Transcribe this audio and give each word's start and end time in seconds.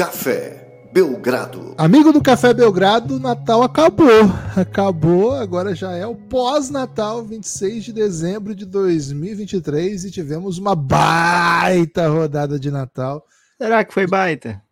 Café 0.00 0.88
Belgrado. 0.94 1.74
Amigo 1.76 2.10
do 2.10 2.22
Café 2.22 2.54
Belgrado, 2.54 3.20
Natal 3.20 3.62
acabou. 3.62 4.08
Acabou, 4.56 5.32
agora 5.32 5.74
já 5.74 5.92
é 5.92 6.06
o 6.06 6.14
pós-Natal, 6.14 7.22
26 7.22 7.84
de 7.84 7.92
dezembro 7.92 8.54
de 8.54 8.64
2023 8.64 10.06
e 10.06 10.10
tivemos 10.10 10.56
uma 10.56 10.74
baita 10.74 12.08
rodada 12.08 12.58
de 12.58 12.70
Natal. 12.70 13.26
Será 13.58 13.84
que 13.84 13.92
foi 13.92 14.06
baita? 14.06 14.62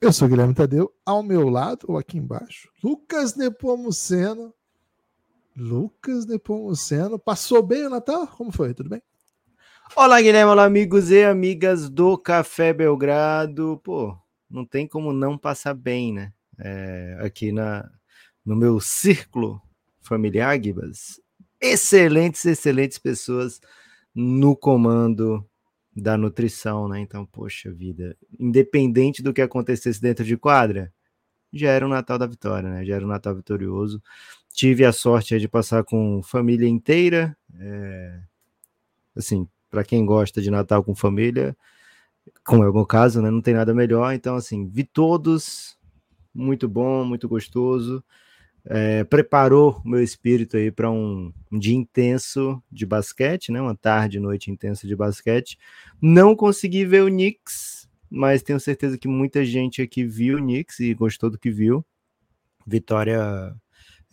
Eu 0.00 0.12
sou 0.12 0.26
Guilherme 0.26 0.52
Tadeu, 0.52 0.92
ao 1.06 1.22
meu 1.22 1.48
lado, 1.48 1.86
ou 1.86 1.96
aqui 1.96 2.18
embaixo, 2.18 2.68
Lucas 2.82 3.36
Nepomuceno. 3.36 4.52
Lucas 5.56 6.26
Nepomuceno, 6.26 7.20
passou 7.20 7.62
bem 7.62 7.86
o 7.86 7.90
Natal? 7.90 8.26
Como 8.26 8.50
foi? 8.50 8.74
Tudo 8.74 8.90
bem? 8.90 9.02
Olá, 9.94 10.20
Guilherme, 10.20 10.50
olá, 10.50 10.64
amigos 10.64 11.08
e 11.08 11.22
amigas 11.22 11.88
do 11.88 12.18
Café 12.18 12.72
Belgrado. 12.72 13.80
Pô, 13.84 14.16
não 14.52 14.66
tem 14.66 14.86
como 14.86 15.12
não 15.12 15.38
passar 15.38 15.74
bem, 15.74 16.12
né? 16.12 16.32
É, 16.58 17.16
aqui 17.20 17.50
na, 17.50 17.90
no 18.44 18.54
meu 18.54 18.78
círculo 18.80 19.60
familiar, 20.00 20.62
Gibas, 20.62 21.20
excelentes, 21.60 22.44
excelentes 22.44 22.98
pessoas 22.98 23.60
no 24.14 24.54
comando 24.54 25.44
da 25.96 26.16
nutrição, 26.16 26.88
né? 26.88 27.00
Então, 27.00 27.24
poxa 27.24 27.72
vida, 27.72 28.16
independente 28.38 29.22
do 29.22 29.32
que 29.32 29.40
acontecesse 29.40 30.00
dentro 30.00 30.24
de 30.24 30.36
quadra, 30.36 30.92
já 31.52 31.70
era 31.70 31.86
o 31.86 31.88
Natal 31.88 32.18
da 32.18 32.26
vitória, 32.26 32.68
né? 32.68 32.84
Já 32.84 32.96
era 32.96 33.04
o 33.04 33.08
Natal 33.08 33.34
vitorioso. 33.34 34.02
Tive 34.52 34.84
a 34.84 34.92
sorte 34.92 35.38
de 35.38 35.48
passar 35.48 35.84
com 35.84 36.22
família 36.22 36.68
inteira. 36.68 37.36
É... 37.58 38.20
Assim, 39.16 39.46
para 39.70 39.84
quem 39.84 40.04
gosta 40.04 40.40
de 40.40 40.50
Natal 40.50 40.82
com 40.82 40.94
família, 40.94 41.56
como 42.44 42.64
é 42.64 42.68
o 42.70 42.74
meu 42.74 42.86
caso, 42.86 43.22
né? 43.22 43.30
Não 43.30 43.40
tem 43.40 43.54
nada 43.54 43.74
melhor. 43.74 44.12
Então, 44.14 44.36
assim, 44.36 44.66
vi 44.68 44.84
todos, 44.84 45.78
muito 46.34 46.68
bom, 46.68 47.04
muito 47.04 47.28
gostoso 47.28 48.02
é, 48.64 49.02
preparou 49.04 49.80
o 49.84 49.88
meu 49.88 50.02
espírito 50.02 50.56
aí 50.56 50.70
para 50.70 50.90
um, 50.90 51.32
um, 51.50 51.58
dia 51.58 51.74
intenso 51.74 52.62
de 52.70 52.86
basquete, 52.86 53.50
né? 53.50 53.60
Uma 53.60 53.74
tarde, 53.74 54.20
noite 54.20 54.50
intensa 54.50 54.86
de 54.86 54.94
basquete. 54.94 55.58
Não 56.00 56.36
consegui 56.36 56.84
ver 56.84 57.02
o 57.02 57.08
Knicks, 57.08 57.88
mas 58.08 58.42
tenho 58.42 58.60
certeza 58.60 58.96
que 58.96 59.08
muita 59.08 59.44
gente 59.44 59.82
aqui 59.82 60.04
viu 60.04 60.38
o 60.38 60.40
Knicks 60.40 60.78
e 60.80 60.94
gostou 60.94 61.28
do 61.28 61.38
que 61.38 61.50
viu. 61.50 61.84
Vitória 62.64 63.54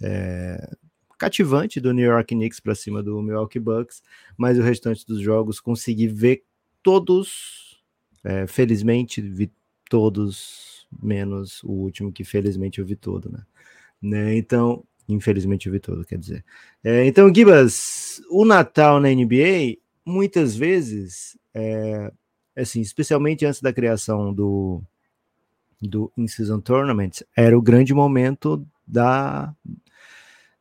é, 0.01 0.75
cativante 1.17 1.79
do 1.79 1.93
New 1.93 2.05
York 2.05 2.33
Knicks 2.33 2.59
para 2.59 2.73
cima 2.73 3.03
do 3.03 3.21
Milwaukee 3.21 3.59
Bucks, 3.59 4.01
mas 4.35 4.57
o 4.57 4.63
restante 4.63 5.05
dos 5.05 5.21
jogos 5.21 5.59
consegui 5.59 6.07
ver 6.07 6.43
todos. 6.81 7.68
É, 8.23 8.47
felizmente 8.47 9.21
vi 9.21 9.51
todos, 9.89 10.87
menos 11.01 11.63
o 11.63 11.71
último 11.71 12.11
que 12.11 12.23
felizmente 12.23 12.79
eu 12.79 12.85
vi 12.85 12.95
todo, 12.95 13.31
né? 13.31 13.43
Né? 14.01 14.37
Então, 14.37 14.83
infelizmente 15.07 15.67
eu 15.67 15.73
vi 15.73 15.79
todo, 15.79 16.05
quer 16.05 16.17
dizer. 16.17 16.45
É, 16.83 17.05
então, 17.05 17.33
Gibas, 17.33 18.21
o 18.29 18.45
Natal 18.45 18.99
na 18.99 19.09
NBA, 19.09 19.77
muitas 20.05 20.55
vezes, 20.55 21.37
é, 21.53 22.11
assim, 22.55 22.81
especialmente 22.81 23.45
antes 23.45 23.61
da 23.61 23.73
criação 23.73 24.33
do, 24.33 24.81
do 25.81 26.11
In-Season 26.17 26.59
Tournament, 26.61 27.21
era 27.35 27.57
o 27.57 27.61
grande 27.61 27.93
momento 27.93 28.65
da, 28.87 29.53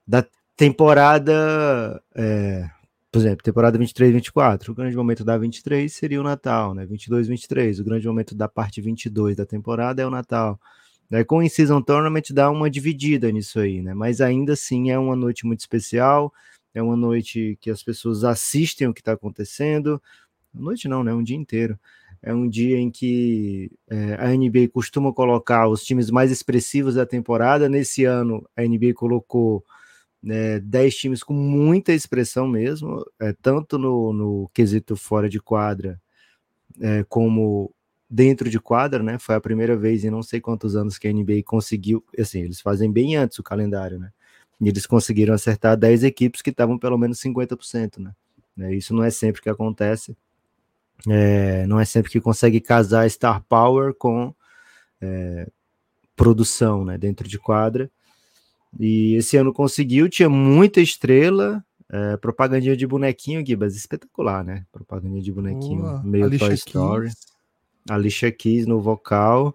da 0.06 0.26
temporada, 0.56 2.02
é, 2.14 2.68
por 3.10 3.20
exemplo, 3.20 3.42
temporada 3.42 3.78
23, 3.78 4.12
24, 4.12 4.72
o 4.72 4.74
grande 4.74 4.96
momento 4.96 5.24
da 5.24 5.36
23 5.38 5.90
seria 5.92 6.20
o 6.20 6.24
Natal, 6.24 6.74
né? 6.74 6.84
22, 6.84 7.26
23, 7.28 7.80
o 7.80 7.84
grande 7.84 8.06
momento 8.06 8.34
da 8.34 8.48
parte 8.48 8.80
22 8.80 9.36
da 9.36 9.46
temporada 9.46 10.02
é 10.02 10.06
o 10.06 10.10
Natal. 10.10 10.60
Né? 11.10 11.24
Com 11.24 11.38
o 11.38 11.42
In-Season 11.42 11.80
Tournament 11.80 12.24
dá 12.32 12.50
uma 12.50 12.68
dividida 12.70 13.30
nisso 13.32 13.58
aí, 13.60 13.80
né? 13.80 13.94
Mas 13.94 14.20
ainda 14.20 14.52
assim 14.52 14.90
é 14.90 14.98
uma 14.98 15.16
noite 15.16 15.46
muito 15.46 15.60
especial, 15.60 16.32
é 16.74 16.82
uma 16.82 16.96
noite 16.96 17.56
que 17.60 17.70
as 17.70 17.82
pessoas 17.82 18.24
assistem 18.24 18.86
o 18.86 18.92
que 18.92 19.00
está 19.00 19.12
acontecendo. 19.12 20.02
Noite 20.52 20.86
não, 20.86 21.02
né? 21.02 21.12
Um 21.14 21.22
dia 21.22 21.36
inteiro. 21.36 21.78
É 22.22 22.34
um 22.34 22.48
dia 22.48 22.78
em 22.78 22.90
que 22.90 23.70
é, 23.88 24.14
a 24.14 24.36
NBA 24.36 24.68
costuma 24.72 25.12
colocar 25.12 25.68
os 25.68 25.84
times 25.84 26.10
mais 26.10 26.30
expressivos 26.30 26.96
da 26.96 27.06
temporada. 27.06 27.68
Nesse 27.68 28.04
ano, 28.04 28.46
a 28.56 28.62
NBA 28.62 28.92
colocou 28.94 29.64
né, 30.22 30.58
10 30.60 30.96
times 30.96 31.22
com 31.22 31.32
muita 31.32 31.92
expressão 31.92 32.46
mesmo, 32.46 33.04
é, 33.20 33.32
tanto 33.32 33.78
no, 33.78 34.12
no 34.12 34.50
quesito 34.52 34.96
fora 34.96 35.28
de 35.28 35.40
quadra, 35.40 36.00
é, 36.80 37.04
como 37.08 37.72
dentro 38.10 38.48
de 38.48 38.58
quadra, 38.58 39.02
né? 39.02 39.18
Foi 39.18 39.34
a 39.34 39.40
primeira 39.40 39.76
vez 39.76 40.04
em 40.04 40.10
não 40.10 40.22
sei 40.22 40.40
quantos 40.40 40.74
anos 40.74 40.96
que 40.98 41.06
a 41.06 41.12
NBA 41.12 41.42
conseguiu, 41.44 42.04
assim, 42.18 42.40
eles 42.40 42.60
fazem 42.60 42.90
bem 42.90 43.16
antes 43.16 43.38
o 43.38 43.42
calendário, 43.42 43.98
né? 43.98 44.10
E 44.60 44.68
eles 44.68 44.86
conseguiram 44.86 45.34
acertar 45.34 45.76
10 45.76 46.04
equipes 46.04 46.42
que 46.42 46.50
estavam 46.50 46.78
pelo 46.78 46.98
menos 46.98 47.20
50%, 47.20 47.98
né? 47.98 48.12
né? 48.56 48.74
Isso 48.74 48.94
não 48.94 49.04
é 49.04 49.10
sempre 49.10 49.42
que 49.42 49.48
acontece. 49.48 50.16
É, 51.08 51.66
não 51.66 51.78
é 51.78 51.84
sempre 51.84 52.10
que 52.10 52.20
consegue 52.20 52.60
casar 52.60 53.08
star 53.08 53.42
power 53.48 53.94
com 53.94 54.34
é, 55.00 55.48
produção, 56.16 56.84
né? 56.84 56.98
Dentro 56.98 57.28
de 57.28 57.38
quadra. 57.38 57.90
E 58.78 59.14
esse 59.14 59.36
ano 59.36 59.52
conseguiu, 59.52 60.08
tinha 60.08 60.28
muita 60.28 60.80
estrela, 60.80 61.64
é, 61.90 62.16
propagandinha 62.16 62.76
de 62.76 62.86
bonequinho, 62.86 63.44
Gibas, 63.46 63.76
espetacular, 63.76 64.44
né? 64.44 64.66
Propagandinha 64.70 65.22
de 65.22 65.32
bonequinho, 65.32 65.82
Boa. 65.82 66.02
meio 66.02 66.24
Alicia 66.24 66.46
Toy 66.48 66.54
Story. 66.54 67.06
Keys. 67.06 67.26
Alicia 67.88 68.32
Keys 68.32 68.66
no 68.66 68.80
vocal. 68.80 69.54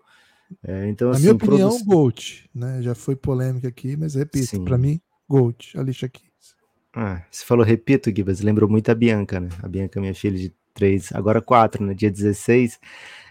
É, 0.63 0.88
então, 0.88 1.09
Na 1.09 1.16
assim, 1.16 1.24
minha 1.24 1.35
opinião, 1.35 1.69
produ... 1.69 1.85
Gold, 1.85 2.50
né? 2.53 2.81
Já 2.81 2.96
foi 2.96 3.16
polêmica 3.16 3.68
aqui, 3.68 3.96
mas 3.96 4.16
repito, 4.16 4.62
para 4.63 4.78
mim, 4.78 5.00
Gold, 5.28 5.74
Alicia 5.75 6.09
Keys. 6.09 6.56
Ah, 6.95 7.24
você 7.30 7.44
falou 7.44 7.66
repito, 7.66 8.12
Gibas, 8.16 8.41
lembrou 8.41 8.69
muito 8.69 8.90
a 8.90 8.95
Bianca, 8.95 9.40
né? 9.40 9.50
A 9.62 9.68
Bianca, 9.68 10.00
minha 10.00 10.13
filha 10.13 10.38
de 10.38 10.53
três, 10.74 11.12
agora 11.13 11.41
quatro, 11.41 11.81
no 11.81 11.90
né? 11.90 11.94
dia 11.94 12.12
16, 12.12 12.80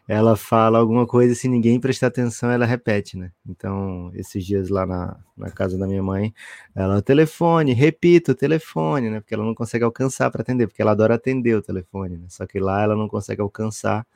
ela 0.08 0.36
fala 0.36 0.78
alguma 0.78 1.06
coisa, 1.06 1.34
se 1.34 1.48
ninguém 1.48 1.80
prestar 1.80 2.08
atenção, 2.08 2.50
ela 2.50 2.66
repete, 2.66 3.16
né? 3.16 3.30
Então, 3.46 4.10
esses 4.14 4.44
dias 4.44 4.68
lá 4.68 4.84
na, 4.86 5.16
na 5.36 5.50
casa 5.50 5.78
da 5.78 5.86
minha 5.86 6.02
mãe, 6.02 6.34
ela, 6.74 7.00
telefone, 7.00 7.72
repito, 7.72 8.34
telefone, 8.34 9.10
né? 9.10 9.20
Porque 9.20 9.34
ela 9.34 9.44
não 9.44 9.54
consegue 9.54 9.84
alcançar 9.84 10.30
para 10.30 10.42
atender, 10.42 10.66
porque 10.66 10.82
ela 10.82 10.92
adora 10.92 11.14
atender 11.14 11.56
o 11.56 11.62
telefone, 11.62 12.18
né? 12.18 12.26
Só 12.28 12.46
que 12.46 12.58
lá 12.58 12.82
ela 12.82 12.96
não 12.96 13.08
consegue 13.08 13.40
alcançar 13.40 14.06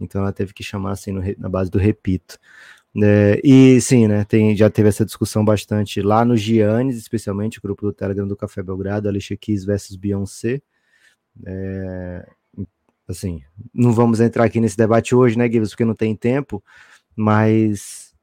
então 0.00 0.22
ela 0.22 0.32
teve 0.32 0.54
que 0.54 0.64
chamar 0.64 0.92
assim 0.92 1.12
no, 1.12 1.22
na 1.38 1.48
base 1.48 1.70
do 1.70 1.78
repito. 1.78 2.38
É, 3.02 3.40
e 3.44 3.80
sim, 3.80 4.08
né, 4.08 4.24
tem, 4.24 4.56
já 4.56 4.68
teve 4.68 4.88
essa 4.88 5.04
discussão 5.04 5.44
bastante 5.44 6.02
lá 6.02 6.24
no 6.24 6.36
Giannis, 6.36 6.96
especialmente 6.96 7.58
o 7.58 7.62
grupo 7.62 7.86
do 7.86 7.92
Telegram 7.92 8.26
do 8.26 8.36
Café 8.36 8.62
Belgrado, 8.62 9.08
Alicia 9.08 9.36
Keys 9.36 9.64
versus 9.64 9.96
Beyoncé. 9.96 10.60
É, 11.46 12.28
assim, 13.10 13.42
não 13.74 13.92
vamos 13.92 14.20
entrar 14.20 14.44
aqui 14.44 14.60
nesse 14.60 14.76
debate 14.76 15.14
hoje, 15.14 15.36
né, 15.36 15.50
Gibbs, 15.50 15.70
porque 15.70 15.84
não 15.84 15.94
tem 15.94 16.14
tempo, 16.16 16.62
mas 17.14 18.14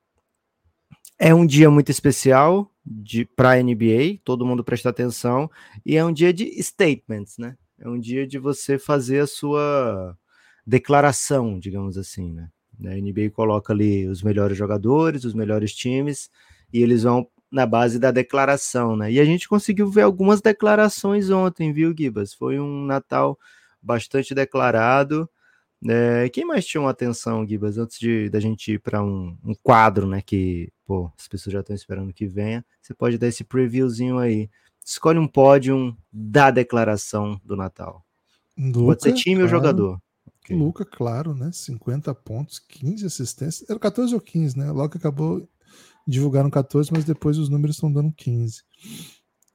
é 1.19 1.33
um 1.33 1.45
dia 1.45 1.69
muito 1.69 1.91
especial 1.91 2.71
para 3.35 3.51
a 3.51 3.63
NBA, 3.63 4.19
todo 4.23 4.45
mundo 4.45 4.63
presta 4.63 4.89
atenção, 4.89 5.49
e 5.85 5.97
é 5.97 6.05
um 6.05 6.11
dia 6.11 6.31
de 6.33 6.45
statements, 6.61 7.37
né? 7.37 7.57
É 7.79 7.87
um 7.87 7.99
dia 7.99 8.25
de 8.25 8.39
você 8.39 8.79
fazer 8.79 9.19
a 9.19 9.27
sua 9.27 10.17
declaração, 10.65 11.59
digamos 11.59 11.97
assim, 11.97 12.31
né? 12.31 12.49
A 12.85 12.95
NBA 12.95 13.31
coloca 13.31 13.73
ali 13.73 14.07
os 14.07 14.21
melhores 14.21 14.57
jogadores, 14.57 15.23
os 15.25 15.33
melhores 15.33 15.73
times, 15.73 16.29
e 16.71 16.81
eles 16.81 17.03
vão 17.03 17.27
na 17.51 17.65
base 17.65 17.97
da 17.97 18.11
declaração, 18.11 18.95
né? 18.95 19.11
E 19.11 19.19
a 19.19 19.25
gente 19.25 19.49
conseguiu 19.49 19.89
ver 19.89 20.01
algumas 20.01 20.41
declarações 20.41 21.29
ontem, 21.29 21.73
viu, 21.73 21.93
Gibas? 21.97 22.33
Foi 22.33 22.59
um 22.59 22.85
Natal 22.85 23.37
bastante 23.81 24.33
declarado. 24.33 25.29
É, 25.87 26.27
quem 26.29 26.43
mais 26.43 26.65
tinha 26.65 26.81
uma 26.81 26.89
atenção, 26.89 27.47
Gibas, 27.47 27.77
antes 27.77 27.99
de 27.99 28.29
da 28.29 28.39
gente 28.39 28.73
ir 28.73 28.79
para 28.79 29.03
um, 29.03 29.37
um, 29.43 29.53
quadro, 29.61 30.07
né? 30.07 30.21
Que 30.21 30.71
pô, 30.85 31.11
as 31.17 31.27
pessoas 31.27 31.53
já 31.53 31.59
estão 31.59 31.75
esperando 31.75 32.13
que 32.13 32.25
venha. 32.25 32.65
Você 32.81 32.93
pode 32.93 33.17
dar 33.17 33.27
esse 33.27 33.43
previewzinho 33.43 34.17
aí. 34.17 34.49
Escolhe 34.83 35.19
um 35.19 35.27
pódio 35.27 35.95
da 36.11 36.49
declaração 36.49 37.39
do 37.43 37.55
Natal. 37.55 38.03
Luca, 38.57 38.79
pode 38.79 39.03
ser 39.03 39.13
time 39.13 39.43
ou 39.43 39.47
jogador. 39.47 40.01
Okay. 40.43 40.55
Luca, 40.55 40.85
claro, 40.85 41.35
né? 41.35 41.51
50 41.51 42.15
pontos, 42.15 42.57
15 42.57 43.05
assistências. 43.05 43.69
Era 43.69 43.77
14 43.77 44.15
ou 44.15 44.21
15, 44.21 44.57
né? 44.57 44.71
Logo 44.71 44.89
que 44.89 44.97
acabou, 44.97 45.47
divulgaram 46.07 46.49
14, 46.49 46.91
mas 46.91 47.03
depois 47.03 47.37
os 47.37 47.49
números 47.49 47.75
estão 47.75 47.91
dando 47.91 48.11
15. 48.13 48.63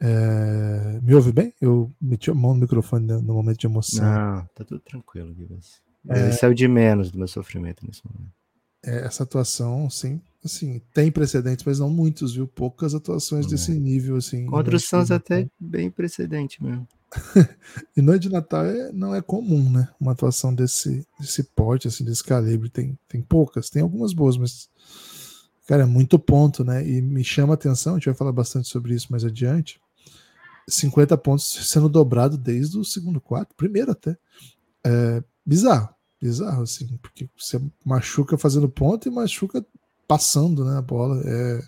É... 0.05 1.01
Me 1.01 1.15
ouve 1.15 1.31
bem? 1.31 1.55
Eu 1.61 1.93
meti 2.01 2.29
a 2.29 2.35
mão 2.35 2.55
no 2.55 2.61
microfone 2.61 3.07
no 3.07 3.35
momento 3.35 3.61
de 3.61 3.67
emoção. 3.67 4.05
Não, 4.05 4.45
tá 4.53 4.65
tudo 4.65 4.81
tranquilo, 4.81 5.33
Guilherme. 5.33 5.63
É... 6.09 6.33
Saiu 6.33 6.53
de 6.53 6.67
menos 6.67 7.13
do 7.13 7.19
meu 7.19 7.29
sofrimento 7.29 7.87
nesse 7.87 8.03
momento. 8.05 8.33
É, 8.85 9.07
essa 9.07 9.23
atuação, 9.23 9.89
sim, 9.89 10.21
assim, 10.45 10.83
tem 10.93 11.09
precedentes, 11.09 11.65
mas 11.65 11.79
não 11.79 11.89
muitos, 11.89 12.35
viu? 12.35 12.49
Poucas 12.49 12.97
atuações 12.97 13.47
é. 13.47 13.51
desse 13.51 13.71
nível, 13.71 14.17
assim. 14.17 14.45
Contra 14.47 14.75
o 14.75 14.81
Suns 14.81 15.13
até 15.13 15.49
bem 15.59 15.89
precedente 15.89 16.61
mesmo. 16.61 16.89
e 17.97 18.03
noite 18.03 18.23
de 18.23 18.31
Natal 18.31 18.65
é, 18.65 18.91
não 18.91 19.15
é 19.15 19.23
comum, 19.23 19.71
né? 19.71 19.89
Uma 20.01 20.13
atuação 20.13 20.53
desse, 20.53 21.07
desse 21.21 21.45
porte, 21.45 21.87
assim, 21.87 22.05
desse 22.05 22.25
calibre. 22.25 22.69
Tem, 22.69 22.99
tem 23.09 23.23
poucas, 23.23 23.71
tem 23.71 23.83
algumas 23.83 24.13
boas, 24.13 24.37
mas, 24.37 24.69
cara, 25.69 25.85
é 25.85 25.87
muito 25.87 26.19
ponto, 26.19 26.65
né? 26.65 26.85
E 26.85 27.01
me 27.01 27.23
chama 27.23 27.53
a 27.53 27.55
atenção, 27.55 27.95
a 27.95 27.99
gente 27.99 28.07
vai 28.07 28.15
falar 28.15 28.33
bastante 28.33 28.67
sobre 28.67 28.95
isso 28.95 29.09
mais 29.13 29.25
adiante. 29.25 29.81
50 30.69 31.17
pontos 31.19 31.69
sendo 31.69 31.89
dobrado 31.89 32.37
desde 32.37 32.79
o 32.79 32.85
segundo 32.85 33.21
quarto, 33.21 33.55
primeiro 33.57 33.93
até. 33.93 34.17
É 34.85 35.23
bizarro, 35.45 35.89
bizarro, 36.21 36.63
assim, 36.63 36.87
porque 37.01 37.29
você 37.37 37.61
machuca 37.85 38.39
fazendo 38.39 38.69
ponto 38.69 39.09
e 39.09 39.11
machuca 39.11 39.65
passando 40.07 40.65
né, 40.65 40.77
a 40.77 40.83
bola. 40.83 41.21
É 41.25 41.63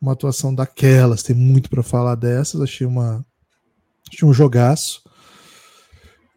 uma 0.00 0.12
atuação 0.12 0.54
daquelas, 0.54 1.22
tem 1.22 1.36
muito 1.36 1.70
para 1.70 1.82
falar 1.82 2.16
dessas. 2.16 2.60
Achei 2.60 2.86
uma 2.86 3.24
achei 4.10 4.28
um 4.28 4.32
jogaço. 4.32 5.02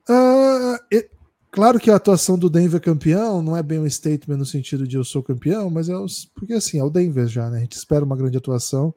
Uh, 0.07 0.77
e, 0.91 1.09
claro 1.49 1.79
que 1.79 1.89
a 1.89 1.95
atuação 1.95 2.37
do 2.37 2.49
Denver 2.49 2.79
campeão 2.79 3.41
não 3.41 3.57
é 3.57 3.63
bem 3.63 3.79
um 3.79 3.89
statement 3.89 4.37
no 4.37 4.45
sentido 4.45 4.87
de 4.87 4.95
eu 4.95 5.03
sou 5.03 5.23
campeão, 5.23 5.69
mas 5.69 5.89
é 5.89 5.93
porque 6.35 6.53
assim, 6.53 6.79
é 6.79 6.83
o 6.83 6.89
Denver 6.89 7.27
já, 7.27 7.49
né? 7.49 7.57
A 7.57 7.61
gente 7.61 7.73
espera 7.73 8.05
uma 8.05 8.15
grande 8.15 8.37
atuação, 8.37 8.93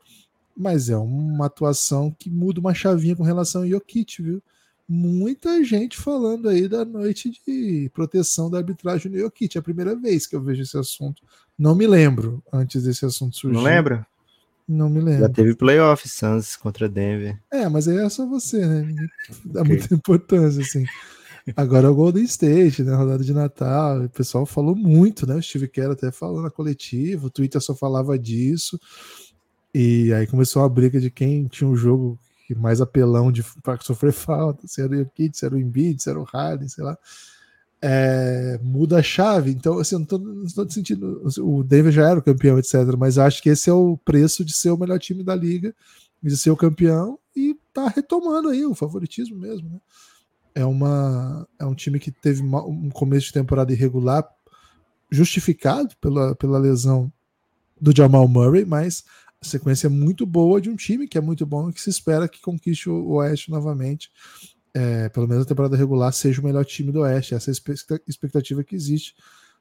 mas 0.59 0.91
é 0.91 0.97
uma 0.97 1.47
atuação 1.47 2.11
que 2.19 2.29
muda 2.29 2.59
uma 2.59 2.75
chavinha 2.75 3.15
com 3.15 3.23
relação 3.23 3.63
ao 3.63 3.69
Jokic, 3.69 4.21
viu? 4.21 4.43
Muita 4.89 5.63
gente 5.63 5.97
falando 5.97 6.49
aí 6.49 6.67
da 6.67 6.85
noite 6.85 7.31
de 7.47 7.89
proteção 7.95 8.51
da 8.51 8.59
arbitragem 8.59 9.13
no 9.13 9.19
Jokic. 9.19 9.57
É 9.57 9.61
a 9.61 9.63
primeira 9.63 9.95
vez 9.95 10.27
que 10.27 10.35
eu 10.35 10.43
vejo 10.43 10.63
esse 10.63 10.77
assunto. 10.77 11.23
Não 11.57 11.77
me 11.77 11.87
lembro 11.87 12.43
antes 12.53 12.83
desse 12.83 13.05
assunto 13.05 13.37
surgir. 13.37 13.55
Não 13.55 13.63
lembra? 13.63 14.05
Não 14.67 14.91
me 14.91 15.01
lembro. 15.01 15.21
Já 15.21 15.29
teve 15.29 15.55
playoff 15.55 16.09
Suns 16.09 16.57
contra 16.57 16.89
Denver. 16.89 17.39
É, 17.53 17.69
mas 17.69 17.87
aí 17.87 17.99
é 17.99 18.09
só 18.09 18.27
você, 18.27 18.67
né? 18.67 18.95
Dá 19.45 19.61
okay. 19.61 19.77
muita 19.77 19.95
importância, 19.95 20.61
assim. 20.61 20.85
Agora 21.57 21.87
é 21.87 21.91
o 21.91 21.95
Golden 21.95 22.25
State, 22.25 22.83
né? 22.83 22.95
Rodada 22.95 23.23
de 23.23 23.33
Natal. 23.33 24.05
O 24.05 24.09
pessoal 24.09 24.45
falou 24.45 24.75
muito, 24.75 25.27
né? 25.27 25.37
O 25.37 25.43
Steve 25.43 25.69
Kerr 25.69 25.93
até 25.93 26.11
falou 26.11 26.43
na 26.43 26.51
coletiva, 26.51 27.27
o 27.27 27.31
Twitter 27.31 27.61
só 27.61 27.75
falava 27.75 28.19
disso. 28.19 28.79
E 29.79 30.13
aí 30.13 30.27
começou 30.27 30.65
a 30.65 30.69
briga 30.69 31.01
de 31.01 31.11
quem 31.11 31.47
tinha 31.47 31.69
um 31.69 31.77
jogo 31.77 32.19
mais 32.57 32.81
apelão 32.81 33.31
de 33.31 33.45
para 33.63 33.79
sofrer 33.81 34.13
falta, 34.13 34.67
se 34.67 34.81
era 34.81 34.93
o 34.93 34.99
Jokic, 34.99 35.37
se 35.37 35.45
era 35.45 35.55
o 35.55 35.59
Embiid, 35.59 36.03
se 36.03 36.09
era 36.09 36.19
o 36.19 36.25
Harden, 36.25 36.69
sei 36.69 36.83
lá 36.83 36.97
é, 37.81 38.59
muda 38.63 38.99
a 38.99 39.03
chave. 39.03 39.51
Então, 39.51 39.79
assim, 39.79 39.95
eu 40.11 40.19
não 40.19 40.45
estou 40.45 40.69
sentindo. 40.69 41.23
O 41.41 41.63
Denver 41.63 41.93
já 41.93 42.09
era 42.09 42.19
o 42.19 42.23
campeão, 42.23 42.59
etc. 42.59 42.75
Mas 42.99 43.19
acho 43.19 43.43
que 43.43 43.49
esse 43.49 43.71
é 43.71 43.73
o 43.73 43.97
preço 43.97 44.45
de 44.45 44.53
ser 44.53 44.71
o 44.71 44.79
melhor 44.79 44.99
time 44.99 45.23
da 45.23 45.35
liga, 45.35 45.75
de 46.23 46.37
ser 46.37 46.51
o 46.51 46.57
campeão 46.57 47.19
e 47.35 47.57
tá 47.73 47.89
retomando 47.89 48.49
aí 48.49 48.65
o 48.65 48.75
favoritismo 48.75 49.39
mesmo. 49.39 49.69
Né? 49.69 49.81
É, 50.55 50.65
uma, 50.65 51.47
é 51.59 51.65
um 51.65 51.75
time 51.75 51.99
que 51.99 52.11
teve 52.11 52.43
um 52.43 52.91
começo 52.91 53.27
de 53.27 53.33
temporada 53.33 53.73
irregular, 53.73 54.29
justificado 55.11 55.95
pela, 56.01 56.35
pela 56.35 56.59
lesão 56.59 57.13
do 57.81 57.95
Jamal 57.97 58.27
Murray, 58.27 58.65
mas 58.65 59.05
sequência 59.43 59.89
muito 59.89 60.27
boa 60.27 60.61
de 60.61 60.69
um 60.69 60.77
time 60.77 61.07
que 61.07 61.19
é 61.19 61.21
muito 61.21 61.47
bom 61.47 61.71
e 61.71 61.73
que 61.73 61.81
se 61.81 61.91
espera 61.91 62.29
que 62.29 62.41
conquiste 62.41 62.89
o 62.91 63.13
Oeste 63.13 63.51
novamente 63.51 64.11
é, 64.75 65.09
pelo 65.09 65.27
menos 65.27 65.45
a 65.45 65.49
temporada 65.49 65.77
regular, 65.77 66.13
seja 66.13 66.41
o 66.41 66.45
melhor 66.45 66.65
time 66.65 66.93
do 66.93 67.01
Oeste. 67.01 67.35
Essa 67.35 67.51
é 67.51 67.53
a 67.53 68.01
expectativa 68.07 68.63
que 68.63 68.77
existe 68.77 69.15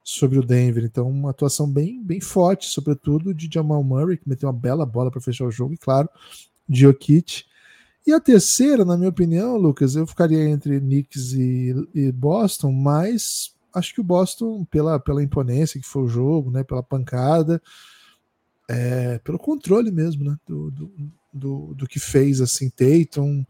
sobre 0.04 0.38
o 0.38 0.44
Denver. 0.44 0.84
Então, 0.84 1.10
uma 1.10 1.32
atuação 1.32 1.70
bem, 1.70 2.04
bem 2.04 2.22
forte, 2.22 2.68
sobretudo 2.68 3.34
de 3.34 3.50
Jamal 3.52 3.84
Murray, 3.84 4.18
que 4.18 4.30
meteu 4.30 4.48
uma 4.48 4.54
bela 4.54 4.86
bola 4.86 5.12
para 5.12 5.22
fechar 5.22 5.46
o 5.46 5.52
jogo, 5.52 5.74
e 5.74 5.78
claro, 5.78 6.10
Jokic. 6.70 7.46
E 8.06 8.14
a 8.14 8.20
terceira, 8.20 8.86
na 8.86 8.96
minha 8.96 9.10
opinião, 9.10 9.58
Lucas, 9.58 9.96
eu 9.96 10.08
ficaria 10.08 10.48
entre 10.48 10.80
Knicks 10.80 11.34
e, 11.34 11.76
e, 11.94 12.12
Boston, 12.12 12.72
mas 12.72 13.54
acho 13.74 13.94
que 13.94 14.00
o 14.00 14.04
Boston, 14.04 14.66
pela, 14.66 14.98
pela 14.98 15.22
imponência 15.22 15.80
que 15.80 15.88
foi 15.88 16.04
o 16.04 16.08
jogo, 16.08 16.50
né, 16.50 16.64
pela 16.64 16.82
pancada, 16.82 17.62
é, 18.68 19.20
pelo 19.20 19.40
controle 19.40 19.92
mesmo, 19.92 20.24
né, 20.24 20.38
do, 20.46 20.72
do, 20.72 20.92
do, 21.34 21.74
do 21.74 21.88
que 21.88 22.00
fez 22.00 22.42
assim 22.42 22.70
Tatum, 22.70 23.46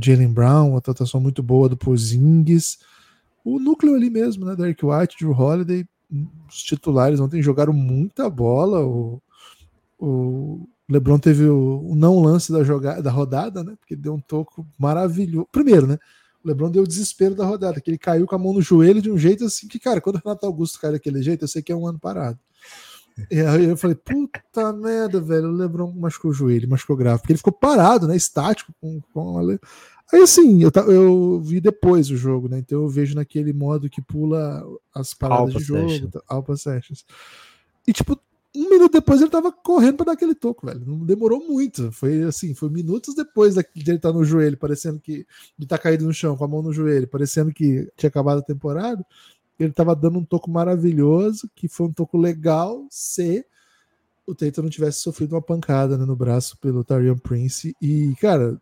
Jalen 0.00 0.32
Brown, 0.32 0.70
uma 0.70 0.78
atuação 0.78 1.20
muito 1.20 1.42
boa 1.42 1.68
do 1.68 1.76
Porzingis. 1.76 2.78
O 3.44 3.58
núcleo 3.58 3.94
ali 3.94 4.10
mesmo, 4.10 4.44
né? 4.44 4.54
Derek 4.54 4.84
White, 4.84 5.16
Drew 5.18 5.32
Holiday, 5.32 5.86
os 6.48 6.62
titulares 6.62 7.20
ontem 7.20 7.42
jogaram 7.42 7.72
muita 7.72 8.28
bola. 8.28 8.84
O, 8.84 9.22
o 9.98 10.68
LeBron 10.88 11.18
teve 11.18 11.46
o, 11.46 11.86
o, 11.86 11.94
não 11.94 12.20
lance 12.20 12.52
da 12.52 12.62
jogada 12.62 13.02
da 13.02 13.10
rodada, 13.10 13.64
né? 13.64 13.74
Porque 13.78 13.96
deu 13.96 14.14
um 14.14 14.20
toco 14.20 14.66
maravilhoso. 14.78 15.48
Primeiro, 15.50 15.86
né? 15.86 15.98
O 16.44 16.48
LeBron 16.48 16.70
deu 16.70 16.82
o 16.82 16.88
desespero 16.88 17.34
da 17.34 17.44
rodada, 17.44 17.80
que 17.80 17.90
ele 17.90 17.98
caiu 17.98 18.26
com 18.26 18.34
a 18.34 18.38
mão 18.38 18.52
no 18.52 18.62
joelho 18.62 19.02
de 19.02 19.10
um 19.10 19.18
jeito 19.18 19.44
assim 19.44 19.68
que, 19.68 19.78
cara, 19.78 20.00
quando 20.00 20.16
o 20.16 20.20
Renato 20.24 20.46
Augusto 20.46 20.80
cai 20.80 20.92
daquele 20.92 21.22
jeito, 21.22 21.44
eu 21.44 21.48
sei 21.48 21.62
que 21.62 21.72
é 21.72 21.76
um 21.76 21.86
ano 21.86 21.98
parado. 21.98 22.38
E 23.30 23.40
aí 23.40 23.64
eu 23.64 23.76
falei, 23.76 23.96
puta 23.96 24.72
merda, 24.72 25.20
velho, 25.20 25.48
o 25.48 25.52
Lebron 25.52 25.92
machucou 25.92 26.30
o 26.30 26.34
joelho, 26.34 26.68
machucou 26.68 26.96
grave, 26.96 27.20
porque 27.20 27.32
ele 27.32 27.38
ficou 27.38 27.52
parado, 27.52 28.06
né, 28.06 28.16
estático 28.16 28.72
com, 28.80 29.00
com 29.12 29.38
a... 29.38 29.58
Aí 30.12 30.22
assim, 30.22 30.62
eu, 30.62 30.70
eu 30.88 31.40
vi 31.40 31.60
depois 31.60 32.10
o 32.10 32.16
jogo, 32.16 32.48
né, 32.48 32.58
então 32.58 32.82
eu 32.82 32.88
vejo 32.88 33.14
naquele 33.14 33.52
modo 33.52 33.88
que 33.88 34.02
pula 34.02 34.64
as 34.94 35.14
paradas 35.14 35.54
Alpha 35.54 35.58
de 35.58 35.64
jogo, 35.64 35.88
session. 35.88 36.10
Alpha 36.28 36.56
Sessions. 36.56 37.04
E 37.86 37.92
tipo, 37.92 38.20
um 38.54 38.68
minuto 38.68 38.92
depois 38.92 39.20
ele 39.20 39.30
tava 39.30 39.52
correndo 39.52 39.98
para 39.98 40.06
dar 40.06 40.12
aquele 40.12 40.34
toco, 40.34 40.66
velho. 40.66 40.82
Não 40.84 41.06
demorou 41.06 41.46
muito. 41.46 41.92
Foi 41.92 42.22
assim, 42.24 42.52
foi 42.54 42.68
minutos 42.68 43.14
depois 43.14 43.54
de 43.54 43.60
ele 43.74 43.96
estar 43.96 44.10
tá 44.10 44.12
no 44.12 44.24
joelho, 44.24 44.56
parecendo 44.56 44.98
que 44.98 45.24
estar 45.60 45.76
tá 45.76 45.82
caído 45.82 46.04
no 46.04 46.12
chão 46.12 46.36
com 46.36 46.44
a 46.44 46.48
mão 46.48 46.60
no 46.60 46.72
joelho, 46.72 47.06
parecendo 47.06 47.52
que 47.52 47.88
tinha 47.96 48.08
acabado 48.08 48.38
a 48.38 48.44
temporada 48.44 49.04
ele 49.62 49.70
estava 49.70 49.94
dando 49.94 50.18
um 50.18 50.24
toco 50.24 50.50
maravilhoso, 50.50 51.50
que 51.54 51.68
foi 51.68 51.86
um 51.86 51.92
toco 51.92 52.16
legal 52.16 52.86
se 52.90 53.44
o 54.26 54.34
Tatum 54.34 54.62
não 54.62 54.70
tivesse 54.70 55.00
sofrido 55.00 55.34
uma 55.34 55.42
pancada 55.42 55.98
né, 55.98 56.04
no 56.04 56.16
braço 56.16 56.56
pelo 56.58 56.82
Tarion 56.82 57.18
Prince. 57.18 57.76
E, 57.80 58.14
cara, 58.20 58.60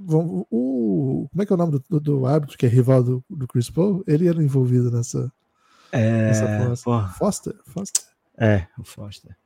o, 0.00 1.28
como 1.30 1.42
é 1.42 1.46
que 1.46 1.52
é 1.52 1.54
o 1.54 1.58
nome 1.58 1.80
do, 1.88 2.00
do 2.00 2.26
árbitro, 2.26 2.56
que 2.56 2.66
é 2.66 2.68
rival 2.68 3.02
do, 3.02 3.24
do 3.28 3.46
Chris 3.46 3.68
Paul? 3.68 4.02
Ele 4.06 4.28
era 4.28 4.42
envolvido 4.42 4.90
nessa, 4.90 5.30
é, 5.90 6.28
nessa 6.30 7.08
Foster? 7.18 7.54
Foster? 7.66 8.02
É, 8.38 8.66
o 8.78 8.84
Foster. 8.84 9.36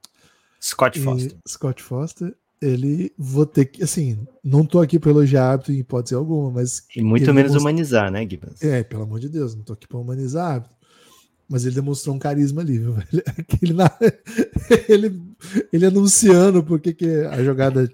Scott 0.62 1.00
Foster. 1.00 1.38
E 1.44 1.48
Scott 1.48 1.82
Foster 1.82 2.37
ele 2.61 3.12
vou 3.19 3.44
ter 3.44 3.67
que, 3.67 3.82
assim, 3.82 4.26
não 4.43 4.64
tô 4.64 4.81
aqui 4.81 4.99
para 4.99 5.10
elogiar 5.10 5.53
hábito 5.53 5.72
em 5.72 5.79
hipótese 5.79 6.15
alguma, 6.15 6.51
mas. 6.51 6.86
E 6.94 7.03
muito 7.03 7.22
menos 7.27 7.53
demonstrou... 7.53 7.60
humanizar, 7.60 8.10
né, 8.10 8.27
Gibbons? 8.29 8.63
É, 8.63 8.82
pelo 8.82 9.03
amor 9.03 9.20
de 9.20 9.29
Deus, 9.29 9.55
não 9.55 9.63
tô 9.63 9.72
aqui 9.72 9.86
para 9.86 9.98
humanizar 9.98 10.56
hábito. 10.56 10.77
Mas 11.48 11.65
ele 11.65 11.77
demonstrou 11.77 12.15
um 12.15 12.19
carisma 12.19 12.60
ali, 12.60 12.79
viu? 12.79 12.96
Ele, 13.63 13.75
ele, 14.89 15.22
ele 15.72 15.86
anunciando 15.86 16.60
porque 16.60 16.93
que 16.93 17.06
a 17.31 17.43
jogada, 17.44 17.89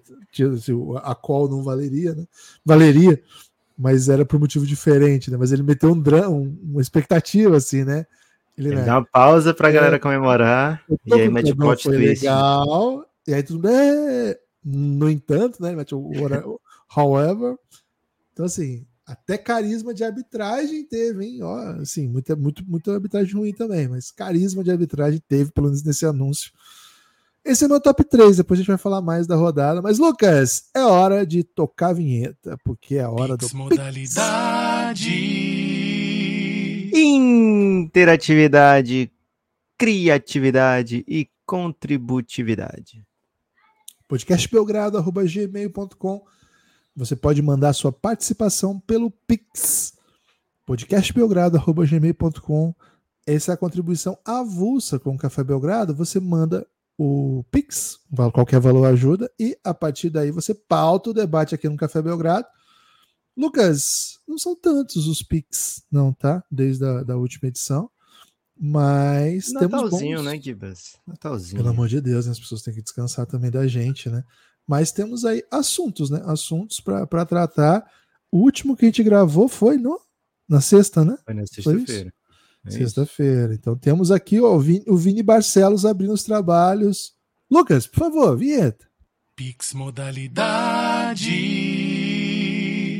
assim, 0.54 0.72
a 1.02 1.14
qual 1.14 1.46
não 1.48 1.62
valeria, 1.62 2.14
né? 2.14 2.26
Valeria, 2.64 3.22
mas 3.76 4.08
era 4.08 4.24
por 4.24 4.40
motivo 4.40 4.66
diferente, 4.66 5.30
né? 5.30 5.36
Mas 5.36 5.52
ele 5.52 5.62
meteu 5.62 5.92
um 5.92 6.00
drama, 6.00 6.30
uma 6.30 6.80
expectativa, 6.80 7.56
assim, 7.56 7.84
né? 7.84 8.06
Ele, 8.56 8.68
ele 8.68 8.76
né? 8.76 8.84
dá 8.84 8.98
uma 8.98 9.04
pausa 9.04 9.52
pra 9.52 9.68
é, 9.68 9.72
galera 9.72 9.98
comemorar. 9.98 10.82
E 11.04 11.12
aí 11.12 11.28
mete 11.28 11.52
o 11.52 11.56
plot 11.56 11.82
twist. 11.82 12.24
Legal, 12.24 13.06
e 13.26 13.34
aí 13.34 13.42
tudo 13.42 13.58
bem. 13.58 14.34
No 14.64 15.10
entanto, 15.10 15.60
né? 15.60 15.74
Mete 15.74 15.94
o 15.94 16.10
however. 16.94 17.56
Então, 18.32 18.46
assim, 18.46 18.86
até 19.04 19.36
carisma 19.36 19.92
de 19.92 20.04
arbitragem 20.04 20.84
teve, 20.84 21.24
hein? 21.24 21.42
Ó, 21.42 21.56
assim, 21.80 22.08
muita, 22.08 22.36
muito, 22.36 22.64
muita 22.66 22.92
arbitragem 22.92 23.34
ruim 23.34 23.52
também, 23.52 23.88
mas 23.88 24.10
carisma 24.10 24.62
de 24.62 24.70
arbitragem 24.70 25.20
teve, 25.28 25.50
pelo 25.50 25.66
menos 25.66 25.82
nesse 25.82 26.06
anúncio. 26.06 26.52
Esse 27.44 27.64
é 27.64 27.68
meu 27.68 27.80
top 27.80 28.04
3, 28.04 28.36
depois 28.36 28.58
a 28.58 28.62
gente 28.62 28.68
vai 28.68 28.78
falar 28.78 29.02
mais 29.02 29.26
da 29.26 29.34
rodada. 29.34 29.82
Mas, 29.82 29.98
Lucas, 29.98 30.68
é 30.72 30.80
hora 30.80 31.26
de 31.26 31.42
tocar 31.42 31.88
a 31.88 31.92
vinheta, 31.92 32.56
porque 32.64 32.94
é 32.94 33.02
a 33.02 33.10
hora 33.10 33.36
Pix 33.36 33.50
do. 33.50 33.56
Modalidade. 33.56 35.10
Interatividade, 36.94 39.10
criatividade 39.76 41.04
e 41.08 41.28
contributividade 41.44 43.04
podcastbelgrado.gmail.com. 44.12 46.22
Você 46.94 47.16
pode 47.16 47.40
mandar 47.40 47.72
sua 47.72 47.90
participação 47.90 48.78
pelo 48.78 49.10
Pix, 49.10 49.94
podcastbelgrado.gmail.com. 50.66 52.74
Essa 53.26 53.52
é 53.52 53.54
a 53.54 53.56
contribuição 53.56 54.18
avulsa 54.22 54.98
com 54.98 55.14
o 55.14 55.18
Café 55.18 55.42
Belgrado. 55.42 55.94
Você 55.94 56.20
manda 56.20 56.66
o 56.98 57.42
Pix, 57.50 58.00
qualquer 58.34 58.60
valor 58.60 58.84
ajuda, 58.84 59.32
e 59.40 59.58
a 59.64 59.72
partir 59.72 60.10
daí 60.10 60.30
você 60.30 60.54
pauta 60.54 61.08
o 61.08 61.14
debate 61.14 61.54
aqui 61.54 61.66
no 61.66 61.78
Café 61.78 62.02
Belgrado. 62.02 62.46
Lucas, 63.34 64.18
não 64.28 64.36
são 64.36 64.54
tantos 64.54 65.06
os 65.06 65.22
Pix, 65.22 65.82
não, 65.90 66.12
tá? 66.12 66.44
Desde 66.50 66.84
a 66.84 67.02
da 67.02 67.16
última 67.16 67.48
edição. 67.48 67.90
Mas 68.58 69.52
Natalzinho, 69.52 69.90
temos 69.90 70.00
bons... 70.00 70.24
né, 70.24 70.40
Gibas? 70.40 70.96
Natalzinho. 71.06 71.56
Pelo 71.56 71.70
amor 71.70 71.88
de 71.88 72.00
Deus, 72.00 72.26
né? 72.26 72.32
as 72.32 72.38
pessoas 72.38 72.62
têm 72.62 72.74
que 72.74 72.82
descansar 72.82 73.26
também 73.26 73.50
da 73.50 73.66
gente, 73.66 74.08
né? 74.08 74.22
Mas 74.66 74.92
temos 74.92 75.24
aí 75.24 75.42
assuntos, 75.50 76.10
né? 76.10 76.22
Assuntos 76.24 76.80
para 76.80 77.26
tratar. 77.26 77.84
O 78.30 78.38
último 78.38 78.76
que 78.76 78.84
a 78.84 78.88
gente 78.88 79.02
gravou 79.02 79.48
foi 79.48 79.76
no, 79.76 80.00
na 80.48 80.60
sexta, 80.60 81.04
né? 81.04 81.18
Foi 81.24 81.34
na 81.34 81.46
sexta-feira. 81.46 82.12
É. 82.64 82.70
Sexta-feira. 82.70 83.54
Então 83.54 83.76
temos 83.76 84.10
aqui 84.10 84.40
ó, 84.40 84.54
o, 84.54 84.60
Vini, 84.60 84.84
o 84.86 84.96
Vini 84.96 85.22
Barcelos 85.22 85.84
abrindo 85.84 86.12
os 86.12 86.22
trabalhos. 86.22 87.12
Lucas, 87.50 87.86
por 87.86 87.98
favor, 87.98 88.36
vinheta. 88.36 88.86
Pix 89.34 89.72
modalidade. 89.72 91.30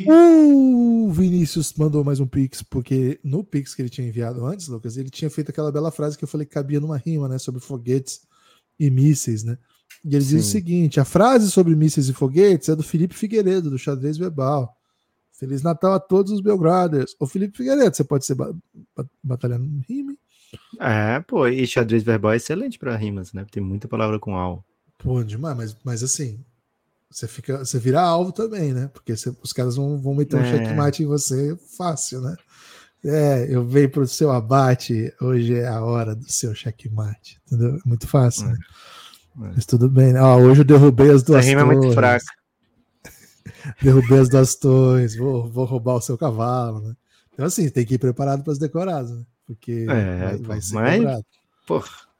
O 0.07 0.92
Vinícius 1.13 1.73
mandou 1.75 2.03
mais 2.03 2.21
um 2.21 2.27
Pix, 2.27 2.63
porque 2.63 3.21
no 3.23 3.45
Pix 3.45 3.75
que 3.75 3.83
ele 3.83 3.89
tinha 3.89 4.07
enviado 4.07 4.45
antes, 4.45 4.69
Lucas, 4.69 4.97
ele 4.97 5.11
tinha 5.11 5.31
feito 5.31 5.51
aquela 5.51 5.71
bela 5.71 5.91
frase 5.91 6.19
que 6.19 6.25
eu 6.25 6.29
falei 6.29 6.47
que 6.47 6.53
cabia 6.53 6.81
numa 6.81 6.97
rima, 6.97 7.29
né? 7.29 7.39
Sobre 7.39 7.61
foguetes 7.61 8.23
e 8.79 8.91
mísseis, 8.91 9.45
né? 9.45 9.59
E 10.05 10.15
ele 10.15 10.25
diz 10.25 10.33
o 10.33 10.43
Sim. 10.43 10.51
seguinte: 10.51 10.99
a 10.99 11.05
frase 11.05 11.51
sobre 11.51 11.77
mísseis 11.77 12.09
e 12.09 12.13
foguetes 12.13 12.69
é 12.69 12.77
do 12.77 12.83
Felipe 12.83 13.15
Figueiredo, 13.15 13.71
do 13.71 13.79
Xadrez 13.79 14.17
Verbal. 14.17 14.77
Feliz 15.33 15.63
Natal 15.63 15.93
a 15.93 16.01
todos 16.01 16.33
os 16.33 16.41
Belgraders. 16.41 17.17
Ô 17.19 17.27
Felipe 17.27 17.57
Figueiredo, 17.57 17.97
você 17.97 18.05
pode 18.05 18.25
ser 18.25 18.35
ba 18.35 18.55
ba 18.97 19.07
batalhando 19.23 19.65
no 19.65 19.81
rime? 19.81 20.19
É, 20.79 21.21
pô, 21.21 21.47
e 21.47 21.67
xadrez 21.67 22.03
verbal 22.03 22.33
é 22.33 22.37
excelente 22.37 22.79
pra 22.79 22.97
rimas, 22.97 23.33
né? 23.33 23.45
Tem 23.51 23.63
muita 23.63 23.89
palavra 23.89 24.19
com 24.19 24.37
al. 24.37 24.65
Pô, 24.99 25.23
demais, 25.25 25.57
mas, 25.57 25.77
mas 25.83 26.03
assim, 26.03 26.45
você 27.13 27.29
fica, 27.29 27.59
você 27.59 27.79
vira 27.79 28.01
alvo 28.01 28.33
também, 28.33 28.73
né? 28.73 28.89
Porque 28.93 29.15
você- 29.17 29.35
os 29.43 29.53
caras 29.53 29.77
vão, 29.77 29.99
vão 30.01 30.15
meter 30.15 30.37
um 30.37 30.41
É. 30.41 30.51
checkmate 30.51 31.03
em 31.03 31.07
você 31.07 31.57
fácil, 31.77 32.21
né? 32.21 32.35
É, 33.05 33.47
eu 33.55 33.67
venho 33.67 33.91
pro 33.91 34.07
seu 34.07 34.31
abate, 34.31 35.13
hoje 35.21 35.55
é 35.57 35.67
a 35.67 35.83
hora 35.85 36.15
do 36.15 36.31
seu 36.31 36.55
checkmate, 36.55 37.41
entendeu? 37.47 37.77
É 37.77 37.81
muito 37.89 38.07
fácil, 38.07 38.47
né? 38.47 38.57
É. 38.61 39.53
Mas 39.57 39.67
tudo 39.67 39.89
bem, 39.89 40.13
né? 40.13 40.21
Ó, 40.23 40.39
hoje 40.39 40.61
eu 40.61 40.65
derrubei 40.65 41.11
as 41.11 41.23
duas 41.23 41.45
rima 41.45 41.63
é 41.63 41.65
muito 41.65 41.81
torres, 41.81 41.95
fraca. 41.95 42.25
Derrubei 43.83 44.19
as 44.19 44.29
duas 44.29 44.55
torres, 44.55 45.17
vou, 45.17 45.51
vou 45.51 45.65
roubar 45.65 45.95
o 45.97 46.01
seu 46.01 46.17
cavalo, 46.17 46.81
né? 46.81 46.95
Então, 47.33 47.47
assim, 47.47 47.69
tem 47.71 47.85
que 47.85 47.95
ir 47.95 47.99
preparado 47.99 48.43
para 48.45 48.53
as 48.53 48.59
decoradas, 48.59 49.11
né? 49.11 49.25
Porque 49.47 49.87
É, 49.89 50.19
vai, 50.19 50.37
vai 50.39 50.61
ser 50.61 50.75
mas- 50.75 51.23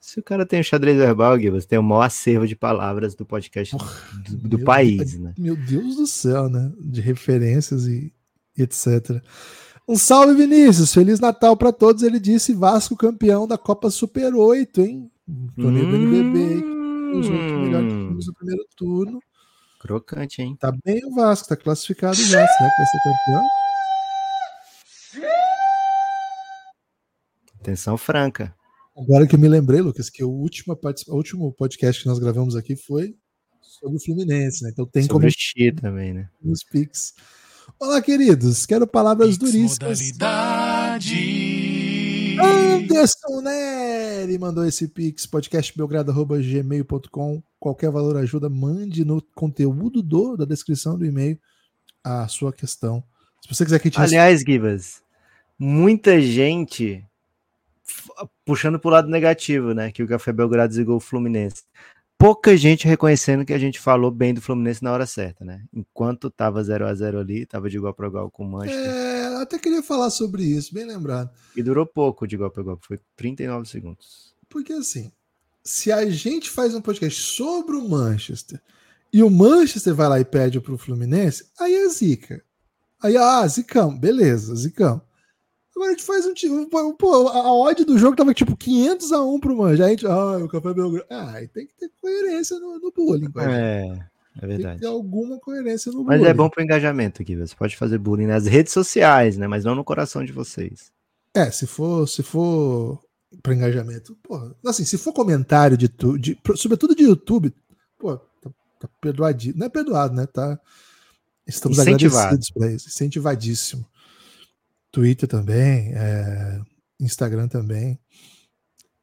se 0.03 0.19
o 0.19 0.23
cara 0.23 0.45
tem 0.45 0.61
o 0.61 0.65
xadrez 0.65 0.97
verbal, 0.99 1.39
Gibas, 1.39 1.65
tem 1.65 1.79
o 1.79 1.83
maior 1.83 2.03
acervo 2.03 2.45
de 2.45 2.57
palavras 2.57 3.15
do 3.15 3.25
podcast 3.25 3.77
do, 4.29 4.49
do 4.49 4.59
Meu 4.59 4.67
país, 4.67 5.17
né? 5.17 5.33
Meu 5.39 5.55
Deus 5.55 5.95
do 5.95 6.09
céu, 6.09 6.49
né? 6.49 6.73
De 6.81 7.01
referências 7.01 7.87
e 7.87 8.13
etc. 8.59 9.23
Um 9.89 9.97
salve, 9.97 10.35
Vinícius. 10.35 10.93
Feliz 10.93 11.21
Natal 11.21 11.57
para 11.57 11.73
todos. 11.73 12.03
Ele 12.03 12.19
disse 12.19 12.53
Vasco 12.53 12.97
campeão 12.97 13.47
da 13.47 13.57
Copa 13.57 13.91
Super 13.91 14.35
8, 14.35 14.81
hein? 14.81 15.09
Torneio 15.57 15.87
do 15.89 15.95
NBB 15.97 16.63
que 16.63 17.19
os 17.19 17.29
oito 17.29 17.55
melhores 17.55 17.93
Hum, 17.93 18.09
times 18.09 18.27
do 18.27 18.35
primeiro 18.35 18.65
turno. 18.77 19.21
crocante, 19.81 20.43
hein? 20.43 20.57
Tá 20.59 20.73
bem 20.85 21.01
o 21.07 21.15
Vasco, 21.15 21.47
tá 21.49 21.57
classificado 21.57 22.17
já. 22.17 22.45
Será 22.47 22.71
que 22.71 22.77
vai 22.77 22.87
ser 22.87 22.99
campeão? 23.05 23.45
Atenção 27.61 27.97
franca. 27.97 28.53
Agora 28.97 29.27
que 29.27 29.35
eu 29.35 29.39
me 29.39 29.49
lembrei, 29.49 29.81
Lucas, 29.81 30.11
que 30.11 30.23
o 30.23 30.31
último, 30.31 30.79
o 31.09 31.15
último 31.15 31.51
podcast 31.53 32.03
que 32.03 32.09
nós 32.09 32.19
gravamos 32.19 32.55
aqui 32.55 32.77
foi 32.77 33.17
sobre 33.61 33.97
o 33.97 34.01
Fluminense, 34.01 34.63
né? 34.63 34.69
Então 34.71 34.85
tem 34.87 35.05
Sobre 35.05 35.15
como 35.15 35.27
o 35.27 35.31
Xi 35.31 35.73
também, 35.73 36.13
né? 36.13 36.29
nos 36.43 36.63
Pix. 36.63 37.15
Olá, 37.79 38.03
queridos. 38.03 38.67
Quero 38.67 38.87
palavras 38.87 39.39
Pix 39.39 39.39
duríssimas. 39.39 40.01
modalidade. 40.01 41.17
Anderson 42.39 43.41
Neri 43.43 44.39
mandou 44.39 44.67
esse 44.67 44.87
pix, 44.89 45.25
podcastbelgrado.gmail.com. 45.27 47.43
Qualquer 47.59 47.91
valor 47.91 48.17
ajuda, 48.17 48.49
mande 48.51 49.05
no 49.05 49.21
conteúdo 49.35 50.03
do, 50.03 50.37
da 50.37 50.45
descrição 50.45 50.99
do 50.99 51.07
e-mail 51.07 51.39
a 52.03 52.27
sua 52.29 52.53
questão. 52.53 53.05
Se 53.41 53.49
você 53.55 53.65
quiser 53.65 53.79
que 53.79 53.87
a 53.89 53.91
gente 53.91 54.01
Aliás, 54.01 54.41
Gibas, 54.41 55.03
muita 55.59 56.21
gente 56.21 57.03
puxando 58.45 58.79
pro 58.79 58.91
lado 58.91 59.09
negativo, 59.09 59.73
né? 59.73 59.91
Que 59.91 60.03
o 60.03 60.09
Café 60.09 60.33
Belgrado 60.33 60.69
desligou 60.69 60.97
o 60.97 61.01
Fluminense. 61.01 61.65
Pouca 62.19 62.57
gente 62.57 62.87
reconhecendo 62.87 63.45
que 63.45 63.53
a 63.53 63.59
gente 63.59 63.81
falou 63.81 64.11
bem 64.11 64.33
do 64.33 64.41
Fluminense 64.41 64.83
na 64.83 64.93
hora 64.93 65.07
certa, 65.07 65.45
né? 65.45 65.65
Enquanto 65.73 66.31
tava 66.31 66.63
0 66.63 66.87
a 66.87 66.95
0 66.95 67.19
ali, 67.19 67.45
tava 67.45 67.69
de 67.69 67.77
igual 67.77 67.93
para 67.93 68.07
igual 68.07 68.31
com 68.31 68.45
o 68.45 68.49
Manchester. 68.49 68.91
É, 68.91 69.43
até 69.43 69.59
queria 69.59 69.83
falar 69.83 70.11
sobre 70.11 70.45
isso, 70.45 70.73
bem 70.73 70.85
lembrado. 70.85 71.31
E 71.57 71.63
durou 71.63 71.85
pouco 71.85 72.27
de 72.27 72.37
igual 72.37 72.51
para 72.51 72.63
igual, 72.63 72.79
foi 72.81 73.01
39 73.17 73.69
segundos. 73.69 74.35
Porque 74.49 74.73
assim, 74.73 75.11
se 75.65 75.91
a 75.91 76.09
gente 76.09 76.49
faz 76.49 76.75
um 76.75 76.81
podcast 76.81 77.21
sobre 77.21 77.75
o 77.75 77.89
Manchester 77.89 78.61
e 79.13 79.23
o 79.23 79.31
Manchester 79.31 79.95
vai 79.95 80.09
lá 80.09 80.21
e 80.21 80.25
pede 80.25 80.61
pro 80.61 80.79
Fluminense, 80.79 81.47
aí 81.59 81.75
é 81.75 81.89
zica. 81.89 82.43
Aí, 83.03 83.17
ah, 83.17 83.45
zicão, 83.49 83.99
beleza, 83.99 84.55
zicão. 84.55 85.03
Agora 85.75 85.89
a 85.91 85.93
gente 85.93 86.05
faz 86.05 86.27
um 86.27 86.35
time. 86.35 86.67
Pô, 86.67 87.29
a 87.29 87.53
odd 87.53 87.85
do 87.85 87.99
jogo 87.99 88.17
tava 88.17 88.35
tipo 88.35 88.57
500 88.57 89.13
a 89.13 89.23
1 89.23 89.41
pro. 89.41 89.65
Aí 89.65 89.83
a 89.83 89.89
gente, 89.89 90.07
ah, 90.07 90.37
o 90.39 90.49
Café 90.49 90.75
Belgrado. 90.75 91.07
Ah, 91.11 91.35
tem 91.53 91.67
que 91.67 91.75
ter 91.75 91.91
coerência 92.01 92.59
no, 92.59 92.79
no 92.79 92.93
bullying. 92.93 93.31
É, 93.39 93.43
é 93.47 93.89
Tem 93.89 94.41
que 94.41 94.47
verdade. 94.47 94.81
ter 94.81 94.87
alguma 94.87 95.39
coerência 95.39 95.91
no 95.91 96.05
Mas 96.05 96.19
bullying. 96.19 96.31
é 96.31 96.35
bom 96.35 96.51
pro 96.51 96.63
engajamento 96.63 97.23
aqui, 97.23 97.37
você 97.37 97.55
pode 97.55 97.77
fazer 97.77 97.99
bullying 97.99 98.27
nas 98.27 98.47
redes 98.47 98.73
sociais, 98.73 99.37
né? 99.39 99.47
Mas 99.47 99.65
não 99.65 99.75
no 99.75 99.83
coração 99.85 100.25
de 100.25 100.33
vocês. 100.33 100.93
É, 101.35 101.51
se 101.51 101.67
for, 101.67 102.07
se 102.07 102.23
for 102.23 103.03
para 103.43 103.55
engajamento, 103.55 104.15
porra, 104.23 104.55
assim, 104.67 104.85
se 104.85 104.99
for 104.99 105.13
comentário 105.15 105.77
de, 105.79 105.89
tu, 105.89 106.19
de 106.19 106.39
sobretudo 106.55 106.95
de 106.95 107.05
YouTube, 107.05 107.55
pô, 107.99 108.19
tá, 108.19 108.51
tá 108.79 108.89
perdoadinho, 109.01 109.55
não 109.57 109.67
é 109.67 109.71
perdoado, 109.71 110.15
né? 110.15 110.27
Tá, 110.27 110.61
estamos 111.47 111.79
Incentivado. 111.79 112.19
agradecidos 112.27 112.51
para 112.51 112.71
isso, 112.73 112.89
incentivadíssimo. 112.89 113.87
Twitter 114.93 115.29
também, 115.29 115.93
é, 115.95 116.61
Instagram 117.01 117.49
também. 117.49 117.99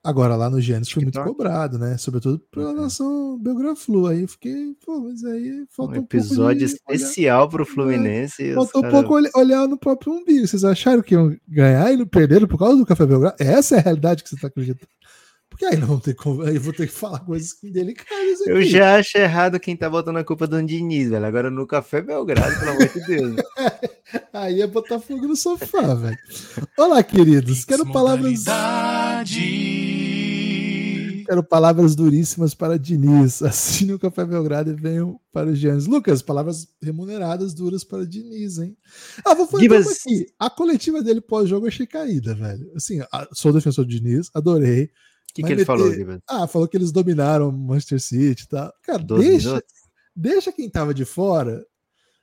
Agora 0.01 0.37
lá 0.37 0.49
no 0.49 0.61
Gênesis 0.61 0.93
foi 0.93 1.03
muito 1.03 1.21
cobrado, 1.21 1.77
né? 1.77 1.97
Sobretudo 1.97 2.39
pela 2.51 2.71
nação 2.73 3.37
Belgraflu. 3.37 4.07
Aí 4.07 4.21
eu 4.21 4.27
fiquei, 4.29 4.73
pô, 4.85 5.01
mas 5.01 5.21
aí 5.25 5.63
Um 5.63 5.65
falta 5.69 5.99
um, 5.99 6.03
episódio 6.03 6.35
pouco 6.69 6.85
olhar- 6.87 6.95
especial 6.95 7.49
pro 7.49 7.65
Fluminense. 7.65 8.41
e 8.43 8.49
os 8.51 8.55
Faltou 8.55 8.79
um 8.79 8.81
cara- 8.83 8.93
pouco 8.93 9.15
olha- 9.15 9.29
olhar 9.35 9.67
no 9.67 9.77
próprio 9.77 10.13
umbigo. 10.13 10.47
Vocês 10.47 10.63
acharam 10.63 11.01
que 11.01 11.15
iam 11.15 11.35
ganhar 11.45 11.91
e 11.91 11.97
não 11.97 12.07
perderam 12.07 12.47
por 12.47 12.57
causa 12.57 12.77
do 12.77 12.85
Café 12.85 13.05
Belgrado? 13.05 13.35
Essa 13.39 13.75
é 13.75 13.79
a 13.79 13.81
realidade 13.81 14.23
que 14.23 14.29
você 14.29 14.35
está 14.35 14.47
acreditando. 14.47 14.87
Porque 15.49 15.65
aí 15.65 15.77
não 15.77 15.99
ter 15.99 16.13
como, 16.13 16.43
aí 16.43 16.55
eu 16.55 16.61
vou 16.61 16.71
ter 16.71 16.87
que 16.87 16.93
falar 16.93 17.19
coisas 17.19 17.57
delicadas 17.61 18.41
aqui. 18.41 18.49
Eu 18.51 18.61
já 18.63 18.97
acho 18.97 19.17
errado 19.17 19.59
quem 19.59 19.75
tá 19.75 19.89
botando 19.89 20.17
a 20.17 20.23
culpa 20.23 20.47
do 20.47 20.61
Diniz, 20.63 21.09
velho. 21.09 21.25
Agora 21.25 21.49
no 21.49 21.67
Café 21.67 22.01
Belgrado, 22.01 22.57
pelo 22.59 22.71
amor 22.71 22.87
de 22.87 23.05
Deus. 23.05 23.35
Aí 24.31 24.61
é 24.61 24.67
botar 24.67 24.99
fogo 24.99 25.27
no 25.27 25.35
sofá, 25.35 25.93
velho. 25.95 26.17
Olá, 26.77 27.03
queridos. 27.03 27.65
Quero 27.65 27.91
palavras, 27.91 28.45
quero 31.27 31.43
palavras 31.43 31.93
duríssimas 31.95 32.53
para 32.55 32.79
Diniz. 32.79 33.41
Assine 33.43 33.93
o 33.93 33.99
Café 33.99 34.23
Belgrado 34.25 34.71
e 34.71 34.75
venham 34.75 35.19
para 35.31 35.49
o 35.49 35.55
Giannis. 35.55 35.85
Lucas, 35.87 36.21
palavras 36.21 36.67
remuneradas 36.81 37.53
duras 37.53 37.83
para 37.83 38.05
Diniz, 38.05 38.59
hein? 38.59 38.77
Ah, 39.25 39.33
vou 39.35 39.45
falar 39.45 39.61
Gibas- 39.61 39.85
uma 39.85 39.91
aqui. 39.91 40.25
A 40.39 40.49
coletiva 40.49 41.03
dele 41.03 41.21
pós-jogo 41.21 41.65
eu 41.65 41.69
achei 41.69 41.85
caída, 41.85 42.33
velho. 42.33 42.71
Assim, 42.75 43.01
a- 43.11 43.27
sou 43.33 43.51
defensor 43.51 43.83
do 43.85 43.91
Diniz, 43.91 44.29
adorei. 44.33 44.89
O 45.29 45.33
que, 45.33 45.41
que 45.43 45.47
ele 45.47 45.55
meter- 45.61 45.65
falou? 45.65 45.91
Ah, 46.27 46.47
falou 46.47 46.67
que 46.67 46.75
eles 46.77 46.91
dominaram 46.91 47.49
o 47.49 47.51
Manchester 47.51 47.99
City 47.99 48.43
e 48.43 48.47
tal. 48.47 48.73
Cara, 48.83 48.99
12 48.99 49.27
deixa, 49.27 49.47
minutos? 49.49 49.73
deixa 50.15 50.51
quem 50.51 50.69
tava 50.69 50.93
de 50.93 51.05
fora 51.05 51.65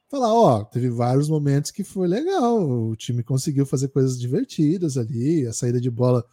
falar, 0.08 0.32
ó, 0.32 0.64
teve 0.64 0.88
vários 0.88 1.28
momentos 1.28 1.70
que 1.72 1.82
foi 1.82 2.06
legal, 2.06 2.60
o 2.62 2.94
time 2.94 3.22
conseguiu 3.24 3.66
fazer 3.66 3.88
coisas 3.88 4.18
divertidas 4.20 4.96
ali, 4.96 5.44
a 5.46 5.52
saída 5.52 5.80
de 5.80 5.90
bola, 5.90 6.24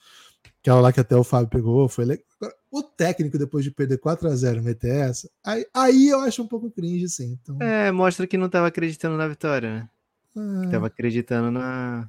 aquela 0.61 0.79
lá 0.79 0.93
que 0.93 0.99
até 0.99 1.15
o 1.15 1.23
Fábio 1.23 1.49
pegou, 1.49 1.89
foi 1.89 2.05
legal. 2.05 2.23
O 2.69 2.83
técnico, 2.83 3.37
depois 3.37 3.63
de 3.63 3.71
perder 3.71 3.97
4 3.97 4.27
a 4.27 4.35
0 4.35 4.61
meter 4.61 4.93
essa, 5.09 5.27
aí, 5.43 5.65
aí 5.73 6.07
eu 6.09 6.19
acho 6.19 6.43
um 6.43 6.47
pouco 6.47 6.69
cringe, 6.69 7.09
sim. 7.09 7.37
Então, 7.41 7.57
É, 7.61 7.91
mostra 7.91 8.27
que 8.27 8.37
não 8.37 8.47
tava 8.49 8.67
acreditando 8.67 9.17
na 9.17 9.27
vitória, 9.27 9.89
né? 10.35 10.65
é, 10.67 10.69
Tava 10.71 10.87
acreditando 10.87 11.49
na 11.51 12.07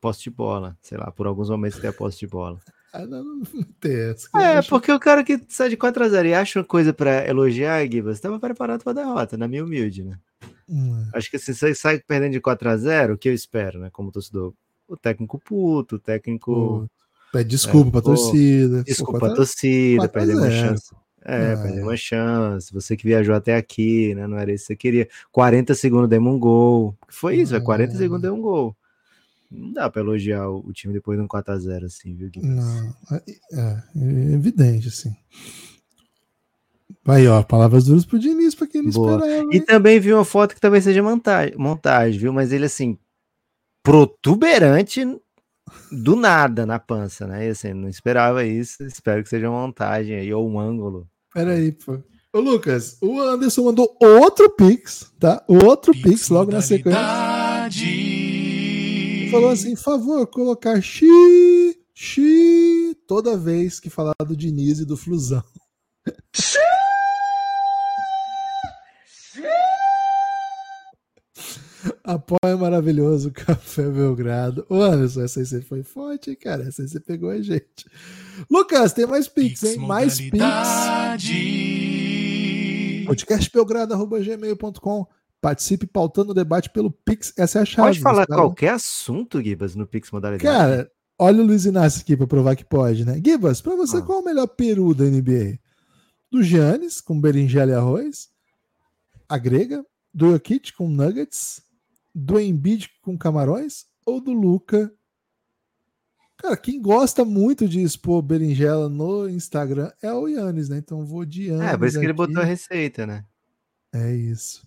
posse 0.00 0.22
de 0.24 0.30
bola. 0.30 0.76
Sei 0.82 0.98
lá, 0.98 1.10
por 1.10 1.26
alguns 1.26 1.48
momentos 1.50 1.78
tem 1.78 1.88
a 1.88 1.92
posse 1.92 2.18
de 2.18 2.26
bola. 2.26 2.58
Ah, 2.92 3.06
não, 3.06 3.22
não, 3.24 3.42
tem 3.80 3.94
essa. 4.10 4.28
É, 4.36 4.58
acho- 4.58 4.68
porque 4.68 4.90
o 4.92 4.98
cara 5.00 5.22
que 5.24 5.40
sai 5.48 5.68
de 5.68 5.76
4x0 5.76 6.26
e 6.26 6.34
acha 6.34 6.58
uma 6.58 6.64
coisa 6.64 6.92
pra 6.92 7.26
elogiar, 7.26 7.84
Gibas, 7.90 8.16
estava 8.16 8.38
preparado 8.38 8.82
pra 8.84 8.92
derrota, 8.92 9.36
na 9.36 9.46
minha 9.48 9.64
humilde, 9.64 10.02
né? 10.04 10.18
Hum, 10.68 11.04
Acho 11.14 11.28
que 11.30 11.36
assim, 11.36 11.52
você 11.52 11.74
sai 11.74 11.98
perdendo 11.98 12.32
de 12.32 12.40
4x0, 12.40 13.14
o 13.14 13.18
que 13.18 13.28
eu 13.28 13.34
espero, 13.34 13.78
né? 13.80 13.88
Como 13.92 14.12
torcedor. 14.12 14.52
O 14.88 14.96
técnico 14.96 15.38
puto, 15.38 15.96
o 15.96 15.98
técnico. 15.98 16.52
pô, 16.52 16.88
Pede 17.32 17.48
desculpa 17.50 17.90
pra 17.92 18.02
pô, 18.02 18.06
torcida. 18.16 18.78
Pô, 18.78 18.84
Desculpa 18.84 19.26
a 19.28 19.34
torcida, 19.34 19.96
4 20.02 20.04
a 20.06 20.08
perder 20.12 20.34
uma 20.34 20.50
0. 20.50 20.68
chance. 20.68 20.94
É, 21.22 21.52
Ah. 21.52 21.56
perder 21.62 21.82
uma 21.82 21.96
chance. 21.96 22.72
Você 22.72 22.96
que 22.96 23.04
viajou 23.06 23.34
até 23.34 23.54
aqui, 23.56 24.14
né? 24.14 24.26
Não 24.26 24.36
era 24.38 24.52
isso 24.52 24.64
que 24.64 24.72
você 24.72 24.76
queria. 24.76 25.08
40 25.30 25.74
segundos 25.74 26.08
demos 26.08 26.32
um 26.34 26.38
gol. 26.38 26.96
Foi 27.08 27.36
isso, 27.36 27.54
é 27.54 27.60
40 27.60 27.92
Ah. 27.94 27.96
segundos 27.98 28.22
deu 28.22 28.34
um 28.34 28.40
gol. 28.40 28.74
Não 29.50 29.72
dá 29.72 29.90
pra 29.90 30.00
elogiar 30.00 30.48
o, 30.48 30.72
time 30.72 30.92
depois 30.92 31.18
de 31.18 31.24
um 31.24 31.28
4x0, 31.28 31.84
assim, 31.84 32.14
viu, 32.14 32.30
Gui? 32.30 32.40
Não, 32.40 32.94
é, 33.10 33.22
é, 33.52 34.34
evidente, 34.34 34.88
assim. 34.88 35.14
Aí, 37.06 37.26
ó, 37.26 37.42
palavras 37.42 37.86
duras 37.86 38.04
pro 38.04 38.18
Diniz, 38.18 38.54
pra 38.54 38.66
quem 38.66 38.82
não 38.82 38.90
Boa. 38.90 39.16
esperava. 39.16 39.48
E 39.52 39.56
hein? 39.56 39.64
também 39.64 39.98
vi 39.98 40.12
uma 40.12 40.24
foto 40.24 40.54
que 40.54 40.60
talvez 40.60 40.84
seja 40.84 41.02
montagem, 41.02 41.56
montagem, 41.56 42.20
viu? 42.20 42.32
Mas 42.32 42.52
ele 42.52 42.66
assim, 42.66 42.96
protuberante 43.82 45.04
do 45.90 46.14
nada 46.14 46.64
na 46.64 46.78
pança, 46.78 47.26
né? 47.26 47.46
E 47.46 47.50
assim, 47.50 47.72
não 47.72 47.88
esperava 47.88 48.44
isso. 48.44 48.82
Espero 48.84 49.22
que 49.22 49.28
seja 49.28 49.50
uma 49.50 49.62
montagem 49.62 50.16
aí, 50.16 50.32
ou 50.32 50.48
um 50.48 50.60
ângulo. 50.60 51.08
Peraí, 51.32 51.72
pô. 51.72 51.98
Ô, 52.32 52.38
Lucas, 52.38 52.96
o 53.00 53.20
Anderson 53.20 53.64
mandou 53.64 53.96
outro 54.00 54.48
Pix, 54.50 55.12
tá? 55.18 55.42
Outro 55.48 55.92
Pix, 55.92 56.28
logo 56.28 56.52
na 56.52 56.62
sequência. 56.62 57.00
Falou 59.30 59.50
assim, 59.50 59.76
favor, 59.76 60.26
colocar 60.26 60.80
xi, 60.80 61.78
xi, 61.94 62.96
toda 63.06 63.36
vez 63.36 63.78
que 63.78 63.88
falar 63.88 64.12
do 64.26 64.36
Diniz 64.36 64.80
e 64.80 64.84
do 64.84 64.96
Flusão. 64.96 65.44
Apoio 72.02 72.58
maravilhoso, 72.58 73.30
Café 73.30 73.88
Belgrado. 73.88 74.66
Ô, 74.68 74.82
Anderson, 74.82 75.22
essa 75.22 75.38
aí 75.38 75.46
você 75.46 75.60
foi 75.60 75.84
forte, 75.84 76.30
hein, 76.30 76.36
cara? 76.36 76.66
Essa 76.66 76.82
aí 76.82 76.88
você 76.88 76.98
pegou 76.98 77.30
a 77.30 77.40
gente. 77.40 77.88
Lucas, 78.50 78.92
tem 78.92 79.06
mais 79.06 79.28
Pix, 79.28 79.62
hein? 79.62 79.78
Mais 79.78 80.18
Pix. 80.18 80.44
podcastbelgrado.gmail.com 83.06 85.06
Participe 85.40 85.86
pautando 85.86 86.32
o 86.32 86.34
debate 86.34 86.68
pelo 86.70 86.90
Pix. 86.90 87.32
Essa 87.36 87.60
é 87.60 87.62
a 87.62 87.64
chave. 87.64 87.88
Pode 87.88 88.00
falar 88.00 88.26
cara. 88.26 88.40
qualquer 88.42 88.74
assunto, 88.74 89.42
Gibas, 89.42 89.74
no 89.74 89.86
Pix 89.86 90.10
Modalidade. 90.10 90.44
Cara, 90.44 90.90
olha 91.18 91.42
o 91.42 91.46
Luiz 91.46 91.64
Inácio 91.64 92.02
aqui 92.02 92.16
pra 92.16 92.26
provar 92.26 92.54
que 92.56 92.64
pode, 92.64 93.04
né? 93.06 93.20
Gibas, 93.24 93.60
pra 93.62 93.74
você, 93.74 93.96
Ah. 93.98 94.02
qual 94.02 94.18
é 94.18 94.22
o 94.22 94.24
melhor 94.24 94.46
peru 94.48 94.94
da 94.94 95.04
NBA? 95.04 95.58
Do 96.30 96.42
Giannis, 96.42 97.00
com 97.00 97.18
berinjela 97.20 97.70
e 97.72 97.74
arroz. 97.74 98.28
A 99.28 99.38
grega. 99.38 99.84
Do 100.12 100.30
Jokic, 100.32 100.72
com 100.74 100.88
nuggets. 100.88 101.62
Do 102.14 102.38
Embiid, 102.38 102.90
com 103.00 103.16
camarões. 103.16 103.86
Ou 104.04 104.20
do 104.20 104.32
Luca. 104.32 104.92
Cara, 106.36 106.56
quem 106.56 106.80
gosta 106.80 107.24
muito 107.24 107.68
de 107.68 107.82
expor 107.82 108.22
berinjela 108.22 108.88
no 108.88 109.28
Instagram 109.28 109.90
é 110.02 110.12
o 110.12 110.26
Yannis, 110.26 110.68
né? 110.68 110.78
Então 110.78 111.04
vou 111.04 111.24
de 111.24 111.48
Yannis. 111.48 111.62
é, 111.68 111.76
por 111.76 111.86
isso 111.86 111.98
que 111.98 112.04
ele 112.04 112.12
aqui. 112.12 112.16
botou 112.16 112.42
a 112.42 112.46
receita, 112.46 113.06
né? 113.06 113.24
É 113.92 114.14
isso. 114.14 114.66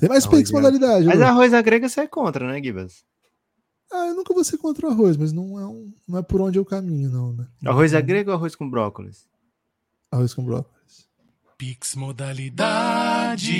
Tem 0.00 0.08
mais 0.08 0.24
Arroz 0.24 0.38
Pix 0.40 0.50
modalidade. 0.50 1.06
Mas 1.06 1.20
arroz 1.20 1.54
à 1.54 1.62
grega 1.62 1.88
você 1.88 2.00
é 2.00 2.06
contra, 2.06 2.46
né, 2.46 2.62
Gibas? 2.62 3.04
Ah, 3.92 4.06
eu 4.06 4.14
nunca 4.14 4.32
vou 4.32 4.44
ser 4.44 4.56
contra 4.58 4.86
o 4.86 4.90
arroz, 4.90 5.16
mas 5.16 5.32
não 5.32 5.58
é, 5.58 5.66
um, 5.66 5.92
não 6.08 6.18
é 6.18 6.22
por 6.22 6.40
onde 6.40 6.58
eu 6.58 6.64
caminho, 6.64 7.10
não, 7.10 7.32
né? 7.32 7.46
Arroz 7.64 7.92
à 7.92 7.98
Então, 7.98 8.06
grega 8.06 8.30
ou 8.30 8.36
arroz 8.36 8.54
com 8.54 8.68
brócolis? 8.70 9.26
Arroz 10.12 10.32
com 10.32 10.44
brócolis. 10.44 11.08
Pix 11.58 11.94
modalidade. 11.94 13.50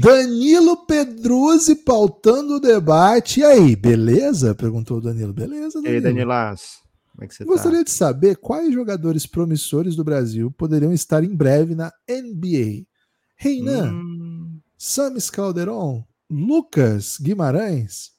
Danilo 0.00 0.76
Pedruzzi 0.86 1.76
pautando 1.76 2.56
o 2.56 2.60
debate. 2.60 3.40
E 3.40 3.44
aí, 3.44 3.76
beleza? 3.76 4.54
Perguntou 4.54 4.98
o 4.98 5.00
Danilo. 5.00 5.32
Beleza, 5.32 5.80
E 5.80 5.88
aí, 5.88 6.00
Danilo. 6.00 6.28
Danilas, 6.28 6.78
como 7.12 7.24
é 7.24 7.28
que 7.28 7.34
você 7.34 7.44
Gostaria 7.44 7.84
de 7.84 7.90
saber 7.90 8.36
quais 8.36 8.72
jogadores 8.72 9.26
promissores 9.26 9.96
do 9.96 10.04
Brasil 10.04 10.50
poderiam 10.52 10.92
estar 10.92 11.24
em 11.24 11.34
breve 11.34 11.74
na 11.74 11.92
NBA. 12.08 12.82
tá? 12.82 12.88
Reinan, 13.36 13.92
Hum, 13.92 14.17
Samis 14.78 15.28
Calderon, 15.28 16.04
Lucas 16.30 17.18
Guimarães, 17.18 18.12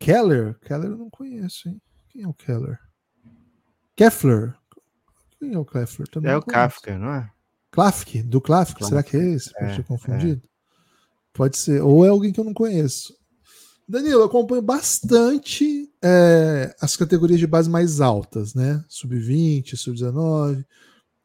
Keller. 0.00 0.58
Keller 0.58 0.90
eu 0.90 0.98
não 0.98 1.08
conheço, 1.08 1.68
hein? 1.68 1.80
Quem 2.08 2.22
é 2.22 2.28
o 2.28 2.34
Keller? 2.34 2.78
Keffler. 3.94 4.54
Quem 5.38 5.54
é 5.54 5.58
o 5.58 5.64
Keffler? 5.64 6.08
Também 6.08 6.32
é 6.32 6.36
o. 6.36 6.42
Kafka, 6.42 6.98
não 6.98 7.14
é? 7.14 7.30
Klafke, 7.70 8.22
do 8.22 8.40
Klafke, 8.40 8.84
será 8.84 9.02
que 9.02 9.16
é 9.16 9.30
esse? 9.30 9.52
Pode 9.52 9.72
é, 9.72 9.76
ter 9.76 9.84
confundido? 9.84 10.42
Pode 11.32 11.56
ser, 11.56 11.80
ou 11.82 12.04
é 12.04 12.08
alguém 12.08 12.32
que 12.32 12.40
eu 12.40 12.44
não 12.44 12.52
conheço. 12.52 13.14
Danilo, 13.88 14.20
eu 14.20 14.24
acompanho 14.24 14.62
bastante 14.62 15.88
é, 16.02 16.74
as 16.80 16.96
categorias 16.96 17.38
de 17.38 17.46
base 17.46 17.70
mais 17.70 18.00
altas, 18.00 18.54
né? 18.54 18.84
Sub-20, 18.88 19.76
sub-19, 19.76 20.64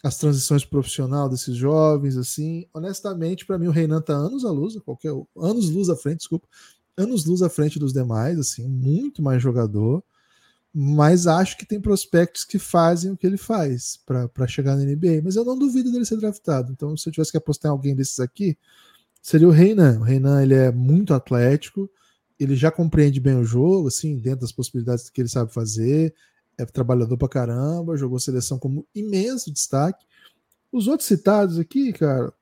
as 0.05 0.19
transições 0.19 0.63
profissional 0.63 1.27
desses 1.27 1.55
jovens, 1.55 2.15
assim. 2.15 2.67
Honestamente, 2.71 3.43
para 3.43 3.57
mim, 3.57 3.65
o 3.65 3.71
Reinan 3.71 4.01
tá 4.01 4.13
anos 4.13 4.45
à 4.45 4.51
luz, 4.51 4.77
qualquer 4.81 5.11
anos 5.35 5.71
luz 5.71 5.89
à 5.89 5.95
frente, 5.95 6.19
desculpa, 6.19 6.47
anos 6.95 7.25
luz 7.25 7.41
à 7.41 7.49
frente 7.49 7.79
dos 7.79 7.91
demais, 7.91 8.37
assim, 8.37 8.67
muito 8.67 9.23
mais 9.23 9.41
jogador. 9.41 10.03
Mas 10.71 11.25
acho 11.25 11.57
que 11.57 11.65
tem 11.65 11.81
prospectos 11.81 12.43
que 12.43 12.59
fazem 12.59 13.11
o 13.11 13.17
que 13.17 13.25
ele 13.25 13.37
faz 13.37 13.97
para 14.05 14.47
chegar 14.47 14.75
na 14.75 14.83
NBA. 14.83 15.21
Mas 15.23 15.37
eu 15.37 15.43
não 15.43 15.57
duvido 15.57 15.91
dele 15.91 16.05
ser 16.05 16.17
draftado. 16.17 16.71
Então, 16.71 16.95
se 16.95 17.09
eu 17.09 17.13
tivesse 17.13 17.31
que 17.31 17.37
apostar 17.37 17.69
em 17.69 17.73
alguém 17.73 17.95
desses 17.95 18.19
aqui, 18.19 18.55
seria 19.23 19.47
o 19.47 19.51
Reinan. 19.51 20.01
O 20.01 20.03
Reinan 20.03 20.43
ele 20.43 20.53
é 20.53 20.71
muito 20.71 21.15
atlético, 21.15 21.89
ele 22.39 22.55
já 22.55 22.69
compreende 22.69 23.19
bem 23.19 23.35
o 23.39 23.43
jogo, 23.43 23.87
assim, 23.87 24.19
dentro 24.19 24.41
das 24.41 24.51
possibilidades 24.51 25.09
que 25.09 25.19
ele 25.19 25.29
sabe 25.29 25.51
fazer, 25.51 26.13
é 26.57 26.65
trabalhador 26.65 27.17
pra 27.17 27.27
caramba, 27.27 27.97
jogou 27.97 28.19
seleção 28.19 28.57
como 28.57 28.87
imenso 28.93 29.51
destaque. 29.51 30.05
Os 30.71 30.87
outros 30.87 31.07
citados 31.07 31.59
aqui, 31.59 31.93
cara, 31.93 32.33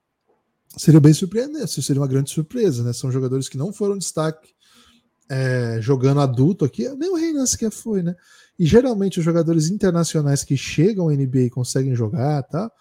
seria 0.78 1.00
bem 1.00 1.14
surpreendente, 1.14 1.82
seria 1.82 2.02
uma 2.02 2.08
grande 2.08 2.32
surpresa, 2.32 2.84
né? 2.84 2.94
São 2.94 3.12
jogadores 3.12 3.48
que 3.48 3.58
não 3.58 3.72
foram 3.72 3.98
destaque 3.98 4.54
é, 5.30 5.80
jogando 5.82 6.22
adulto 6.22 6.66
aqui, 6.66 6.88
nem 6.90 7.10
o 7.10 7.16
Reinan 7.16 7.46
sequer 7.46 7.72
foi, 7.72 8.04
né? 8.04 8.16
E 8.58 8.66
geralmente 8.66 9.20
os 9.20 9.26
jogadores 9.26 9.70
internacionais 9.70 10.44
que 10.44 10.56
chegam 10.56 11.10
à 11.10 11.14
NBA 11.14 11.42
e 11.42 11.50
conseguem 11.50 11.96
jogar, 11.96 12.44
tá? 12.44 12.72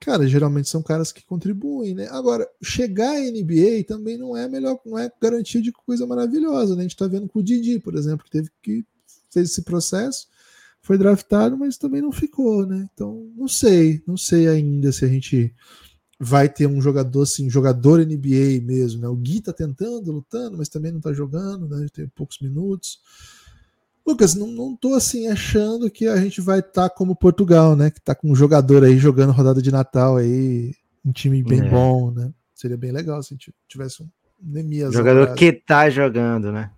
Cara, 0.00 0.26
geralmente 0.26 0.68
são 0.68 0.82
caras 0.82 1.12
que 1.12 1.24
contribuem, 1.24 1.94
né? 1.94 2.08
Agora, 2.10 2.48
chegar 2.62 3.10
à 3.10 3.20
NBA 3.20 3.84
também 3.86 4.16
não 4.16 4.36
é 4.36 4.48
melhor, 4.48 4.80
não 4.84 4.98
é 4.98 5.10
garantia 5.20 5.60
de 5.60 5.70
coisa 5.70 6.06
maravilhosa, 6.06 6.74
né? 6.74 6.80
A 6.80 6.82
gente 6.84 6.96
tá 6.96 7.06
vendo 7.06 7.28
com 7.28 7.38
o 7.38 7.42
Didi, 7.42 7.78
por 7.78 7.94
exemplo, 7.94 8.24
que 8.24 8.30
teve 8.30 8.50
que 8.62 8.84
fez 9.30 9.50
esse 9.50 9.62
processo, 9.62 10.26
foi 10.82 10.96
draftado, 10.98 11.56
mas 11.56 11.76
também 11.76 12.00
não 12.00 12.12
ficou, 12.12 12.66
né? 12.66 12.88
Então, 12.92 13.30
não 13.36 13.48
sei, 13.48 14.02
não 14.06 14.16
sei 14.16 14.48
ainda 14.48 14.90
se 14.92 15.04
a 15.04 15.08
gente 15.08 15.54
vai 16.18 16.48
ter 16.48 16.66
um 16.66 16.80
jogador 16.80 17.22
assim, 17.22 17.48
jogador 17.48 18.00
NBA 18.00 18.60
mesmo, 18.62 19.00
né? 19.00 19.08
O 19.08 19.16
Gui 19.16 19.40
tá 19.40 19.52
tentando, 19.52 20.12
lutando, 20.12 20.58
mas 20.58 20.68
também 20.68 20.92
não 20.92 21.00
tá 21.00 21.12
jogando, 21.12 21.68
né? 21.68 21.86
Tem 21.92 22.06
poucos 22.08 22.38
minutos. 22.40 23.00
Lucas, 24.06 24.34
não, 24.34 24.46
não 24.48 24.76
tô 24.76 24.94
assim 24.94 25.28
achando 25.28 25.90
que 25.90 26.06
a 26.06 26.16
gente 26.16 26.40
vai 26.40 26.60
estar 26.60 26.90
como 26.90 27.16
Portugal, 27.16 27.76
né? 27.76 27.90
Que 27.90 28.00
tá 28.00 28.14
com 28.14 28.30
um 28.30 28.34
jogador 28.34 28.84
aí 28.84 28.98
jogando 28.98 29.32
rodada 29.32 29.62
de 29.62 29.70
Natal 29.70 30.16
aí, 30.16 30.74
um 31.04 31.12
time 31.12 31.42
bem 31.42 31.60
É. 31.60 31.70
bom, 31.70 32.10
né? 32.10 32.32
Seria 32.54 32.76
bem 32.76 32.92
legal 32.92 33.22
se 33.22 33.32
a 33.32 33.36
gente 33.36 33.54
tivesse 33.68 34.02
um 34.02 34.08
Nemias. 34.42 34.92
Jogador 34.92 35.34
que 35.34 35.52
tá 35.52 35.88
jogando, 35.90 36.50
né? 36.50 36.70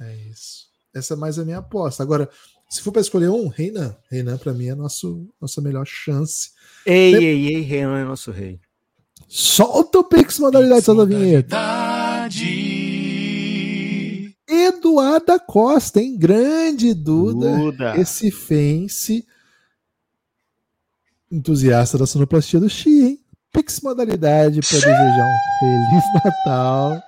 É 0.00 0.14
isso. 0.30 0.68
Essa 0.94 1.14
é 1.14 1.16
mais 1.16 1.38
a 1.38 1.44
minha 1.44 1.58
aposta. 1.58 2.02
Agora, 2.02 2.28
se 2.68 2.82
for 2.82 2.92
para 2.92 3.00
escolher 3.00 3.30
um, 3.30 3.48
Reinan. 3.48 3.96
Reinan, 4.10 4.36
para 4.36 4.52
mim, 4.52 4.66
é 4.68 4.74
nosso, 4.74 5.28
nossa 5.40 5.60
melhor 5.60 5.86
chance. 5.86 6.50
Ei, 6.84 7.12
Tem- 7.12 7.24
ei, 7.24 7.46
ei, 7.54 7.60
Renan 7.62 7.98
é 7.98 8.04
nosso 8.04 8.30
rei. 8.30 8.60
Solta 9.26 9.98
o 9.98 10.04
Pix 10.04 10.38
modalidade, 10.38 10.84
solta 10.84 11.02
a 11.02 11.04
vinheta. 11.04 11.56
Eduarda 14.48 15.38
Costa, 15.38 16.00
hein? 16.00 16.16
Grande 16.16 16.94
Duda. 16.94 17.56
Duda. 17.56 17.96
Esse 17.98 18.30
fence 18.30 19.24
entusiasta 21.30 21.98
da 21.98 22.06
sonoplastia 22.06 22.58
do 22.58 22.68
Xi, 22.70 23.02
hein? 23.02 23.20
Pix 23.52 23.80
modalidade 23.80 24.60
para 24.60 24.78
desejar 24.78 25.26
um 25.26 25.38
Feliz 25.58 26.04
Natal. 26.24 27.02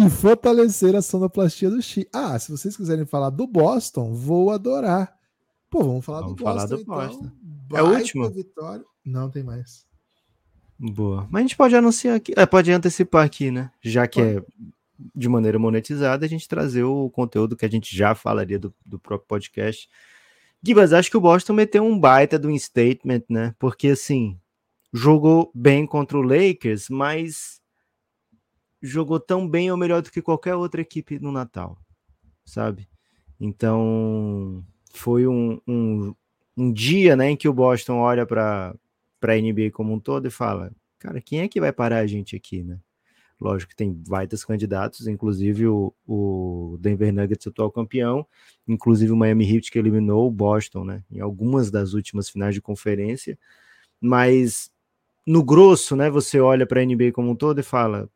E 0.00 0.08
fortalecer 0.08 0.96
a 0.96 1.02
sonoplastia 1.02 1.68
do 1.68 1.82
Xi. 1.82 2.08
Ah, 2.10 2.38
se 2.38 2.50
vocês 2.50 2.74
quiserem 2.74 3.04
falar 3.04 3.28
do 3.28 3.46
Boston, 3.46 4.14
vou 4.14 4.50
adorar. 4.50 5.14
Pô, 5.68 5.84
vamos 5.84 6.04
falar 6.04 6.20
Vamos 6.22 6.36
do 6.36 6.42
falar 6.42 6.66
Boston. 6.66 6.76
do 6.76 6.82
então. 6.82 6.94
Boston. 6.94 7.30
É 7.74 7.82
o 7.82 7.94
último? 7.94 8.30
Vitória. 8.30 8.84
Não 9.04 9.30
tem 9.30 9.42
mais. 9.42 9.84
Boa. 10.78 11.28
Mas 11.30 11.40
a 11.40 11.42
gente 11.42 11.56
pode 11.56 11.76
anunciar 11.76 12.16
aqui, 12.16 12.32
é, 12.34 12.46
pode 12.46 12.72
antecipar 12.72 13.26
aqui, 13.26 13.50
né? 13.50 13.70
Já 13.82 14.06
que 14.06 14.22
é 14.22 14.42
de 15.14 15.28
maneira 15.28 15.58
monetizada, 15.58 16.24
a 16.24 16.28
gente 16.28 16.48
trazer 16.48 16.82
o 16.82 17.10
conteúdo 17.10 17.56
que 17.56 17.66
a 17.66 17.70
gente 17.70 17.94
já 17.94 18.14
falaria 18.14 18.58
do, 18.58 18.74
do 18.84 18.98
próprio 18.98 19.28
podcast. 19.28 19.86
Gibas, 20.62 20.94
acho 20.94 21.10
que 21.10 21.16
o 21.16 21.20
Boston 21.20 21.52
meteu 21.52 21.84
um 21.84 21.98
baita 21.98 22.38
do 22.38 22.56
statement, 22.58 23.22
né? 23.28 23.54
Porque 23.58 23.88
assim, 23.88 24.38
jogou 24.92 25.50
bem 25.54 25.86
contra 25.86 26.18
o 26.18 26.22
Lakers, 26.22 26.88
mas 26.88 27.59
jogou 28.82 29.20
tão 29.20 29.48
bem 29.48 29.70
ou 29.70 29.76
melhor 29.76 30.02
do 30.02 30.10
que 30.10 30.22
qualquer 30.22 30.54
outra 30.54 30.80
equipe 30.80 31.18
no 31.18 31.32
Natal, 31.32 31.78
sabe? 32.44 32.88
Então, 33.38 34.64
foi 34.92 35.26
um, 35.26 35.60
um, 35.66 36.14
um 36.56 36.72
dia, 36.72 37.16
né, 37.16 37.30
em 37.30 37.36
que 37.36 37.48
o 37.48 37.52
Boston 37.52 37.98
olha 37.98 38.26
para 38.26 38.74
a 39.22 39.36
NBA 39.36 39.70
como 39.72 39.92
um 39.92 40.00
todo 40.00 40.26
e 40.26 40.30
fala, 40.30 40.72
cara, 40.98 41.20
quem 41.20 41.40
é 41.40 41.48
que 41.48 41.60
vai 41.60 41.72
parar 41.72 41.98
a 41.98 42.06
gente 42.06 42.36
aqui, 42.36 42.62
né? 42.62 42.78
Lógico 43.40 43.70
que 43.70 43.76
tem 43.76 43.98
vários 44.06 44.44
candidatos, 44.44 45.06
inclusive 45.06 45.66
o, 45.66 45.94
o 46.06 46.76
Denver 46.78 47.10
Nuggets, 47.10 47.46
atual 47.46 47.70
campeão, 47.72 48.26
inclusive 48.68 49.10
o 49.10 49.16
Miami 49.16 49.50
Heat 49.50 49.70
que 49.70 49.78
eliminou 49.78 50.28
o 50.28 50.30
Boston, 50.30 50.84
né? 50.84 51.02
Em 51.10 51.20
algumas 51.20 51.70
das 51.70 51.94
últimas 51.94 52.28
finais 52.28 52.54
de 52.54 52.60
conferência. 52.60 53.38
Mas 53.98 54.70
no 55.26 55.42
grosso, 55.42 55.96
né? 55.96 56.10
Você 56.10 56.38
olha 56.38 56.66
para 56.66 56.82
a 56.82 56.84
NBA 56.84 57.12
como 57.12 57.30
um 57.30 57.34
todo 57.34 57.58
e 57.60 57.62
fala: 57.62 58.10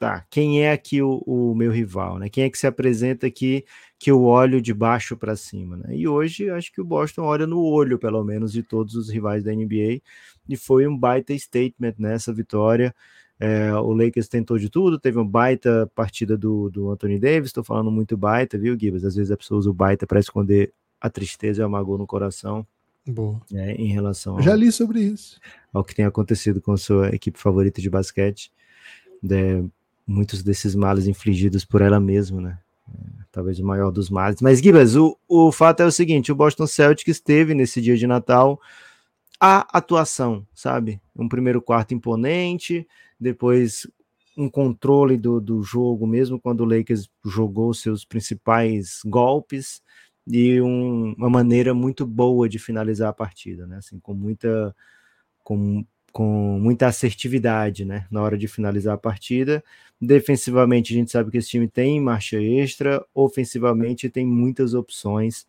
tá, 0.00 0.24
quem 0.30 0.64
é 0.64 0.72
aqui 0.72 1.02
o, 1.02 1.22
o, 1.26 1.54
meu 1.54 1.70
rival, 1.70 2.18
né? 2.18 2.30
Quem 2.30 2.44
é 2.44 2.50
que 2.50 2.56
se 2.56 2.66
apresenta 2.66 3.26
aqui 3.26 3.66
que 3.98 4.10
eu 4.10 4.24
olho 4.24 4.60
de 4.62 4.72
baixo 4.72 5.14
para 5.14 5.36
cima, 5.36 5.76
né? 5.76 5.94
E 5.94 6.08
hoje 6.08 6.48
acho 6.48 6.72
que 6.72 6.80
o 6.80 6.84
Boston 6.84 7.24
olha 7.24 7.46
no 7.46 7.60
olho, 7.60 7.98
pelo 7.98 8.24
menos, 8.24 8.50
de 8.50 8.62
todos 8.62 8.94
os 8.94 9.10
rivais 9.10 9.44
da 9.44 9.52
NBA, 9.52 10.00
e 10.48 10.56
foi 10.56 10.86
um 10.86 10.96
baita 10.96 11.36
statement 11.38 11.92
nessa 11.98 12.32
vitória. 12.32 12.94
É, 13.38 13.74
o 13.74 13.92
Lakers 13.92 14.26
tentou 14.26 14.58
de 14.58 14.70
tudo, 14.70 14.98
teve 14.98 15.18
uma 15.18 15.28
baita 15.28 15.90
partida 15.94 16.34
do, 16.34 16.70
do 16.70 16.90
Anthony 16.90 17.18
Davis, 17.18 17.50
estou 17.50 17.62
falando 17.62 17.90
muito 17.90 18.16
baita, 18.16 18.56
viu, 18.56 18.78
Gibbs? 18.80 19.04
Às 19.04 19.16
vezes 19.16 19.30
a 19.30 19.36
pessoa 19.36 19.58
usa 19.58 19.68
o 19.68 19.74
baita 19.74 20.06
para 20.06 20.18
esconder 20.18 20.72
a 20.98 21.10
tristeza 21.10 21.60
e 21.60 21.64
a 21.64 21.68
magoa 21.68 21.98
no 21.98 22.06
coração. 22.06 22.66
Boa. 23.06 23.38
É, 23.52 23.72
em 23.72 23.88
relação 23.88 24.36
ao, 24.36 24.42
Já 24.42 24.54
li 24.54 24.72
sobre 24.72 25.00
isso. 25.00 25.38
Ao 25.74 25.84
que 25.84 25.94
tem 25.94 26.06
acontecido 26.06 26.58
com 26.58 26.74
sua 26.78 27.14
equipe 27.14 27.38
favorita 27.38 27.82
de 27.82 27.90
basquete. 27.90 28.50
É, 29.30 29.62
muitos 30.10 30.42
desses 30.42 30.74
males 30.74 31.06
infligidos 31.06 31.64
por 31.64 31.80
ela 31.80 32.00
mesma, 32.00 32.40
né? 32.40 32.58
É, 32.92 33.24
talvez 33.30 33.60
o 33.60 33.64
maior 33.64 33.92
dos 33.92 34.10
males. 34.10 34.40
Mas, 34.40 34.60
Gibas, 34.60 34.96
o, 34.96 35.16
o 35.28 35.52
fato 35.52 35.80
é 35.80 35.86
o 35.86 35.92
seguinte: 35.92 36.32
o 36.32 36.34
Boston 36.34 36.66
Celtics 36.66 37.20
teve 37.20 37.54
nesse 37.54 37.80
dia 37.80 37.96
de 37.96 38.06
Natal 38.06 38.60
a 39.38 39.66
atuação, 39.76 40.46
sabe? 40.52 41.00
Um 41.16 41.28
primeiro 41.28 41.62
quarto 41.62 41.94
imponente, 41.94 42.86
depois 43.18 43.86
um 44.36 44.48
controle 44.48 45.16
do, 45.16 45.40
do 45.40 45.62
jogo, 45.62 46.06
mesmo 46.06 46.40
quando 46.40 46.62
o 46.62 46.64
Lakers 46.64 47.08
jogou 47.24 47.72
seus 47.74 48.04
principais 48.04 49.00
golpes, 49.04 49.82
e 50.26 50.60
um, 50.60 51.14
uma 51.16 51.30
maneira 51.30 51.74
muito 51.74 52.06
boa 52.06 52.48
de 52.48 52.58
finalizar 52.58 53.08
a 53.08 53.12
partida, 53.12 53.66
né? 53.66 53.78
Assim, 53.78 53.98
com 53.98 54.14
muita, 54.14 54.74
com, 55.42 55.84
com 56.12 56.58
muita 56.60 56.86
assertividade, 56.86 57.84
né? 57.84 58.06
Na 58.10 58.22
hora 58.22 58.36
de 58.36 58.48
finalizar 58.48 58.94
a 58.94 58.98
partida. 58.98 59.62
Defensivamente, 60.00 60.92
a 60.92 60.96
gente 60.96 61.10
sabe 61.10 61.30
que 61.30 61.38
esse 61.38 61.50
time 61.50 61.68
tem 61.68 62.00
marcha 62.00 62.40
extra, 62.40 63.04
ofensivamente, 63.14 64.08
tem 64.08 64.26
muitas 64.26 64.74
opções. 64.74 65.46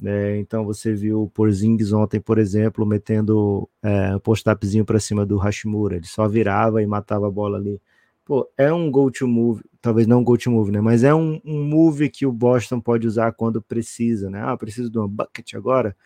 Né? 0.00 0.38
Então, 0.38 0.64
você 0.64 0.94
viu 0.94 1.22
o 1.22 1.28
Porzingis 1.28 1.92
ontem, 1.92 2.20
por 2.20 2.38
exemplo, 2.38 2.86
metendo 2.86 3.68
é, 3.82 4.16
um 4.16 4.18
post-upzinho 4.18 4.84
para 4.84 4.98
cima 4.98 5.26
do 5.26 5.36
Hashimura. 5.36 5.96
Ele 5.96 6.06
só 6.06 6.26
virava 6.28 6.82
e 6.82 6.86
matava 6.86 7.28
a 7.28 7.30
bola 7.30 7.58
ali. 7.58 7.80
Pô, 8.24 8.48
é 8.56 8.72
um 8.72 8.90
go-to 8.90 9.26
move, 9.26 9.62
talvez 9.80 10.06
não 10.06 10.20
um 10.20 10.24
go-to 10.24 10.50
move, 10.50 10.70
né? 10.70 10.80
Mas 10.80 11.02
é 11.04 11.14
um, 11.14 11.40
um 11.44 11.64
move 11.64 12.08
que 12.08 12.24
o 12.24 12.32
Boston 12.32 12.80
pode 12.80 13.06
usar 13.06 13.32
quando 13.32 13.60
precisa, 13.60 14.30
né? 14.30 14.40
Ah, 14.42 14.56
preciso 14.56 14.88
de 14.90 14.98
uma 14.98 15.08
bucket 15.08 15.54
agora. 15.54 15.96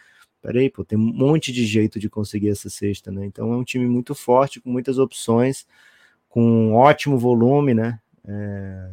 Peraí, 0.43 0.71
pô, 0.71 0.85
tem 0.85 0.99
um 0.99 1.03
monte 1.03 1.53
de 1.53 1.67
jeito 1.67 1.99
de 1.99 2.09
conseguir 2.09 2.51
essa 2.51 2.71
cesta, 2.71 3.11
né? 3.11 3.27
Então 3.27 3.53
é 3.53 3.57
um 3.57 3.65
time 3.65 3.87
muito 3.87 4.15
forte, 4.15 4.61
com 4.61 4.71
muitas 4.71 4.99
opções, 4.99 5.67
com 6.29 6.43
um 6.43 6.75
ótimo 6.75 7.19
volume, 7.19 7.75
né? 7.75 8.01
É... 8.25 8.89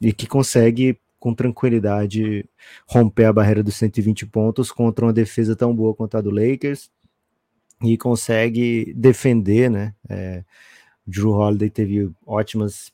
E 0.00 0.12
que 0.12 0.26
consegue 0.26 0.98
com 1.18 1.34
tranquilidade 1.34 2.48
romper 2.86 3.26
a 3.26 3.32
barreira 3.32 3.62
dos 3.62 3.76
120 3.76 4.26
pontos 4.26 4.72
contra 4.72 5.04
uma 5.04 5.12
defesa 5.12 5.54
tão 5.54 5.76
boa 5.76 5.94
quanto 5.94 6.16
a 6.16 6.20
do 6.22 6.30
Lakers 6.30 6.90
e 7.82 7.96
consegue 7.96 8.92
defender, 8.94 9.70
né? 9.70 9.94
É, 10.08 10.44
Drew 11.06 11.32
Holiday 11.32 11.70
teve 11.70 12.10
ótimas 12.26 12.92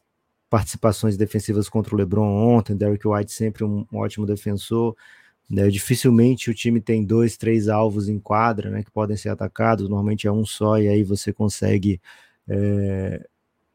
participações 0.50 1.16
defensivas 1.16 1.68
contra 1.68 1.94
o 1.94 1.98
LeBron 1.98 2.26
ontem, 2.26 2.76
Derrick 2.76 3.06
White 3.06 3.32
sempre 3.32 3.64
um 3.64 3.86
ótimo 3.92 4.26
defensor. 4.26 4.96
Né? 5.48 5.68
Dificilmente 5.68 6.50
o 6.50 6.54
time 6.54 6.80
tem 6.80 7.04
dois, 7.04 7.36
três 7.36 7.68
alvos 7.68 8.08
em 8.08 8.18
quadra, 8.18 8.70
né? 8.70 8.82
Que 8.82 8.90
podem 8.90 9.16
ser 9.16 9.28
atacados. 9.28 9.88
Normalmente 9.88 10.26
é 10.26 10.32
um 10.32 10.44
só 10.44 10.78
e 10.78 10.88
aí 10.88 11.02
você 11.04 11.32
consegue 11.32 12.00
é, 12.48 13.24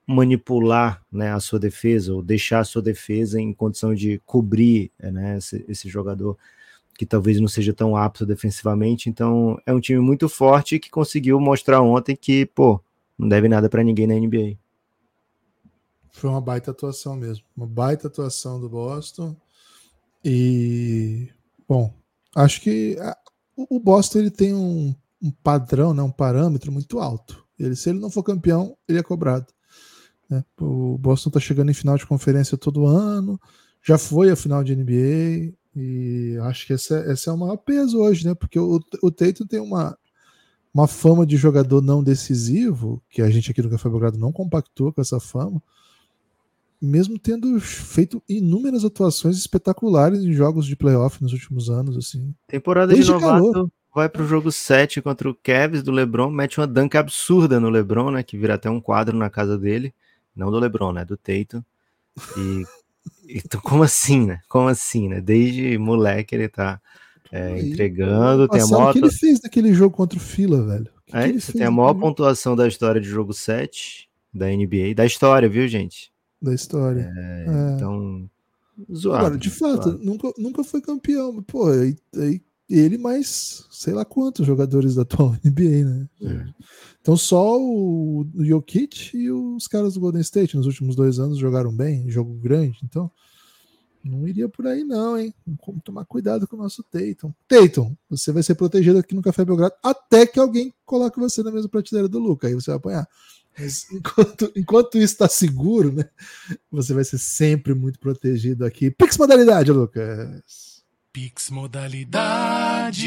manipular 0.06 1.02
né, 1.12 1.32
a 1.32 1.40
sua 1.40 1.60
defesa 1.60 2.14
ou 2.14 2.22
deixar 2.22 2.60
a 2.60 2.66
sua 2.66 2.82
defesa 2.82 3.40
em 3.40 3.54
condição 3.54 3.94
de 3.94 4.20
cobrir 4.26 4.92
né, 5.00 5.38
esse, 5.38 5.66
esse, 5.68 5.90
jogador 5.90 6.38
que 6.98 7.06
talvez 7.06 7.40
não 7.40 7.48
seja 7.48 7.74
tão 7.74 7.96
apto 7.96 8.26
defensivamente. 8.26 9.10
Então 9.10 9.60
é 9.66 9.74
um 9.74 9.80
time 9.80 10.00
muito 10.00 10.28
forte 10.28 10.80
que 10.80 10.90
conseguiu 10.90 11.40
mostrar 11.40 11.82
ontem 11.82 12.16
que, 12.16 12.46
pô, 12.46 12.82
não 13.18 13.28
deve 13.28 13.48
nada 13.48 13.70
para 13.70 13.84
ninguém 13.84 14.08
na 14.08 14.16
NBA. 14.16 14.58
Foi 16.10 16.30
uma 16.30 16.42
baita 16.42 16.72
atuação 16.72 17.16
mesmo, 17.16 17.46
uma 17.56 17.66
baita 17.66 18.08
atuação 18.08 18.60
do 18.60 18.70
Boston. 18.70 19.36
E 20.24 21.30
bom, 21.72 21.94
acho 22.36 22.60
que 22.60 22.98
o 23.56 23.80
Boston 23.80 24.20
ele 24.20 24.30
tem 24.30 24.54
um, 24.54 24.94
um 25.22 25.32
padrão, 25.32 25.94
né, 25.94 26.04
um 26.04 26.12
parâmetro 26.12 26.70
muito 26.70 27.00
alto. 27.00 27.48
Ele, 27.58 27.78
se 27.78 27.90
ele 27.90 28.00
não 28.00 28.12
for 28.12 28.24
campeão, 28.24 28.76
ele 28.90 29.00
é 29.00 29.04
cobrado. 29.04 29.46
Né? 30.30 30.44
O 30.60 30.98
Boston 30.98 31.30
está 31.30 31.40
chegando 31.40 31.72
em 31.72 31.74
final 31.74 31.98
de 31.98 32.06
conferência 32.06 32.58
todo 32.58 32.86
ano, 32.86 33.40
já 33.82 33.98
foi 33.98 34.30
a 34.30 34.36
final 34.36 34.66
de 34.66 34.76
NBA, 34.76 35.54
e 35.74 36.38
acho 36.42 36.68
que 36.68 36.74
esse 36.74 36.94
é, 36.94 37.16
é 37.28 37.32
o 37.32 37.38
maior 37.38 37.56
peso 37.56 38.00
hoje, 38.00 38.28
né? 38.28 38.36
Porque 38.36 38.60
o, 38.60 38.82
o 39.02 39.10
Tatum 39.10 39.48
tem 39.48 39.62
uma, 39.62 39.98
uma 40.74 40.88
fama 40.88 41.26
de 41.26 41.38
jogador 41.38 41.82
não 41.82 42.04
decisivo, 42.04 43.02
que 43.10 43.22
a 43.22 43.30
gente 43.30 43.50
aqui 43.50 43.62
no 43.62 43.70
Café 43.70 43.88
Belgrado 43.88 44.18
não 44.18 44.34
compactou 44.34 44.92
com 44.92 45.00
essa 45.00 45.22
fama, 45.22 45.64
mesmo 46.82 47.20
tendo 47.20 47.60
feito 47.60 48.24
inúmeras 48.28 48.84
atuações 48.84 49.38
espetaculares 49.38 50.24
em 50.24 50.34
jogos 50.34 50.66
de 50.66 50.76
playoff 50.76 51.22
nos 51.22 51.32
últimos 51.32 51.70
anos. 51.70 51.96
assim. 51.96 52.34
Temporada 52.48 52.94
Desde 52.94 53.06
de 53.06 53.12
novato 53.12 53.52
calor. 53.52 53.72
vai 53.94 54.10
para 54.10 54.24
o 54.24 54.28
jogo 54.28 54.52
7 54.52 55.02
contra 55.02 55.30
o 55.30 55.36
Cavs 55.36 55.84
do 55.84 55.92
LeBron, 55.92 56.32
mete 56.32 56.60
uma 56.60 56.66
dunk 56.66 56.98
absurda 56.98 57.60
no 57.60 57.70
LeBron, 57.70 58.10
né? 58.12 58.24
Que 58.24 58.36
vira 58.38 58.56
até 58.56 58.70
um 58.70 58.82
quadro 58.82 59.16
na 59.16 59.30
casa 59.30 59.58
dele. 59.58 59.94
Não 60.36 60.50
do 60.50 60.58
LeBron, 60.58 60.92
né? 60.92 61.06
Do 61.06 61.18
Tatum. 61.18 61.62
E, 62.38 62.66
então, 63.30 63.62
como 63.62 63.84
assim, 63.84 64.26
né? 64.26 64.40
Como 64.50 64.68
assim, 64.68 65.08
né? 65.08 65.22
Desde 65.22 65.78
moleque 65.78 66.34
ele 66.34 66.48
tá 66.48 66.82
é, 67.32 67.60
entregando. 67.60 68.48
Tem 68.48 68.62
a 68.62 68.68
maior... 68.68 68.90
O 68.90 68.94
que 68.94 69.00
ele 69.00 69.12
fez 69.12 69.40
naquele 69.44 69.74
jogo 69.74 69.96
contra 69.96 70.18
o 70.18 70.22
Fila, 70.22 70.66
velho? 70.66 70.90
Que 71.06 71.16
é, 71.16 71.32
que 71.32 71.40
você 71.42 71.54
tem 71.54 71.66
a 71.66 71.72
maior 71.72 71.94
pontuação 71.94 72.56
da 72.56 72.68
história 72.68 73.00
de 73.00 73.08
jogo 73.08 73.34
7 73.34 74.10
da 74.34 74.48
NBA. 74.48 74.96
Da 74.96 75.06
história, 75.06 75.48
viu, 75.48 75.68
gente? 75.68 76.11
Da 76.42 76.54
história. 76.54 77.14
É, 77.16 77.46
é. 77.48 77.76
Então, 77.76 78.30
zoado. 78.94 79.26
Agora, 79.26 79.38
de 79.38 79.50
fato, 79.50 79.98
nunca, 80.00 80.34
nunca 80.38 80.64
foi 80.64 80.82
campeão. 80.82 81.42
Pô, 81.44 81.68
aí, 81.68 81.96
aí 82.16 82.42
ele 82.70 82.98
mais 82.98 83.66
sei 83.70 83.94
lá 83.94 84.06
quantos 84.06 84.46
jogadores 84.46 84.96
da 84.96 85.02
atual 85.02 85.36
NBA, 85.44 85.86
né? 85.86 86.10
É. 86.22 86.46
Então 87.02 87.18
só 87.18 87.60
o, 87.60 88.22
o 88.22 88.46
Jokic 88.46 89.18
e 89.18 89.32
os 89.32 89.68
caras 89.68 89.96
do 89.96 90.00
Golden 90.00 90.22
State 90.22 90.56
nos 90.56 90.68
últimos 90.68 90.96
dois 90.96 91.20
anos 91.20 91.38
jogaram 91.38 91.76
bem, 91.76 92.10
jogo 92.10 92.34
grande, 92.36 92.80
então 92.84 93.12
não 94.04 94.28
iria 94.28 94.50
por 94.50 94.66
aí 94.66 94.84
não, 94.84 95.18
hein? 95.18 95.34
Vamos 95.66 95.84
tomar 95.84 96.06
cuidado 96.06 96.48
com 96.48 96.56
o 96.56 96.60
nosso 96.60 96.84
Tatum. 96.84 97.32
Tatum, 97.48 97.96
você 98.10 98.32
vai 98.32 98.42
ser 98.42 98.56
protegido 98.56 98.98
aqui 98.98 99.14
no 99.14 99.22
Café 99.22 99.46
Belgrado 99.46 99.76
até 99.84 100.26
que 100.26 100.40
alguém 100.40 100.74
coloque 100.86 101.20
você 101.20 101.44
na 101.44 101.52
mesma 101.52 101.70
prateleira 101.70 102.08
do 102.08 102.20
Luca, 102.20 102.48
aí 102.48 102.54
você 102.54 102.72
vai 102.72 102.78
apanhar. 102.78 103.08
Mas 103.58 103.92
enquanto, 103.92 104.52
enquanto 104.56 104.98
isso 104.98 105.14
está 105.14 105.28
seguro, 105.28 105.92
né? 105.92 106.06
Você 106.72 106.94
vai 106.94 107.04
ser 107.04 107.18
sempre 107.18 107.74
muito 107.74 108.00
protegido 108.00 108.66
aqui. 108.66 108.90
Pix 108.90 109.18
modalidade, 109.18 109.72
Lucas. 109.72 110.84
Pix 111.14 111.50
modalidade. 111.50 113.02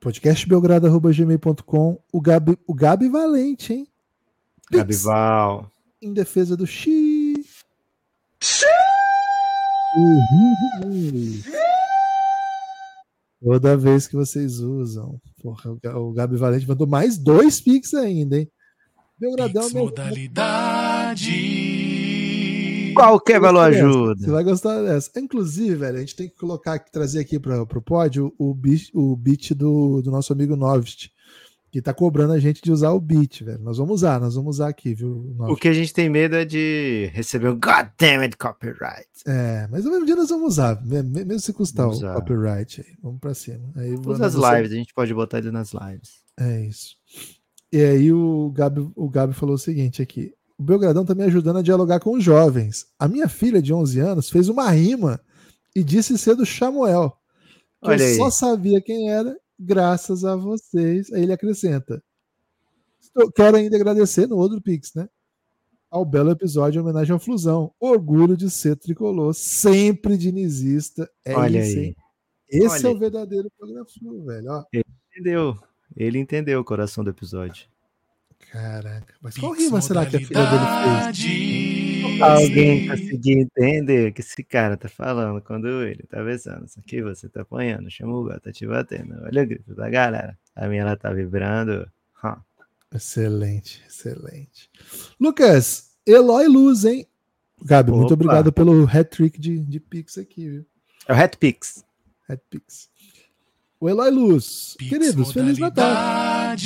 Podcastbelgrado.gmail.com. 0.00 1.98
O 2.12 2.20
Gabi, 2.20 2.58
o 2.66 2.74
Gabi 2.74 3.08
Valente, 3.08 3.72
hein? 3.72 3.88
Pix. 4.68 4.78
Gabi 4.78 4.96
Val. 4.96 5.70
Em 6.00 6.12
defesa 6.12 6.56
do 6.56 6.66
X. 6.66 7.64
Toda 13.42 13.76
vez 13.76 14.06
que 14.06 14.16
vocês 14.16 14.60
usam. 14.60 15.20
Porra, 15.42 15.70
o 15.96 16.12
Gabi 16.12 16.36
Valente 16.36 16.66
mandou 16.66 16.86
mais 16.86 17.18
dois 17.18 17.60
Pix 17.60 17.92
ainda, 17.94 18.38
hein? 18.38 18.50
Belgradão, 19.18 19.64
Pix 19.64 19.74
modalidade. 19.74 21.32
Qualquer 22.94 23.38
valor 23.38 23.60
ajuda. 23.60 24.14
Você 24.18 24.30
vai 24.30 24.42
gostar 24.42 24.82
dessa. 24.82 25.10
Inclusive, 25.18 25.74
velho, 25.74 25.98
a 25.98 26.00
gente 26.00 26.16
tem 26.16 26.28
que 26.28 26.36
colocar, 26.36 26.78
trazer 26.78 27.20
aqui 27.20 27.38
para 27.38 27.62
o 27.62 27.82
pódio 27.82 28.34
o, 28.38 28.54
beat, 28.54 28.88
o 28.94 29.14
beat 29.14 29.52
do, 29.52 30.00
do 30.00 30.10
nosso 30.10 30.32
amigo 30.32 30.56
Novist 30.56 31.10
que 31.76 31.82
tá 31.82 31.92
cobrando 31.92 32.32
a 32.32 32.38
gente 32.38 32.62
de 32.62 32.72
usar 32.72 32.92
o 32.92 33.00
beat, 33.00 33.42
velho. 33.42 33.58
Nós 33.58 33.76
vamos 33.76 33.96
usar, 33.96 34.18
nós 34.18 34.34
vamos 34.34 34.56
usar 34.56 34.68
aqui, 34.68 34.94
viu? 34.94 35.34
Nossa. 35.36 35.52
O 35.52 35.56
que 35.56 35.68
a 35.68 35.74
gente 35.74 35.92
tem 35.92 36.08
medo 36.08 36.34
é 36.34 36.42
de 36.42 37.10
receber 37.12 37.50
um 37.50 37.60
God 37.60 37.88
damn 37.98 38.22
it 38.22 38.34
copyright. 38.38 39.06
É, 39.26 39.68
mas 39.70 39.84
no 39.84 39.90
mesmo 39.90 40.06
dia 40.06 40.16
nós 40.16 40.30
vamos 40.30 40.54
usar, 40.54 40.82
mesmo 40.82 41.38
se 41.38 41.52
custar 41.52 41.86
o 41.86 42.00
copyright 42.14 42.80
aí. 42.80 42.96
Vamos 43.02 43.20
pra 43.20 43.34
cima. 43.34 43.70
Aí 43.76 43.94
Usa 43.94 44.24
as 44.24 44.34
lives, 44.34 44.72
a 44.72 44.74
gente 44.74 44.94
pode 44.94 45.12
botar 45.12 45.36
ele 45.36 45.50
nas 45.50 45.74
lives. 45.74 46.22
É 46.40 46.62
isso. 46.62 46.96
E 47.70 47.82
aí 47.82 48.10
o 48.10 48.50
Gabi, 48.54 48.90
o 48.96 49.10
Gabi 49.10 49.34
falou 49.34 49.56
o 49.56 49.58
seguinte 49.58 50.00
aqui. 50.00 50.32
O 50.56 50.62
Belgradão 50.62 51.04
tá 51.04 51.14
me 51.14 51.24
ajudando 51.24 51.58
a 51.58 51.62
dialogar 51.62 52.00
com 52.00 52.16
os 52.16 52.24
jovens. 52.24 52.86
A 52.98 53.06
minha 53.06 53.28
filha 53.28 53.60
de 53.60 53.74
11 53.74 54.00
anos 54.00 54.30
fez 54.30 54.48
uma 54.48 54.70
rima 54.70 55.20
e 55.74 55.84
disse 55.84 56.16
ser 56.16 56.36
do 56.36 56.46
Samuel. 56.46 57.14
Que 57.82 57.90
Olha 57.90 58.02
eu 58.02 58.08
aí. 58.08 58.16
só 58.16 58.30
sabia 58.30 58.80
quem 58.80 59.10
era 59.10 59.36
graças 59.58 60.24
a 60.24 60.36
vocês. 60.36 61.12
Aí 61.12 61.22
ele 61.22 61.32
acrescenta. 61.32 62.02
Quero 63.34 63.56
ainda 63.56 63.76
agradecer 63.76 64.26
no 64.26 64.36
outro 64.36 64.60
Pix, 64.60 64.92
né? 64.94 65.08
Ao 65.90 66.04
belo 66.04 66.30
episódio 66.30 66.78
em 66.78 66.82
homenagem 66.82 67.12
ao 67.12 67.18
Flusão. 67.18 67.72
Orgulho 67.80 68.36
de 68.36 68.50
ser 68.50 68.76
tricolor, 68.76 69.32
sempre 69.34 70.16
dinizista. 70.18 71.08
É 71.24 71.34
Olha 71.34 71.60
isso, 71.60 71.78
aí. 71.78 71.84
hein? 71.86 71.96
Esse 72.48 72.86
Olha 72.86 72.86
é 72.86 72.90
o 72.96 72.98
verdadeiro 72.98 73.50
programa 73.58 73.86
velho. 74.24 74.50
Ó, 74.50 74.64
Entendeu? 75.10 75.58
Ele 75.96 76.18
entendeu 76.18 76.60
o 76.60 76.64
coração 76.64 77.02
do 77.02 77.10
episódio. 77.10 77.66
caraca. 78.52 79.14
Mas 79.20 79.36
qual 79.38 79.52
rima 79.52 79.80
será 79.80 80.04
que 80.04 80.16
a 80.16 80.20
filha 80.20 80.44
dele 80.44 81.12
fez? 81.12 81.16
Alguém 82.20 82.88
conseguiu 82.88 83.38
entender 83.40 84.10
o 84.10 84.12
que 84.12 84.20
esse 84.20 84.42
cara 84.42 84.76
tá 84.76 84.88
falando 84.88 85.40
quando 85.42 85.66
ele 85.82 86.02
tá 86.08 86.22
pensando. 86.24 86.64
Isso 86.66 86.78
aqui 86.78 87.02
você 87.02 87.28
tá 87.28 87.42
apanhando, 87.42 87.90
chama 87.90 88.14
o 88.14 88.24
gato, 88.24 88.42
tá 88.42 88.52
te 88.52 88.66
batendo. 88.66 89.14
Olha 89.24 89.42
o 89.42 89.46
grito 89.46 89.74
da 89.74 89.88
galera. 89.90 90.38
A 90.54 90.66
minha 90.68 90.82
ela 90.82 90.96
tá 90.96 91.12
vibrando. 91.12 91.88
Hã. 92.22 92.36
Excelente, 92.94 93.82
excelente. 93.86 94.70
Lucas, 95.20 95.90
Eloy 96.06 96.46
Luz, 96.46 96.84
hein? 96.84 97.06
Gabi, 97.62 97.90
muito 97.90 98.06
Opa. 98.12 98.14
obrigado 98.14 98.52
pelo 98.52 98.84
hat-trick 98.86 99.40
de, 99.40 99.58
de 99.58 99.80
Pix 99.80 100.18
aqui, 100.18 100.48
viu? 100.48 100.66
É 101.08 101.12
o 101.12 101.16
Hat 101.16 101.36
Pix. 101.38 101.84
Hat 102.28 102.40
Pix. 102.50 102.88
O 103.80 103.88
Eloy 103.88 104.10
Luz. 104.10 104.74
Pix 104.78 104.90
Queridos, 104.90 105.32
Feliz 105.32 105.58
Natal. 105.58 106.56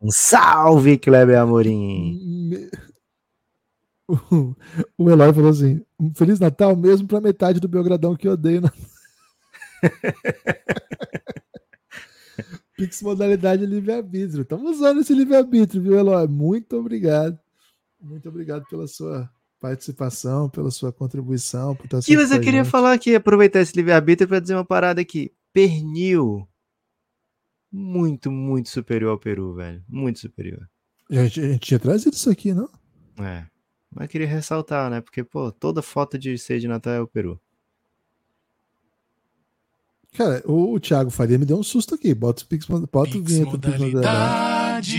Um 0.00 0.10
salve, 0.10 0.98
Kleber 0.98 1.38
Amorim. 1.38 2.48
Me- 2.50 2.70
O, 4.12 4.54
o 4.98 5.10
Eloy 5.10 5.32
falou 5.32 5.48
assim: 5.50 5.80
um 5.98 6.14
Feliz 6.14 6.38
Natal 6.38 6.76
mesmo 6.76 7.08
pra 7.08 7.18
metade 7.20 7.58
do 7.58 7.66
Belgradão 7.66 8.14
que 8.14 8.28
odeio. 8.28 8.60
Natal." 8.60 8.78
Pix 12.76 13.00
modalidade 13.02 13.64
livre-arbítrio. 13.64 14.42
Estamos 14.42 14.76
usando 14.76 15.00
esse 15.00 15.14
livre-arbítrio, 15.14 15.82
viu, 15.82 15.98
Eloy? 15.98 16.26
Muito 16.26 16.76
obrigado. 16.76 17.38
Muito 18.00 18.28
obrigado 18.28 18.66
pela 18.68 18.86
sua 18.86 19.30
participação, 19.60 20.50
pela 20.50 20.70
sua 20.70 20.92
contribuição. 20.92 21.76
Por 21.76 21.84
estar 21.84 22.00
E 22.08 22.16
mas 22.16 22.32
eu 22.32 22.40
queria 22.40 22.64
falar 22.64 22.92
aqui, 22.92 23.14
aproveitar 23.14 23.60
esse 23.60 23.76
livre-arbítrio 23.76 24.28
para 24.28 24.40
dizer 24.40 24.54
uma 24.54 24.64
parada 24.64 25.00
aqui. 25.00 25.32
Pernil. 25.52 26.48
Muito, 27.70 28.30
muito 28.30 28.68
superior 28.68 29.12
ao 29.12 29.18
Peru, 29.18 29.54
velho. 29.54 29.82
Muito 29.88 30.18
superior. 30.18 30.68
A 31.10 31.14
gente, 31.14 31.40
a 31.40 31.48
gente 31.52 31.60
tinha 31.60 31.78
trazido 31.78 32.14
isso 32.14 32.30
aqui, 32.30 32.52
não? 32.52 32.68
É. 33.18 33.46
Mas 33.94 34.04
eu 34.04 34.08
queria 34.08 34.26
ressaltar, 34.26 34.90
né? 34.90 35.00
Porque, 35.00 35.22
pô, 35.22 35.52
toda 35.52 35.82
foto 35.82 36.18
de 36.18 36.38
ceia 36.38 36.58
de 36.58 36.66
Natal 36.66 36.94
é 36.94 37.00
o 37.00 37.06
Peru. 37.06 37.38
Cara, 40.14 40.42
o, 40.44 40.74
o 40.74 40.80
Thiago 40.80 41.10
Faria 41.10 41.38
me 41.38 41.46
deu 41.46 41.58
um 41.58 41.62
susto 41.62 41.94
aqui. 41.94 42.14
Bota 42.14 42.42
o 42.42 42.46
Pix, 42.46 42.66
bota 42.66 42.84
o 42.84 43.12
Pix 43.12 43.32
vinheta 43.32 43.56
do 43.56 43.60
Pix 43.60 43.78
modalidade. 43.78 44.96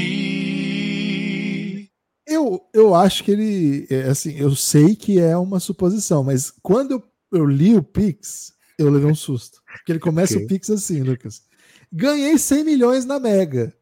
Eu, 2.26 2.68
eu 2.74 2.96
acho 2.96 3.24
que 3.24 3.32
ele. 3.32 3.88
É, 3.90 4.04
assim, 4.04 4.36
eu 4.38 4.56
sei 4.56 4.96
que 4.96 5.20
é 5.20 5.38
uma 5.38 5.60
suposição, 5.60 6.24
mas 6.24 6.52
quando 6.62 6.92
eu, 6.92 7.04
eu 7.32 7.46
li 7.46 7.76
o 7.76 7.84
Pix, 7.84 8.54
eu 8.78 8.90
levei 8.90 9.12
um 9.12 9.16
susto. 9.16 9.62
Porque 9.66 9.92
ele 9.92 10.00
começa 10.00 10.34
Ok. 10.34 10.46
o 10.46 10.48
Pix 10.48 10.70
assim, 10.70 11.04
Lucas. 11.04 11.44
Ganhei 11.92 12.38
100 12.38 12.64
milhões 12.64 13.06
na 13.06 13.20
Mega. 13.20 13.76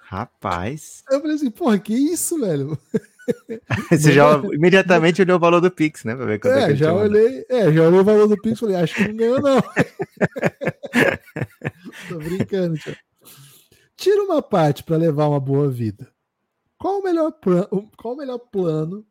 Rapaz. 0.00 1.04
Eu 1.10 1.20
falei 1.20 1.36
assim, 1.36 1.50
porra, 1.50 1.78
que 1.78 1.94
isso, 1.94 2.40
velho? 2.40 2.76
Você 3.90 4.12
já 4.12 4.38
imediatamente 4.52 5.22
olhou 5.22 5.36
o 5.36 5.40
valor 5.40 5.60
do 5.60 5.70
Pix, 5.70 6.04
né? 6.04 6.14
Pra 6.14 6.26
ver 6.26 6.38
quanto 6.38 6.54
é, 6.56 6.72
É, 6.72 6.76
já 6.76 6.92
olhei, 6.94 7.44
é, 7.48 7.72
já 7.72 7.86
olhei 7.86 8.00
o 8.00 8.04
valor 8.04 8.28
do 8.28 8.40
Pix 8.40 8.56
e 8.56 8.60
falei, 8.60 8.76
acho 8.76 8.94
que 8.94 9.08
não 9.08 9.16
ganhou, 9.16 9.40
não. 9.40 9.62
Tô 12.08 12.18
brincando, 12.18 12.76
tio. 12.78 12.96
Tira 13.96 14.22
uma 14.22 14.42
parte 14.42 14.84
para 14.84 14.96
levar 14.96 15.28
uma 15.28 15.40
boa 15.40 15.68
vida. 15.70 16.08
Qual 16.78 17.00
o 17.00 17.02
melhor 17.02 17.32
plano? 17.32 17.90
Qual 17.96 18.14
o 18.14 18.16
melhor 18.16 18.38
plano 18.38 19.06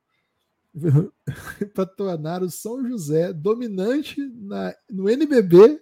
para 1.73 1.85
tornar 1.85 2.43
o 2.43 2.49
São 2.51 2.87
José 2.87 3.33
dominante 3.33 4.21
na, 4.35 4.73
no 4.89 5.09
NBB 5.09 5.79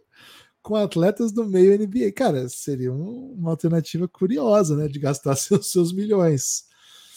com 0.62 0.76
atletas 0.76 1.32
do 1.32 1.46
meio 1.46 1.74
NBA? 1.78 2.12
Cara, 2.16 2.48
seria 2.48 2.92
um- 2.94 3.34
uma 3.38 3.52
alternativa 3.52 4.08
curiosa, 4.08 4.78
né? 4.78 4.88
De 4.88 5.00
gastar 5.00 5.36
seus, 5.36 5.72
seus 5.72 5.92
milhões. 5.92 6.64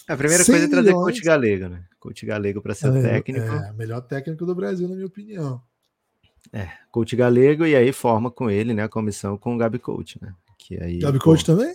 A 0.09 0.17
primeira 0.17 0.45
100 0.45 0.53
coisa 0.53 0.67
é 0.67 0.69
trazer 0.69 0.89
milhões. 0.89 1.05
coach 1.05 1.21
galego, 1.25 1.69
né? 1.69 1.83
Coach 1.99 2.25
galego 2.27 2.63
para 2.63 2.75
ser 2.75 2.95
É, 2.97 3.03
técnico. 3.03 3.47
É, 3.47 3.73
melhor 3.73 4.01
técnico 4.03 4.47
do 4.47 4.55
Brasil, 4.55 4.89
na 4.89 4.95
minha 4.95 5.07
opinião. 5.07 5.61
Coach 6.91 7.15
galego 7.17 7.67
e 7.67 7.75
aí 7.75 7.93
forma 7.93 8.31
com 8.31 8.49
ele, 8.51 8.73
né? 8.73 8.85
A 8.85 8.89
comissão 8.89 9.37
com 9.37 9.55
o 9.55 9.59
Gabi 9.59 9.79
Coach, 9.79 10.19
né? 10.23 10.33
Que 10.59 10.81
aí, 10.83 10.99
Gabi 11.01 11.19
pô, 11.19 11.25
Coach 11.25 11.45
também? 11.45 11.75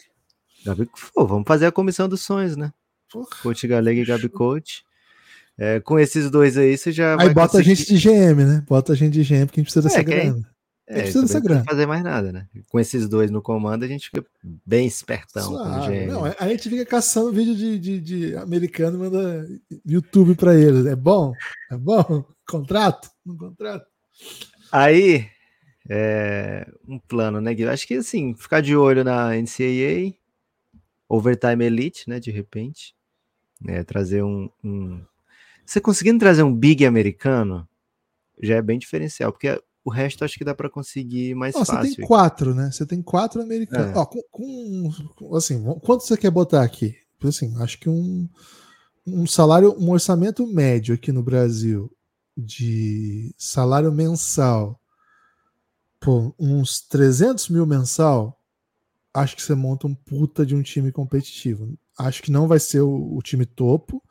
Gabi, 0.65 0.89
pô, 1.13 1.27
vamos 1.27 1.43
fazer 1.47 1.65
a 1.65 1.71
comissão 1.71 2.07
dos 2.07 2.21
sonhos, 2.21 2.55
né? 2.55 2.71
Porra. 3.11 3.27
Coach 3.43 3.67
galego 3.67 3.99
e 3.99 4.05
Gabi 4.05 4.29
Coach. 4.29 4.83
É, 5.57 5.79
com 5.81 5.99
esses 5.99 6.31
dois 6.31 6.57
aí, 6.57 6.77
você 6.77 6.91
já 6.91 7.13
Aí 7.21 7.29
bota 7.33 7.57
a 7.57 7.61
conseguir- 7.61 7.75
gente 7.75 7.93
de 7.93 7.97
GM, 8.09 8.43
né? 8.45 8.63
Bota 8.67 8.93
a 8.93 8.95
gente 8.95 9.13
de 9.13 9.23
GM, 9.23 9.45
porque 9.45 9.59
a 9.59 9.63
gente 9.63 9.71
precisa 9.71 9.81
dessa 9.83 9.97
É, 9.97 9.99
aí- 9.99 10.05
grana. 10.05 10.49
É, 10.91 11.01
precisa 11.03 11.13
também 11.21 11.27
dessa 11.27 11.39
grana. 11.39 11.61
precisa 11.61 11.75
fazer 11.75 11.85
mais 11.87 12.03
nada, 12.03 12.31
né? 12.31 12.47
Com 12.69 12.79
esses 12.79 13.07
dois 13.07 13.31
no 13.31 13.41
comando, 13.41 13.83
a 13.83 13.87
gente 13.87 14.05
fica 14.09 14.25
bem 14.65 14.85
espertão. 14.85 15.51
Não, 15.51 16.25
a 16.25 16.47
gente 16.49 16.69
fica 16.69 16.85
caçando 16.85 17.31
vídeo 17.31 17.55
de, 17.55 17.79
de, 17.79 17.99
de 18.01 18.35
americano 18.35 18.97
e 18.97 18.99
manda 18.99 19.47
YouTube 19.85 20.35
pra 20.35 20.53
eles. 20.55 20.85
É 20.85 20.95
bom? 20.95 21.33
É 21.71 21.77
bom? 21.77 22.23
Contrato? 22.47 23.09
Não 23.25 23.37
contrato? 23.37 23.85
Aí, 24.71 25.27
é, 25.89 26.67
um 26.87 26.99
plano, 26.99 27.39
né, 27.39 27.53
Gui? 27.53 27.65
Acho 27.65 27.87
que 27.87 27.95
assim, 27.95 28.33
ficar 28.35 28.61
de 28.61 28.75
olho 28.75 29.03
na 29.03 29.33
NCAA, 29.35 30.13
Overtime 31.07 31.65
Elite, 31.65 32.09
né, 32.09 32.19
de 32.19 32.31
repente. 32.31 32.93
né, 33.61 33.83
trazer 33.83 34.23
um, 34.23 34.49
um- 34.63 35.01
Você 35.65 35.79
conseguindo 35.79 36.19
trazer 36.19 36.43
um 36.43 36.53
big 36.53 36.85
americano, 36.85 37.67
já 38.41 38.55
é 38.55 38.61
bem 38.61 38.79
diferencial, 38.79 39.31
porque 39.31 39.61
o 39.83 39.89
resto 39.89 40.23
acho 40.23 40.37
que 40.37 40.43
dá 40.45 40.53
para 40.53 40.69
conseguir 40.69 41.33
mais 41.35 41.53
você 41.55 41.71
fácil. 41.71 41.95
tem 41.95 42.05
quatro, 42.05 42.53
né? 42.55 42.69
Você 42.71 42.85
tem 42.85 43.01
quatro 43.01 43.41
americanos. 43.41 43.95
É. 43.95 43.97
Ó, 43.97 44.05
com, 44.05 44.21
com- 44.31 44.91
com- 45.15 45.35
assim, 45.35 45.63
quanto 45.81 46.03
você 46.05 46.15
quer 46.17 46.29
botar 46.31 46.63
aqui? 46.63 46.95
Assim, 47.23 47.55
acho 47.61 47.79
que 47.79 47.89
um, 47.89 48.27
um 49.05 49.25
salário, 49.27 49.75
um 49.79 49.89
orçamento 49.91 50.45
médio 50.47 50.93
aqui 50.95 51.11
no 51.11 51.23
Brasil 51.23 51.91
de 52.37 53.33
salário 53.37 53.91
mensal, 53.91 54.79
pô, 55.99 56.33
uns 56.39 56.81
300 56.81 57.49
mil 57.49 57.65
mensal, 57.65 58.39
acho 59.13 59.35
que 59.35 59.41
você 59.43 59.53
monta 59.53 59.87
um 59.87 59.93
puta 59.95 60.45
de 60.45 60.55
um 60.55 60.61
time 60.61 60.91
competitivo. 60.91 61.77
Acho 61.97 62.23
que 62.23 62.31
não 62.31 62.47
vai 62.47 62.59
ser 62.59 62.81
o, 62.81 63.15
o 63.17 63.21
time 63.21 63.45
topo, 63.45 64.01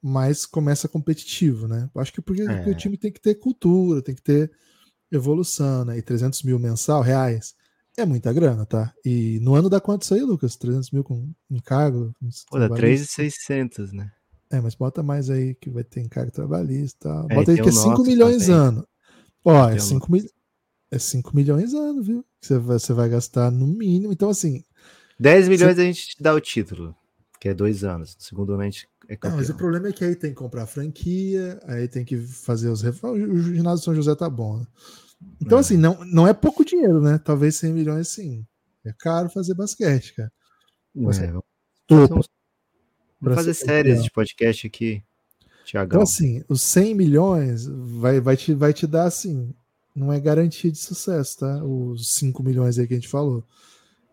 mas 0.00 0.46
começa 0.46 0.88
competitivo, 0.88 1.66
né? 1.66 1.90
Acho 1.96 2.12
que 2.12 2.22
porque, 2.22 2.42
É. 2.42 2.56
porque 2.56 2.70
o 2.70 2.74
time 2.76 2.96
tem 2.96 3.12
que 3.12 3.20
ter 3.20 3.34
cultura, 3.34 4.00
tem 4.00 4.14
que 4.14 4.22
ter 4.22 4.50
evolução, 5.10 5.84
né? 5.84 5.98
E 5.98 6.02
300 6.02 6.42
mil 6.42 6.58
mensal, 6.58 7.02
reais, 7.02 7.54
é 7.96 8.04
muita 8.04 8.32
grana, 8.32 8.66
tá? 8.66 8.92
E 9.04 9.38
no 9.40 9.54
ano 9.54 9.70
dá 9.70 9.80
quanto 9.80 10.02
isso 10.02 10.14
aí, 10.14 10.20
Lucas? 10.20 10.56
300 10.56 10.90
mil 10.90 11.02
com 11.04 11.32
encargo? 11.50 12.14
Pô, 12.50 12.58
dá 12.58 12.66
trabalhista? 12.68 13.16
3,600, 13.16 13.92
né? 13.92 14.12
É, 14.50 14.60
mas 14.60 14.74
bota 14.74 15.02
mais 15.02 15.28
aí 15.30 15.54
que 15.54 15.70
vai 15.70 15.82
ter 15.82 16.00
encargo 16.00 16.30
trabalhista. 16.30 17.08
e 17.08 17.12
tal. 17.12 17.26
É, 17.30 17.34
Bota 17.34 17.50
aí 17.50 17.56
que 17.56 17.62
é 17.68 17.70
o 17.70 17.72
5 17.72 17.88
nosso 17.88 18.02
milhões 18.04 18.46
também. 18.46 18.60
ano. 18.60 18.88
Ó, 19.44 19.64
é 19.64 19.70
Tem 19.70 19.78
o 19.78 19.80
5 19.80 20.12
mil... 20.12 20.24
é 20.90 20.98
5 20.98 21.36
milhões 21.36 21.74
ano, 21.74 22.02
viu? 22.02 22.24
Que 22.40 22.46
você 22.46 22.58
vai, 22.58 22.78
você 22.78 22.92
vai 22.92 23.08
gastar 23.08 23.50
no 23.50 23.66
mínimo. 23.66 24.12
Então, 24.12 24.28
assim, 24.28 24.62
10 25.18 25.48
milhões 25.48 25.78
a 25.78 25.82
gente 25.82 26.14
dá 26.20 26.34
o 26.34 26.40
título, 26.40 26.94
que 27.40 27.48
é 27.48 27.54
dois 27.54 27.82
anos. 27.82 28.14
No 28.14 28.22
segundo 28.22 28.52
ano 28.52 28.62
a 28.62 28.64
gente 28.66 28.88
é 29.08 29.18
Não, 29.28 29.36
mas 29.36 29.48
o 29.50 29.54
problema 29.54 29.88
é 29.88 29.92
que 29.92 30.04
aí 30.04 30.14
tem 30.16 30.30
que 30.30 30.36
comprar 30.36 30.66
franquia, 30.66 31.60
aí 31.64 31.86
tem 31.88 32.04
que 32.04 32.16
fazer 32.18 32.68
os. 32.68 32.82
O 32.82 33.42
ginásio 33.42 33.84
São 33.84 33.94
José 33.94 34.14
tá 34.14 34.28
bom, 34.28 34.58
né? 34.58 34.66
Então, 35.40 35.58
É. 35.58 35.60
assim, 35.60 35.76
não, 35.76 36.04
não 36.04 36.26
é 36.26 36.34
pouco 36.34 36.64
dinheiro, 36.64 37.00
né? 37.00 37.18
Talvez 37.24 37.56
100 37.56 37.72
milhões, 37.72 38.08
sim. 38.08 38.44
É 38.84 38.92
caro 38.98 39.28
fazer 39.30 39.54
basquete, 39.54 40.14
cara. 40.14 40.32
Você- 40.94 41.24
É, 41.24 41.26
vamos 41.28 41.44
Topo. 41.86 42.20
Vamos 43.20 43.36
fazer 43.36 43.54
séries 43.54 44.02
de 44.02 44.10
podcast 44.10 44.66
aqui, 44.66 45.02
Tiagão. 45.64 45.86
Então, 45.96 46.02
assim, 46.02 46.42
os 46.48 46.60
100 46.62 46.94
milhões 46.94 47.66
vai, 47.66 48.20
vai, 48.20 48.36
te, 48.36 48.52
vai 48.54 48.72
te 48.72 48.86
dar, 48.86 49.04
assim, 49.04 49.54
não 49.94 50.12
é 50.12 50.20
garantia 50.20 50.70
de 50.70 50.78
sucesso, 50.78 51.38
tá? 51.38 51.64
Os 51.64 52.14
5 52.14 52.42
milhões 52.42 52.78
aí 52.78 52.86
que 52.86 52.92
a 52.94 52.96
gente 52.96 53.08
falou. 53.08 53.42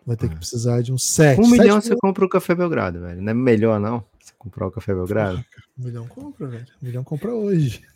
Vai 0.06 0.16
ter 0.18 0.28
que 0.30 0.36
É. 0.36 0.38
precisar 0.38 0.82
de 0.82 0.92
uns 0.94 1.04
7. 1.04 1.40
um 1.40 1.46
7 1.46 1.52
milhão 1.60 1.82
você 1.82 1.96
compra 1.96 2.26
o 2.26 2.30
Café 2.30 2.54
Belgrado, 2.56 3.00
velho. 3.02 3.22
Não 3.22 3.32
é 3.32 3.34
melhor, 3.34 3.80
não? 3.80 4.04
Comprar 4.44 4.68
o 4.68 4.72
Café 4.72 4.94
Belgrado? 4.94 5.44
Um 5.78 5.86
milhão 5.86 6.06
compra, 6.06 6.48
velho. 6.48 6.68
Milhão 6.82 7.04
compra 7.04 7.34
hoje. 7.34 7.82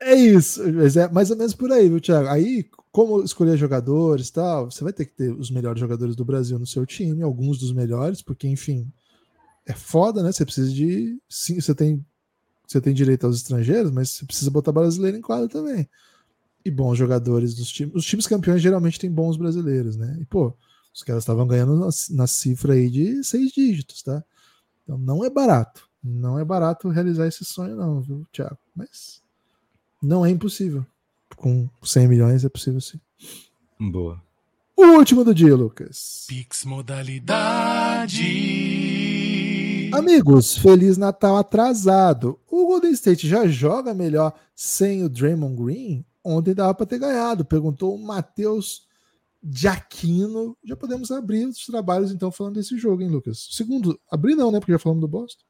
É 0.00 0.14
isso, 0.14 0.62
mas 0.72 0.96
é 0.96 1.08
mais 1.10 1.32
ou 1.32 1.36
menos 1.36 1.52
por 1.52 1.72
aí, 1.72 1.88
viu, 1.88 2.00
Thiago? 2.00 2.28
Aí, 2.28 2.64
como 2.92 3.20
escolher 3.24 3.56
jogadores 3.56 4.30
tal, 4.30 4.70
você 4.70 4.84
vai 4.84 4.92
ter 4.92 5.04
que 5.04 5.12
ter 5.12 5.32
os 5.32 5.50
melhores 5.50 5.80
jogadores 5.80 6.14
do 6.14 6.24
Brasil 6.24 6.56
no 6.60 6.66
seu 6.66 6.86
time, 6.86 7.24
alguns 7.24 7.58
dos 7.58 7.72
melhores, 7.72 8.22
porque, 8.22 8.46
enfim, 8.46 8.88
é 9.66 9.72
foda, 9.72 10.22
né? 10.22 10.30
Você 10.30 10.44
precisa 10.44 10.72
de. 10.72 11.20
Sim, 11.28 11.60
você 11.60 11.74
tem, 11.74 12.06
você 12.64 12.80
tem 12.80 12.94
direito 12.94 13.26
aos 13.26 13.36
estrangeiros, 13.36 13.90
mas 13.90 14.10
você 14.10 14.24
precisa 14.24 14.50
botar 14.50 14.70
brasileiro 14.70 15.16
em 15.16 15.20
quadro 15.20 15.48
também. 15.48 15.88
E 16.64 16.70
bons 16.70 16.96
jogadores 16.96 17.56
dos 17.56 17.68
times. 17.68 17.96
Os 17.96 18.04
times 18.04 18.28
campeões 18.28 18.62
geralmente 18.62 19.00
têm 19.00 19.10
bons 19.10 19.36
brasileiros, 19.36 19.96
né? 19.96 20.16
E, 20.20 20.24
pô, 20.24 20.56
os 20.92 21.02
caras 21.02 21.22
estavam 21.22 21.46
ganhando 21.46 21.76
na, 21.76 21.88
na 22.10 22.26
cifra 22.26 22.74
aí 22.74 22.90
de 22.90 23.22
seis 23.24 23.52
dígitos, 23.52 24.02
tá? 24.02 24.22
Então 24.82 24.98
não 24.98 25.24
é 25.24 25.30
barato. 25.30 25.88
Não 26.02 26.38
é 26.38 26.44
barato 26.44 26.88
realizar 26.88 27.26
esse 27.26 27.44
sonho, 27.44 27.76
não, 27.76 28.00
viu, 28.00 28.26
Thiago? 28.32 28.58
Mas 28.74 29.20
não 30.02 30.24
é 30.24 30.30
impossível. 30.30 30.86
Com 31.36 31.68
100 31.82 32.08
milhões 32.08 32.44
é 32.44 32.48
possível 32.48 32.80
sim. 32.80 33.00
Boa. 33.78 34.22
O 34.76 34.96
último 34.96 35.24
do 35.24 35.34
dia, 35.34 35.54
Lucas. 35.54 36.24
Pix 36.28 36.64
modalidade. 36.64 38.22
Amigos, 39.92 40.56
Feliz 40.56 40.96
Natal 40.96 41.36
atrasado. 41.36 42.38
O 42.48 42.66
Golden 42.66 42.92
State 42.92 43.28
já 43.28 43.46
joga 43.46 43.92
melhor 43.92 44.32
sem 44.54 45.02
o 45.02 45.08
Draymond 45.08 45.56
Green? 45.62 46.04
Ontem 46.24 46.54
dava 46.54 46.74
para 46.74 46.86
ter 46.86 46.98
ganhado, 46.98 47.44
perguntou 47.44 47.94
o 47.94 47.98
Matheus 47.98 48.87
de 49.48 49.66
Aquino. 49.66 50.56
Já 50.62 50.76
podemos 50.76 51.10
abrir 51.10 51.46
os 51.46 51.64
trabalhos, 51.64 52.12
então, 52.12 52.30
falando 52.30 52.54
desse 52.54 52.76
jogo, 52.76 53.02
hein, 53.02 53.08
Lucas? 53.08 53.48
Segundo, 53.50 53.98
abrir 54.10 54.34
não, 54.34 54.52
né? 54.52 54.60
Porque 54.60 54.72
já 54.72 54.78
falamos 54.78 55.00
do 55.00 55.08
Boston. 55.08 55.42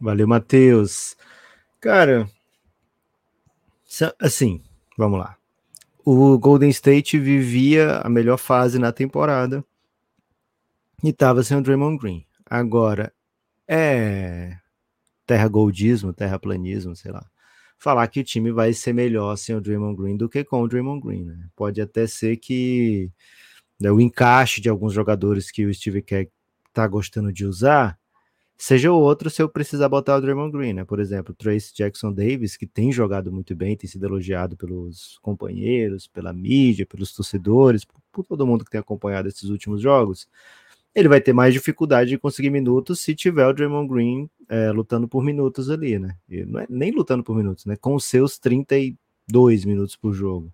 Valeu, 0.00 0.26
Matheus. 0.26 1.16
Cara, 1.80 2.28
assim, 4.20 4.60
vamos 4.98 5.20
lá. 5.20 5.36
O 6.04 6.38
Golden 6.38 6.70
State 6.70 7.18
vivia 7.18 7.98
a 7.98 8.08
melhor 8.08 8.36
fase 8.36 8.78
na 8.78 8.92
temporada 8.92 9.64
e 11.02 11.08
estava 11.10 11.42
sem 11.42 11.56
o 11.56 11.62
Draymond 11.62 11.98
Green. 11.98 12.26
Agora, 12.48 13.12
é 13.66 14.58
terra 15.24 15.48
goldismo, 15.48 16.12
terraplanismo, 16.12 16.94
sei 16.94 17.12
lá. 17.12 17.26
Falar 17.78 18.08
que 18.08 18.20
o 18.20 18.24
time 18.24 18.50
vai 18.50 18.72
ser 18.72 18.92
melhor 18.92 19.36
sem 19.36 19.54
o 19.54 19.60
Draymond 19.60 19.96
Green 19.96 20.16
do 20.16 20.28
que 20.28 20.42
com 20.44 20.62
o 20.62 20.68
Draymond 20.68 21.00
Green, 21.06 21.24
né? 21.24 21.48
Pode 21.54 21.80
até 21.80 22.06
ser 22.06 22.36
que 22.38 23.10
né, 23.78 23.90
o 23.90 24.00
encaixe 24.00 24.60
de 24.60 24.68
alguns 24.68 24.92
jogadores 24.92 25.50
que 25.50 25.66
o 25.66 25.74
Steve 25.74 26.02
Kerr 26.02 26.28
tá 26.72 26.86
gostando 26.86 27.32
de 27.32 27.44
usar 27.44 27.98
seja 28.56 28.90
o 28.90 28.98
outro 28.98 29.28
se 29.28 29.42
eu 29.42 29.48
precisar 29.48 29.88
botar 29.88 30.16
o 30.16 30.20
Draymond 30.20 30.50
Green, 30.52 30.72
né? 30.72 30.84
Por 30.84 30.98
exemplo, 30.98 31.34
Trace 31.34 31.74
Jackson 31.74 32.12
Davis, 32.12 32.56
que 32.56 32.66
tem 32.66 32.90
jogado 32.90 33.30
muito 33.30 33.54
bem, 33.54 33.76
tem 33.76 33.88
sido 33.88 34.06
elogiado 34.06 34.56
pelos 34.56 35.18
companheiros, 35.20 36.06
pela 36.06 36.32
mídia, 36.32 36.86
pelos 36.86 37.12
torcedores, 37.12 37.84
por 37.84 38.24
todo 38.24 38.46
mundo 38.46 38.64
que 38.64 38.70
tem 38.70 38.80
acompanhado 38.80 39.28
esses 39.28 39.50
últimos 39.50 39.80
jogos. 39.82 40.26
Ele 40.96 41.08
vai 41.08 41.20
ter 41.20 41.34
mais 41.34 41.52
dificuldade 41.52 42.08
de 42.08 42.18
conseguir 42.18 42.48
minutos 42.48 43.00
se 43.02 43.14
tiver 43.14 43.46
o 43.46 43.52
Draymond 43.52 43.86
Green 43.86 44.30
é, 44.48 44.70
lutando 44.70 45.06
por 45.06 45.22
minutos 45.22 45.68
ali, 45.68 45.98
né? 45.98 46.16
E 46.26 46.42
não 46.46 46.60
é 46.60 46.66
nem 46.70 46.90
lutando 46.90 47.22
por 47.22 47.36
minutos, 47.36 47.66
né? 47.66 47.76
Com 47.76 47.94
os 47.94 48.06
seus 48.06 48.38
32 48.38 49.66
minutos 49.66 49.94
por 49.94 50.14
jogo. 50.14 50.50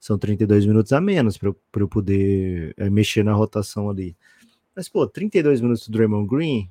São 0.00 0.18
32 0.18 0.66
minutos 0.66 0.92
a 0.92 1.00
menos 1.00 1.38
para 1.38 1.54
eu 1.76 1.88
poder 1.88 2.74
é, 2.76 2.90
mexer 2.90 3.24
na 3.24 3.32
rotação 3.32 3.88
ali. 3.88 4.16
Mas, 4.74 4.88
pô, 4.88 5.06
32 5.06 5.60
minutos 5.60 5.86
do 5.86 5.92
Draymond 5.92 6.28
Green 6.28 6.68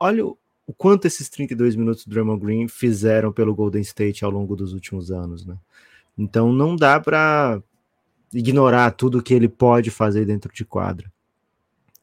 olha 0.00 0.26
o, 0.26 0.36
o 0.66 0.72
quanto 0.72 1.06
esses 1.06 1.28
32 1.28 1.76
minutos 1.76 2.04
do 2.04 2.10
Draymond 2.10 2.44
Green 2.44 2.66
fizeram 2.66 3.32
pelo 3.32 3.54
Golden 3.54 3.82
State 3.82 4.24
ao 4.24 4.32
longo 4.32 4.56
dos 4.56 4.72
últimos 4.72 5.12
anos, 5.12 5.46
né? 5.46 5.56
Então 6.18 6.52
não 6.52 6.74
dá 6.74 6.98
para 6.98 7.62
ignorar 8.32 8.90
tudo 8.92 9.22
que 9.22 9.32
ele 9.32 9.48
pode 9.48 9.92
fazer 9.92 10.24
dentro 10.24 10.52
de 10.52 10.64
quadra. 10.64 11.13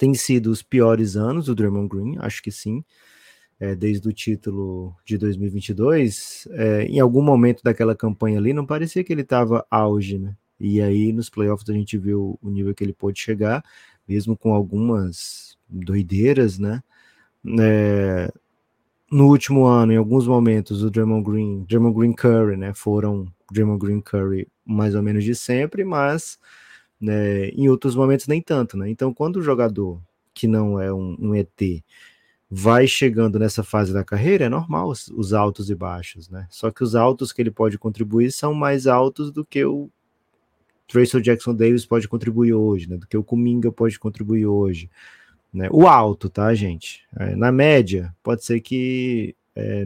Tem 0.02 0.16
sido 0.16 0.48
os 0.50 0.64
piores 0.64 1.16
anos 1.16 1.46
do 1.46 1.54
Draymond 1.54 1.88
Green, 1.88 2.16
acho 2.22 2.42
que 2.42 2.52
sim. 2.52 2.84
É, 3.60 3.76
desde 3.76 4.10
o 4.10 4.12
título 4.12 4.96
de 5.06 5.16
2022, 5.16 6.48
é, 6.54 6.86
em 6.86 7.00
algum 7.00 7.22
momento 7.22 7.62
daquela 7.62 7.96
campanha 7.96 8.40
ali, 8.40 8.52
não 8.52 8.66
parecia 8.66 9.04
que 9.04 9.14
ele 9.14 9.22
estava 9.22 9.64
auge, 9.70 10.18
né? 10.18 10.36
E 10.60 10.82
aí 10.82 11.14
nos 11.14 11.30
playoffs 11.30 11.70
a 11.70 11.74
gente 11.74 12.00
viu 12.00 12.40
o 12.42 12.50
nível 12.50 12.74
que 12.74 12.84
ele 12.84 12.94
pôde 12.94 13.20
chegar, 13.20 13.64
mesmo 14.08 14.36
com 14.36 14.56
algumas 14.56 15.56
doideiras, 15.70 16.58
né? 16.58 16.82
É, 17.60 18.28
no 19.12 19.28
último 19.28 19.66
ano, 19.66 19.94
em 19.94 19.98
alguns 19.98 20.26
momentos, 20.26 20.82
o 20.82 20.90
Draymond 20.90 21.30
Green, 21.30 21.64
Draymond 21.70 21.96
Green 21.96 22.14
Curry, 22.14 22.58
né, 22.58 22.74
foram 22.74 23.32
Draymond 23.52 23.78
Green 23.78 24.02
Curry 24.02 24.48
mais 24.66 24.96
ou 24.96 25.04
menos 25.04 25.24
de 25.24 25.36
sempre, 25.36 25.84
mas 25.84 26.40
né, 27.02 27.50
em 27.50 27.68
outros 27.68 27.96
momentos 27.96 28.28
nem 28.28 28.42
tanto, 28.42 28.78
né? 28.78 28.90
Então, 28.90 29.14
quando 29.14 29.38
o 29.38 29.42
jogador 29.42 30.00
que 30.34 30.48
não 30.48 30.80
é 30.80 30.94
um, 30.94 31.18
um 31.20 31.36
ET 31.36 31.84
vai 32.50 32.86
chegando 32.86 33.40
nessa 33.40 33.64
fase 33.64 33.94
da 33.94 34.04
carreira, 34.04 34.46
é 34.46 34.50
normal 34.50 34.90
os, 34.90 35.08
os, 35.08 35.34
altos 35.34 35.70
e 35.70 35.76
baixos, 35.76 36.30
né? 36.30 36.48
Só 36.50 36.70
que 36.70 36.84
os 36.84 36.96
altos 36.96 37.32
que 37.32 37.42
ele 37.42 37.50
pode 37.50 37.78
contribuir 37.78 38.32
são 38.32 38.54
mais 38.54 38.88
altos 38.88 39.32
do 39.32 39.44
que 39.46 39.64
o 39.64 39.90
Tracy 40.88 41.22
Jackson 41.22 41.56
Davis 41.56 41.86
pode 41.86 42.08
contribuir 42.10 42.54
hoje, 42.54 42.90
né? 42.90 42.98
Do 42.98 43.08
que 43.08 43.18
o 43.18 43.24
Kuminga 43.24 43.72
pode 43.72 43.98
contribuir 43.98 44.46
hoje. 44.46 44.90
Né? 45.54 45.70
O 45.72 45.88
alto, 45.88 46.30
tá, 46.30 46.54
gente? 46.54 47.04
É, 47.18 47.36
na 47.36 47.52
média, 47.52 48.14
pode 48.22 48.44
ser 48.44 48.60
que 48.60 49.34
é, 49.56 49.86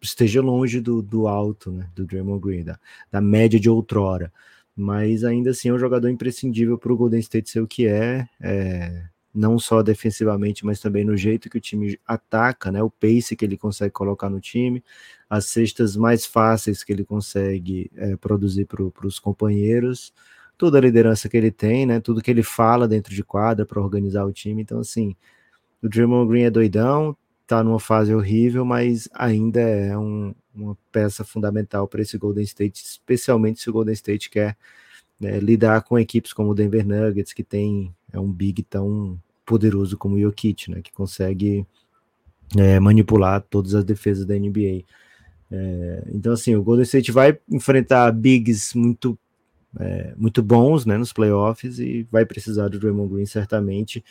esteja 0.00 0.40
longe 0.40 0.80
do, 0.80 1.02
do 1.02 1.28
alto, 1.28 1.70
né? 1.70 1.90
Do 1.94 2.06
Draymond 2.06 2.40
Green, 2.40 2.64
da, 2.64 2.78
da 3.10 3.20
média 3.20 3.60
de 3.60 3.68
outrora. 3.68 4.32
Mas 4.76 5.24
ainda 5.24 5.50
assim 5.50 5.68
é 5.68 5.72
um 5.72 5.78
jogador 5.78 6.08
imprescindível 6.08 6.78
para 6.78 6.92
o 6.92 6.96
Golden 6.96 7.20
State 7.20 7.50
ser 7.50 7.60
o 7.60 7.66
que 7.66 7.86
é, 7.86 8.26
é, 8.40 9.04
não 9.34 9.58
só 9.58 9.82
defensivamente, 9.82 10.64
mas 10.64 10.80
também 10.80 11.04
no 11.04 11.16
jeito 11.16 11.50
que 11.50 11.58
o 11.58 11.60
time 11.60 11.98
ataca, 12.06 12.72
né? 12.72 12.82
O 12.82 12.90
pace 12.90 13.36
que 13.36 13.44
ele 13.44 13.56
consegue 13.56 13.92
colocar 13.92 14.30
no 14.30 14.40
time, 14.40 14.82
as 15.28 15.46
cestas 15.46 15.96
mais 15.96 16.26
fáceis 16.26 16.82
que 16.84 16.92
ele 16.92 17.04
consegue 17.04 17.90
é, 17.96 18.16
produzir 18.16 18.66
para 18.66 19.06
os 19.06 19.18
companheiros 19.18 20.12
toda 20.62 20.78
a 20.78 20.80
liderança 20.80 21.28
que 21.28 21.36
ele 21.36 21.50
tem, 21.50 21.86
né? 21.86 22.00
Tudo 22.00 22.22
que 22.22 22.30
ele 22.30 22.42
fala 22.42 22.86
dentro 22.86 23.12
de 23.14 23.24
quadra 23.24 23.66
para 23.66 23.80
organizar 23.80 24.24
o 24.24 24.32
time. 24.32 24.62
Então, 24.62 24.78
assim, 24.78 25.16
o 25.82 25.88
Draymond 25.88 26.28
Green 26.30 26.44
é 26.44 26.50
doidão, 26.50 27.16
tá 27.56 27.64
numa 27.64 27.80
fase 27.80 28.14
horrível, 28.14 28.64
mas 28.64 29.08
ainda 29.12 29.60
é 29.60 29.96
um, 29.96 30.34
uma 30.54 30.76
peça 30.90 31.24
fundamental 31.24 31.86
para 31.86 32.02
esse 32.02 32.16
Golden 32.16 32.44
State, 32.44 32.82
especialmente 32.84 33.60
se 33.60 33.68
o 33.68 33.72
Golden 33.72 33.92
State 33.94 34.30
quer 34.30 34.56
né, 35.20 35.38
lidar 35.38 35.82
com 35.82 35.98
equipes 35.98 36.32
como 36.32 36.50
o 36.50 36.54
Denver 36.54 36.86
Nuggets, 36.86 37.32
que 37.32 37.44
tem 37.44 37.94
é 38.12 38.18
um 38.18 38.30
big 38.30 38.62
tão 38.62 39.18
poderoso 39.44 39.96
como 39.96 40.16
o 40.16 40.20
Jokic, 40.20 40.70
né? 40.70 40.80
Que 40.82 40.92
consegue 40.92 41.66
é, 42.56 42.80
manipular 42.80 43.40
todas 43.40 43.74
as 43.74 43.84
defesas 43.84 44.24
da 44.24 44.34
NBA. 44.34 44.84
É, 45.50 46.04
então, 46.12 46.32
assim, 46.32 46.54
o 46.54 46.62
Golden 46.62 46.84
State 46.84 47.12
vai 47.12 47.38
enfrentar 47.50 48.10
bigs 48.12 48.74
muito 48.74 49.18
é, 49.78 50.14
muito 50.16 50.42
bons 50.42 50.84
né, 50.84 50.98
nos 50.98 51.12
playoffs 51.12 51.78
e 51.78 52.06
vai 52.10 52.26
precisar 52.26 52.68
do 52.68 52.78
Draymond 52.78 53.12
Green 53.12 53.26
certamente. 53.26 54.04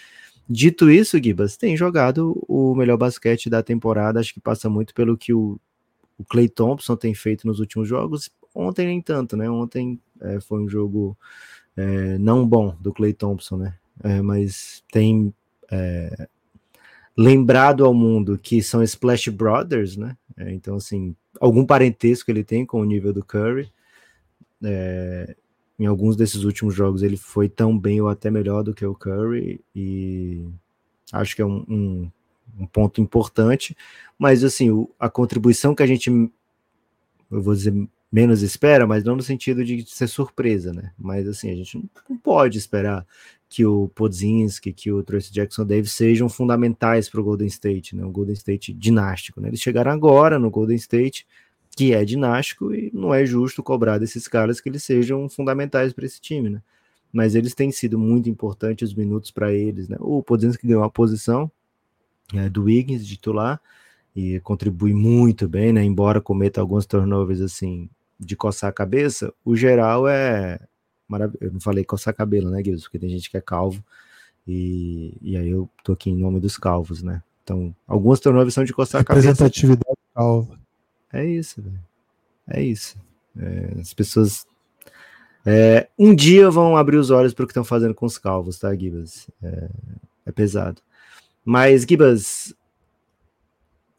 Dito 0.49 0.89
isso, 0.89 1.21
Gibas 1.21 1.55
tem 1.55 1.77
jogado 1.77 2.43
o 2.47 2.75
melhor 2.75 2.97
basquete 2.97 3.49
da 3.49 3.63
temporada, 3.63 4.19
acho 4.19 4.33
que 4.33 4.39
passa 4.39 4.69
muito 4.69 4.93
pelo 4.93 5.17
que 5.17 5.33
o, 5.33 5.59
o 6.17 6.25
Clay 6.25 6.49
Thompson 6.49 6.95
tem 6.95 7.13
feito 7.13 7.47
nos 7.47 7.59
últimos 7.59 7.87
jogos. 7.87 8.29
Ontem 8.53 8.85
nem 8.85 9.01
tanto, 9.01 9.37
né? 9.37 9.49
Ontem 9.49 9.99
é, 10.19 10.39
foi 10.41 10.61
um 10.61 10.67
jogo 10.67 11.17
é, 11.75 12.17
não 12.17 12.47
bom 12.47 12.75
do 12.79 12.93
Clay 12.93 13.13
Thompson, 13.13 13.57
né? 13.57 13.75
É, 14.03 14.21
mas 14.21 14.83
tem 14.91 15.33
é, 15.71 16.27
lembrado 17.17 17.85
ao 17.85 17.93
mundo 17.93 18.37
que 18.37 18.61
são 18.61 18.83
Splash 18.83 19.29
Brothers, 19.29 19.95
né? 19.95 20.17
É, 20.37 20.51
então, 20.51 20.75
assim, 20.75 21.15
algum 21.39 21.65
parentesco 21.65 22.29
ele 22.29 22.43
tem 22.43 22.65
com 22.65 22.81
o 22.81 22.85
nível 22.85 23.13
do 23.13 23.23
Curry. 23.23 23.71
É, 24.63 25.35
em 25.81 25.87
alguns 25.87 26.15
desses 26.15 26.43
últimos 26.43 26.75
jogos 26.75 27.01
ele 27.01 27.17
foi 27.17 27.49
tão 27.49 27.75
bem 27.75 27.99
ou 27.99 28.07
até 28.07 28.29
melhor 28.29 28.61
do 28.61 28.71
que 28.71 28.85
o 28.85 28.93
Curry 28.93 29.59
e 29.75 30.45
acho 31.11 31.35
que 31.35 31.41
é 31.41 31.45
um, 31.45 31.65
um, 31.67 32.11
um 32.59 32.67
ponto 32.67 33.01
importante, 33.01 33.75
mas 34.17 34.43
assim, 34.43 34.69
o, 34.69 34.87
a 34.99 35.09
contribuição 35.09 35.73
que 35.73 35.81
a 35.81 35.87
gente, 35.87 36.07
eu 36.11 37.41
vou 37.41 37.55
dizer, 37.55 37.73
menos 38.11 38.43
espera, 38.43 38.85
mas 38.85 39.03
não 39.03 39.15
no 39.15 39.23
sentido 39.23 39.65
de 39.65 39.83
ser 39.89 40.05
surpresa, 40.05 40.71
né? 40.71 40.91
Mas 40.99 41.27
assim, 41.27 41.49
a 41.49 41.55
gente 41.55 41.83
não 42.07 42.15
pode 42.15 42.59
esperar 42.59 43.03
que 43.49 43.65
o 43.65 43.87
Podzinski, 43.89 44.71
que 44.71 44.91
o 44.91 45.01
Tracy 45.01 45.33
Jackson 45.33 45.65
Davis 45.65 45.93
sejam 45.93 46.29
fundamentais 46.29 47.09
para 47.09 47.21
o 47.21 47.23
Golden 47.23 47.47
State, 47.47 47.95
né? 47.95 48.05
O 48.05 48.11
Golden 48.11 48.33
State 48.33 48.71
dinástico, 48.71 49.41
né? 49.41 49.47
Eles 49.47 49.61
chegaram 49.61 49.89
agora 49.91 50.37
no 50.37 50.51
Golden 50.51 50.75
State, 50.75 51.25
que 51.75 51.93
é 51.93 52.03
dinástico 52.03 52.73
e 52.73 52.91
não 52.93 53.13
é 53.13 53.25
justo 53.25 53.63
cobrar 53.63 53.97
desses 53.97 54.27
caras 54.27 54.59
que 54.59 54.69
eles 54.69 54.83
sejam 54.83 55.27
fundamentais 55.29 55.93
para 55.93 56.05
esse 56.05 56.19
time, 56.19 56.49
né? 56.49 56.61
Mas 57.11 57.35
eles 57.35 57.53
têm 57.53 57.71
sido 57.71 57.97
muito 57.97 58.29
importantes 58.29 58.89
os 58.89 58.95
minutos 58.95 59.31
para 59.31 59.53
eles, 59.53 59.87
né? 59.87 59.97
O 59.99 60.23
que 60.23 60.67
ganhou 60.67 60.83
a 60.83 60.89
posição 60.89 61.51
é, 62.33 62.49
do 62.49 62.63
Wiggins 62.63 63.05
titular 63.05 63.59
e 64.15 64.39
contribui 64.41 64.93
muito 64.93 65.47
bem, 65.47 65.73
né? 65.73 65.83
Embora 65.83 66.21
cometa 66.21 66.61
alguns 66.61 66.85
turnovers 66.85 67.41
assim 67.41 67.89
de 68.19 68.35
coçar 68.35 68.69
a 68.69 68.73
cabeça, 68.73 69.33
o 69.43 69.55
geral 69.55 70.07
é 70.07 70.59
maravilhoso. 71.07 71.43
Eu 71.43 71.53
não 71.53 71.59
falei 71.59 71.83
coçar 71.83 72.13
cabelo, 72.13 72.49
né, 72.49 72.63
Gibbs? 72.63 72.83
Porque 72.83 72.99
tem 72.99 73.09
gente 73.09 73.29
que 73.29 73.37
é 73.37 73.41
calvo. 73.41 73.83
E, 74.47 75.17
e 75.21 75.37
aí 75.37 75.49
eu 75.49 75.69
tô 75.83 75.93
aqui 75.93 76.09
em 76.09 76.15
nome 76.15 76.39
dos 76.39 76.57
calvos, 76.57 77.01
né? 77.01 77.21
Então, 77.43 77.75
algumas 77.87 78.19
turnovers 78.19 78.53
são 78.53 78.63
de 78.63 78.73
coçar 78.73 79.03
cabelo. 79.03 79.25
Representatividade 79.25 79.97
calva. 80.13 80.60
É 81.13 81.25
isso, 81.25 81.61
velho. 81.61 81.79
É 82.47 82.61
isso. 82.61 82.97
É, 83.37 83.79
as 83.79 83.93
pessoas 83.93 84.45
é, 85.45 85.89
um 85.97 86.13
dia 86.13 86.49
vão 86.49 86.77
abrir 86.77 86.97
os 86.97 87.09
olhos 87.09 87.33
para 87.33 87.43
o 87.43 87.47
que 87.47 87.51
estão 87.51 87.63
fazendo 87.63 87.95
com 87.95 88.05
os 88.05 88.17
calvos, 88.17 88.59
tá, 88.59 88.75
Gibas? 88.75 89.29
É, 89.41 89.69
é 90.27 90.31
pesado. 90.31 90.81
Mas, 91.43 91.83
Gibas, 91.83 92.53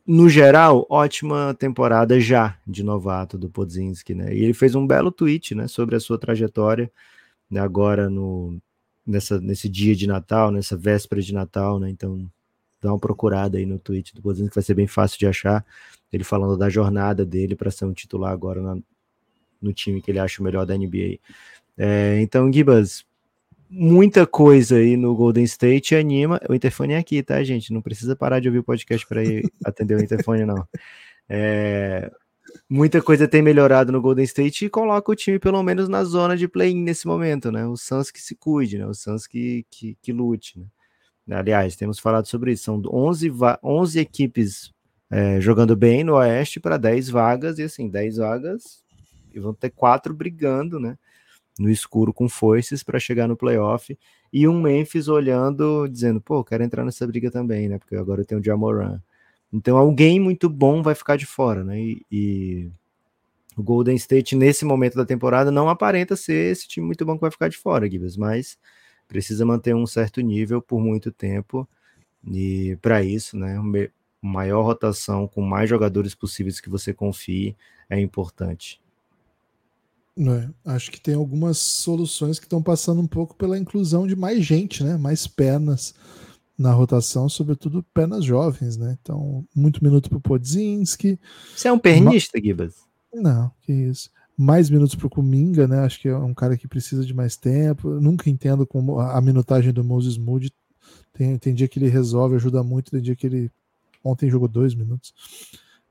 no 0.07 0.29
geral, 0.29 0.87
ótima 0.89 1.55
temporada 1.55 2.21
já 2.21 2.57
de 2.67 2.83
novato 2.83 3.37
do 3.37 3.51
Podzinski, 3.51 4.15
né? 4.15 4.35
E 4.35 4.43
ele 4.45 4.55
fez 4.55 4.75
um 4.75 4.87
belo 4.87 5.11
tweet, 5.11 5.55
né, 5.55 5.69
sobre 5.69 5.97
a 5.97 6.01
sua 6.01 6.19
trajetória, 6.19 6.91
né, 7.51 7.61
agora 7.61 8.09
no 8.09 8.61
nessa 9.07 9.41
nesse 9.41 9.69
dia 9.69 9.97
de 9.97 10.07
Natal, 10.07 10.51
nessa 10.53 10.77
véspera 10.77 11.21
de 11.21 11.35
Natal, 11.35 11.81
né? 11.81 11.91
Então, 11.91 12.31
dá 12.83 12.93
uma 12.93 12.99
procurada 12.99 13.57
aí 13.57 13.65
no 13.65 13.79
tweet 13.79 14.15
do 14.15 14.21
Podzinski, 14.21 14.55
vai 14.55 14.65
ser 14.65 14.75
bem 14.75 14.89
fácil 14.89 15.19
de 15.19 15.27
achar. 15.27 15.65
Ele 16.13 16.25
falando 16.25 16.59
da 16.59 16.69
jornada 16.69 17.25
dele 17.25 17.55
para 17.55 17.71
ser 17.71 17.85
um 17.85 17.93
titular 17.93 18.33
agora 18.33 18.61
na, 18.61 18.77
no 19.61 19.73
time 19.73 20.03
que 20.03 20.11
ele 20.11 20.19
acha 20.19 20.43
o 20.43 20.45
melhor 20.45 20.67
da 20.67 20.77
NBA. 20.77 21.19
É, 21.79 22.21
então, 22.21 22.53
Gibas, 22.53 23.07
muita 23.71 24.27
coisa 24.27 24.77
aí 24.77 24.97
no 24.97 25.15
Golden 25.15 25.45
State 25.45 25.95
anima. 25.95 26.41
O 26.51 26.55
interfone 26.55 26.95
é 26.95 26.99
aqui, 26.99 27.23
tá, 27.23 27.43
gente? 27.45 27.73
Não 27.73 27.81
precisa 27.81 28.17
parar 28.17 28.41
de 28.41 28.49
ouvir 28.49 28.59
o 28.59 28.65
podcast 28.65 29.07
para 29.07 29.25
ir 29.25 29.49
atender 29.65 29.97
o 29.97 30.03
interfone, 30.03 30.45
não. 30.45 30.67
É, 31.29 32.11
muita 32.69 33.01
coisa 33.01 33.29
tem 33.29 33.41
melhorado 33.41 33.93
no 33.93 34.03
Golden 34.03 34.25
State 34.25 34.67
e 34.67 34.71
coloca 34.71 35.13
o 35.13 35.15
time 35.15 35.39
pelo 35.39 35.63
menos 35.63 35.89
na 35.89 36.03
zona 36.03 36.37
de 36.37 36.49
play-in 36.49 36.83
nesse 36.83 37.07
momento, 37.07 37.53
né? 37.53 37.65
O 37.65 37.77
Suns 37.77 38.11
que 38.11 38.21
se 38.21 38.35
cuide, 38.35 38.77
né? 38.77 38.87
O 38.87 38.93
Suns 38.93 39.27
que, 39.27 39.65
que, 39.71 39.97
que 40.03 40.13
lute, 40.13 40.59
né? 40.59 40.67
Aliás, 41.35 41.77
temos 41.77 41.99
falado 41.99 42.27
sobre 42.27 42.53
isso. 42.53 42.65
São 42.65 42.83
11, 42.87 43.33
11 43.63 44.01
equipes 44.01 44.73
é, 45.11 45.41
jogando 45.41 45.77
bem 45.77 46.05
no 46.05 46.15
Oeste 46.15 46.61
para 46.61 46.77
10 46.77 47.09
vagas, 47.11 47.59
e 47.59 47.63
assim, 47.63 47.89
10 47.89 48.17
vagas, 48.17 48.83
e 49.35 49.41
vão 49.41 49.53
ter 49.53 49.71
quatro 49.71 50.15
brigando, 50.15 50.81
né? 50.81 50.97
no 51.59 51.71
escuro 51.71 52.13
com 52.13 52.29
forças 52.29 52.83
para 52.83 52.99
chegar 52.99 53.29
no 53.29 53.37
playoff. 53.37 53.97
E 54.33 54.49
um 54.49 54.61
Memphis 54.61 55.09
olhando, 55.09 55.87
dizendo, 55.89 56.21
pô, 56.21 56.43
quero 56.43 56.63
entrar 56.63 56.85
nessa 56.85 57.07
briga 57.07 57.31
também, 57.31 57.69
né? 57.69 57.79
Porque 57.79 57.97
agora 57.97 58.23
eu 58.23 58.25
tenho 58.25 58.41
o 58.41 58.45
Jamoran. 58.45 59.01
Então 59.53 59.77
alguém 59.77 60.19
muito 60.19 60.49
bom 60.49 60.83
vai 60.83 60.95
ficar 60.95 61.17
de 61.17 61.27
fora, 61.27 61.63
né? 61.63 61.79
E, 61.79 62.07
e, 62.11 62.71
o 63.55 63.63
Golden 63.63 63.95
State, 63.97 64.35
nesse 64.35 64.65
momento 64.65 64.95
da 64.97 65.05
temporada, 65.05 65.51
não 65.51 65.69
aparenta 65.69 66.17
ser 66.17 66.53
esse 66.53 66.67
time 66.67 66.87
muito 66.87 67.05
bom 67.05 67.17
que 67.17 67.21
vai 67.21 67.31
ficar 67.31 67.49
de 67.49 67.59
fora, 67.59 67.91
Gibbs, 67.91 68.17
mas 68.17 68.57
precisa 69.13 69.45
manter 69.45 69.75
um 69.75 69.87
certo 69.87 70.23
nível 70.23 70.63
por 70.63 70.81
muito 70.81 71.13
tempo. 71.13 71.69
E 72.27 72.79
para 72.81 73.03
isso, 73.03 73.37
né? 73.37 73.57
Maior 74.23 74.63
rotação 74.63 75.29
com 75.29 75.43
mais 75.43 75.69
jogadores 75.69 76.15
possíveis 76.15 76.61
que 76.61 76.71
você 76.71 76.95
confie 76.95 77.55
é 77.91 78.01
importante. 78.01 78.81
É, 80.19 80.49
acho 80.71 80.91
que 80.91 81.01
tem 81.01 81.15
algumas 81.15 81.59
soluções 81.59 82.39
que 82.39 82.47
estão 82.47 82.63
passando 82.63 83.03
um 83.03 83.07
pouco 83.07 83.35
pela 83.35 83.59
inclusão 83.59 84.07
de 84.07 84.17
mais 84.17 84.43
gente, 84.45 84.83
né? 84.83 84.97
Mais 84.97 85.27
pernas 85.27 85.95
na 86.57 86.73
rotação, 86.73 87.29
sobretudo 87.29 87.85
pernas 87.95 88.25
jovens, 88.25 88.79
né? 88.79 88.97
Então, 89.03 89.45
muito 89.55 89.85
minuto 89.85 90.09
para 90.09 90.19
o 90.19 90.23
Podzinski. 90.23 91.19
Você 91.55 91.69
é 91.69 91.73
um 91.73 91.79
pernista, 91.79 92.39
Ma... 92.39 92.45
Gibas? 92.45 92.75
Não, 93.13 93.51
que 93.61 93.73
isso. 93.73 94.11
Mais 94.37 94.71
minutos 94.71 94.95
para 94.95 95.07
o 95.07 95.11
Kuminga, 95.11 95.69
né? 95.69 95.81
Acho 95.81 96.01
que 96.01 96.09
é 96.09 96.17
um 96.17 96.35
cara 96.35 96.57
que 96.57 96.67
precisa 96.67 97.05
de 97.05 97.15
mais 97.15 97.37
tempo. 97.37 97.89
Eu 97.91 98.01
nunca 98.01 98.31
entendo 98.31 98.67
como 98.67 98.99
a 98.99 99.21
minutagem 99.21 99.73
do 99.73 99.85
Moses 99.85 100.17
Moody. 100.17 100.53
Tem, 101.13 101.39
tem 101.39 101.55
dia 101.55 101.69
que 101.69 101.79
ele 101.79 101.89
resolve, 101.89 102.37
ajuda 102.37 102.63
muito, 102.63 102.91
tem 102.91 103.01
dia 103.01 103.15
que 103.15 103.27
ele. 103.27 103.51
Ontem 104.03 104.31
jogou 104.31 104.49
dois 104.49 104.75
minutos. 104.75 105.13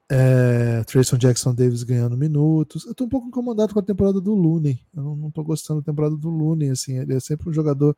É, 0.10 0.84
Trayson 0.84 1.18
Jackson 1.18 1.56
Davis 1.56 1.84
ganhando 1.84 2.18
minutos. 2.18 2.86
Eu 2.86 2.94
tô 2.94 3.06
um 3.06 3.10
pouco 3.10 3.28
incomodado 3.28 3.74
com 3.74 3.80
a 3.80 3.84
temporada 3.84 4.20
do 4.20 4.34
Looney. 4.34 4.82
Eu 4.94 5.04
não, 5.04 5.16
não 5.16 5.32
tô 5.32 5.42
gostando 5.42 5.80
da 5.80 5.86
temporada 5.86 6.18
do 6.18 6.30
Looney. 6.30 6.70
Assim, 6.70 6.98
ele 6.98 7.14
é 7.14 7.20
sempre 7.22 7.50
um 7.50 7.54
jogador 7.54 7.96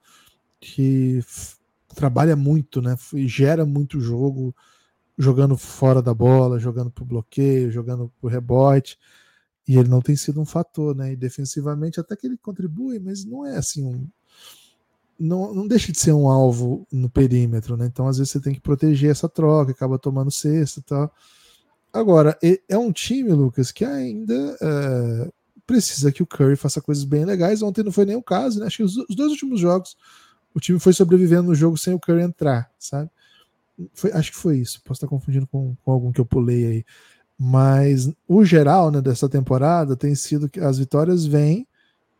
que 0.60 1.22
trabalha 1.96 2.36
muito, 2.36 2.82
né? 2.82 2.96
E 3.14 3.28
gera 3.28 3.66
muito 3.66 4.00
jogo, 4.00 4.56
jogando 5.18 5.58
fora 5.58 6.04
da 6.04 6.14
bola, 6.14 6.60
jogando 6.60 6.92
pro 6.92 7.04
bloqueio, 7.04 7.72
jogando 7.72 8.12
pro 8.20 8.30
rebote. 8.30 8.98
E 9.68 9.78
ele 9.78 9.90
não 9.90 10.02
tem 10.02 10.16
sido 10.16 10.42
um 10.42 10.46
fator, 10.46 10.96
né? 10.96 11.14
E 11.14 11.16
defensivamente 11.16 12.00
até 12.00 12.16
que 12.16 12.28
ele 12.28 12.38
contribui, 12.38 13.00
mas 13.00 13.24
não 13.24 13.46
é 13.46 13.58
assim 13.58 13.86
um. 13.86 14.08
Não, 15.20 15.54
não 15.54 15.68
deixa 15.68 15.92
de 15.92 16.00
ser 16.00 16.12
um 16.12 16.28
alvo 16.28 16.86
no 16.92 17.10
perímetro, 17.10 17.78
né? 17.78 17.86
Então 17.86 18.08
às 18.08 18.18
vezes 18.18 18.32
você 18.32 18.40
tem 18.40 18.54
que 18.54 18.60
proteger 18.60 19.12
essa 19.12 19.30
troca, 19.30 19.72
acaba 19.72 19.98
tomando 19.98 20.32
cesta 20.32 20.80
e 20.80 20.84
tal. 20.84 21.14
Agora, 21.94 22.38
é 22.68 22.78
um 22.78 22.92
time, 22.92 23.32
Lucas, 23.32 23.72
que 23.72 23.86
ainda 23.86 24.58
é, 24.60 25.32
precisa 25.66 26.12
que 26.12 26.24
o 26.24 26.26
Curry 26.26 26.56
faça 26.56 26.82
coisas 26.82 27.04
bem 27.04 27.24
legais. 27.24 27.62
Ontem 27.62 27.84
não 27.84 27.92
foi 27.92 28.06
nem 28.06 28.16
o 28.16 28.24
caso, 28.24 28.60
né? 28.60 28.66
Acho 28.66 28.78
que 28.78 28.84
os, 28.84 28.98
os 28.98 29.16
dois 29.16 29.32
últimos 29.32 29.60
jogos 29.60 29.96
o 30.54 30.60
time 30.60 30.80
foi 30.80 30.94
sobrevivendo 30.94 31.44
no 31.44 31.56
jogo 31.56 31.78
sem 31.78 31.94
o 31.94 32.00
Curry 32.00 32.22
entrar, 32.22 32.72
sabe? 32.78 33.10
Foi, 33.94 34.12
acho 34.12 34.32
que 34.32 34.38
foi 34.38 34.60
isso. 34.60 34.82
Posso 34.84 35.00
estar 35.00 35.08
confundindo 35.08 35.48
com, 35.48 35.76
com 35.84 35.92
algum 35.92 36.12
que 36.12 36.22
eu 36.22 36.26
pulei 36.26 36.66
aí. 36.66 36.86
Mas 37.38 38.12
o 38.28 38.46
geral 38.46 38.92
né, 38.92 39.02
dessa 39.02 39.28
temporada 39.28 39.96
tem 39.96 40.16
sido 40.16 40.50
que 40.50 40.60
as 40.60 40.78
vitórias 40.78 41.26
vêm 41.26 41.68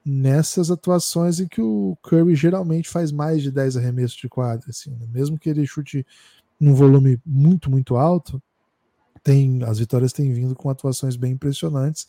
nessas 0.06 0.70
atuações 0.70 1.40
em 1.40 1.48
que 1.48 1.62
o 1.62 1.98
Curry 2.02 2.36
geralmente 2.36 2.90
faz 2.90 3.12
mais 3.12 3.42
de 3.42 3.52
10 3.52 3.78
arremessos 3.78 4.18
de 4.18 4.28
quadra. 4.28 4.70
Assim, 4.70 4.92
né? 4.92 5.08
Mesmo 5.10 5.40
que 5.40 5.50
ele 5.50 5.66
chute 5.66 6.06
num 6.60 6.74
volume 6.74 7.20
muito, 7.26 7.70
muito 7.70 7.96
alto, 7.96 8.42
tem 9.24 9.64
as 9.64 9.80
vitórias 9.80 10.14
têm 10.14 10.34
vindo 10.34 10.56
com 10.56 10.70
atuações 10.70 11.16
bem 11.16 11.34
impressionantes. 11.34 12.08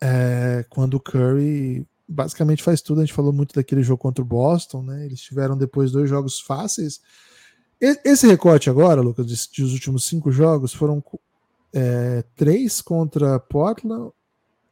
É, 0.00 0.64
quando 0.70 0.94
o 0.94 1.00
Curry 1.00 1.84
basicamente 2.08 2.62
faz 2.62 2.80
tudo, 2.80 3.00
a 3.00 3.04
gente 3.04 3.14
falou 3.14 3.32
muito 3.32 3.54
daquele 3.54 3.82
jogo 3.82 4.00
contra 4.00 4.22
o 4.22 4.26
Boston, 4.26 4.82
né? 4.82 5.04
Eles 5.04 5.20
tiveram 5.20 5.56
depois 5.56 5.90
dois 5.90 6.08
jogos 6.08 6.40
fáceis. 6.40 7.00
Esse 7.80 8.26
recorte 8.26 8.70
agora, 8.70 9.00
Lucas, 9.00 9.26
dos 9.26 9.72
últimos 9.72 10.04
cinco 10.06 10.32
jogos 10.32 10.72
foram 10.72 11.02
é, 11.72 12.24
três 12.36 12.80
contra 12.80 13.38
Portland, 13.38 14.10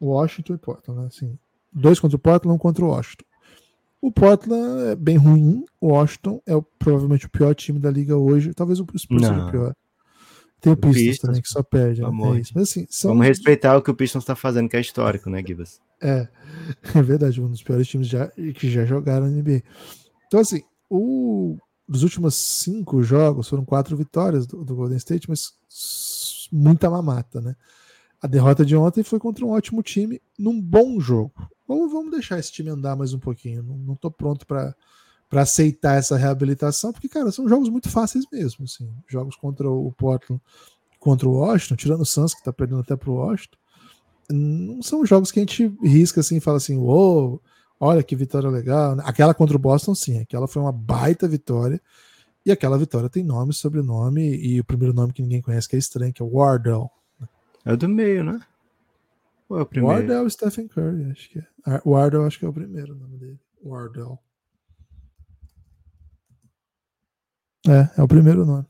Washington 0.01 0.55
e 0.55 0.59
Portland, 0.59 1.01
né? 1.01 1.07
Assim, 1.09 1.39
dois 1.73 2.01
contra 2.01 2.17
o 2.17 2.21
Portland, 2.21 2.55
um 2.55 2.59
contra 2.59 2.85
o 2.85 2.89
Washington. 2.89 3.25
O 4.01 4.13
Portland 4.13 4.91
é 4.91 4.97
bem 4.97 5.17
ruim, 5.17 5.65
o 5.81 5.89
Washington 5.89 6.41
é 6.47 6.55
o, 6.55 6.63
provavelmente 6.63 7.27
o 7.27 7.31
pior 7.31 7.55
time 7.55 7.79
da 7.79 7.91
liga 7.91 8.17
hoje, 8.17 8.55
talvez 8.55 8.79
o 8.79 8.87
Spurs 8.97 9.23
seja 9.23 9.47
o 9.47 9.51
pior. 9.51 9.75
Tem 10.61 10.73
o 10.73 10.77
Pistons, 10.77 11.03
Pistons 11.03 11.19
também, 11.19 11.43
que 11.43 11.49
só 11.49 11.63
perde. 11.63 12.01
Né? 12.01 12.09
É 12.09 12.11
Mas, 12.11 12.57
assim, 12.57 12.87
são... 12.89 13.11
Vamos 13.11 13.27
respeitar 13.27 13.77
o 13.77 13.83
que 13.83 13.91
o 13.91 13.95
Pistons 13.95 14.23
está 14.23 14.35
fazendo, 14.35 14.69
que 14.69 14.77
é 14.77 14.81
histórico, 14.81 15.29
né, 15.29 15.43
Gibas? 15.47 15.81
É, 16.01 16.29
é 16.95 17.03
verdade, 17.03 17.41
um 17.41 17.49
dos 17.49 17.63
piores 17.63 17.87
times 17.87 18.09
já, 18.09 18.29
que 18.29 18.71
já 18.71 18.85
jogaram 18.85 19.27
na 19.27 19.33
NBA. 19.33 19.63
Então, 20.27 20.41
assim, 20.41 20.63
o, 20.91 21.57
dos 21.89 22.03
últimos 22.03 22.35
cinco 22.35 23.03
jogos 23.03 23.49
foram 23.49 23.65
quatro 23.65 23.97
vitórias 23.97 24.47
do, 24.47 24.65
do, 24.65 24.75
Golden 24.75 24.97
State, 24.97 25.29
mas 25.29 25.53
muita 26.51 26.91
mamata, 26.91 27.41
né? 27.41 27.57
A 28.21 28.27
derrota 28.27 28.65
de 28.65 28.75
ontem 28.75 29.03
foi 29.03 29.19
contra 29.19 29.45
um 29.45 29.51
ótimo 29.51 29.83
time, 29.83 30.21
num 30.39 30.61
bom 30.61 30.99
jogo. 30.99 31.33
Vamos, 31.69 31.93
vamos 31.93 32.11
deixar 32.11 32.39
esse 32.39 32.51
time 32.51 32.71
andar 32.71 32.97
mais 32.97 33.13
um 33.13 33.19
pouquinho. 33.19 33.63
Não, 33.63 33.77
não 33.77 33.95
tô 33.95 34.11
pronto 34.11 34.47
para 34.47 34.75
aceitar 35.33 35.99
essa 35.99 36.17
reabilitação, 36.17 36.93
porque, 36.93 37.09
cara, 37.09 37.31
são 37.31 37.49
jogos 37.49 37.69
muito 37.69 37.91
fáceis 37.91 38.25
mesmo. 38.33 38.65
Assim. 38.65 38.91
Jogos 39.07 39.37
contra 39.37 39.69
o 39.69 39.93
Portland, 39.93 40.41
contra 40.99 41.29
o 41.29 41.35
Washington, 41.35 41.77
tirando 41.77 42.01
o 42.01 42.07
Suns, 42.07 42.35
que 42.35 42.43
tá 42.43 42.53
perdendo 42.53 42.81
até 42.81 42.97
pro 42.97 43.15
Washington, 43.15 43.59
não 44.31 44.83
são 44.83 45.07
jogos 45.07 45.31
que 45.31 45.39
a 45.39 45.43
gente 45.43 45.73
risca 45.83 46.21
assim 46.21 46.39
e 46.39 46.41
fala 46.41 46.57
assim, 46.57 46.77
uou, 46.77 47.41
olha 47.79 48.03
que 48.03 48.17
vitória 48.17 48.49
legal. 48.49 48.97
Aquela 49.01 49.35
contra 49.35 49.57
o 49.57 49.61
Boston, 49.61 49.95
sim, 49.95 50.19
aquela 50.19 50.49
foi 50.49 50.63
uma 50.63 50.73
baita 50.73 51.29
vitória. 51.29 51.81
E 52.47 52.53
aquela 52.53 52.79
vitória 52.79 53.11
tem 53.11 53.25
nome, 53.25 53.53
sobrenome, 53.53 54.37
e 54.37 54.61
o 54.61 54.65
primeiro 54.65 54.95
nome 54.95 55.13
que 55.13 55.21
ninguém 55.21 55.43
conhece, 55.43 55.69
que 55.69 55.75
é 55.75 55.79
estranho, 55.81 56.13
que 56.13 56.23
é 56.23 56.25
Wardell. 56.25 56.89
É 57.65 57.73
o 57.73 57.77
do 57.77 57.89
meio, 57.89 58.23
né? 58.23 58.41
Ou 59.49 59.59
é 59.59 59.63
o 59.63 59.67
primeiro? 59.67 59.99
Wardell 59.99 60.31
Stephen 60.31 60.69
Curry, 60.69 61.11
acho 61.11 61.29
que 61.29 61.41
é. 61.41 61.83
Wardell 61.85 62.25
acho 62.25 62.39
que 62.39 62.45
é 62.45 62.49
o 62.49 62.53
primeiro 62.53 62.95
nome 62.95 63.19
dele. 63.19 63.41
Wardell. 63.61 64.17
É, 67.67 67.91
é 67.99 68.03
o 68.05 68.07
primeiro 68.07 68.47
nome. 68.47 68.69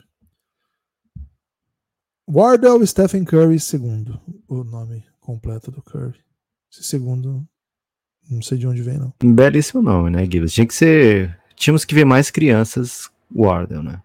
Wardell 2.26 2.84
Stephen 2.86 3.26
Curry 3.26 3.60
segundo, 3.60 4.18
o 4.48 4.64
nome 4.64 5.04
completo 5.20 5.70
do 5.70 5.82
Curry. 5.82 6.18
Esse 6.72 6.82
segundo, 6.82 7.46
não 8.30 8.40
sei 8.40 8.56
de 8.56 8.66
onde 8.66 8.80
vem, 8.80 8.96
não. 8.96 9.12
Belíssimo 9.22 9.82
nome, 9.82 10.08
né, 10.08 10.24
Gibbs? 10.24 10.54
Tinha 10.54 10.66
que 10.66 10.74
ser. 10.74 11.38
Tínhamos 11.54 11.84
que 11.84 11.94
ver 11.94 12.06
mais 12.06 12.30
crianças 12.30 13.14
Wardell, 13.34 13.82
né? 13.82 14.02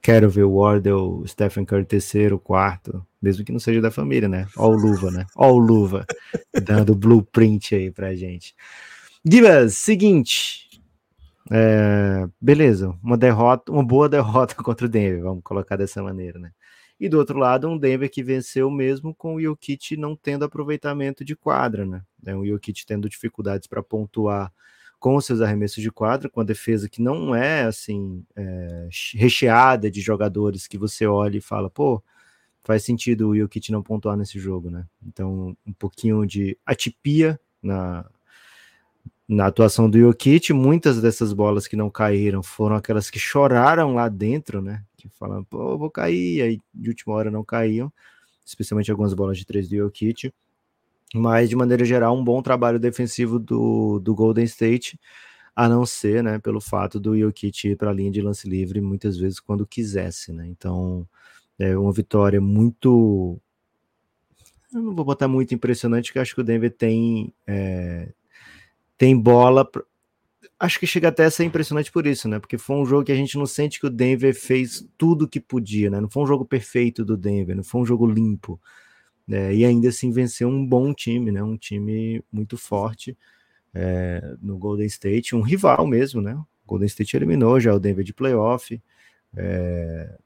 Quero 0.00 0.30
ver 0.30 0.44
o 0.44 0.54
Wardell, 0.54 1.24
Stephen 1.26 1.64
Curry 1.64 1.84
terceiro, 1.84 2.38
quarto, 2.38 3.04
mesmo 3.20 3.44
que 3.44 3.52
não 3.52 3.58
seja 3.58 3.80
da 3.80 3.90
família, 3.90 4.28
né? 4.28 4.46
Ó 4.56 4.68
o 4.68 4.76
Luva, 4.76 5.10
né? 5.10 5.26
Ó 5.36 5.50
o 5.50 5.58
Luva, 5.58 6.06
dando 6.64 6.94
blueprint 6.94 7.74
aí 7.74 7.90
pra 7.90 8.14
gente. 8.14 8.54
Divas, 9.24 9.74
seguinte. 9.74 10.68
É, 11.50 12.28
beleza, 12.40 12.94
uma 13.02 13.16
derrota, 13.16 13.72
uma 13.72 13.84
boa 13.84 14.08
derrota 14.08 14.54
contra 14.62 14.86
o 14.86 14.88
Denver, 14.88 15.22
vamos 15.22 15.42
colocar 15.42 15.76
dessa 15.76 16.02
maneira, 16.02 16.38
né? 16.38 16.52
E 17.00 17.08
do 17.08 17.18
outro 17.18 17.38
lado, 17.38 17.68
um 17.68 17.78
Denver 17.78 18.10
que 18.10 18.22
venceu 18.22 18.70
mesmo 18.70 19.14
com 19.14 19.34
o 19.34 19.40
Jokic 19.40 19.96
não 19.96 20.16
tendo 20.16 20.44
aproveitamento 20.44 21.24
de 21.24 21.36
quadra, 21.36 21.86
né? 21.86 22.02
É, 22.26 22.34
o 22.34 22.44
Jokic 22.44 22.84
tendo 22.84 23.08
dificuldades 23.08 23.68
para 23.68 23.82
pontuar 23.82 24.52
com 24.98 25.20
seus 25.20 25.40
arremessos 25.40 25.82
de 25.82 25.90
quadra, 25.90 26.28
com 26.28 26.40
a 26.40 26.44
defesa 26.44 26.88
que 26.88 27.00
não 27.00 27.34
é 27.34 27.62
assim 27.62 28.24
é, 28.36 28.88
recheada 29.14 29.90
de 29.90 30.00
jogadores 30.00 30.66
que 30.66 30.76
você 30.76 31.06
olha 31.06 31.38
e 31.38 31.40
fala, 31.40 31.70
pô, 31.70 32.02
faz 32.64 32.84
sentido 32.84 33.28
o 33.28 33.36
Jokic 33.36 33.70
não 33.70 33.82
pontuar 33.82 34.16
nesse 34.16 34.38
jogo, 34.38 34.70
né? 34.70 34.86
Então, 35.02 35.56
um 35.66 35.72
pouquinho 35.72 36.26
de 36.26 36.58
atipia 36.66 37.40
na, 37.62 38.04
na 39.26 39.46
atuação 39.46 39.88
do 39.88 39.98
Jokic, 39.98 40.52
muitas 40.52 41.00
dessas 41.00 41.32
bolas 41.32 41.66
que 41.68 41.76
não 41.76 41.88
caíram 41.88 42.42
foram 42.42 42.76
aquelas 42.76 43.08
que 43.08 43.18
choraram 43.18 43.94
lá 43.94 44.08
dentro, 44.08 44.60
né? 44.60 44.84
Que 44.96 45.08
falam, 45.08 45.44
pô, 45.44 45.78
vou 45.78 45.90
cair, 45.90 46.42
aí 46.42 46.60
de 46.74 46.90
última 46.90 47.14
hora 47.14 47.30
não 47.30 47.44
caíam, 47.44 47.92
especialmente 48.44 48.90
algumas 48.90 49.14
bolas 49.14 49.38
de 49.38 49.46
três 49.46 49.68
do 49.68 49.76
Jokic. 49.76 50.32
Mas, 51.14 51.48
de 51.48 51.56
maneira 51.56 51.84
geral, 51.84 52.16
um 52.16 52.24
bom 52.24 52.42
trabalho 52.42 52.78
defensivo 52.78 53.38
do, 53.38 53.98
do 53.98 54.14
Golden 54.14 54.44
State, 54.44 54.98
a 55.56 55.68
não 55.68 55.84
ser, 55.86 56.22
né, 56.22 56.38
pelo 56.38 56.60
fato 56.60 57.00
do 57.00 57.18
Jokic 57.18 57.68
ir 57.68 57.76
para 57.76 57.90
a 57.90 57.92
linha 57.92 58.10
de 58.10 58.20
lance 58.20 58.48
livre 58.48 58.80
muitas 58.80 59.16
vezes 59.16 59.40
quando 59.40 59.66
quisesse, 59.66 60.32
né? 60.32 60.46
Então, 60.46 61.06
é 61.58 61.76
uma 61.76 61.92
vitória 61.92 62.40
muito. 62.40 63.40
Eu 64.72 64.82
não 64.82 64.94
vou 64.94 65.04
botar 65.04 65.26
muito 65.26 65.54
impressionante, 65.54 66.12
que 66.12 66.18
acho 66.18 66.34
que 66.34 66.40
o 66.40 66.44
Denver 66.44 66.70
tem. 66.70 67.34
É, 67.46 68.12
tem 68.96 69.18
bola. 69.18 69.68
Acho 70.60 70.78
que 70.78 70.86
chega 70.86 71.08
até 71.08 71.24
a 71.24 71.30
ser 71.30 71.44
impressionante 71.44 71.90
por 71.90 72.06
isso, 72.06 72.28
né? 72.28 72.38
Porque 72.38 72.58
foi 72.58 72.76
um 72.76 72.86
jogo 72.86 73.04
que 73.04 73.12
a 73.12 73.16
gente 73.16 73.36
não 73.36 73.46
sente 73.46 73.80
que 73.80 73.86
o 73.86 73.90
Denver 73.90 74.34
fez 74.34 74.86
tudo 74.96 75.24
o 75.24 75.28
que 75.28 75.40
podia, 75.40 75.90
né? 75.90 76.00
Não 76.00 76.10
foi 76.10 76.22
um 76.22 76.26
jogo 76.26 76.44
perfeito 76.44 77.04
do 77.04 77.16
Denver, 77.16 77.56
não 77.56 77.64
foi 77.64 77.80
um 77.80 77.86
jogo 77.86 78.06
limpo. 78.06 78.60
Né? 79.28 79.54
E 79.54 79.64
ainda 79.64 79.90
assim 79.90 80.10
venceu 80.10 80.48
um 80.48 80.66
bom 80.66 80.94
time, 80.94 81.30
né? 81.30 81.42
Um 81.42 81.56
time 81.56 82.24
muito 82.32 82.56
forte 82.56 83.16
é, 83.74 84.34
no 84.40 84.56
Golden 84.56 84.86
State, 84.86 85.36
um 85.36 85.42
rival 85.42 85.86
mesmo, 85.86 86.22
né? 86.22 86.34
O 86.34 86.46
Golden 86.66 86.86
State 86.86 87.14
eliminou 87.14 87.60
já 87.60 87.74
o 87.74 87.78
Denver 87.78 88.02
de 88.02 88.14
playoff. 88.14 88.80
É, 89.36 90.18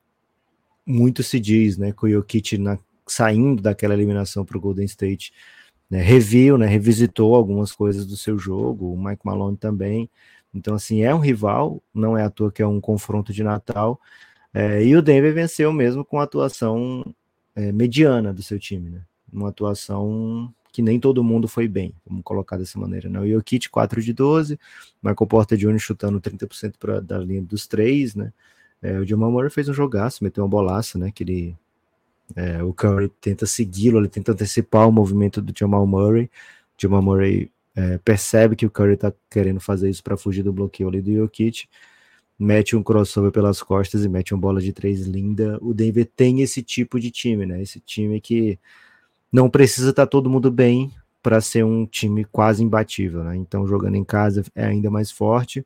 muito 0.86 1.24
se 1.24 1.40
diz, 1.40 1.76
né? 1.76 1.92
Que 1.92 2.06
o 2.06 2.08
Jokic 2.08 2.56
na, 2.58 2.78
saindo 3.06 3.60
daquela 3.60 3.94
eliminação 3.94 4.44
para 4.44 4.56
o 4.56 4.60
Golden 4.60 4.84
State 4.84 5.32
né, 5.90 6.00
reviu, 6.00 6.56
né, 6.56 6.66
revisitou 6.66 7.34
algumas 7.34 7.72
coisas 7.72 8.06
do 8.06 8.16
seu 8.16 8.38
jogo, 8.38 8.94
o 8.94 9.04
Mike 9.04 9.26
Malone 9.26 9.56
também. 9.56 10.08
Então, 10.54 10.74
assim, 10.74 11.02
é 11.02 11.14
um 11.14 11.18
rival, 11.18 11.82
não 11.92 12.16
é 12.16 12.24
à 12.24 12.30
toa 12.30 12.52
que 12.52 12.62
é 12.62 12.66
um 12.66 12.80
confronto 12.80 13.32
de 13.32 13.42
Natal. 13.42 14.00
É, 14.54 14.82
e 14.84 14.96
o 14.96 15.02
Denver 15.02 15.34
venceu 15.34 15.72
mesmo 15.72 16.04
com 16.04 16.18
atuação 16.18 17.04
é, 17.54 17.72
mediana 17.72 18.32
do 18.32 18.42
seu 18.42 18.58
time, 18.58 18.90
né? 18.90 19.02
Uma 19.32 19.48
atuação 19.48 20.52
que 20.72 20.80
nem 20.80 20.98
todo 20.98 21.22
mundo 21.22 21.46
foi 21.46 21.68
bem, 21.68 21.94
vamos 22.06 22.24
colocar 22.24 22.56
dessa 22.56 22.78
maneira. 22.78 23.08
Né? 23.08 23.20
O 23.20 23.28
Jokic 23.28 23.68
4 23.68 24.00
de 24.00 24.12
12, 24.12 24.58
Michael 25.02 25.26
Porter 25.26 25.58
Jr. 25.58 25.78
chutando 25.78 26.18
30% 26.20 26.74
pra, 26.78 26.98
da 26.98 27.18
linha 27.18 27.42
dos 27.42 27.66
três, 27.66 28.14
né? 28.14 28.32
É, 28.80 28.98
o 28.98 29.06
Jamal 29.06 29.30
Murray 29.30 29.50
fez 29.50 29.68
um 29.68 29.74
jogaço, 29.74 30.24
meteu 30.24 30.42
uma 30.42 30.50
bolaça, 30.50 30.98
né? 30.98 31.12
Que 31.14 31.22
ele 31.22 31.56
é, 32.34 32.62
o 32.62 32.72
Curry 32.72 33.10
tenta 33.20 33.46
segui-lo, 33.46 33.98
ele 33.98 34.08
tenta 34.08 34.32
antecipar 34.32 34.88
o 34.88 34.92
movimento 34.92 35.40
do 35.40 35.52
Jamal 35.56 35.86
Murray. 35.86 36.30
Jamal 36.78 37.02
Murray 37.02 37.50
é, 37.74 37.98
percebe 37.98 38.56
que 38.56 38.66
o 38.66 38.70
Curry 38.70 38.94
está 38.94 39.12
querendo 39.30 39.60
fazer 39.60 39.90
isso 39.90 40.02
para 40.02 40.16
fugir 40.16 40.42
do 40.42 40.52
bloqueio 40.52 40.88
ali 40.88 41.00
do 41.00 41.12
Jokic, 41.12 41.68
mete 42.42 42.74
um 42.74 42.82
crossover 42.82 43.30
pelas 43.30 43.62
costas 43.62 44.04
e 44.04 44.08
mete 44.08 44.34
uma 44.34 44.40
bola 44.40 44.60
de 44.60 44.72
três 44.72 45.06
linda. 45.06 45.58
O 45.62 45.72
Denver 45.72 46.04
tem 46.16 46.40
esse 46.42 46.62
tipo 46.62 46.98
de 46.98 47.10
time, 47.10 47.46
né? 47.46 47.62
Esse 47.62 47.78
time 47.80 48.20
que 48.20 48.58
não 49.30 49.48
precisa 49.48 49.90
estar 49.90 50.06
tá 50.06 50.10
todo 50.10 50.28
mundo 50.28 50.50
bem 50.50 50.90
para 51.22 51.40
ser 51.40 51.64
um 51.64 51.86
time 51.86 52.24
quase 52.24 52.64
imbatível, 52.64 53.22
né? 53.22 53.36
Então 53.36 53.66
jogando 53.66 53.94
em 53.94 54.04
casa 54.04 54.44
é 54.54 54.64
ainda 54.64 54.90
mais 54.90 55.10
forte. 55.10 55.64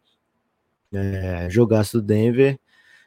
É, 0.93 1.49
jogaço 1.51 2.01
do 2.01 2.07
Denver 2.07 2.59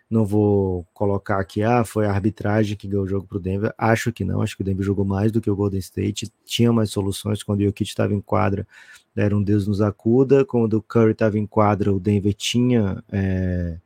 não 0.10 0.26
vou 0.26 0.88
colocar 0.94 1.40
aqui, 1.40 1.62
ah, 1.62 1.86
foi 1.86 2.08
a 2.08 2.12
arbitragem 2.12 2.76
que 2.76 2.88
ganhou 2.88 3.06
o 3.06 3.08
jogo 3.08 3.28
para 3.28 3.38
o 3.38 3.40
Denver. 3.40 3.74
Acho 3.78 4.12
que 4.12 4.26
não, 4.26 4.42
acho 4.42 4.56
que 4.56 4.64
o 4.64 4.66
Denver 4.66 4.84
jogou 4.84 5.06
mais 5.06 5.32
do 5.32 5.40
que 5.40 5.52
o 5.52 5.56
Golden 5.56 5.80
State, 5.80 6.32
tinha 6.44 6.74
mais 6.74 6.90
soluções. 6.90 7.44
Quando 7.44 7.60
o 7.60 7.66
Jokic 7.66 7.90
estava 7.90 8.14
em 8.14 8.22
quadra, 8.22 8.68
era 9.16 9.38
um 9.38 9.44
Deus 9.44 9.68
nos 9.68 9.82
acuda. 9.82 10.44
Quando 10.44 10.76
o 10.76 10.82
Curry 10.82 11.12
estava 11.12 11.38
em 11.38 11.46
quadra, 11.46 11.94
o 11.94 12.00
Denver 12.00 12.34
tinha 12.34 13.04
é, 13.12 13.78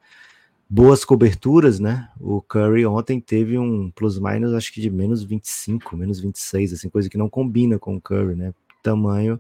boas 0.70 1.04
coberturas, 1.04 1.80
né? 1.80 2.10
O 2.20 2.42
Curry 2.42 2.86
ontem 2.86 3.20
teve 3.20 3.58
um 3.60 3.92
plus-minus, 3.92 4.54
acho 4.54 4.72
que 4.72 4.80
de 4.80 4.90
menos 4.90 5.24
25, 5.24 5.98
menos 5.98 6.22
26, 6.22 6.74
assim, 6.74 6.90
coisa 6.90 7.10
que 7.10 7.18
não 7.18 7.30
combina 7.30 7.78
com 7.78 7.96
o 7.96 8.02
Curry, 8.02 8.36
né? 8.36 8.54
Tamanho. 8.82 9.40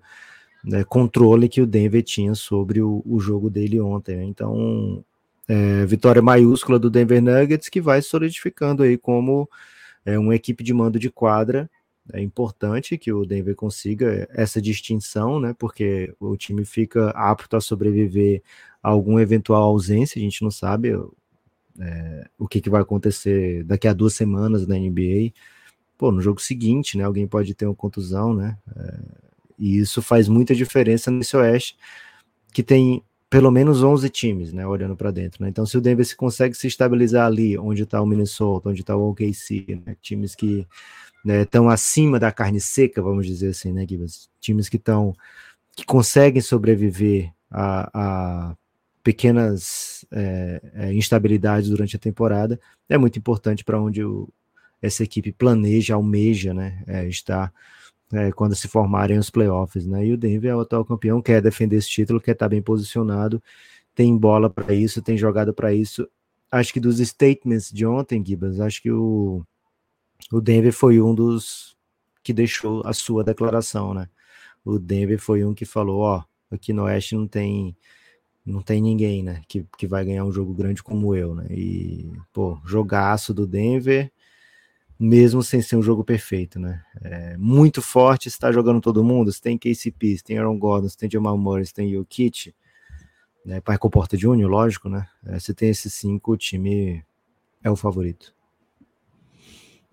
Né, 0.63 0.81
controle 0.85 1.49
que 1.49 1.61
o 1.61 1.67
Denver 1.67 2.01
tinha 2.01 2.33
sobre 2.35 2.81
o, 2.81 3.03
o 3.05 3.19
jogo 3.19 3.49
dele 3.49 3.81
ontem. 3.81 4.15
Né? 4.15 4.23
Então, 4.23 5.03
é, 5.47 5.85
vitória 5.85 6.21
maiúscula 6.21 6.79
do 6.79 6.89
Denver 6.89 7.21
Nuggets, 7.21 7.69
que 7.69 7.81
vai 7.81 8.01
solidificando 8.01 8.83
aí 8.83 8.97
como 8.97 9.49
é, 10.05 10.17
uma 10.17 10.35
equipe 10.35 10.63
de 10.63 10.73
mando 10.73 10.99
de 10.99 11.09
quadra. 11.09 11.69
É 12.11 12.21
importante 12.21 12.97
que 12.97 13.13
o 13.13 13.25
Denver 13.25 13.55
consiga 13.55 14.27
essa 14.31 14.61
distinção, 14.61 15.39
né? 15.39 15.55
Porque 15.57 16.13
o 16.19 16.35
time 16.35 16.65
fica 16.65 17.09
apto 17.11 17.55
a 17.55 17.61
sobreviver 17.61 18.41
a 18.81 18.89
alguma 18.89 19.21
eventual 19.21 19.63
ausência, 19.63 20.19
a 20.19 20.23
gente 20.23 20.43
não 20.43 20.51
sabe 20.51 20.91
é, 21.79 22.27
o 22.37 22.47
que, 22.47 22.59
que 22.59 22.69
vai 22.69 22.81
acontecer 22.81 23.63
daqui 23.63 23.87
a 23.87 23.93
duas 23.93 24.13
semanas 24.13 24.67
na 24.67 24.75
NBA. 24.75 25.31
Pô, 25.97 26.11
no 26.11 26.21
jogo 26.21 26.41
seguinte, 26.41 26.97
né? 26.97 27.05
Alguém 27.05 27.27
pode 27.27 27.53
ter 27.53 27.65
uma 27.65 27.75
contusão, 27.75 28.33
né? 28.33 28.57
É, 28.75 28.99
e 29.57 29.77
isso 29.77 30.01
faz 30.01 30.27
muita 30.27 30.53
diferença 30.53 31.09
nesse 31.09 31.37
Oeste, 31.37 31.77
que 32.51 32.63
tem 32.63 33.03
pelo 33.33 33.49
menos 33.49 33.81
11 33.81 34.11
times, 34.11 34.53
né, 34.53 34.63
olhando 34.63 34.95
para 34.95 35.09
dentro. 35.09 35.41
Né? 35.43 35.49
Então, 35.49 35.65
se 35.65 35.75
o 35.75 35.81
Denver 35.81 36.05
se 36.05 36.15
consegue 36.15 36.53
se 36.53 36.67
estabilizar 36.67 37.25
ali, 37.25 37.57
onde 37.57 37.81
está 37.81 37.99
o 37.99 38.05
Minnesota, 38.05 38.69
onde 38.69 38.81
está 38.81 38.95
o 38.95 39.09
OKC, 39.09 39.81
né, 39.83 39.95
times 40.03 40.35
que 40.35 40.67
estão 41.25 41.65
né, 41.65 41.73
acima 41.73 42.19
da 42.19 42.31
carne 42.31 42.61
seca, 42.61 43.01
vamos 43.01 43.25
dizer 43.25 43.49
assim, 43.49 43.73
né, 43.73 43.87
Gibbs? 43.89 44.29
Times 44.39 44.69
que 44.69 44.77
estão 44.77 45.15
que 45.75 45.83
conseguem 45.83 46.43
sobreviver 46.43 47.33
a, 47.49 47.89
a 48.51 48.55
pequenas 49.03 50.05
é, 50.11 50.61
é, 50.75 50.93
instabilidades 50.93 51.71
durante 51.71 51.95
a 51.95 51.99
temporada, 51.99 52.59
é 52.87 52.99
muito 52.99 53.17
importante 53.17 53.63
para 53.63 53.81
onde 53.81 54.03
o, 54.03 54.29
essa 54.79 55.01
equipe 55.01 55.31
planeja, 55.31 55.95
almeja, 55.95 56.53
né, 56.53 56.83
é, 56.85 57.07
estar 57.07 57.51
é, 58.13 58.31
quando 58.31 58.55
se 58.55 58.67
formarem 58.67 59.17
os 59.17 59.29
playoffs, 59.29 59.87
né? 59.87 60.05
E 60.05 60.13
o 60.13 60.17
Denver 60.17 60.51
é 60.51 60.55
o 60.55 60.59
atual 60.61 60.85
campeão, 60.85 61.21
quer 61.21 61.41
defender 61.41 61.77
esse 61.77 61.89
título, 61.89 62.21
quer 62.21 62.33
estar 62.33 62.47
bem 62.47 62.61
posicionado, 62.61 63.41
tem 63.95 64.15
bola 64.15 64.49
para 64.49 64.73
isso, 64.73 65.01
tem 65.01 65.17
jogada 65.17 65.51
para 65.51 65.73
isso. 65.73 66.07
Acho 66.51 66.71
que 66.71 66.79
dos 66.79 66.99
statements 66.99 67.71
de 67.71 67.85
ontem, 67.85 68.23
Gibas, 68.23 68.59
acho 68.59 68.81
que 68.81 68.91
o, 68.91 69.43
o 70.31 70.39
Denver 70.39 70.71
foi 70.71 71.01
um 71.01 71.15
dos 71.15 71.75
que 72.23 72.31
deixou 72.33 72.83
a 72.85 72.93
sua 72.93 73.23
declaração, 73.23 73.93
né? 73.93 74.07
O 74.63 74.79
Denver 74.79 75.19
foi 75.19 75.43
um 75.43 75.53
que 75.53 75.65
falou, 75.65 76.01
ó, 76.01 76.23
aqui 76.51 76.71
no 76.71 76.83
Oeste 76.83 77.15
não 77.15 77.27
tem 77.27 77.75
não 78.45 78.61
tem 78.61 78.81
ninguém, 78.81 79.23
né, 79.23 79.41
que, 79.47 79.65
que 79.77 79.87
vai 79.87 80.03
ganhar 80.03 80.25
um 80.25 80.31
jogo 80.31 80.53
grande 80.53 80.83
como 80.83 81.15
eu, 81.15 81.33
né? 81.33 81.47
E, 81.49 82.11
pô, 82.33 82.59
jogaço 82.65 83.33
do 83.33 83.47
Denver, 83.47 84.11
mesmo 84.99 85.43
sem 85.43 85.61
ser 85.61 85.75
um 85.75 85.81
jogo 85.81 86.03
perfeito, 86.03 86.59
né? 86.59 86.83
É 87.01 87.37
muito 87.37 87.81
forte, 87.81 88.27
está 88.27 88.51
jogando 88.51 88.81
todo 88.81 89.03
mundo, 89.03 89.31
você 89.31 89.41
tem 89.41 89.57
KCP, 89.57 90.17
você 90.17 90.23
tem 90.23 90.37
Aaron 90.37 90.57
Gordon, 90.57 90.89
você 90.89 90.97
tem 90.97 91.09
Jamal 91.09 91.37
Murray, 91.37 91.65
você 91.65 91.73
tem 91.73 91.91
Jokic, 91.91 92.53
né? 93.45 93.59
Pai 93.61 93.77
Comporta 93.77 94.17
Júnior, 94.17 94.49
lógico, 94.49 94.89
né? 94.89 95.07
É, 95.25 95.39
você 95.39 95.53
tem 95.53 95.69
esses 95.69 95.93
cinco, 95.93 96.33
o 96.33 96.37
time 96.37 97.03
é 97.63 97.69
o 97.69 97.75
favorito. 97.75 98.33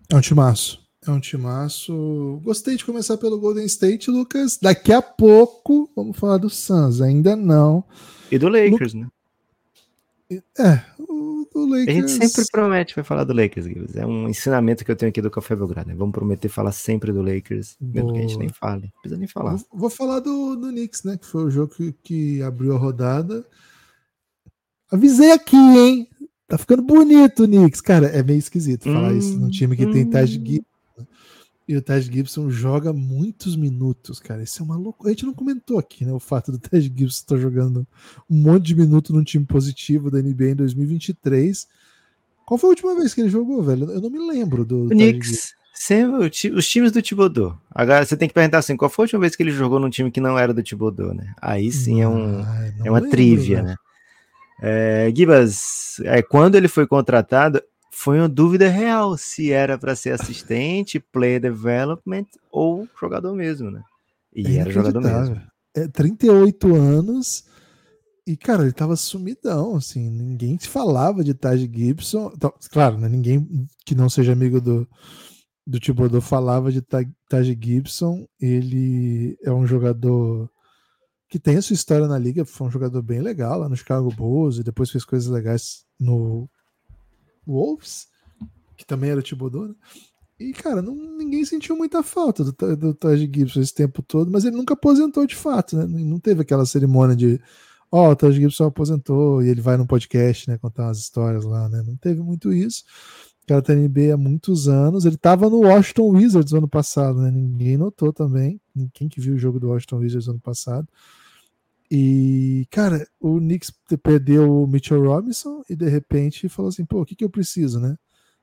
É 0.09 0.15
um 0.15 0.21
timaço. 0.21 0.81
É 1.05 1.09
um 1.09 1.19
timaço. 1.19 2.39
Gostei 2.43 2.75
de 2.75 2.85
começar 2.85 3.17
pelo 3.17 3.39
Golden 3.39 3.65
State, 3.65 4.11
Lucas. 4.11 4.59
Daqui 4.61 4.93
a 4.93 5.01
pouco 5.01 5.89
vamos 5.95 6.17
falar 6.17 6.37
do 6.37 6.49
Suns. 6.49 7.01
Ainda 7.01 7.35
não. 7.35 7.83
E 8.31 8.37
do 8.37 8.47
Lakers, 8.47 8.93
né? 8.93 9.07
É, 10.57 10.81
o, 10.99 11.47
o 11.53 11.65
Lakers. 11.65 11.87
A 11.87 11.91
gente 11.91 12.11
sempre 12.11 12.51
promete 12.51 12.95
vai 12.95 13.03
falar 13.03 13.23
do 13.23 13.33
Lakers, 13.33 13.65
Gibbs. 13.65 13.95
É 13.95 14.05
um 14.05 14.29
ensinamento 14.29 14.85
que 14.85 14.91
eu 14.91 14.95
tenho 14.95 15.09
aqui 15.09 15.21
do 15.21 15.31
Café 15.31 15.55
Belgrado. 15.55 15.89
Né? 15.89 15.95
Vamos 15.95 16.13
prometer 16.13 16.47
falar 16.47 16.71
sempre 16.71 17.11
do 17.11 17.21
Lakers, 17.21 17.75
mesmo 17.81 18.09
Boa. 18.09 18.13
que 18.13 18.19
a 18.19 18.27
gente 18.27 18.37
nem 18.37 18.49
fale. 18.49 18.83
Não 18.83 19.01
precisa 19.01 19.17
nem 19.17 19.27
falar. 19.27 19.55
Vou, 19.55 19.67
vou, 19.73 19.89
falar 19.89 20.19
do, 20.19 20.55
do 20.55 20.69
Knicks, 20.69 21.03
né? 21.03 21.17
Que 21.17 21.25
foi 21.25 21.45
o 21.45 21.51
jogo 21.51 21.73
que, 21.73 21.93
que 22.03 22.41
abriu 22.41 22.75
a 22.75 22.79
rodada. 22.79 23.45
Avisei 24.91 25.31
aqui, 25.31 25.57
hein? 25.57 26.07
Tá 26.47 26.57
ficando 26.57 26.81
bonito 26.81 27.43
o 27.43 27.47
Knicks. 27.47 27.81
Cara, 27.81 28.07
é 28.07 28.23
meio 28.23 28.39
esquisito 28.39 28.83
falar 28.83 29.11
hum, 29.11 29.17
isso 29.17 29.37
num 29.37 29.49
time 29.49 29.75
que 29.75 29.85
hum. 29.85 29.91
tem 29.91 30.09
Taj 30.09 30.37
E 31.71 31.77
o 31.77 31.81
Ted 31.81 32.11
Gibson 32.11 32.49
joga 32.49 32.91
muitos 32.91 33.55
minutos, 33.55 34.19
cara. 34.19 34.43
Isso 34.43 34.61
é 34.61 34.65
uma 34.65 34.75
loucura. 34.75 35.09
A 35.09 35.13
gente 35.13 35.25
não 35.25 35.33
comentou 35.33 35.79
aqui, 35.79 36.03
né? 36.03 36.11
O 36.11 36.19
fato 36.19 36.51
do 36.51 36.59
Ted 36.59 36.85
Gibson 36.85 37.05
estar 37.05 37.35
tá 37.35 37.41
jogando 37.41 37.87
um 38.29 38.41
monte 38.41 38.65
de 38.65 38.75
minutos 38.75 39.15
num 39.15 39.23
time 39.23 39.45
positivo 39.45 40.11
da 40.11 40.21
NBA 40.21 40.49
em 40.49 40.55
2023. 40.55 41.65
Qual 42.45 42.57
foi 42.57 42.67
a 42.67 42.71
última 42.71 42.93
vez 42.95 43.13
que 43.13 43.21
ele 43.21 43.29
jogou, 43.29 43.63
velho? 43.63 43.89
Eu 43.89 44.01
não 44.01 44.09
me 44.09 44.19
lembro 44.19 44.65
do. 44.65 44.83
O 44.83 44.89
Knicks. 44.89 45.53
Sempre, 45.73 46.29
os 46.53 46.67
times 46.67 46.91
do 46.91 47.01
Thibodeau. 47.01 47.57
Agora 47.73 48.05
você 48.05 48.17
tem 48.17 48.27
que 48.27 48.33
perguntar 48.33 48.57
assim: 48.57 48.75
qual 48.75 48.89
foi 48.89 49.03
a 49.03 49.05
última 49.05 49.21
vez 49.21 49.33
que 49.33 49.41
ele 49.41 49.51
jogou 49.51 49.79
num 49.79 49.89
time 49.89 50.11
que 50.11 50.19
não 50.19 50.37
era 50.37 50.53
do 50.53 50.61
Thibodeau, 50.61 51.13
né? 51.13 51.33
Aí 51.41 51.71
sim 51.71 52.01
é, 52.01 52.07
um, 52.07 52.41
é 52.83 52.89
uma 52.89 52.99
lembro, 52.99 53.09
trivia, 53.09 53.63
né? 53.63 53.75
É, 54.61 55.11
Gibas, 55.15 56.01
é, 56.03 56.21
quando 56.21 56.55
ele 56.55 56.67
foi 56.67 56.85
contratado, 56.85 57.63
foi 57.93 58.17
uma 58.17 58.29
dúvida 58.29 58.69
real 58.69 59.17
se 59.17 59.51
era 59.51 59.77
para 59.77 59.95
ser 59.95 60.11
assistente, 60.11 60.99
player 60.99 61.41
development 61.41 62.25
ou 62.49 62.87
jogador 62.99 63.35
mesmo, 63.35 63.69
né? 63.69 63.83
E 64.33 64.57
é 64.57 64.61
era 64.61 64.71
jogador 64.71 65.01
mesmo. 65.01 65.41
É 65.75 65.87
38 65.87 66.73
anos 66.73 67.45
e, 68.25 68.37
cara, 68.37 68.63
ele 68.63 68.71
tava 68.71 68.95
sumidão, 68.95 69.75
assim, 69.75 70.09
ninguém 70.09 70.57
se 70.57 70.67
falava 70.67 71.23
de 71.23 71.33
Taj 71.33 71.59
Gibson. 71.61 72.31
Então, 72.35 72.53
claro, 72.71 72.97
né, 72.97 73.09
ninguém 73.09 73.67
que 73.85 73.95
não 73.95 74.09
seja 74.09 74.31
amigo 74.31 74.61
do, 74.61 74.87
do 75.65 75.79
Thibodeau 75.79 76.21
falava 76.21 76.71
de 76.71 76.81
Taj 76.81 77.59
Gibson. 77.61 78.27
Ele 78.39 79.37
é 79.43 79.51
um 79.51 79.65
jogador 79.65 80.49
que 81.27 81.39
tem 81.39 81.57
a 81.57 81.61
sua 81.61 81.73
história 81.73 82.07
na 82.07 82.17
liga, 82.17 82.45
foi 82.45 82.67
um 82.67 82.71
jogador 82.71 83.01
bem 83.01 83.21
legal 83.21 83.59
lá 83.59 83.69
no 83.69 83.75
Chicago 83.75 84.13
Bulls 84.13 84.57
e 84.57 84.63
depois 84.63 84.91
fez 84.91 85.03
coisas 85.03 85.29
legais 85.29 85.85
no 85.99 86.49
Wolves, 87.45 88.07
que 88.77 88.85
também 88.85 89.09
era 89.09 89.19
o 89.19 89.23
Thibodeau, 89.23 89.67
né? 89.67 89.75
E, 90.39 90.53
cara, 90.53 90.81
não, 90.81 90.95
ninguém 90.95 91.45
sentiu 91.45 91.77
muita 91.77 92.01
falta 92.01 92.43
do, 92.43 92.75
do 92.75 92.93
Taj 92.95 93.19
Gibson 93.31 93.61
esse 93.61 93.75
tempo 93.75 94.01
todo, 94.01 94.31
mas 94.31 94.43
ele 94.43 94.55
nunca 94.55 94.73
aposentou 94.73 95.27
de 95.27 95.35
fato, 95.35 95.77
né? 95.77 95.85
Não 95.85 96.19
teve 96.19 96.41
aquela 96.41 96.65
cerimônia 96.65 97.15
de 97.15 97.39
ó, 97.91 98.07
oh, 98.07 98.11
o 98.11 98.15
Taj 98.15 98.33
Gibson 98.33 98.65
aposentou 98.65 99.43
e 99.43 99.49
ele 99.49 99.61
vai 99.61 99.77
no 99.77 99.85
podcast, 99.85 100.49
né, 100.49 100.57
contar 100.57 100.85
umas 100.85 100.97
histórias 100.97 101.43
lá, 101.43 101.69
né? 101.69 101.83
Não 101.85 101.95
teve 101.97 102.21
muito 102.21 102.51
isso. 102.53 102.83
O 103.43 103.47
cara 103.47 103.61
tá 103.61 103.73
NBA 103.73 104.13
há 104.13 104.17
muitos 104.17 104.67
anos. 104.67 105.03
Ele 105.03 105.17
tava 105.17 105.49
no 105.49 105.61
Washington 105.61 106.09
Wizards 106.11 106.53
ano 106.53 106.67
passado, 106.67 107.19
né? 107.21 107.31
Ninguém 107.31 107.75
notou 107.75 108.13
também. 108.13 108.61
Quem 108.93 109.09
que 109.09 109.19
viu 109.19 109.35
o 109.35 109.37
jogo 109.37 109.59
do 109.59 109.69
Washington 109.69 109.97
Wizards 109.97 110.27
ano 110.27 110.39
passado. 110.39 110.87
E, 111.93 112.65
cara, 112.71 113.05
o 113.19 113.37
Knicks 113.37 113.69
perdeu 114.01 114.63
o 114.63 114.65
Mitchell 114.65 115.03
Robinson 115.03 115.61
e 115.69 115.75
de 115.75 115.89
repente 115.89 116.47
falou 116.47 116.69
assim: 116.69 116.85
pô, 116.85 117.01
o 117.01 117.05
que, 117.05 117.17
que 117.17 117.23
eu 117.25 117.29
preciso, 117.29 117.81
né? 117.81 117.97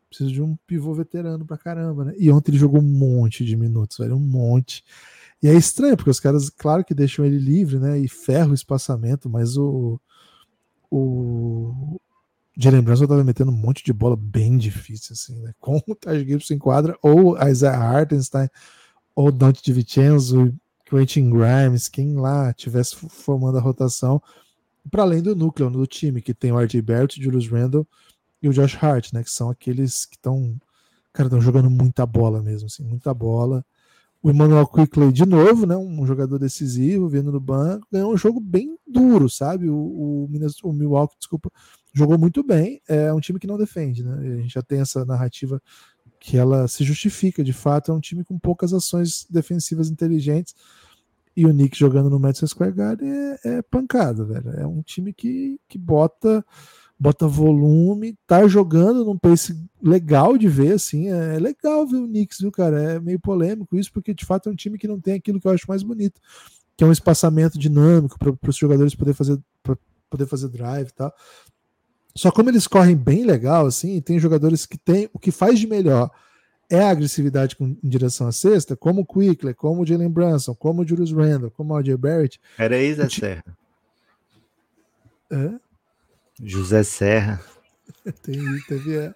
Preciso 0.06 0.30
de 0.30 0.42
um 0.42 0.54
pivô 0.66 0.92
veterano 0.92 1.46
pra 1.46 1.56
caramba, 1.56 2.04
né? 2.04 2.14
E 2.18 2.30
ontem 2.30 2.50
ele 2.50 2.58
jogou 2.58 2.78
um 2.78 2.84
monte 2.84 3.46
de 3.46 3.56
minutos, 3.56 3.96
velho, 3.96 4.16
um 4.16 4.20
monte. 4.20 4.84
E 5.42 5.48
é 5.48 5.54
estranho, 5.54 5.96
porque 5.96 6.10
os 6.10 6.20
caras, 6.20 6.50
claro 6.50 6.84
que 6.84 6.92
deixam 6.92 7.24
ele 7.24 7.38
livre, 7.38 7.78
né? 7.78 7.98
E 7.98 8.06
ferra 8.06 8.50
o 8.50 8.54
espaçamento, 8.54 9.30
mas 9.30 9.56
o. 9.56 9.98
O. 10.90 11.98
Jalen 12.54 12.82
Brunson 12.82 13.06
tava 13.06 13.24
metendo 13.24 13.50
um 13.50 13.56
monte 13.56 13.82
de 13.82 13.94
bola 13.94 14.16
bem 14.16 14.58
difícil, 14.58 15.14
assim, 15.14 15.40
né? 15.40 15.54
Com 15.60 15.80
o 15.88 15.94
Taj 15.94 16.22
Gibson 16.22 16.52
em 16.52 16.58
quadra, 16.58 16.98
ou 17.02 17.38
Isaiah 17.48 17.78
Hartenstein, 17.78 18.48
ou 19.14 19.32
Dante 19.32 19.62
DiVincenzo, 19.62 20.54
Quentin 20.88 21.30
Grimes, 21.30 21.88
quem 21.88 22.14
lá 22.14 22.52
tivesse 22.52 22.96
formando 22.96 23.58
a 23.58 23.60
rotação, 23.60 24.22
para 24.90 25.02
além 25.02 25.22
do 25.22 25.36
núcleo 25.36 25.70
do 25.70 25.86
time, 25.86 26.22
que 26.22 26.32
tem 26.32 26.50
o 26.50 26.58
RJ 26.58 26.80
Barrett, 26.80 27.22
Julius 27.22 27.46
Randle 27.48 27.86
e 28.42 28.48
o 28.48 28.52
Josh 28.52 28.76
Hart, 28.82 29.12
né? 29.12 29.22
Que 29.22 29.30
são 29.30 29.50
aqueles 29.50 30.06
que 30.06 30.16
estão. 30.16 30.56
Cara, 31.12 31.26
estão 31.26 31.40
jogando 31.40 31.68
muita 31.68 32.06
bola 32.06 32.42
mesmo, 32.42 32.66
assim, 32.66 32.84
muita 32.84 33.12
bola. 33.12 33.64
O 34.22 34.30
Emmanuel 34.30 34.66
Quickley, 34.66 35.12
de 35.12 35.26
novo, 35.26 35.66
né? 35.66 35.76
Um 35.76 36.06
jogador 36.06 36.38
decisivo, 36.38 37.08
vindo 37.08 37.30
do 37.30 37.40
banco, 37.40 37.86
ganhou 37.92 38.12
um 38.12 38.16
jogo 38.16 38.40
bem 38.40 38.78
duro, 38.86 39.28
sabe? 39.28 39.68
O, 39.68 39.76
o, 39.76 40.28
o 40.64 40.72
Milwaukee, 40.72 41.16
desculpa, 41.18 41.50
jogou 41.92 42.18
muito 42.18 42.42
bem. 42.42 42.80
É 42.88 43.12
um 43.12 43.20
time 43.20 43.38
que 43.38 43.46
não 43.46 43.58
defende, 43.58 44.02
né? 44.02 44.16
A 44.18 44.36
gente 44.40 44.54
já 44.54 44.62
tem 44.62 44.80
essa 44.80 45.04
narrativa 45.04 45.60
que 46.20 46.36
ela 46.36 46.66
se 46.68 46.84
justifica, 46.84 47.44
de 47.44 47.52
fato, 47.52 47.90
é 47.90 47.94
um 47.94 48.00
time 48.00 48.24
com 48.24 48.38
poucas 48.38 48.72
ações 48.72 49.26
defensivas 49.30 49.90
inteligentes. 49.90 50.54
E 51.36 51.46
o 51.46 51.50
Knicks 51.50 51.78
jogando 51.78 52.10
no 52.10 52.18
Madison 52.18 52.46
Square 52.46 52.72
Garden 52.72 53.08
é, 53.08 53.38
é 53.44 53.62
pancada, 53.62 54.24
velho. 54.24 54.50
É 54.50 54.66
um 54.66 54.82
time 54.82 55.12
que, 55.12 55.60
que 55.68 55.78
bota 55.78 56.44
bota 56.98 57.28
volume, 57.28 58.18
tá 58.26 58.46
jogando 58.48 59.04
num 59.04 59.16
pace 59.16 59.56
legal 59.80 60.36
de 60.36 60.48
ver, 60.48 60.72
assim, 60.72 61.08
é 61.08 61.38
legal 61.38 61.86
ver 61.86 61.98
o 61.98 62.08
Knicks, 62.08 62.40
viu, 62.40 62.50
cara? 62.50 62.94
É 62.94 63.00
meio 63.00 63.20
polêmico 63.20 63.76
isso, 63.76 63.92
porque 63.92 64.12
de 64.12 64.26
fato 64.26 64.48
é 64.48 64.52
um 64.52 64.56
time 64.56 64.76
que 64.76 64.88
não 64.88 65.00
tem 65.00 65.14
aquilo 65.14 65.40
que 65.40 65.46
eu 65.46 65.52
acho 65.52 65.66
mais 65.68 65.82
bonito, 65.82 66.20
que 66.76 66.82
é 66.82 66.86
um 66.86 66.92
espaçamento 66.92 67.58
dinâmico 67.58 68.18
para 68.18 68.50
os 68.50 68.56
jogadores 68.56 68.96
poder 68.96 69.14
fazer, 69.14 69.38
poder 70.10 70.26
fazer 70.26 70.48
drive 70.48 70.88
e 70.88 70.92
tal. 70.92 71.14
Só 72.14 72.30
como 72.30 72.50
eles 72.50 72.66
correm 72.66 72.96
bem 72.96 73.24
legal, 73.24 73.66
assim, 73.66 74.00
tem 74.00 74.18
jogadores 74.18 74.66
que 74.66 74.76
tem 74.76 75.08
o 75.12 75.18
que 75.18 75.30
faz 75.30 75.58
de 75.58 75.66
melhor 75.66 76.10
é 76.70 76.80
a 76.80 76.90
agressividade 76.90 77.56
com, 77.56 77.78
em 77.82 77.88
direção 77.88 78.28
à 78.28 78.32
cesta, 78.32 78.76
como 78.76 79.00
o 79.00 79.06
Quickler, 79.06 79.54
como 79.54 79.80
o 79.82 79.86
Jalen 79.86 80.10
Brunson, 80.10 80.54
como 80.54 80.82
o 80.82 80.86
Julius 80.86 81.12
Randle, 81.12 81.50
como 81.50 81.72
o 81.72 81.76
AJ 81.76 81.96
Barrett. 81.96 82.38
Era 82.58 82.76
aí, 82.76 82.92
Zé 82.94 83.08
Serra. 83.08 83.44
É? 85.30 85.50
José 86.42 86.82
Serra. 86.82 87.42
Tem, 88.22 88.38
teve 88.66 88.96
é, 88.96 89.14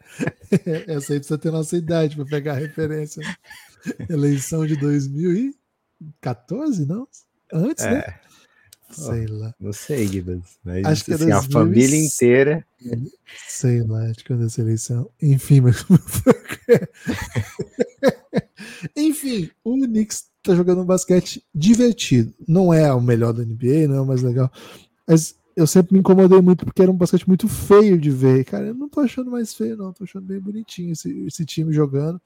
essa 0.89 1.13
aí 1.13 1.19
precisa 1.19 1.37
ter 1.39 1.51
nossa 1.51 1.77
idade 1.77 2.17
para 2.17 2.25
pegar 2.25 2.53
a 2.53 2.59
referência. 2.59 3.23
Né? 3.23 3.37
Eleição 4.09 4.67
de 4.67 4.77
2014, 4.77 6.87
não? 6.87 7.07
Antes, 7.53 7.85
né? 7.85 7.93
é. 7.93 7.97
né? 7.97 8.21
Sei 8.93 9.27
lá. 9.27 9.55
Não 9.59 9.73
sei, 9.73 10.07
Gibbons. 10.07 10.59
Mas 10.65 10.85
acho 10.85 11.05
que 11.05 11.15
assim, 11.15 11.31
a 11.31 11.43
família 11.43 11.99
inteira. 11.99 12.65
Sei 13.49 13.83
lá, 13.83 14.11
acho 14.11 14.25
que 14.25 14.33
é 14.33 14.37
dessa 14.37 14.61
eleição. 14.61 15.09
Enfim, 15.21 15.61
mas. 15.61 15.85
Enfim, 18.97 19.51
o 19.65 19.75
Knicks 19.75 20.27
tá 20.43 20.55
jogando 20.55 20.83
um 20.83 20.87
basquete 20.87 21.45
divertido. 21.55 22.33
Não 22.47 22.73
é 22.73 22.93
o 22.93 23.01
melhor 23.01 23.33
da 23.33 23.45
NBA, 23.45 23.89
não 23.89 23.97
é 23.97 24.01
o 24.01 24.07
mais 24.07 24.23
legal. 24.23 24.51
Mas 25.07 25.37
eu 25.57 25.67
sempre 25.67 25.95
me 25.95 26.01
incomodei 26.01 26.41
muito 26.41 26.65
porque 26.65 26.83
era 26.83 26.91
um 26.91 26.97
basquete 26.97 27.27
muito 27.27 27.49
feio 27.49 27.99
de 27.99 28.11
ver. 28.11 28.45
Cara, 28.45 28.67
eu 28.67 28.75
não 28.75 28.89
tô 28.89 29.01
achando 29.01 29.31
mais 29.31 29.55
feio, 29.55 29.77
não. 29.77 29.93
Tô 29.93 30.05
achando 30.05 30.27
bem 30.27 30.41
bonitinho 30.41 30.93
esse, 30.93 31.11
esse 31.27 31.45
time 31.45 31.73
jogando. 31.73 32.21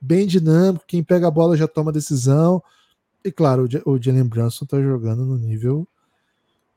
Bem 0.00 0.26
dinâmico. 0.26 0.84
Quem 0.86 1.02
pega 1.02 1.28
a 1.28 1.30
bola 1.30 1.56
já 1.56 1.66
toma 1.66 1.92
decisão. 1.92 2.62
E 3.24 3.30
claro, 3.30 3.68
o 3.86 4.02
Jalen 4.02 4.24
Brunson 4.24 4.66
tá 4.66 4.80
jogando 4.80 5.24
no 5.24 5.38
nível 5.38 5.86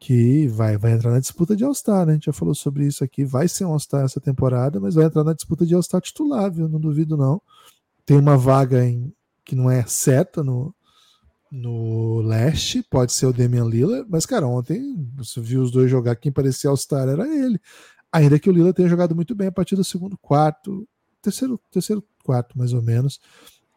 que 0.06 0.48
vai, 0.50 0.78
vai 0.78 0.92
entrar 0.92 1.10
na 1.10 1.20
disputa 1.20 1.56
de 1.56 1.64
All-Star, 1.64 2.06
né? 2.06 2.12
A 2.12 2.14
gente 2.14 2.28
já 2.28 2.32
falou 2.32 2.54
sobre 2.54 2.86
isso 2.86 3.04
aqui. 3.04 3.26
Vai 3.26 3.48
ser 3.48 3.66
um 3.66 3.72
All-Star 3.72 4.06
essa 4.06 4.22
temporada, 4.22 4.80
mas 4.80 4.94
vai 4.94 5.06
entrar 5.06 5.24
na 5.24 5.34
disputa 5.34 5.66
de 5.66 5.74
All-Star 5.74 6.00
titular, 6.00 6.52
viu? 6.52 6.70
Não 6.70 6.80
duvido, 6.80 7.18
não. 7.18 7.42
Tem 8.06 8.16
uma 8.16 8.38
vaga 8.38 8.86
em, 8.86 9.12
que 9.44 9.56
não 9.56 9.68
é 9.68 9.84
certa 9.88 10.44
no, 10.44 10.76
no 11.52 12.22
leste, 12.22 12.84
pode 12.84 13.14
ser 13.14 13.26
o 13.26 13.34
Damian 13.34 13.66
Lillard, 13.66 14.08
mas, 14.08 14.28
cara, 14.28 14.46
ontem 14.46 15.10
você 15.16 15.42
viu 15.42 15.64
os 15.64 15.72
dois 15.72 15.90
jogar, 15.90 16.16
quem 16.18 16.32
parecia 16.32 16.70
All-Star 16.70 17.10
era 17.10 17.28
ele. 17.28 17.60
Ainda 18.12 18.38
que 18.38 18.48
o 18.48 18.54
Lillard 18.54 18.76
tenha 18.76 18.88
jogado 18.88 19.16
muito 19.16 19.34
bem 19.34 19.48
a 19.48 19.52
partir 19.52 19.76
do 19.76 19.84
segundo 19.84 20.16
quarto, 20.20 20.88
terceiro, 21.20 21.60
terceiro 21.72 22.04
quarto, 22.24 22.56
mais 22.56 22.74
ou 22.74 22.82
menos, 22.84 23.20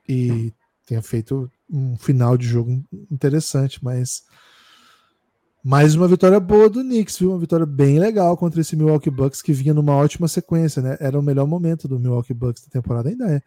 e 0.07 0.53
tenha 0.85 1.01
feito 1.01 1.51
um 1.71 1.97
final 1.97 2.37
de 2.37 2.47
jogo 2.47 2.85
interessante, 3.11 3.83
mas 3.83 4.25
mais 5.63 5.95
uma 5.95 6.07
vitória 6.07 6.39
boa 6.39 6.69
do 6.69 6.81
Knicks, 6.81 7.19
viu? 7.19 7.31
Uma 7.31 7.39
vitória 7.39 7.67
bem 7.67 7.99
legal 7.99 8.37
contra 8.37 8.61
esse 8.61 8.77
Milwaukee 8.77 9.11
Bucks 9.11 9.43
que 9.43 9.53
vinha 9.53 9.75
numa 9.75 9.95
ótima 9.95 10.29
sequência, 10.29 10.81
né? 10.81 10.97
Era 11.01 11.19
o 11.19 11.23
melhor 11.23 11.47
momento 11.47 11.89
do 11.89 11.99
Milwaukee 11.99 12.35
Bucks 12.35 12.63
da 12.63 12.71
temporada, 12.71 13.09
ainda 13.09 13.31
é. 13.31 13.43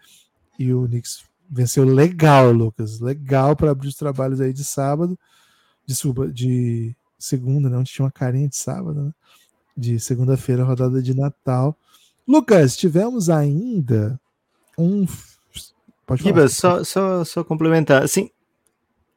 E 0.59 0.74
o 0.74 0.86
Knicks 0.88 1.24
venceu 1.49 1.84
legal, 1.84 2.51
Lucas. 2.51 2.99
Legal 2.99 3.55
para 3.55 3.72
abrir 3.72 3.88
os 3.88 3.95
trabalhos 3.95 4.39
aí 4.39 4.53
de 4.53 4.64
sábado, 4.64 5.18
de, 5.86 5.95
suba, 5.95 6.28
de 6.28 6.95
segunda, 7.18 7.70
né? 7.70 7.78
Onde 7.78 7.91
tinha 7.91 8.05
uma 8.05 8.12
carinha 8.12 8.47
de 8.47 8.57
sábado, 8.57 9.03
né? 9.05 9.12
De 9.76 9.99
segunda-feira, 9.99 10.64
rodada 10.64 11.01
de 11.01 11.16
Natal. 11.16 11.76
Lucas, 12.28 12.78
tivemos 12.78 13.30
ainda 13.30 14.20
um. 14.78 15.05
Pode 16.05 16.24
falar. 16.24 16.49
só, 16.49 16.84
só, 16.84 17.24
só 17.24 17.43
complementar. 17.43 18.03
Assim, 18.03 18.30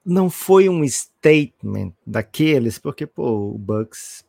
não 0.04 0.28
foi 0.28 0.68
um 0.68 0.86
statement 0.86 1.92
daqueles, 2.06 2.78
porque, 2.78 3.06
pô, 3.06 3.52
o 3.54 3.58
Bucks 3.58 4.24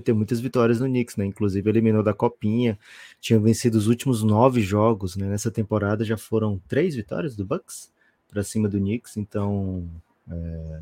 tem 0.00 0.14
muitas 0.14 0.40
vitórias 0.40 0.80
no 0.80 0.86
Knicks, 0.86 1.16
né? 1.16 1.26
Inclusive 1.26 1.68
eliminou 1.68 2.02
da 2.02 2.14
Copinha, 2.14 2.78
tinha 3.20 3.38
vencido 3.38 3.76
os 3.76 3.88
últimos 3.88 4.22
nove 4.22 4.60
jogos, 4.60 5.16
né? 5.16 5.28
Nessa 5.28 5.50
temporada 5.50 6.04
já 6.04 6.16
foram 6.16 6.60
três 6.66 6.94
vitórias 6.94 7.36
do 7.36 7.44
Bucks 7.44 7.90
para 8.28 8.42
cima 8.42 8.68
do 8.68 8.78
Knicks, 8.78 9.16
então 9.16 9.86
é... 10.30 10.80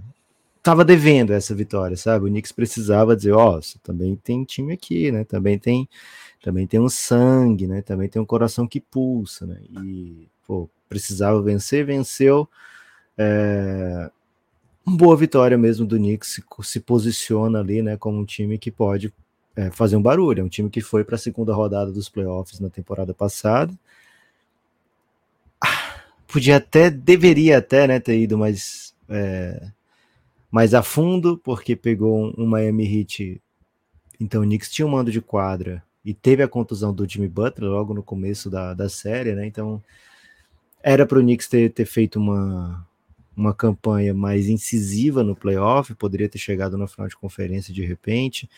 tava 0.62 0.84
devendo 0.84 1.32
essa 1.32 1.54
vitória, 1.54 1.96
sabe? 1.96 2.26
O 2.26 2.28
Knicks 2.28 2.52
precisava 2.52 3.16
dizer, 3.16 3.32
ó, 3.32 3.58
oh, 3.58 3.78
também 3.82 4.14
tem 4.14 4.44
time 4.44 4.72
aqui, 4.72 5.10
né? 5.10 5.24
Também 5.24 5.58
tem, 5.58 5.88
também 6.40 6.66
tem 6.66 6.78
um 6.78 6.88
sangue, 6.88 7.66
né? 7.66 7.82
Também 7.82 8.08
tem 8.08 8.22
um 8.22 8.26
coração 8.26 8.68
que 8.68 8.80
pulsa, 8.80 9.44
né? 9.46 9.60
E 9.82 10.28
pô, 10.46 10.70
precisava 10.88 11.42
vencer, 11.42 11.84
venceu. 11.84 12.48
É, 13.22 14.10
boa 14.86 15.14
vitória 15.14 15.58
mesmo 15.58 15.84
do 15.84 15.98
Knicks, 15.98 16.30
se, 16.30 16.44
se, 16.62 16.80
posiciona 16.80 17.60
ali 17.60 17.82
né, 17.82 17.94
como 17.98 18.18
um 18.18 18.24
time 18.24 18.56
que 18.56 18.70
pode 18.70 19.12
é, 19.54 19.70
fazer 19.70 19.96
um 19.96 20.02
barulho. 20.02 20.40
É 20.40 20.44
um 20.44 20.48
time 20.48 20.70
que 20.70 20.80
foi 20.80 21.04
para 21.04 21.16
a 21.16 21.18
segunda 21.18 21.52
rodada 21.52 21.92
dos 21.92 22.08
playoffs 22.08 22.58
na 22.60 22.70
temporada 22.70 23.12
passada. 23.12 23.78
Ah, 25.62 26.00
podia 26.26 26.56
até, 26.56 26.88
deveria 26.88 27.58
até 27.58 27.86
né, 27.86 28.00
ter 28.00 28.18
ido 28.18 28.38
mais, 28.38 28.94
é, 29.06 29.70
mais 30.50 30.72
a 30.72 30.82
fundo, 30.82 31.36
porque 31.44 31.76
pegou 31.76 32.24
um, 32.24 32.44
um 32.44 32.46
Miami 32.46 33.00
Heat. 33.00 33.42
Então 34.18 34.40
o 34.40 34.44
Knicks 34.46 34.70
tinha 34.70 34.86
um 34.86 34.90
mando 34.92 35.12
de 35.12 35.20
quadra 35.20 35.82
e 36.02 36.14
teve 36.14 36.42
a 36.42 36.48
contusão 36.48 36.94
do 36.94 37.06
Jimmy 37.06 37.28
Butler 37.28 37.70
logo 37.70 37.92
no 37.92 38.02
começo 38.02 38.48
da, 38.48 38.72
da 38.72 38.88
série, 38.88 39.34
né? 39.34 39.46
Então 39.46 39.82
era 40.82 41.04
para 41.04 41.18
o 41.18 41.22
Knicks 41.22 41.48
ter, 41.48 41.70
ter 41.70 41.84
feito 41.84 42.18
uma, 42.18 42.86
uma 43.36 43.54
campanha 43.54 44.12
mais 44.12 44.48
incisiva 44.48 45.22
no 45.22 45.36
playoff, 45.36 45.94
poderia 45.94 46.28
ter 46.28 46.38
chegado 46.38 46.76
na 46.76 46.86
final 46.86 47.08
de 47.08 47.16
conferência 47.16 47.72
de 47.72 47.84
repente. 47.84 48.48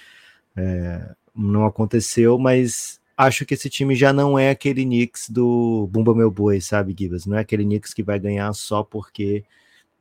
É, 0.57 1.15
não 1.35 1.65
aconteceu, 1.67 2.39
mas 2.39 3.01
acho 3.17 3.47
que 3.47 3.55
esse 3.55 3.71
time 3.71 3.95
já 3.95 4.13
não 4.13 4.39
é 4.39 4.51
aquele 4.51 4.85
Knicks 4.85 5.29
do 5.29 5.89
Bumba 5.91 6.15
Meu 6.15 6.31
Boi, 6.31 6.61
sabe, 6.61 6.95
Gibas? 6.99 7.27
Não 7.27 7.37
é 7.37 7.41
aquele 7.41 7.65
Knicks 7.65 7.95
que 7.95 8.03
vai 8.03 8.19
ganhar 8.19 8.53
só 8.53 8.83
porque 8.83 9.45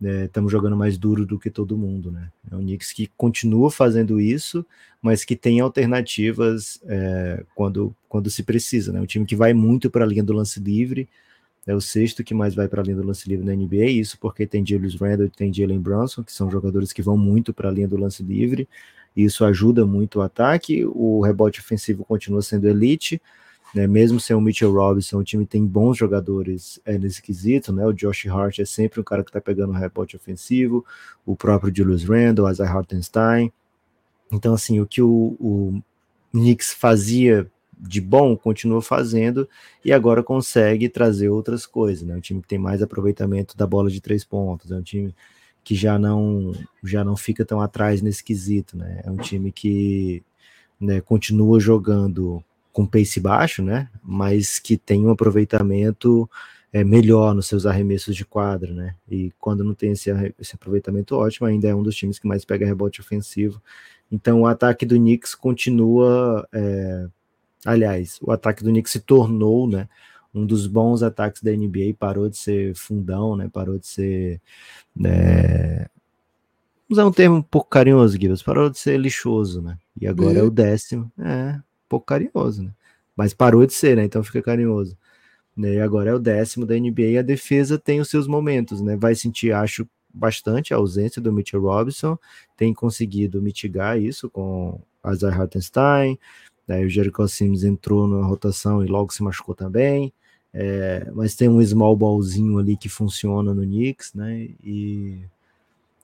estamos 0.01 0.51
né, 0.51 0.57
jogando 0.57 0.75
mais 0.75 0.97
duro 0.97 1.25
do 1.25 1.37
que 1.37 1.49
todo 1.49 1.77
mundo, 1.77 2.11
né? 2.11 2.31
É 2.51 2.55
um 2.55 2.59
Knicks 2.59 2.91
que 2.91 3.07
continua 3.15 3.69
fazendo 3.69 4.19
isso, 4.19 4.65
mas 5.01 5.23
que 5.23 5.35
tem 5.35 5.59
alternativas 5.59 6.81
é, 6.85 7.43
quando, 7.53 7.95
quando 8.09 8.29
se 8.29 8.43
precisa, 8.43 8.91
né? 8.91 8.99
Um 8.99 9.05
time 9.05 9.25
que 9.25 9.35
vai 9.35 9.53
muito 9.53 9.89
para 9.91 10.03
a 10.03 10.07
linha 10.07 10.23
do 10.23 10.33
lance 10.33 10.59
livre, 10.59 11.07
é 11.65 11.75
o 11.75 11.81
sexto 11.81 12.23
que 12.23 12.33
mais 12.33 12.55
vai 12.55 12.67
para 12.67 12.81
a 12.81 12.83
linha 12.83 12.97
do 12.97 13.05
lance 13.05 13.29
livre 13.29 13.45
na 13.45 13.55
NBA, 13.55 13.85
isso 13.85 14.17
porque 14.19 14.47
tem 14.47 14.65
Julius 14.65 14.95
Randle 14.95 15.27
e 15.27 15.29
tem 15.29 15.53
Jalen 15.53 15.79
Brunson, 15.79 16.23
que 16.23 16.33
são 16.33 16.49
jogadores 16.49 16.91
que 16.91 17.01
vão 17.01 17.17
muito 17.17 17.53
para 17.53 17.69
a 17.69 17.71
linha 17.71 17.87
do 17.87 17.97
lance 17.97 18.23
livre, 18.23 18.67
isso 19.15 19.45
ajuda 19.45 19.85
muito 19.85 20.19
o 20.19 20.21
ataque, 20.21 20.85
o 20.85 21.21
rebote 21.21 21.59
ofensivo 21.59 22.03
continua 22.03 22.41
sendo 22.41 22.67
elite, 22.67 23.21
né, 23.75 23.87
mesmo 23.87 24.19
sem 24.19 24.35
o 24.35 24.41
Mitchell 24.41 24.73
Robinson, 24.73 25.19
o 25.19 25.23
time 25.23 25.45
tem 25.45 25.65
bons 25.65 25.97
jogadores 25.97 26.79
é, 26.83 26.97
nesse 26.97 27.21
quesito, 27.21 27.71
né, 27.71 27.85
o 27.85 27.93
Josh 27.93 28.25
Hart 28.27 28.59
é 28.59 28.65
sempre 28.65 28.99
um 28.99 29.03
cara 29.03 29.23
que 29.23 29.29
está 29.29 29.39
pegando 29.39 29.71
rebote 29.71 30.15
ofensivo, 30.15 30.85
o 31.25 31.35
próprio 31.35 31.73
Julius 31.73 32.03
Randle, 32.03 32.49
Isaiah 32.49 32.71
Hartenstein, 32.71 33.51
então 34.31 34.53
assim, 34.53 34.79
o 34.79 34.87
que 34.87 35.01
o, 35.01 35.35
o 35.39 35.81
Knicks 36.31 36.73
fazia 36.73 37.49
de 37.81 37.99
bom, 37.99 38.37
continua 38.37 38.81
fazendo 38.81 39.49
e 39.83 39.91
agora 39.91 40.21
consegue 40.21 40.87
trazer 40.87 41.29
outras 41.29 41.65
coisas, 41.65 42.07
né? 42.07 42.15
Um 42.15 42.21
time 42.21 42.41
que 42.41 42.47
tem 42.47 42.59
mais 42.59 42.81
aproveitamento 42.81 43.57
da 43.57 43.65
bola 43.65 43.89
de 43.89 43.99
três 43.99 44.23
pontos, 44.23 44.71
é 44.71 44.75
um 44.75 44.83
time 44.83 45.15
que 45.63 45.75
já 45.75 45.97
não 45.97 46.53
já 46.83 47.03
não 47.03 47.15
fica 47.17 47.43
tão 47.43 47.59
atrás 47.59 48.01
nesse 48.01 48.23
quesito, 48.23 48.77
né? 48.77 49.01
É 49.03 49.09
um 49.09 49.17
time 49.17 49.51
que 49.51 50.23
né, 50.79 51.01
continua 51.01 51.59
jogando 51.59 52.43
com 52.71 52.85
pace 52.85 53.19
baixo, 53.19 53.63
né? 53.63 53.89
Mas 54.03 54.59
que 54.59 54.77
tem 54.77 55.05
um 55.05 55.11
aproveitamento 55.11 56.29
é, 56.73 56.83
melhor 56.83 57.33
nos 57.33 57.47
seus 57.47 57.65
arremessos 57.65 58.15
de 58.15 58.25
quadra, 58.25 58.73
né? 58.73 58.95
E 59.09 59.31
quando 59.39 59.63
não 59.63 59.73
tem 59.73 59.91
esse, 59.91 60.09
esse 60.39 60.55
aproveitamento 60.55 61.15
ótimo, 61.15 61.47
ainda 61.47 61.67
é 61.67 61.75
um 61.75 61.83
dos 61.83 61.95
times 61.95 62.19
que 62.19 62.27
mais 62.27 62.45
pega 62.45 62.65
rebote 62.65 63.01
ofensivo. 63.01 63.61
Então 64.11 64.41
o 64.41 64.45
ataque 64.47 64.85
do 64.85 64.95
Knicks 64.95 65.35
continua 65.35 66.47
é, 66.53 67.07
Aliás, 67.65 68.17
o 68.21 68.31
ataque 68.31 68.63
do 68.63 68.69
Knicks 68.69 68.91
se 68.91 68.99
tornou, 68.99 69.67
né, 69.67 69.87
um 70.33 70.45
dos 70.45 70.65
bons 70.65 71.03
ataques 71.03 71.41
da 71.41 71.51
NBA, 71.51 71.93
parou 71.97 72.29
de 72.29 72.37
ser 72.37 72.73
fundão, 72.75 73.35
né, 73.35 73.49
parou 73.51 73.77
de 73.77 73.85
ser, 73.87 74.41
né, 74.95 75.87
usar 76.89 77.05
um 77.05 77.11
termo 77.11 77.37
um 77.37 77.41
pouco 77.41 77.69
carinhoso, 77.69 78.17
Gibbs, 78.19 78.41
parou 78.41 78.69
de 78.69 78.79
ser 78.79 78.97
lixoso, 78.97 79.61
né, 79.61 79.77
e 79.99 80.07
agora 80.07 80.39
é 80.39 80.43
o 80.43 80.49
décimo, 80.49 81.11
é, 81.19 81.55
um 81.57 81.61
pouco 81.89 82.05
carinhoso, 82.05 82.63
né, 82.63 82.71
mas 83.15 83.33
parou 83.33 83.65
de 83.65 83.73
ser, 83.73 83.97
né, 83.97 84.05
então 84.05 84.23
fica 84.23 84.41
carinhoso. 84.41 84.97
Né, 85.55 85.75
e 85.75 85.81
agora 85.81 86.11
é 86.11 86.13
o 86.13 86.19
décimo 86.19 86.65
da 86.65 86.75
NBA 86.75 87.01
e 87.01 87.17
a 87.17 87.21
defesa 87.21 87.77
tem 87.77 87.99
os 87.99 88.09
seus 88.09 88.25
momentos, 88.25 88.81
né, 88.81 88.95
vai 88.95 89.13
sentir, 89.15 89.51
acho, 89.51 89.87
bastante 90.13 90.73
a 90.73 90.77
ausência 90.77 91.21
do 91.21 91.31
Mitchell 91.31 91.61
Robinson, 91.61 92.17
tem 92.57 92.73
conseguido 92.73 93.41
mitigar 93.41 93.99
isso 93.99 94.29
com 94.29 94.79
Isaiah 95.05 95.35
Hartenstein, 95.35 96.17
Daí 96.67 96.85
o 96.85 96.89
Jericho 96.89 97.27
Sims 97.27 97.63
entrou 97.63 98.07
na 98.07 98.25
rotação 98.25 98.83
e 98.83 98.87
logo 98.87 99.13
se 99.13 99.23
machucou 99.23 99.55
também. 99.55 100.13
É, 100.53 101.09
mas 101.13 101.35
tem 101.35 101.47
um 101.47 101.63
small 101.65 101.95
ballzinho 101.95 102.57
ali 102.57 102.75
que 102.75 102.89
funciona 102.89 103.53
no 103.53 103.61
Knicks, 103.63 104.13
né? 104.13 104.49
E 104.63 105.21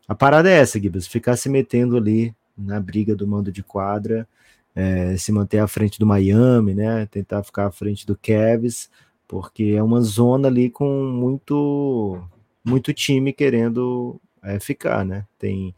a 0.08 0.16
parada 0.16 0.50
é 0.50 0.60
essa, 0.60 0.80
Gibbs, 0.80 1.08
ficar 1.08 1.36
se 1.36 1.50
metendo 1.50 1.98
ali 1.98 2.34
na 2.58 2.80
briga 2.80 3.16
do 3.16 3.28
mando 3.28 3.52
de 3.52 3.62
quadra, 3.62 4.28
é, 4.74 5.18
se 5.18 5.32
manter 5.32 5.60
à 5.60 5.68
frente 5.68 6.00
do 6.00 6.06
Miami, 6.06 6.74
né? 6.74 7.06
Tentar 7.08 7.44
ficar 7.44 7.68
à 7.68 7.72
frente 7.72 8.06
do 8.06 8.18
Cavs, 8.18 8.90
porque 9.28 9.76
é 9.78 9.84
uma 9.84 10.02
zona 10.02 10.48
ali 10.48 10.70
com 10.70 11.04
muito 11.04 12.22
muito 12.64 12.94
time 12.94 13.32
querendo 13.34 14.20
é, 14.44 14.60
ficar, 14.60 15.06
né? 15.06 15.26
Tem 15.38 15.76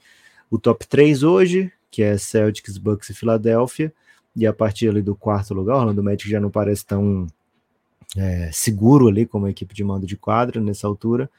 o 0.50 0.58
top 0.60 0.88
3 0.88 1.24
hoje, 1.24 1.72
que 1.92 2.02
é 2.04 2.18
Celtics, 2.18 2.78
Bucks 2.78 3.10
e 3.10 3.14
Filadélfia 3.14 3.94
e 4.40 4.48
a 4.48 4.54
partir 4.54 4.88
ali 4.88 5.02
do 5.02 5.16
quarto 5.16 5.54
lugar, 5.54 5.76
o 5.76 5.80
Orlando 5.80 6.02
Magic 6.02 6.30
já 6.30 6.40
não 6.40 6.50
parece 6.50 6.86
tão 6.86 7.28
é, 8.16 8.50
seguro 8.54 9.10
ali 9.10 9.26
como 9.26 9.46
a 9.46 9.50
equipe 9.50 9.74
de 9.74 9.84
mando 9.84 10.08
de 10.08 10.16
quadra 10.16 10.62
nessa 10.62 10.88
altura, 10.88 11.30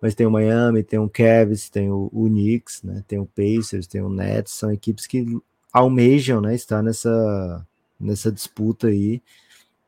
mas 0.00 0.14
tem 0.14 0.24
o 0.24 0.30
Miami, 0.30 0.84
tem 0.84 1.00
o 1.00 1.08
Cavs, 1.08 1.68
tem 1.68 1.90
o, 1.90 2.08
o 2.12 2.26
Knicks, 2.26 2.82
né, 2.84 3.02
tem 3.08 3.18
o 3.18 3.26
Pacers, 3.26 3.88
tem 3.88 4.00
o 4.00 4.08
Nets, 4.08 4.52
são 4.52 4.70
equipes 4.70 5.06
que 5.06 5.26
almejam, 5.72 6.40
né, 6.40 6.54
estar 6.54 6.80
nessa, 6.80 7.66
nessa 7.98 8.30
disputa 8.30 8.86
aí, 8.86 9.20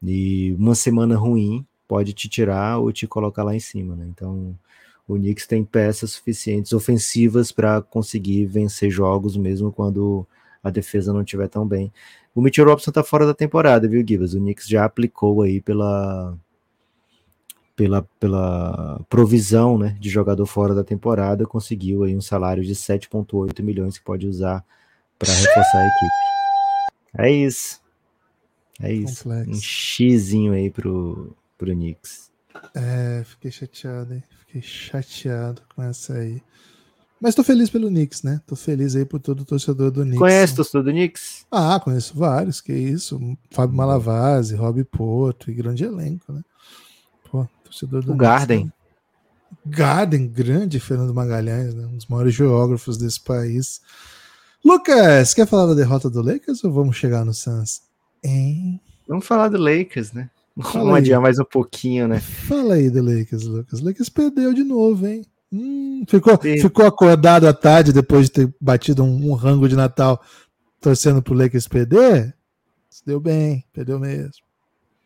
e 0.03 0.53
uma 0.59 0.75
semana 0.75 1.17
ruim 1.17 1.65
pode 1.87 2.13
te 2.13 2.29
tirar 2.29 2.79
ou 2.79 2.93
te 2.93 3.07
colocar 3.07 3.45
lá 3.45 3.55
em 3.55 3.61
cima, 3.61 3.95
né, 3.95 4.07
então 4.11 4.59
o 5.07 5.15
Knicks 5.15 5.47
tem 5.47 5.65
peças 5.65 6.11
suficientes 6.13 6.73
ofensivas 6.73 7.53
para 7.53 7.81
conseguir 7.81 8.47
vencer 8.47 8.91
jogos 8.91 9.37
mesmo 9.37 9.71
quando 9.71 10.27
a 10.67 10.71
defesa 10.71 11.13
não 11.13 11.21
estiver 11.21 11.49
tão 11.49 11.65
bem. 11.65 11.93
O 12.37 12.43
Mitchell 12.43 12.67
Robinson 12.67 12.93
tá 12.93 13.03
fora 13.03 13.25
da 13.25 13.33
temporada, 13.33 13.89
viu, 13.89 14.05
Gibas? 14.07 14.35
O 14.35 14.39
Knicks 14.39 14.69
já 14.69 14.85
aplicou 14.85 15.41
aí 15.41 15.59
pela, 15.59 16.37
pela, 17.75 18.03
pela 18.21 19.01
provisão 19.09 19.79
né, 19.79 19.97
de 19.99 20.11
jogador 20.11 20.45
fora 20.45 20.75
da 20.75 20.85
temporada, 20.85 21.47
conseguiu 21.47 22.05
aí 22.05 22.15
um 22.15 22.21
salário 22.21 22.63
de 22.63 22.75
7,8 22.75 23.63
milhões 23.63 23.97
que 23.97 24.05
pode 24.05 24.27
usar 24.27 24.63
para 25.19 25.33
reforçar 25.33 25.79
a 25.79 25.87
equipe. 25.87 27.27
É 27.27 27.31
isso. 27.31 27.81
É 28.83 28.93
isso. 28.93 29.25
Complexo. 29.25 29.51
Um 29.53 29.55
xizinho 29.55 30.53
aí 30.53 30.71
pro, 30.71 31.35
pro 31.57 31.73
Knicks. 31.73 32.31
É, 32.75 33.25
fiquei 33.25 33.51
chateado, 33.51 34.13
hein? 34.13 34.23
Fiquei 34.41 34.61
chateado 34.61 35.63
com 35.75 35.83
essa 35.83 36.13
aí. 36.13 36.43
Mas 37.21 37.35
tô 37.35 37.43
feliz 37.43 37.71
pelo 37.71 37.89
Knicks, 37.89 38.23
né? 38.23 38.41
Tô 38.47 38.55
feliz 38.55 38.95
aí 38.95 39.05
por 39.05 39.19
todo 39.21 39.41
o 39.41 39.45
torcedor 39.45 39.91
do 39.91 40.03
Knicks. 40.03 40.19
Conhece 40.19 40.53
o 40.53 40.57
torcedor 40.57 40.83
do 40.85 40.91
Knicks? 40.91 41.47
Ah, 41.51 41.81
conheço 41.81 42.17
vários, 42.17 42.61
que 42.61 42.73
isso. 42.73 43.19
Fábio 43.51 43.77
Malavase, 43.77 44.55
Rob 44.55 44.85
Porto 44.85 45.51
e 45.51 45.55
grande 45.55 45.85
elenco, 45.85 46.33
né? 46.33 46.43
Pô, 47.31 47.49
torcedor 47.65 48.03
do 48.03 48.13
o 48.13 48.17
Knicks, 48.17 48.29
Garden. 48.29 48.65
Né? 48.67 48.73
Garden, 49.65 50.29
grande 50.29 50.79
Fernando 50.79 51.15
Magalhães, 51.15 51.75
né? 51.75 51.87
um 51.87 51.97
dos 51.97 52.07
maiores 52.07 52.35
geógrafos 52.35 52.99
desse 52.99 53.21
país. 53.21 53.81
Lucas, 54.65 55.33
quer 55.33 55.47
falar 55.47 55.67
da 55.67 55.75
derrota 55.75 56.11
do 56.11 56.21
Lakers 56.21 56.63
ou 56.65 56.73
vamos 56.73 56.97
chegar 56.97 57.25
no 57.25 57.33
Suns? 57.33 57.83
Hein? 58.23 58.81
Vamos 59.09 59.25
falar 59.27 59.49
do 59.49 59.59
Lakers, 59.59 60.13
né? 60.13 60.29
Vamos 60.57 60.97
adiar 60.97 61.21
mais 61.21 61.39
um 61.39 61.45
pouquinho, 61.45 62.09
né? 62.09 62.19
Fala 62.19 62.75
aí 62.75 62.91
do 62.91 63.03
Lakers, 63.03 63.45
Lucas. 63.45 63.81
Lakers 63.81 64.09
perdeu 64.09 64.53
de 64.53 64.65
novo, 64.65 65.07
hein? 65.07 65.25
Hum, 65.53 66.05
ficou, 66.09 66.39
ficou 66.39 66.87
acordado 66.87 67.47
à 67.47 67.53
tarde 67.53 67.93
depois 67.93 68.27
de 68.27 68.33
ter 68.33 68.55
batido 68.61 69.05
um, 69.05 69.31
um 69.31 69.35
rango 69.35 69.69
de 69.69 69.77
Natal 69.77 70.21
torcendo 70.81 71.23
pro 71.23 71.35
Lakers 71.35 71.69
perder? 71.69 72.35
Se 72.91 73.05
deu 73.05 73.21
bem, 73.21 73.65
perdeu 73.73 73.99
mesmo. 73.99 74.45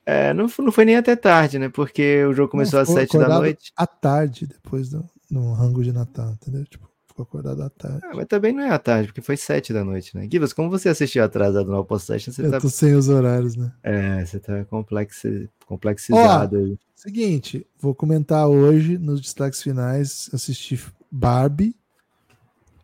É, 0.07 0.33
não, 0.33 0.51
não 0.59 0.73
foi 0.73 0.85
nem 0.85 0.97
até 0.97 1.15
tarde, 1.15 1.59
né? 1.59 1.69
Porque 1.69 2.25
o 2.25 2.33
jogo 2.33 2.51
começou 2.51 2.79
não, 2.79 2.83
às 2.83 2.89
sete 2.89 3.17
da 3.19 3.29
noite. 3.29 3.73
À 3.77 3.87
tarde, 3.87 4.47
depois 4.47 4.89
do 4.89 5.09
no 5.31 5.53
rango 5.53 5.83
de 5.85 5.93
Natal, 5.93 6.33
entendeu? 6.33 6.65
Tipo, 6.65 6.90
ficou 7.25 7.41
acordado 7.41 7.63
à 7.63 7.71
tarde. 7.71 8.01
Ah, 8.05 8.13
mas 8.15 8.27
também 8.27 8.53
não 8.53 8.63
é 8.63 8.71
à 8.71 8.79
tarde, 8.79 9.09
porque 9.09 9.21
foi 9.21 9.37
sete 9.37 9.73
da 9.73 9.85
noite, 9.85 10.17
né? 10.17 10.29
Givas, 10.31 10.53
como 10.53 10.71
você 10.71 10.89
assistiu 10.89 11.23
atrasado 11.23 11.71
no 11.71 11.77
Alpo 11.77 11.99
Session, 11.99 12.33
você 12.33 12.45
Eu 12.45 12.51
tá. 12.51 12.61
tô 12.61 12.69
sem 12.69 12.95
os 12.95 13.09
horários, 13.09 13.57
né? 13.57 13.73
É, 13.83 14.25
você 14.25 14.39
tá 14.39 14.65
complexi... 14.65 15.49
complexizado 15.67 16.57
Ó, 16.57 16.61
aí. 16.61 16.79
Seguinte, 16.95 17.67
vou 17.79 17.95
comentar 17.95 18.47
hoje 18.47 18.99
nos 18.99 19.21
destaques 19.21 19.63
finais, 19.63 20.29
assisti 20.33 20.81
Barbie 21.11 21.75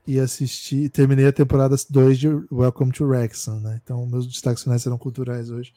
e 0.07 0.19
assisti, 0.19 0.89
terminei 0.89 1.27
a 1.27 1.33
temporada 1.33 1.77
2 1.91 2.19
de 2.19 2.29
Welcome 2.51 2.93
to 2.93 3.05
Wrexham, 3.05 3.61
né? 3.61 3.81
Então, 3.83 4.07
meus 4.07 4.27
destaques 4.27 4.63
finais 4.63 4.83
serão 4.83 4.99
culturais 4.99 5.51
hoje. 5.51 5.73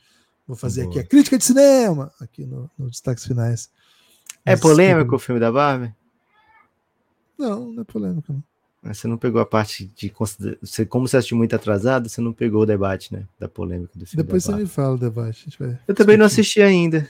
Vou 0.48 0.56
fazer 0.56 0.84
Boa. 0.84 0.92
aqui 0.92 1.00
a 1.00 1.04
crítica 1.04 1.38
de 1.38 1.46
cinema, 1.46 2.12
aqui 2.20 2.46
no, 2.46 2.70
no 2.78 2.90
destaques 2.90 3.26
finais. 3.26 3.70
É 4.46 4.56
polêmico 4.56 5.16
o 5.16 5.20
filme 5.20 5.40
da 5.40 5.52
Barbie? 5.52 5.94
Não, 7.38 7.72
não 7.72 7.82
é 7.82 7.86
polêmico. 7.86 8.34
Não. 8.34 8.44
Você 8.84 9.08
não 9.08 9.18
pegou 9.18 9.42
a 9.42 9.46
parte 9.46 9.92
de 9.94 10.12
você 10.62 10.86
como 10.86 11.08
você 11.08 11.18
assistiu 11.18 11.38
muito 11.38 11.56
atrasado, 11.56 12.08
você 12.08 12.22
não 12.22 12.32
pegou 12.32 12.62
o 12.62 12.66
debate, 12.66 13.14
né, 13.14 13.26
da 13.38 13.50
polêmica 13.50 13.92
do 14.00 14.06
filme. 14.06 14.24
Depois 14.24 14.44
você 14.44 14.56
me 14.56 14.66
fala 14.66 14.96
o 14.96 14.98
debate. 14.98 15.50
eu 15.88 15.94
também 15.94 16.16
não 16.16 16.26
assisti 16.26 16.62
ainda. 16.62 17.08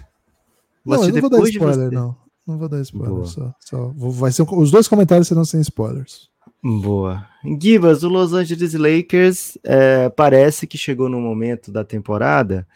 Vou 0.84 0.98
não, 0.98 1.04
eu 1.06 1.14
não 1.14 1.22
vou 1.22 1.30
dar 1.30 1.50
spoiler, 1.50 1.92
não. 1.92 2.18
Não 2.48 2.58
vou 2.58 2.68
dar 2.68 2.82
spoiler. 2.82 3.26
Só, 3.28 3.54
só. 3.60 3.94
Vai 3.96 4.32
ser, 4.32 4.42
os 4.42 4.72
dois 4.72 4.88
comentários 4.88 5.28
serão 5.28 5.46
sem 5.46 5.62
spoilers. 5.62 6.30
Boa. 6.64 7.26
Gibas, 7.62 8.04
o 8.04 8.10
Los 8.10 8.34
Angeles 8.34 8.74
Lakers 8.74 9.58
é, 9.64 10.10
parece 10.10 10.66
que 10.66 10.78
chegou 10.78 11.08
no 11.08 11.22
momento 11.22 11.72
da 11.72 11.84
temporada 11.84 12.68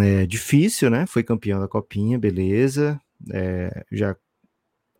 é, 0.00 0.26
difícil, 0.26 0.90
né? 0.90 1.06
Foi 1.06 1.22
campeão 1.22 1.60
da 1.60 1.68
Copinha, 1.68 2.18
beleza. 2.18 3.00
É, 3.32 3.84
já 3.90 4.14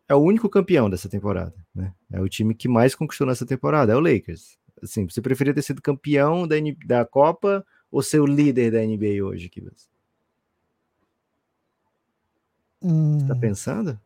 é 0.09 0.15
o 0.15 0.19
único 0.19 0.49
campeão 0.49 0.89
dessa 0.89 1.07
temporada, 1.07 1.53
né? 1.73 1.93
É 2.11 2.19
o 2.19 2.27
time 2.27 2.55
que 2.55 2.67
mais 2.67 2.95
conquistou 2.95 3.27
nessa 3.27 3.45
temporada, 3.45 3.93
é 3.93 3.95
o 3.95 3.99
Lakers. 3.99 4.57
Assim, 4.81 5.07
você 5.07 5.21
preferia 5.21 5.53
ter 5.53 5.61
sido 5.61 5.81
campeão 5.81 6.47
da, 6.47 6.55
da 6.85 7.05
Copa 7.05 7.63
ou 7.91 8.01
ser 8.01 8.19
o 8.19 8.25
líder 8.25 8.71
da 8.71 8.79
NBA 8.79 9.23
hoje, 9.23 9.51
Gibas? 9.53 9.87
Hum. 12.81 13.19
Você 13.19 13.27
tá 13.27 13.35
hum. 13.35 13.39
pensando? 13.39 13.99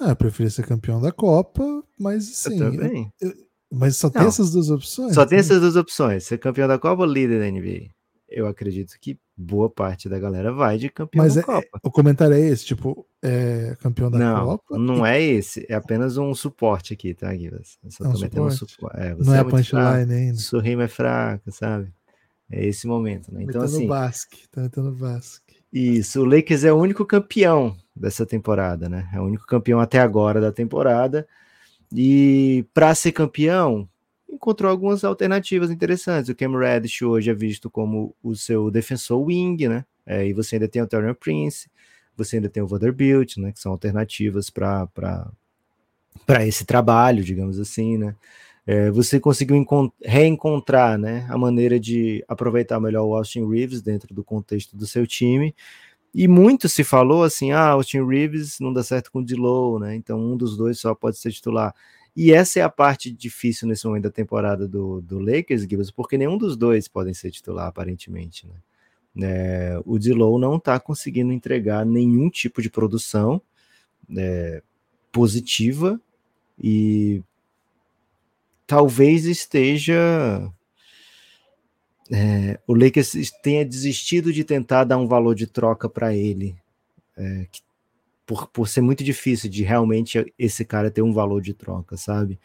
Ah, 0.00 0.10
eu 0.10 0.16
preferia 0.16 0.50
ser 0.50 0.66
campeão 0.66 1.00
da 1.00 1.12
Copa, 1.12 1.84
mas 1.98 2.24
sim. 2.24 2.60
Eu 2.60 2.70
também. 2.70 3.12
Eu, 3.20 3.32
mas 3.70 3.96
só 3.96 4.10
tem 4.10 4.22
Não, 4.22 4.28
essas 4.28 4.50
duas 4.50 4.70
opções? 4.70 5.14
Só 5.14 5.24
tem 5.24 5.36
né? 5.36 5.40
essas 5.40 5.60
duas 5.60 5.76
opções: 5.76 6.24
ser 6.24 6.38
campeão 6.38 6.66
da 6.66 6.78
Copa 6.78 7.02
ou 7.02 7.08
líder 7.08 7.40
da 7.40 7.50
NBA. 7.50 7.90
Eu 8.28 8.46
acredito 8.46 8.98
que 9.00 9.18
boa 9.36 9.70
parte 9.70 10.08
da 10.08 10.18
galera 10.18 10.52
vai 10.52 10.78
de 10.78 10.88
campeão 10.88 11.22
mas 11.22 11.34
da 11.34 11.42
é, 11.42 11.44
Copa. 11.44 11.80
O 11.82 11.90
comentário 11.90 12.34
é 12.34 12.40
esse, 12.40 12.64
tipo, 12.64 13.06
é 13.22 13.76
campeão 13.80 14.10
da 14.10 14.18
não, 14.18 14.44
Copa? 14.46 14.78
Não, 14.78 15.06
é 15.06 15.22
esse, 15.22 15.64
é 15.68 15.74
apenas 15.74 16.16
um 16.16 16.34
suporte 16.34 16.92
aqui, 16.92 17.14
tá, 17.14 17.32
Guilherme? 17.32 17.64
Só 17.88 18.04
é 18.04 18.08
um 18.08 18.16
suporte. 18.16 18.56
suporte. 18.56 18.96
É, 18.98 19.14
não 19.14 19.34
é, 19.34 19.36
é 19.36 19.40
a 19.40 19.44
punchline 19.44 20.12
ainda. 20.12 20.38
Sua 20.38 20.60
rima 20.60 20.84
é 20.84 20.88
fraca, 20.88 21.50
sabe? 21.50 21.92
É 22.50 22.64
esse 22.64 22.86
momento, 22.86 23.32
né? 23.32 23.42
Então, 23.42 23.60
metendo 23.60 23.76
assim. 23.76 23.86
Basque, 23.86 24.48
tá 24.48 24.62
metendo 24.62 24.92
Basque. 24.92 25.56
Isso, 25.72 26.22
o 26.22 26.24
Lakers 26.24 26.64
é 26.64 26.72
o 26.72 26.76
único 26.76 27.04
campeão 27.04 27.76
dessa 27.94 28.24
temporada, 28.24 28.88
né? 28.88 29.08
É 29.12 29.20
o 29.20 29.24
único 29.24 29.46
campeão 29.46 29.80
até 29.80 29.98
agora 29.98 30.40
da 30.40 30.52
temporada. 30.52 31.26
E 31.94 32.64
para 32.72 32.94
ser 32.94 33.12
campeão, 33.12 33.88
encontrou 34.36 34.70
algumas 34.70 35.04
alternativas 35.04 35.70
interessantes. 35.70 36.28
O 36.28 36.34
Cam 36.34 36.56
Reddish 36.56 37.02
hoje 37.02 37.30
é 37.30 37.34
visto 37.34 37.68
como 37.68 38.14
o 38.22 38.36
seu 38.36 38.70
defensor 38.70 39.20
wing, 39.20 39.68
né? 39.68 39.84
É, 40.06 40.26
e 40.26 40.32
você 40.32 40.56
ainda 40.56 40.68
tem 40.68 40.80
o 40.80 40.86
Turner 40.86 41.14
Prince, 41.14 41.68
você 42.16 42.36
ainda 42.36 42.48
tem 42.48 42.62
o 42.62 42.66
Vanderbilt, 42.66 43.36
né? 43.38 43.52
Que 43.52 43.60
são 43.60 43.72
alternativas 43.72 44.48
para 44.48 45.28
esse 46.46 46.64
trabalho, 46.64 47.24
digamos 47.24 47.58
assim, 47.58 47.98
né? 47.98 48.14
É, 48.66 48.90
você 48.90 49.20
conseguiu 49.20 49.64
reencontrar 50.02 50.98
né, 50.98 51.24
a 51.30 51.38
maneira 51.38 51.78
de 51.78 52.24
aproveitar 52.26 52.80
melhor 52.80 53.04
o 53.04 53.14
Austin 53.14 53.48
Reeves 53.48 53.80
dentro 53.80 54.12
do 54.12 54.24
contexto 54.24 54.76
do 54.76 54.88
seu 54.88 55.06
time. 55.06 55.54
E 56.12 56.26
muito 56.26 56.68
se 56.68 56.82
falou 56.82 57.22
assim: 57.22 57.52
ah, 57.52 57.68
Austin 57.68 58.04
Reeves 58.04 58.58
não 58.58 58.72
dá 58.72 58.82
certo 58.82 59.12
com 59.12 59.20
o 59.20 59.24
Dilow, 59.24 59.78
né? 59.78 59.94
Então 59.94 60.18
um 60.18 60.36
dos 60.36 60.56
dois 60.56 60.80
só 60.80 60.94
pode 60.94 61.16
ser 61.18 61.30
titular. 61.30 61.72
E 62.16 62.32
essa 62.32 62.58
é 62.58 62.62
a 62.62 62.70
parte 62.70 63.10
difícil 63.10 63.68
nesse 63.68 63.86
momento 63.86 64.04
da 64.04 64.10
temporada 64.10 64.66
do, 64.66 65.02
do 65.02 65.18
Lakers, 65.18 65.62
Gibbs, 65.62 65.90
porque 65.90 66.16
nenhum 66.16 66.38
dos 66.38 66.56
dois 66.56 66.88
podem 66.88 67.12
ser 67.12 67.30
titular, 67.30 67.66
aparentemente. 67.66 68.46
Né? 68.46 68.54
É, 69.28 69.80
o 69.84 69.98
Dilow 69.98 70.38
não 70.38 70.56
está 70.56 70.80
conseguindo 70.80 71.30
entregar 71.30 71.84
nenhum 71.84 72.30
tipo 72.30 72.62
de 72.62 72.70
produção 72.70 73.42
é, 74.16 74.62
positiva 75.12 76.00
e 76.58 77.22
talvez 78.66 79.26
esteja. 79.26 80.50
É, 82.10 82.58
o 82.66 82.74
Lakers 82.74 83.12
tenha 83.42 83.64
desistido 83.64 84.32
de 84.32 84.42
tentar 84.42 84.84
dar 84.84 84.96
um 84.96 85.08
valor 85.08 85.34
de 85.34 85.46
troca 85.46 85.88
para 85.88 86.14
ele, 86.14 86.56
é, 87.16 87.46
que, 87.50 87.60
por, 88.26 88.48
por 88.48 88.68
ser 88.68 88.80
muito 88.80 89.04
difícil 89.04 89.48
de 89.48 89.62
realmente 89.62 90.32
esse 90.38 90.64
cara 90.64 90.90
ter 90.90 91.02
um 91.02 91.12
valor 91.12 91.40
de 91.40 91.54
troca, 91.54 91.96
sabe? 91.96 92.38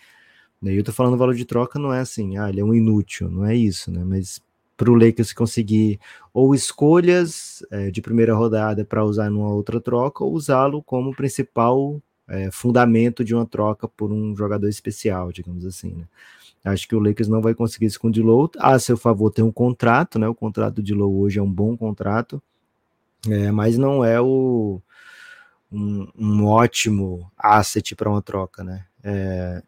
E 0.64 0.76
eu 0.76 0.84
tô 0.84 0.94
falando 0.94 1.18
valor 1.18 1.34
de 1.34 1.46
troca 1.46 1.80
não 1.80 1.92
é 1.92 2.00
assim, 2.02 2.38
ah, 2.38 2.48
ele 2.50 2.62
é 2.62 2.64
um 2.64 2.74
inútil, 2.74 3.30
não 3.30 3.46
é 3.46 3.56
isso, 3.56 3.92
né? 3.92 4.04
Mas 4.06 4.42
para 4.78 4.92
o 4.92 4.96
Lakers 4.96 5.34
conseguir 5.34 6.00
ou 6.34 6.56
escolhas 6.56 7.64
é, 7.72 7.92
de 7.92 8.02
primeira 8.02 8.34
rodada 8.36 8.86
para 8.86 9.04
usar 9.04 9.30
numa 9.30 9.50
outra 9.50 9.82
troca, 9.82 10.24
ou 10.24 10.34
usá-lo 10.34 10.82
como 10.84 11.16
principal 11.16 12.02
é, 12.28 12.50
fundamento 12.52 13.24
de 13.24 13.36
uma 13.36 13.46
troca 13.46 13.88
por 13.88 14.12
um 14.12 14.36
jogador 14.36 14.68
especial, 14.68 15.32
digamos 15.32 15.66
assim, 15.66 15.94
né? 15.94 16.06
Acho 16.64 16.88
que 16.88 16.96
o 16.96 17.00
Lakers 17.00 17.28
não 17.28 17.42
vai 17.42 17.56
conseguir 17.56 17.88
isso 17.88 18.00
com 18.00 18.08
o 18.08 18.12
Dilow. 18.12 18.50
A 18.60 18.78
seu 18.78 18.96
favor 18.96 19.32
tem 19.32 19.44
um 19.44 19.52
contrato, 19.52 20.20
né? 20.20 20.28
O 20.28 20.36
contrato 20.36 20.76
do 20.76 20.84
Dilow 20.84 21.20
hoje 21.20 21.40
é 21.40 21.42
um 21.42 21.52
bom 21.52 21.76
contrato, 21.76 22.42
é, 23.28 23.52
mas 23.52 23.78
não 23.80 24.06
é 24.06 24.22
o, 24.22 24.80
um, 25.72 26.08
um 26.18 26.46
ótimo 26.46 27.32
asset 27.38 27.96
para 27.96 28.10
uma 28.10 28.22
troca, 28.22 28.64
né? 28.64 28.86
É, 29.04 29.64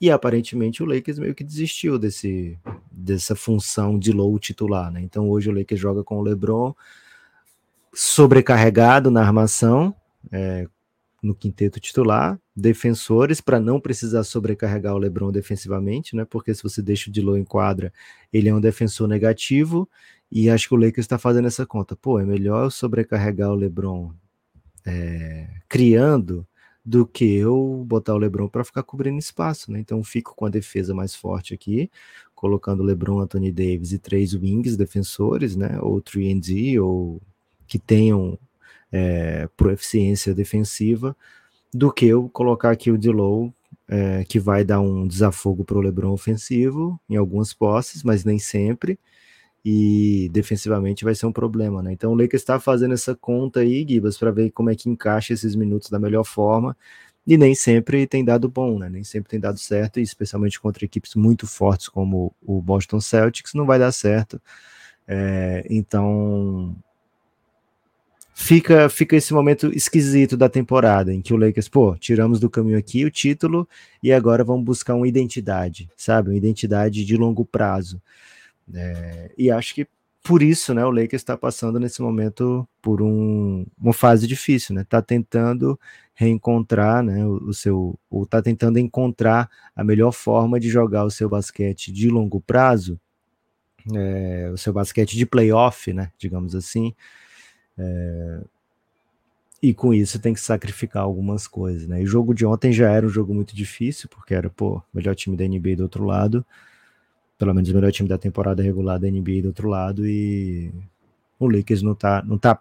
e 0.00 0.10
aparentemente 0.10 0.82
o 0.82 0.86
Lakers 0.86 1.18
meio 1.18 1.34
que 1.34 1.44
desistiu 1.44 1.98
desse, 1.98 2.58
dessa 2.90 3.36
função 3.36 3.98
de 3.98 4.10
low 4.10 4.36
titular, 4.38 4.90
né? 4.90 5.00
Então 5.00 5.28
hoje 5.28 5.48
o 5.48 5.52
Lakers 5.52 5.80
joga 5.80 6.02
com 6.02 6.18
o 6.18 6.22
LeBron 6.22 6.74
sobrecarregado 7.94 9.10
na 9.10 9.20
armação, 9.20 9.94
é, 10.32 10.66
no 11.22 11.34
quinteto 11.34 11.78
titular, 11.78 12.40
defensores 12.56 13.40
para 13.40 13.60
não 13.60 13.78
precisar 13.78 14.24
sobrecarregar 14.24 14.94
o 14.94 14.98
LeBron 14.98 15.30
defensivamente, 15.30 16.16
né? 16.16 16.24
Porque 16.24 16.52
se 16.54 16.62
você 16.62 16.82
deixa 16.82 17.08
o 17.08 17.12
Dilo 17.12 17.36
em 17.36 17.44
quadra, 17.44 17.92
ele 18.32 18.48
é 18.48 18.54
um 18.54 18.60
defensor 18.60 19.06
negativo 19.06 19.88
e 20.30 20.50
acho 20.50 20.66
que 20.68 20.74
o 20.74 20.78
Lakers 20.78 21.04
está 21.04 21.18
fazendo 21.18 21.46
essa 21.46 21.64
conta. 21.64 21.94
Pô, 21.94 22.18
é 22.18 22.24
melhor 22.24 22.64
eu 22.64 22.70
sobrecarregar 22.70 23.50
o 23.50 23.54
LeBron 23.54 24.12
é, 24.86 25.48
criando 25.68 26.46
do 26.84 27.06
que 27.06 27.24
eu 27.24 27.84
botar 27.86 28.14
o 28.14 28.18
LeBron 28.18 28.48
para 28.48 28.64
ficar 28.64 28.82
cobrindo 28.82 29.18
espaço, 29.18 29.70
né? 29.70 29.78
Então 29.78 30.02
fico 30.02 30.34
com 30.34 30.46
a 30.46 30.50
defesa 30.50 30.94
mais 30.94 31.14
forte 31.14 31.54
aqui, 31.54 31.90
colocando 32.34 32.82
LeBron, 32.82 33.20
Anthony 33.20 33.52
Davis 33.52 33.92
e 33.92 33.98
três 33.98 34.34
wings 34.34 34.76
defensores, 34.76 35.54
né? 35.56 35.78
Ou 35.80 36.02
3D 36.02 36.82
ou 36.82 37.20
que 37.66 37.78
tenham 37.78 38.38
é, 38.90 39.48
proficiência 39.56 40.34
defensiva 40.34 41.16
do 41.72 41.92
que 41.92 42.06
eu 42.06 42.28
colocar 42.28 42.70
aqui 42.70 42.90
o 42.90 42.98
Dilow, 42.98 43.52
é, 43.88 44.24
que 44.24 44.38
vai 44.38 44.64
dar 44.64 44.80
um 44.80 45.06
desafogo 45.06 45.64
para 45.64 45.78
o 45.78 45.80
LeBron 45.80 46.12
ofensivo 46.12 47.00
em 47.08 47.16
algumas 47.16 47.54
posses, 47.54 48.02
mas 48.02 48.24
nem 48.24 48.38
sempre. 48.38 48.98
E 49.64 50.28
defensivamente 50.32 51.04
vai 51.04 51.14
ser 51.14 51.26
um 51.26 51.32
problema, 51.32 51.82
né? 51.82 51.92
Então 51.92 52.12
o 52.12 52.14
Lakers 52.16 52.42
está 52.42 52.58
fazendo 52.58 52.94
essa 52.94 53.14
conta 53.14 53.60
aí, 53.60 53.86
Gibas, 53.88 54.18
para 54.18 54.32
ver 54.32 54.50
como 54.50 54.70
é 54.70 54.74
que 54.74 54.88
encaixa 54.88 55.32
esses 55.32 55.54
minutos 55.54 55.88
da 55.88 56.00
melhor 56.00 56.24
forma. 56.24 56.76
E 57.26 57.38
nem 57.38 57.54
sempre 57.54 58.06
tem 58.06 58.24
dado 58.24 58.48
bom, 58.48 58.78
né? 58.78 58.88
Nem 58.88 59.04
sempre 59.04 59.30
tem 59.30 59.38
dado 59.38 59.58
certo, 59.58 60.00
e 60.00 60.02
especialmente 60.02 60.60
contra 60.60 60.84
equipes 60.84 61.14
muito 61.14 61.46
fortes 61.46 61.88
como 61.88 62.34
o 62.42 62.60
Boston 62.60 63.00
Celtics, 63.00 63.54
não 63.54 63.64
vai 63.64 63.78
dar 63.78 63.92
certo. 63.92 64.40
É, 65.06 65.64
então 65.70 66.74
fica 68.34 68.88
fica 68.88 69.16
esse 69.16 69.32
momento 69.32 69.70
esquisito 69.74 70.36
da 70.36 70.48
temporada, 70.48 71.12
em 71.12 71.20
que 71.20 71.32
o 71.34 71.36
Lakers, 71.36 71.68
pô, 71.68 71.96
tiramos 71.96 72.40
do 72.40 72.50
caminho 72.50 72.78
aqui 72.78 73.04
o 73.04 73.10
título 73.10 73.68
e 74.02 74.12
agora 74.12 74.42
vamos 74.42 74.64
buscar 74.64 74.94
uma 74.94 75.06
identidade, 75.08 75.88
sabe? 75.96 76.30
Uma 76.30 76.36
identidade 76.36 77.04
de 77.04 77.16
longo 77.16 77.44
prazo. 77.44 78.00
É, 78.74 79.32
e 79.36 79.50
acho 79.50 79.74
que 79.74 79.86
por 80.22 80.40
isso, 80.40 80.72
né, 80.72 80.84
o 80.84 80.90
Lakers 80.90 81.14
está 81.22 81.36
passando 81.36 81.80
nesse 81.80 82.00
momento 82.00 82.66
por 82.80 83.02
um, 83.02 83.66
uma 83.76 83.92
fase 83.92 84.26
difícil, 84.26 84.74
né? 84.74 84.84
Tá 84.88 85.02
tentando 85.02 85.78
reencontrar, 86.14 87.02
né, 87.02 87.26
o, 87.26 87.48
o 87.48 87.54
seu, 87.54 87.98
ou 88.08 88.24
tá 88.24 88.40
tentando 88.40 88.78
encontrar 88.78 89.50
a 89.74 89.82
melhor 89.82 90.12
forma 90.12 90.60
de 90.60 90.68
jogar 90.68 91.04
o 91.04 91.10
seu 91.10 91.28
basquete 91.28 91.90
de 91.92 92.08
longo 92.08 92.40
prazo, 92.40 93.00
é, 93.92 94.50
o 94.52 94.56
seu 94.56 94.72
basquete 94.72 95.16
de 95.16 95.26
playoff, 95.26 95.92
né, 95.92 96.12
digamos 96.16 96.54
assim, 96.54 96.94
é, 97.76 98.40
e 99.62 99.72
com 99.72 99.94
isso 99.94 100.18
tem 100.20 100.34
que 100.34 100.40
sacrificar 100.40 101.04
algumas 101.04 101.46
coisas, 101.46 101.86
né? 101.86 102.00
E 102.00 102.04
o 102.04 102.06
jogo 102.06 102.34
de 102.34 102.44
ontem 102.44 102.72
já 102.72 102.90
era 102.90 103.06
um 103.06 103.08
jogo 103.08 103.32
muito 103.32 103.54
difícil, 103.54 104.08
porque 104.08 104.34
era, 104.34 104.50
pô, 104.50 104.82
melhor 104.92 105.14
time 105.14 105.36
da 105.36 105.46
NBA 105.46 105.76
do 105.76 105.84
outro 105.84 106.04
lado, 106.04 106.44
pelo 107.42 107.52
menos 107.52 107.68
o 107.70 107.74
melhor 107.74 107.90
time 107.90 108.08
da 108.08 108.16
temporada 108.16 108.62
regular 108.62 109.00
da 109.00 109.10
NBA 109.10 109.42
do 109.42 109.48
outro 109.48 109.68
lado, 109.68 110.06
e 110.06 110.72
o 111.40 111.48
Lakers 111.48 111.82
não 111.82 111.92
tá, 111.92 112.22
não 112.24 112.38
tá 112.38 112.56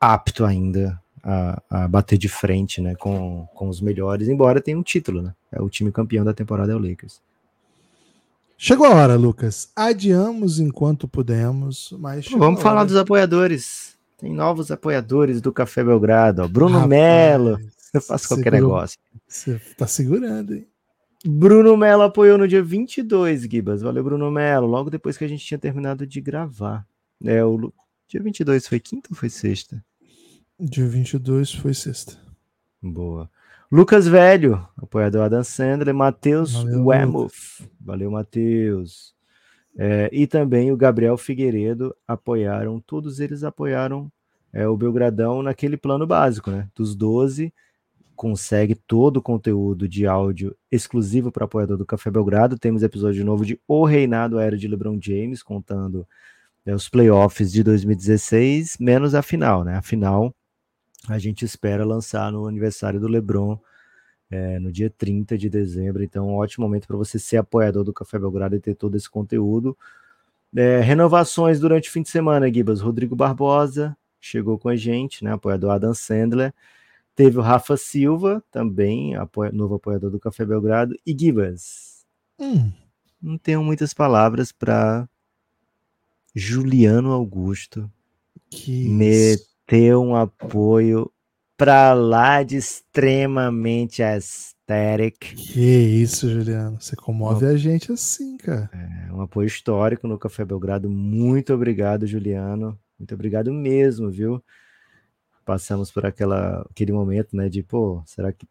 apto 0.00 0.46
ainda 0.46 0.98
a, 1.22 1.62
a 1.68 1.86
bater 1.86 2.16
de 2.16 2.30
frente, 2.30 2.80
né, 2.80 2.94
com, 2.94 3.46
com 3.54 3.68
os 3.68 3.82
melhores, 3.82 4.26
embora 4.26 4.62
tenha 4.62 4.78
um 4.78 4.82
título, 4.82 5.20
né? 5.20 5.34
É 5.52 5.60
o 5.60 5.68
time 5.68 5.92
campeão 5.92 6.24
da 6.24 6.32
temporada 6.32 6.72
é 6.72 6.74
o 6.74 6.78
Lakers. 6.78 7.20
Chegou 8.56 8.86
a 8.86 8.94
hora, 8.94 9.16
Lucas. 9.16 9.70
Adiamos 9.76 10.58
enquanto 10.58 11.06
pudemos, 11.06 11.94
mas. 11.98 12.26
Vamos 12.26 12.62
falar 12.62 12.84
dos 12.84 12.96
apoiadores. 12.96 13.98
Tem 14.16 14.32
novos 14.32 14.70
apoiadores 14.70 15.42
do 15.42 15.52
Café 15.52 15.84
Belgrado, 15.84 16.42
ó. 16.42 16.48
Bruno 16.48 16.78
Rapaz, 16.78 16.88
Melo. 16.88 17.60
Eu 17.92 18.00
faço 18.00 18.28
qualquer 18.28 18.52
segurou. 18.54 18.76
negócio. 18.76 18.98
Você 19.28 19.60
tá 19.76 19.86
segurando, 19.86 20.54
hein? 20.54 20.66
Bruno 21.30 21.76
Melo 21.76 22.04
apoiou 22.04 22.38
no 22.38 22.48
dia 22.48 22.62
22, 22.62 23.42
Gibas. 23.42 23.82
Valeu, 23.82 24.02
Bruno 24.02 24.30
Melo. 24.30 24.66
Logo 24.66 24.88
depois 24.88 25.18
que 25.18 25.24
a 25.24 25.28
gente 25.28 25.44
tinha 25.44 25.58
terminado 25.58 26.06
de 26.06 26.22
gravar. 26.22 26.86
É, 27.22 27.44
o 27.44 27.70
dia 28.08 28.22
22 28.22 28.66
foi 28.66 28.80
quinta 28.80 29.10
ou 29.10 29.16
foi 29.16 29.28
sexta? 29.28 29.84
Dia 30.58 30.86
22 30.86 31.52
foi 31.52 31.74
sexta. 31.74 32.16
Boa. 32.82 33.30
Lucas 33.70 34.08
Velho, 34.08 34.66
apoiador 34.78 35.20
Adam 35.20 35.44
Sandler. 35.44 35.94
Matheus 35.94 36.54
Wemuth. 36.64 37.68
Valeu, 37.78 38.10
Matheus. 38.10 39.14
É, 39.76 40.08
e 40.10 40.26
também 40.26 40.72
o 40.72 40.78
Gabriel 40.78 41.18
Figueiredo 41.18 41.94
apoiaram, 42.06 42.80
todos 42.80 43.20
eles 43.20 43.44
apoiaram 43.44 44.10
é, 44.50 44.66
o 44.66 44.78
Belgradão 44.78 45.42
naquele 45.42 45.76
plano 45.76 46.06
básico, 46.06 46.50
né? 46.50 46.70
Dos 46.74 46.96
12, 46.96 47.52
consegue 48.18 48.74
todo 48.74 49.18
o 49.18 49.22
conteúdo 49.22 49.86
de 49.86 50.04
áudio 50.04 50.56
exclusivo 50.72 51.30
para 51.30 51.44
apoiador 51.44 51.76
do 51.78 51.86
Café 51.86 52.10
Belgrado. 52.10 52.58
Temos 52.58 52.82
episódio 52.82 53.24
novo 53.24 53.46
de 53.46 53.60
O 53.66 53.84
Reinado 53.84 54.40
Aéreo 54.40 54.58
de 54.58 54.66
LeBron 54.66 54.98
James, 55.00 55.40
contando 55.40 56.04
é, 56.66 56.74
os 56.74 56.88
playoffs 56.88 57.52
de 57.52 57.62
2016, 57.62 58.76
menos 58.80 59.14
a 59.14 59.22
final, 59.22 59.62
né? 59.62 59.76
A 59.76 59.82
final 59.82 60.34
a 61.08 61.16
gente 61.16 61.44
espera 61.44 61.84
lançar 61.84 62.32
no 62.32 62.48
aniversário 62.48 62.98
do 62.98 63.06
LeBron 63.06 63.56
é, 64.28 64.58
no 64.58 64.72
dia 64.72 64.90
30 64.90 65.38
de 65.38 65.48
dezembro. 65.48 66.02
Então, 66.02 66.26
um 66.26 66.34
ótimo 66.34 66.66
momento 66.66 66.88
para 66.88 66.96
você 66.96 67.20
ser 67.20 67.36
apoiador 67.36 67.84
do 67.84 67.92
Café 67.92 68.18
Belgrado 68.18 68.56
e 68.56 68.60
ter 68.60 68.74
todo 68.74 68.96
esse 68.96 69.08
conteúdo. 69.08 69.78
É, 70.56 70.80
renovações 70.80 71.60
durante 71.60 71.88
o 71.88 71.92
fim 71.92 72.02
de 72.02 72.08
semana, 72.08 72.52
Gibas. 72.52 72.80
Rodrigo 72.80 73.14
Barbosa 73.14 73.96
chegou 74.20 74.58
com 74.58 74.68
a 74.68 74.74
gente, 74.74 75.22
né? 75.22 75.34
Apoiador 75.34 75.70
Adam 75.70 75.94
Sandler. 75.94 76.52
Teve 77.18 77.36
o 77.36 77.42
Rafa 77.42 77.76
Silva, 77.76 78.40
também 78.48 79.16
apoia- 79.16 79.50
novo 79.50 79.74
apoiador 79.74 80.08
do 80.08 80.20
Café 80.20 80.44
Belgrado. 80.46 80.94
E 81.04 81.16
Gibas, 81.18 82.04
Hum, 82.38 82.70
não 83.20 83.36
tenho 83.36 83.60
muitas 83.64 83.92
palavras 83.92 84.52
para 84.52 85.08
Juliano 86.32 87.10
Augusto 87.10 87.90
que 88.48 88.88
meteu 88.88 90.00
um 90.00 90.14
apoio 90.14 91.10
pra 91.56 91.92
lá 91.92 92.44
de 92.44 92.56
extremamente 92.56 94.00
aesthetic. 94.00 95.34
Que 95.34 95.60
isso, 95.60 96.30
Juliano. 96.30 96.80
Você 96.80 96.94
comove 96.94 97.44
a 97.46 97.56
gente 97.56 97.90
assim, 97.90 98.36
cara. 98.36 98.70
É 99.08 99.12
um 99.12 99.20
apoio 99.22 99.48
histórico 99.48 100.06
no 100.06 100.16
Café 100.18 100.44
Belgrado. 100.44 100.88
Muito 100.88 101.52
obrigado, 101.52 102.06
Juliano. 102.06 102.78
Muito 102.96 103.12
obrigado 103.12 103.52
mesmo, 103.52 104.08
viu? 104.08 104.40
Passamos 105.48 105.90
por 105.90 106.04
aquela, 106.04 106.60
aquele 106.70 106.92
momento, 106.92 107.34
né? 107.34 107.48
De, 107.48 107.62
pô, 107.62 108.02
será 108.04 108.30
que 108.30 108.46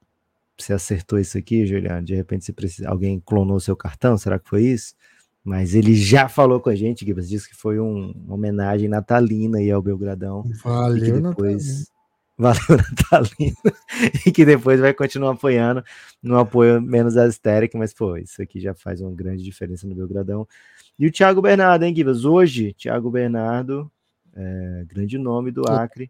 você 0.58 0.74
acertou 0.74 1.20
isso 1.20 1.38
aqui, 1.38 1.64
Juliano? 1.64 2.04
De 2.04 2.16
repente 2.16 2.44
você 2.44 2.52
precisa, 2.52 2.90
alguém 2.90 3.20
clonou 3.24 3.60
seu 3.60 3.76
cartão? 3.76 4.18
Será 4.18 4.40
que 4.40 4.50
foi 4.50 4.64
isso? 4.64 4.96
Mas 5.44 5.76
ele 5.76 5.94
já 5.94 6.28
falou 6.28 6.60
com 6.60 6.70
a 6.72 6.76
gente, 6.76 7.06
Gibbs, 7.06 7.30
disse 7.30 7.48
que 7.48 7.56
foi 7.56 7.80
um- 7.80 8.12
uma 8.26 8.34
homenagem 8.34 8.90
natalina 8.90 9.60
aí 9.60 9.70
ao 9.70 9.80
Belgradão. 9.80 10.42
que 10.42 10.54
Valeu, 10.64 11.22
Natalina. 11.22 11.30
depois 11.30 11.92
valeu 12.36 12.78
Natalina 12.78 13.58
e 14.26 14.32
que 14.32 14.44
depois 14.44 14.80
vai 14.80 14.92
continuar 14.92 15.34
apoiando 15.34 15.84
no 16.24 16.36
apoio 16.40 16.82
menos 16.82 17.16
aesthetic, 17.16 17.76
mas 17.76 17.94
pô, 17.94 18.18
isso 18.18 18.42
aqui 18.42 18.60
já 18.60 18.74
faz 18.74 19.02
uma 19.02 19.12
grande 19.12 19.44
diferença 19.44 19.88
no 19.88 19.94
Belgradão. 19.94 20.48
E 20.98 21.06
o 21.06 21.12
Thiago 21.12 21.44
Bernardo, 21.44 21.84
hein, 21.86 21.96
Gibas? 21.96 22.26
Hoje, 22.26 22.74
Thiago 22.74 23.12
Bernardo, 23.12 23.92
é, 24.36 24.84
grande 24.88 25.20
nome 25.20 25.52
do 25.52 25.62
Acre, 25.70 26.10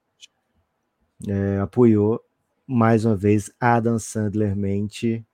é, 1.26 1.60
apoiou 1.60 2.22
mais 2.68 3.06
uma 3.06 3.16
vez 3.16 3.50
Adam 3.60 3.98
Sandler 3.98 4.56
Mente, 4.56 5.26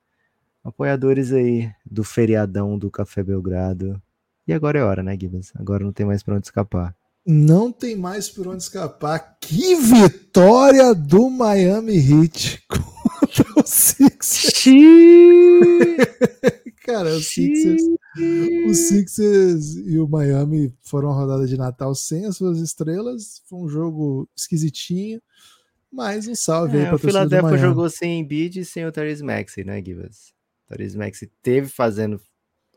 apoiadores 0.63 1.33
aí 1.33 1.71
do 1.83 2.03
feriadão 2.03 2.77
do 2.77 2.91
Café 2.91 3.23
Belgrado. 3.23 3.99
E 4.47 4.53
agora 4.53 4.79
é 4.79 4.83
hora, 4.83 5.01
né, 5.01 5.17
Gibas? 5.19 5.51
Agora 5.55 5.83
não 5.83 5.91
tem 5.91 6.05
mais 6.05 6.21
para 6.21 6.35
onde 6.35 6.45
escapar. 6.45 6.95
Não 7.25 7.71
tem 7.71 7.95
mais 7.95 8.29
por 8.29 8.47
onde 8.47 8.61
escapar. 8.61 9.37
Que 9.39 9.75
vitória 9.75 10.93
do 10.93 11.29
Miami 11.29 11.95
Heat 11.95 12.65
contra 12.67 13.59
o 13.59 13.63
Sixers. 13.65 14.63
Cara, 16.83 17.15
o 17.15 17.21
Sixers, 17.21 17.81
o 18.67 18.73
Sixers 18.73 19.75
e 19.87 19.97
o 19.97 20.07
Miami 20.07 20.73
foram 20.81 21.07
uma 21.07 21.15
rodada 21.15 21.47
de 21.47 21.55
Natal 21.55 21.95
sem 21.95 22.25
as 22.25 22.35
suas 22.35 22.59
estrelas. 22.59 23.41
Foi 23.47 23.59
um 23.59 23.69
jogo 23.69 24.29
esquisitinho, 24.35 25.21
mas 25.93 26.27
um 26.27 26.33
salve 26.33 26.77
aí 26.77 26.83
É, 26.83 26.87
pra 26.87 26.95
o 26.95 26.99
Philadelphia 26.99 27.57
jogou 27.57 27.89
sem 27.89 28.19
Embiid 28.19 28.59
e 28.59 28.65
sem 28.65 28.85
o 28.85 28.91
Therese 28.91 29.23
Maxey, 29.23 29.63
né, 29.63 29.81
Givas? 29.83 30.33
O 30.65 30.69
Therese 30.69 30.97
Maxey 30.97 31.29
teve 31.41 31.67
fazendo 31.67 32.19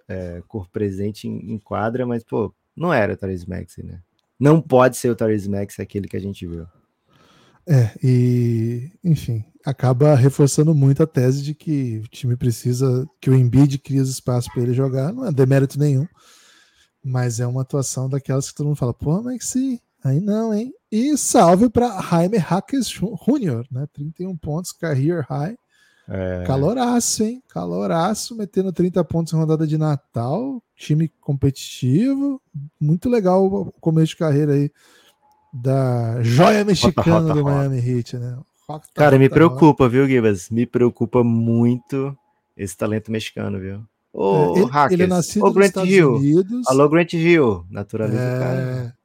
é, 0.06 0.42
cor 0.46 0.68
presente 0.68 1.26
em, 1.26 1.54
em 1.54 1.58
quadra, 1.58 2.06
mas, 2.06 2.22
pô, 2.22 2.54
não 2.76 2.92
era 2.92 3.14
o 3.14 3.16
Therese 3.16 3.48
Maxey, 3.48 3.84
né? 3.84 4.00
Não 4.38 4.60
pode 4.60 4.98
ser 4.98 5.10
o 5.10 5.16
Therese 5.16 5.48
Maxey 5.48 5.82
aquele 5.82 6.06
que 6.06 6.16
a 6.16 6.20
gente 6.20 6.46
viu. 6.46 6.66
É, 7.66 7.90
e 8.00 8.92
enfim, 9.02 9.44
acaba 9.64 10.14
reforçando 10.14 10.72
muito 10.72 11.02
a 11.02 11.06
tese 11.06 11.42
de 11.42 11.52
que 11.54 11.98
o 12.04 12.08
time 12.08 12.36
precisa 12.36 13.08
que 13.20 13.28
o 13.28 13.34
Embiid 13.34 13.78
cria 13.78 14.02
os 14.02 14.10
espaços 14.10 14.52
para 14.52 14.62
ele 14.62 14.72
jogar, 14.72 15.12
não 15.12 15.26
é 15.26 15.32
demérito 15.32 15.76
nenhum, 15.76 16.06
mas 17.02 17.40
é 17.40 17.46
uma 17.46 17.62
atuação 17.62 18.08
daquelas 18.08 18.48
que 18.48 18.54
todo 18.54 18.66
mundo 18.66 18.76
fala, 18.76 18.94
pô, 18.94 19.20
mas 19.20 19.44
sim, 19.46 19.80
aí 20.06 20.20
não, 20.20 20.54
hein? 20.54 20.72
E 20.90 21.16
salve 21.16 21.68
para 21.68 22.00
Jaime 22.00 22.38
Hackes 22.38 22.88
Jr., 22.88 23.66
né? 23.70 23.86
31 23.92 24.36
pontos, 24.36 24.72
career 24.72 25.24
high. 25.28 25.56
É, 26.08 26.44
Caloraço, 26.46 27.24
hein? 27.24 27.42
Caloraço, 27.48 28.36
metendo 28.36 28.72
30 28.72 29.02
pontos 29.04 29.32
em 29.32 29.36
rodada 29.36 29.66
de 29.66 29.76
Natal, 29.76 30.62
time 30.76 31.10
competitivo, 31.20 32.40
muito 32.80 33.08
legal 33.08 33.44
o 33.44 33.72
começo 33.80 34.10
de 34.10 34.16
carreira 34.16 34.52
aí 34.52 34.70
da 35.52 36.22
joia 36.22 36.64
mexicana 36.64 37.20
rota, 37.20 37.34
do 37.34 37.42
rota. 37.42 37.56
Miami 37.56 37.78
Heat, 37.78 38.16
né? 38.18 38.38
Rota, 38.68 38.86
Cara, 38.94 39.18
me 39.18 39.24
rota, 39.24 39.34
preocupa, 39.34 39.88
viu, 39.88 40.06
Givas? 40.06 40.48
Me 40.50 40.64
preocupa 40.64 41.24
muito 41.24 42.16
esse 42.56 42.76
talento 42.76 43.10
mexicano, 43.10 43.58
viu? 43.58 43.82
Ô, 44.12 44.32
rota. 44.32 44.58
É, 44.58 44.62
ele, 44.62 44.70
Hackers, 44.70 44.92
ele 44.92 45.02
é 45.02 45.06
nascido 45.06 45.52
Grant 45.52 45.68
Estados 45.68 45.90
Hill. 45.90 46.14
Unidos. 46.14 46.66
Alô, 46.68 46.88
Grant 46.88 47.12
Hill. 47.14 47.64
Naturaliza 47.68 48.22
o 48.22 48.38
cara. 48.38 48.96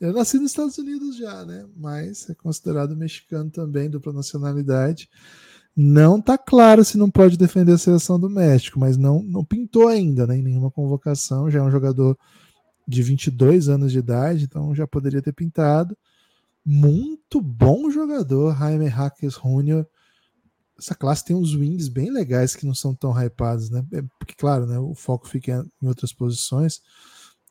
Ele 0.00 0.10
é 0.10 0.14
nascido 0.14 0.42
nos 0.42 0.52
Estados 0.52 0.78
Unidos 0.78 1.16
já, 1.16 1.44
né? 1.44 1.66
Mas 1.76 2.28
é 2.30 2.34
considerado 2.34 2.96
mexicano 2.96 3.50
também, 3.50 3.90
dupla 3.90 4.12
nacionalidade. 4.12 5.08
Não 5.74 6.20
tá 6.20 6.36
claro 6.36 6.84
se 6.84 6.98
não 6.98 7.10
pode 7.10 7.36
defender 7.36 7.72
a 7.72 7.78
seleção 7.78 8.18
do 8.18 8.28
México, 8.28 8.78
mas 8.78 8.96
não, 8.96 9.22
não 9.22 9.44
pintou 9.44 9.88
ainda, 9.88 10.26
né? 10.26 10.36
Em 10.36 10.42
nenhuma 10.42 10.70
convocação. 10.70 11.50
Já 11.50 11.60
é 11.60 11.62
um 11.62 11.70
jogador 11.70 12.18
de 12.86 13.02
22 13.02 13.68
anos 13.68 13.92
de 13.92 13.98
idade, 13.98 14.44
então 14.44 14.74
já 14.74 14.86
poderia 14.86 15.22
ter 15.22 15.32
pintado. 15.32 15.96
Muito 16.64 17.40
bom 17.40 17.90
jogador, 17.90 18.56
Jaime 18.56 18.88
Hackers 18.88 19.34
Jr. 19.34 19.86
Essa 20.78 20.94
classe 20.94 21.24
tem 21.24 21.34
uns 21.34 21.54
wings 21.54 21.88
bem 21.88 22.10
legais 22.10 22.54
que 22.54 22.66
não 22.66 22.74
são 22.74 22.94
tão 22.94 23.12
hypados, 23.12 23.68
né? 23.68 23.84
É, 23.92 24.02
Porque, 24.18 24.34
claro, 24.36 24.66
né, 24.66 24.78
o 24.78 24.94
foco 24.94 25.28
fica 25.28 25.66
em 25.82 25.88
outras 25.88 26.12
posições. 26.12 26.80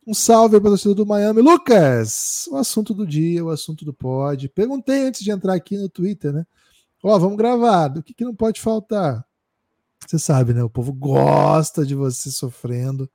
Um 0.07 0.13
salve 0.13 0.57
para 0.57 0.69
a 0.69 0.71
torcida 0.71 0.95
do 0.95 1.05
Miami. 1.05 1.41
Lucas, 1.41 2.47
o 2.49 2.55
assunto 2.55 2.93
do 2.93 3.05
dia, 3.05 3.43
o 3.43 3.49
assunto 3.49 3.83
do 3.83 3.93
pod. 3.93 4.47
Perguntei 4.47 5.05
antes 5.05 5.21
de 5.21 5.31
entrar 5.31 5.53
aqui 5.53 5.77
no 5.77 5.89
Twitter, 5.89 6.31
né? 6.31 6.47
Ó, 7.03 7.19
vamos 7.19 7.35
gravar. 7.37 7.97
O 7.97 8.01
que, 8.01 8.13
que 8.13 8.23
não 8.23 8.33
pode 8.33 8.61
faltar? 8.61 9.25
Você 10.07 10.17
sabe, 10.17 10.53
né? 10.53 10.63
O 10.63 10.69
povo 10.69 10.93
gosta 10.93 11.85
de 11.85 11.93
você 11.93 12.31
sofrendo. 12.31 13.09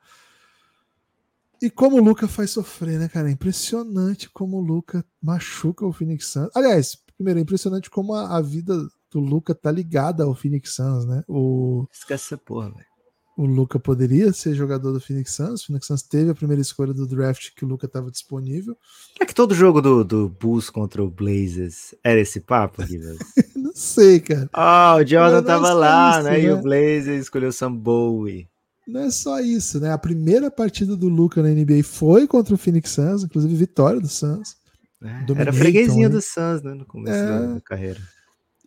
E 1.63 1.71
como 1.71 1.97
o 1.97 2.05
Luca 2.05 2.29
faz 2.29 2.51
sofrer, 2.51 2.99
né, 2.99 3.09
cara? 3.09 3.31
É 3.31 3.33
impressionante 3.33 4.29
como 4.29 4.59
o 4.59 4.61
Luca 4.61 5.03
machuca 5.23 5.87
o 5.87 5.93
Phoenix 5.95 6.27
Suns. 6.27 6.51
Aliás, 6.55 6.99
primeiro, 7.17 7.39
é 7.39 7.43
impressionante 7.43 7.89
como 7.89 8.13
a, 8.13 8.37
a 8.37 8.43
vida 8.43 8.77
do 9.11 9.19
Luca 9.19 9.55
tá 9.55 9.71
ligada 9.71 10.25
ao 10.25 10.35
Phoenix 10.35 10.75
Suns, 10.75 11.07
né? 11.07 11.25
O, 11.27 11.87
Esquece 11.91 12.35
essa 12.35 12.37
porra, 12.37 12.71
velho. 12.71 12.92
O 13.37 13.47
Luca 13.47 13.79
poderia 13.79 14.33
ser 14.33 14.55
jogador 14.55 14.93
do 14.93 15.01
Phoenix 15.01 15.35
Suns. 15.35 15.63
O 15.63 15.67
Phoenix 15.67 15.87
Suns 15.87 16.03
teve 16.03 16.31
a 16.31 16.35
primeira 16.35 16.61
escolha 16.61 16.93
do 16.93 17.07
draft 17.07 17.51
que 17.57 17.65
o 17.65 17.69
Luca 17.69 17.87
estava 17.87 18.11
disponível. 18.11 18.77
É 19.21 19.25
que 19.25 19.35
todo 19.35 19.55
jogo 19.55 19.81
do, 19.81 20.05
do 20.05 20.29
Bulls 20.29 20.69
contra 20.71 21.03
o 21.03 21.11
Blazers 21.11 21.95
era 22.05 22.21
esse 22.21 22.41
papo? 22.41 22.83
Não 23.57 23.73
sei, 23.75 24.21
cara. 24.21 24.51
Ah, 24.53 24.97
o 24.97 25.07
Jordan 25.07 25.43
tava 25.43 25.67
é 25.69 25.71
só 25.71 25.75
lá, 25.79 26.11
isso, 26.19 26.23
né? 26.25 26.41
E 26.41 26.47
né? 26.47 26.53
o 26.53 26.61
Blazer 26.63 27.19
escolheu 27.19 27.49
o 27.49 27.53
Sam 27.53 27.73
Bowie. 27.75 28.49
Não 28.87 29.03
é 29.03 29.11
só 29.11 29.41
isso, 29.41 29.81
né? 29.81 29.93
A 29.93 29.99
primeira 29.99 30.51
partida 30.51 30.97
do 30.97 31.09
Luca 31.09 31.43
na 31.43 31.49
NBA 31.49 31.83
foi 31.85 32.27
contra 32.27 32.55
o 32.55 32.59
Phoenix 32.59 32.91
Suns, 32.91 33.23
inclusive 33.25 33.55
vitória 33.55 34.01
do 34.01 34.09
Suns. 34.09 34.57
né? 35.01 35.11
Era 35.17 35.25
Dominator, 35.25 35.55
freguesinho 35.55 36.09
né? 36.09 36.15
do 36.17 36.21
Suns, 36.21 36.63
né? 36.63 36.75
No 36.75 36.85
começo 36.85 37.17
É. 37.17 37.55
da 37.55 37.61
carreira. 37.61 38.01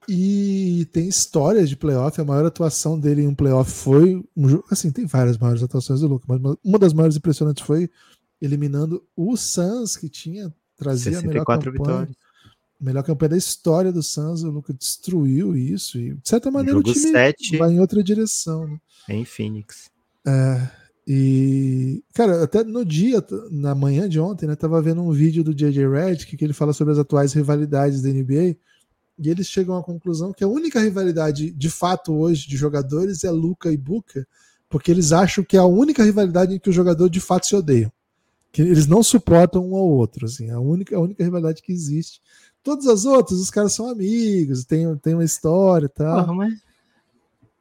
E 0.08 0.88
tem 0.92 1.08
histórias 1.08 1.68
de 1.70 1.76
playoff. 1.76 2.20
A 2.20 2.26
maior 2.26 2.46
atuação 2.46 3.00
dele 3.00 3.24
em 3.24 3.28
um 3.28 3.36
playoff 3.36 3.70
foi 3.72 4.24
um 4.36 4.48
jogo. 4.50 4.66
Assim, 4.70 4.92
tem 4.92 5.06
várias 5.06 5.38
maiores 5.38 5.64
atuações 5.64 6.00
do 6.02 6.08
Luca, 6.08 6.26
mas 6.28 6.40
uma- 6.64 6.80
das 6.80 6.94
maiores 6.94 7.16
impressionantes 7.18 7.64
foi 7.66 7.90
eliminando 8.42 9.04
o 9.16 9.36
Suns, 9.36 9.96
que 9.98 10.08
tinha 10.10 10.54
trazia 10.78 11.18
a 11.20 11.22
melhor 11.22 11.46
64 11.46 11.72
campanha. 11.72 11.90
vitórias. 12.00 12.18
melhor 12.80 13.04
campanha 13.04 13.30
da 13.30 13.38
história 13.38 13.92
do 13.92 14.04
Suns, 14.04 14.44
o 14.44 14.52
Luca 14.52 14.74
destruiu 14.74 15.56
isso 15.56 15.98
e 15.98 16.14
de 16.14 16.28
certa 16.30 16.52
maneira 16.52 16.78
Jogo 16.78 16.90
o 16.90 16.94
time 16.94 17.12
sete. 17.12 17.58
vai 17.58 17.72
em 17.72 17.80
outra 17.80 18.04
direção, 18.04 18.68
né? 18.68 18.78
Em 19.10 19.24
Phoenix. 19.26 19.90
É, 20.28 20.70
e, 21.08 22.04
cara, 22.14 22.44
até 22.44 22.64
no 22.64 22.84
dia, 22.84 23.24
na 23.50 23.74
manhã 23.74 24.10
de 24.10 24.20
ontem, 24.20 24.46
né, 24.46 24.56
tava 24.56 24.82
vendo 24.82 25.02
um 25.02 25.12
vídeo 25.12 25.44
do 25.44 25.54
JJ 25.56 25.88
Redick 25.88 26.36
que 26.36 26.44
ele 26.44 26.54
fala 26.54 26.74
sobre 26.74 26.92
as 26.92 27.00
atuais 27.00 27.32
rivalidades 27.34 28.02
da 28.02 28.10
NBA 28.10 28.58
e 29.18 29.30
eles 29.30 29.48
chegam 29.48 29.78
à 29.78 29.84
conclusão 29.84 30.34
que 30.34 30.44
a 30.44 30.48
única 30.48 30.80
rivalidade 30.80 31.52
de 31.52 31.70
fato 31.70 32.14
hoje 32.14 32.48
de 32.48 32.58
jogadores 32.58 33.24
é 33.24 33.32
Luca 33.32 33.72
e 33.72 33.78
Booker, 33.78 34.28
porque 34.70 34.92
eles 34.92 35.12
acham 35.12 35.44
que 35.44 35.56
é 35.56 35.60
a 35.60 35.66
única 35.66 36.04
rivalidade 36.04 36.54
em 36.54 36.60
que 36.60 36.70
os 36.70 36.76
jogadores 36.76 37.12
de 37.12 37.22
fato 37.22 37.48
se 37.48 37.56
odeiam. 37.56 37.92
Que 38.52 38.62
eles 38.62 38.88
não 38.88 39.04
suportam 39.04 39.70
um 39.70 39.76
ao 39.76 39.88
outro, 39.88 40.26
assim, 40.26 40.50
a 40.50 40.60
única, 40.60 40.96
a 40.96 41.00
única 41.00 41.24
rivalidade 41.24 41.62
que 41.62 41.72
existe. 41.72 42.22
Todas 42.64 42.88
as 42.88 43.06
outras, 43.06 43.40
os 43.40 43.52
caras 43.52 43.74
são 43.74 43.90
amigos, 43.90 44.66
tem, 44.66 44.96
tem 44.98 45.14
uma 45.14 45.24
história 45.24 45.86
e 45.86 45.90
tal. 45.90 46.22
Porra, 46.22 46.34
mas, 46.34 46.54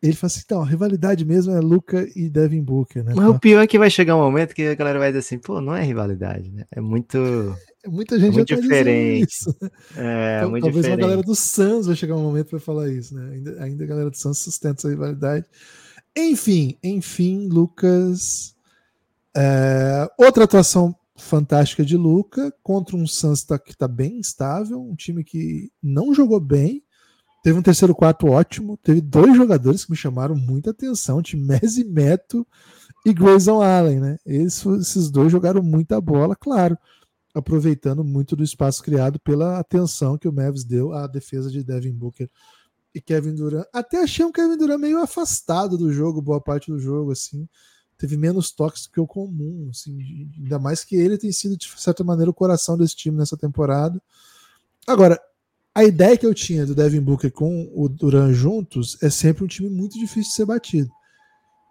Ele 0.02 0.14
fala 0.14 0.28
assim: 0.28 0.42
então, 0.44 0.62
a 0.62 0.66
rivalidade 0.66 1.24
mesmo 1.24 1.52
é 1.52 1.60
Luca 1.60 2.08
e 2.16 2.28
Devin 2.28 2.62
Booker, 2.62 3.04
né? 3.04 3.12
mas 3.14 3.28
o 3.28 3.38
pior 3.38 3.62
é 3.62 3.66
que 3.66 3.78
vai 3.78 3.90
chegar 3.90 4.16
um 4.16 4.20
momento 4.20 4.54
que 4.54 4.62
a 4.62 4.74
galera 4.74 4.98
vai 4.98 5.08
dizer 5.08 5.20
assim, 5.20 5.38
pô, 5.38 5.60
não 5.60 5.74
é 5.74 5.82
rivalidade, 5.82 6.50
né? 6.50 6.64
É 6.70 6.80
muito. 6.80 7.18
Muita 7.86 8.18
gente 8.18 8.34
muito 8.34 8.48
já 8.48 8.56
tá 8.56 8.62
diferente. 8.62 9.28
isso. 9.30 9.56
É, 9.96 10.38
Então, 10.38 10.50
muito 10.50 10.62
talvez 10.64 10.84
diferente. 10.84 11.00
a 11.04 11.06
galera 11.08 11.22
do 11.22 11.34
Suns 11.34 11.86
vai 11.86 11.96
chegar 11.96 12.16
um 12.16 12.22
momento 12.22 12.48
para 12.50 12.60
falar 12.60 12.88
isso, 12.90 13.14
né? 13.14 13.30
Ainda, 13.34 13.62
ainda 13.62 13.84
a 13.84 13.86
galera 13.86 14.10
do 14.10 14.16
Suns 14.16 14.38
sustenta 14.38 14.80
essa 14.80 14.88
rivalidade. 14.88 15.46
Enfim, 16.16 16.78
enfim, 16.82 17.48
Lucas. 17.48 18.54
é, 19.36 20.08
outra 20.18 20.44
atuação 20.44 20.94
fantástica 21.16 21.84
de 21.84 21.96
Luca 21.96 22.52
contra 22.62 22.96
um 22.96 23.06
Suns 23.06 23.42
tá- 23.44 23.58
que 23.58 23.72
está 23.72 23.86
bem 23.88 24.18
instável, 24.18 24.80
um 24.80 24.94
time 24.94 25.22
que 25.24 25.70
não 25.82 26.12
jogou 26.14 26.40
bem. 26.40 26.82
Teve 27.42 27.58
um 27.58 27.62
terceiro 27.62 27.94
quarto 27.94 28.26
ótimo. 28.28 28.78
Teve 28.82 29.00
dois 29.00 29.36
jogadores 29.36 29.84
que 29.84 29.90
me 29.90 29.96
chamaram 29.96 30.34
muita 30.34 30.70
atenção: 30.70 31.20
Timese 31.22 31.84
Meto 31.84 32.46
e 33.04 33.12
Grayson 33.12 33.60
Allen, 33.60 34.00
né? 34.00 34.16
Esses, 34.24 34.64
esses 34.80 35.10
dois 35.10 35.30
jogaram 35.30 35.62
muita 35.62 36.00
bola, 36.00 36.34
claro 36.34 36.76
aproveitando 37.34 38.04
muito 38.04 38.36
do 38.36 38.44
espaço 38.44 38.82
criado 38.82 39.18
pela 39.18 39.58
atenção 39.58 40.16
que 40.16 40.28
o 40.28 40.32
Mavs 40.32 40.62
deu 40.64 40.92
à 40.92 41.06
defesa 41.08 41.50
de 41.50 41.64
Devin 41.64 41.92
Booker 41.92 42.30
e 42.94 43.00
Kevin 43.00 43.34
Durant. 43.34 43.66
Até 43.72 44.02
achei 44.02 44.24
um 44.24 44.30
Kevin 44.30 44.56
Durant 44.56 44.80
meio 44.80 45.02
afastado 45.02 45.76
do 45.76 45.92
jogo, 45.92 46.22
boa 46.22 46.40
parte 46.40 46.70
do 46.70 46.78
jogo, 46.78 47.10
assim. 47.10 47.48
Teve 47.98 48.16
menos 48.16 48.52
toques 48.52 48.86
que 48.86 49.00
o 49.00 49.06
comum, 49.06 49.68
assim, 49.70 50.30
ainda 50.38 50.58
mais 50.58 50.84
que 50.84 50.94
ele 50.94 51.18
tem 51.18 51.32
sido, 51.32 51.56
de 51.56 51.68
certa 51.76 52.04
maneira, 52.04 52.30
o 52.30 52.34
coração 52.34 52.78
desse 52.78 52.94
time 52.94 53.16
nessa 53.16 53.36
temporada. 53.36 54.00
Agora, 54.86 55.20
a 55.74 55.82
ideia 55.82 56.16
que 56.16 56.26
eu 56.26 56.34
tinha 56.34 56.64
do 56.64 56.74
Devin 56.74 57.00
Booker 57.00 57.32
com 57.32 57.68
o 57.74 57.88
Durant 57.88 58.32
juntos 58.32 58.96
é 59.02 59.10
sempre 59.10 59.42
um 59.42 59.48
time 59.48 59.68
muito 59.68 59.98
difícil 59.98 60.30
de 60.30 60.36
ser 60.36 60.46
batido 60.46 60.90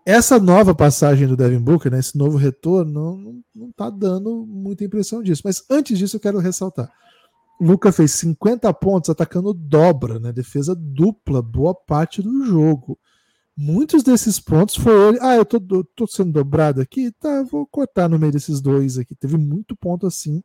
essa 0.05 0.39
nova 0.39 0.75
passagem 0.75 1.27
do 1.27 1.37
Devin 1.37 1.59
Booker, 1.59 1.91
né, 1.91 1.99
esse 1.99 2.17
novo 2.17 2.37
retorno, 2.37 2.91
não, 2.91 3.17
não, 3.17 3.43
não 3.55 3.71
tá 3.71 3.89
dando 3.89 4.45
muita 4.45 4.83
impressão 4.83 5.23
disso. 5.23 5.43
Mas 5.45 5.63
antes 5.69 5.97
disso, 5.97 6.17
eu 6.17 6.19
quero 6.19 6.39
ressaltar. 6.39 6.91
Luca 7.61 7.91
fez 7.91 8.11
50 8.11 8.73
pontos 8.73 9.09
atacando 9.09 9.53
dobra, 9.53 10.19
né, 10.19 10.33
defesa 10.33 10.75
dupla, 10.75 11.41
boa 11.41 11.73
parte 11.73 12.21
do 12.21 12.45
jogo. 12.45 12.99
Muitos 13.55 14.01
desses 14.01 14.39
pontos 14.39 14.75
ele. 14.77 15.19
Ah, 15.21 15.35
eu 15.35 15.45
tô, 15.45 15.59
tô 15.95 16.07
sendo 16.07 16.31
dobrado 16.31 16.81
aqui? 16.81 17.11
Tá, 17.11 17.43
vou 17.43 17.67
cortar 17.67 18.09
no 18.09 18.17
meio 18.17 18.31
desses 18.31 18.59
dois 18.59 18.97
aqui. 18.97 19.13
Teve 19.15 19.37
muito 19.37 19.75
ponto 19.75 20.07
assim. 20.07 20.43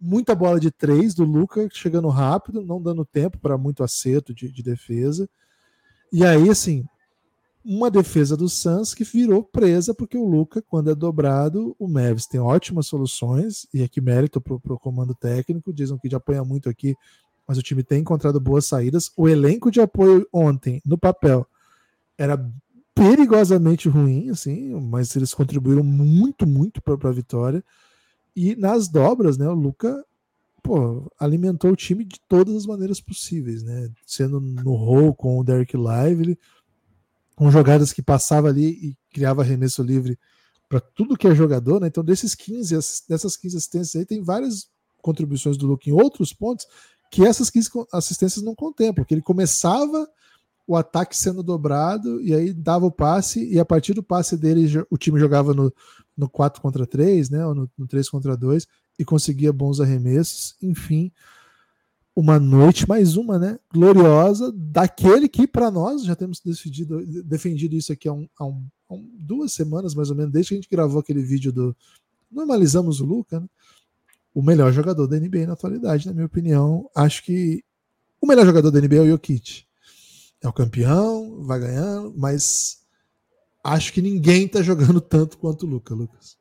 Muita 0.00 0.34
bola 0.34 0.58
de 0.58 0.70
três 0.70 1.14
do 1.14 1.24
Luca 1.24 1.68
chegando 1.70 2.08
rápido, 2.08 2.62
não 2.62 2.80
dando 2.80 3.04
tempo 3.04 3.38
para 3.38 3.58
muito 3.58 3.84
acerto 3.84 4.32
de, 4.32 4.50
de 4.50 4.62
defesa. 4.62 5.28
E 6.10 6.24
aí, 6.24 6.48
assim, 6.48 6.86
uma 7.70 7.90
defesa 7.90 8.34
do 8.34 8.48
Suns 8.48 8.94
que 8.94 9.04
virou 9.04 9.44
presa, 9.44 9.92
porque 9.92 10.16
o 10.16 10.24
Luca, 10.24 10.62
quando 10.62 10.90
é 10.90 10.94
dobrado, 10.94 11.76
o 11.78 11.86
Mavis 11.86 12.26
tem 12.26 12.40
ótimas 12.40 12.86
soluções, 12.86 13.66
e 13.74 13.82
aqui 13.82 14.00
mérito 14.00 14.40
pro, 14.40 14.58
pro 14.58 14.78
comando 14.78 15.14
técnico, 15.14 15.70
dizem 15.70 15.98
que 15.98 16.08
já 16.08 16.16
apanha 16.16 16.42
muito 16.42 16.70
aqui, 16.70 16.96
mas 17.46 17.58
o 17.58 17.62
time 17.62 17.82
tem 17.82 18.00
encontrado 18.00 18.40
boas 18.40 18.64
saídas. 18.64 19.12
O 19.14 19.28
elenco 19.28 19.70
de 19.70 19.82
apoio 19.82 20.26
ontem, 20.32 20.80
no 20.82 20.96
papel, 20.96 21.46
era 22.16 22.42
perigosamente 22.94 23.86
ruim, 23.86 24.30
assim, 24.30 24.70
mas 24.80 25.14
eles 25.14 25.34
contribuíram 25.34 25.84
muito, 25.84 26.46
muito 26.46 26.80
para 26.80 26.96
a 27.06 27.12
vitória. 27.12 27.62
E 28.34 28.56
nas 28.56 28.88
dobras, 28.88 29.36
né, 29.36 29.46
o 29.46 29.54
Luca 29.54 30.02
pô, 30.62 31.10
alimentou 31.20 31.72
o 31.72 31.76
time 31.76 32.02
de 32.02 32.18
todas 32.26 32.54
as 32.56 32.66
maneiras 32.66 32.98
possíveis, 32.98 33.62
né? 33.62 33.90
Sendo 34.06 34.40
no 34.40 34.74
roll 34.74 35.14
com 35.14 35.38
o 35.38 35.44
Derek 35.44 35.76
Lively, 35.76 36.38
com 37.38 37.52
jogadas 37.52 37.92
que 37.92 38.02
passava 38.02 38.48
ali 38.48 38.66
e 38.66 38.96
criava 39.14 39.42
arremesso 39.42 39.80
livre 39.80 40.18
para 40.68 40.80
tudo 40.80 41.16
que 41.16 41.28
é 41.28 41.32
jogador, 41.36 41.80
né? 41.80 41.86
Então, 41.86 42.02
desses 42.02 42.34
15, 42.34 42.74
ass- 42.74 43.04
dessas 43.08 43.36
15 43.36 43.56
assistências 43.56 43.94
aí, 43.94 44.04
tem 44.04 44.20
várias 44.20 44.66
contribuições 45.00 45.56
do 45.56 45.64
Luca 45.68 45.88
em 45.88 45.92
outros 45.92 46.32
pontos 46.32 46.66
que 47.12 47.24
essas 47.24 47.48
15 47.48 47.70
co- 47.70 47.86
assistências 47.92 48.44
não 48.44 48.56
contemplam, 48.56 48.96
porque 49.04 49.14
ele 49.14 49.22
começava 49.22 50.08
o 50.66 50.74
ataque 50.74 51.16
sendo 51.16 51.40
dobrado 51.40 52.20
e 52.20 52.34
aí 52.34 52.52
dava 52.52 52.86
o 52.86 52.90
passe, 52.90 53.48
e 53.48 53.60
a 53.60 53.64
partir 53.64 53.94
do 53.94 54.02
passe 54.02 54.36
dele 54.36 54.66
o 54.90 54.98
time 54.98 55.20
jogava 55.20 55.54
no, 55.54 55.72
no 56.16 56.28
4 56.28 56.60
contra 56.60 56.84
3, 56.88 57.30
né? 57.30 57.46
Ou 57.46 57.54
no, 57.54 57.70
no 57.78 57.86
3 57.86 58.10
contra 58.10 58.36
2 58.36 58.66
e 58.98 59.04
conseguia 59.04 59.52
bons 59.52 59.80
arremessos. 59.80 60.56
Enfim, 60.60 61.12
uma 62.18 62.40
noite, 62.40 62.88
mais 62.88 63.16
uma, 63.16 63.38
né? 63.38 63.60
Gloriosa, 63.72 64.52
daquele 64.52 65.28
que 65.28 65.46
para 65.46 65.70
nós 65.70 66.02
já 66.02 66.16
temos 66.16 66.40
decidido, 66.40 67.00
defendido 67.22 67.76
isso 67.76 67.92
aqui 67.92 68.08
há, 68.08 68.12
um, 68.12 68.28
há, 68.36 68.44
um, 68.44 68.66
há 68.90 68.96
duas 69.20 69.52
semanas, 69.52 69.94
mais 69.94 70.10
ou 70.10 70.16
menos, 70.16 70.32
desde 70.32 70.48
que 70.48 70.54
a 70.54 70.56
gente 70.56 70.68
gravou 70.68 70.98
aquele 70.98 71.22
vídeo 71.22 71.52
do. 71.52 71.76
Normalizamos 72.28 73.00
o 73.00 73.06
Luca, 73.06 73.38
né? 73.38 73.46
O 74.34 74.42
melhor 74.42 74.72
jogador 74.72 75.06
da 75.06 75.16
NBA 75.16 75.46
na 75.46 75.52
atualidade, 75.52 76.08
na 76.08 76.12
minha 76.12 76.26
opinião. 76.26 76.90
Acho 76.92 77.22
que 77.22 77.62
o 78.20 78.26
melhor 78.26 78.44
jogador 78.44 78.72
da 78.72 78.80
NBA 78.80 78.96
é 78.96 79.00
o 79.02 79.08
Jokic. 79.10 79.64
É 80.42 80.48
o 80.48 80.52
campeão, 80.52 81.44
vai 81.44 81.60
ganhando, 81.60 82.12
mas 82.16 82.80
acho 83.62 83.92
que 83.92 84.02
ninguém 84.02 84.48
tá 84.48 84.60
jogando 84.60 85.00
tanto 85.00 85.38
quanto 85.38 85.66
o 85.66 85.68
Luca, 85.68 85.94
Lucas. 85.94 86.36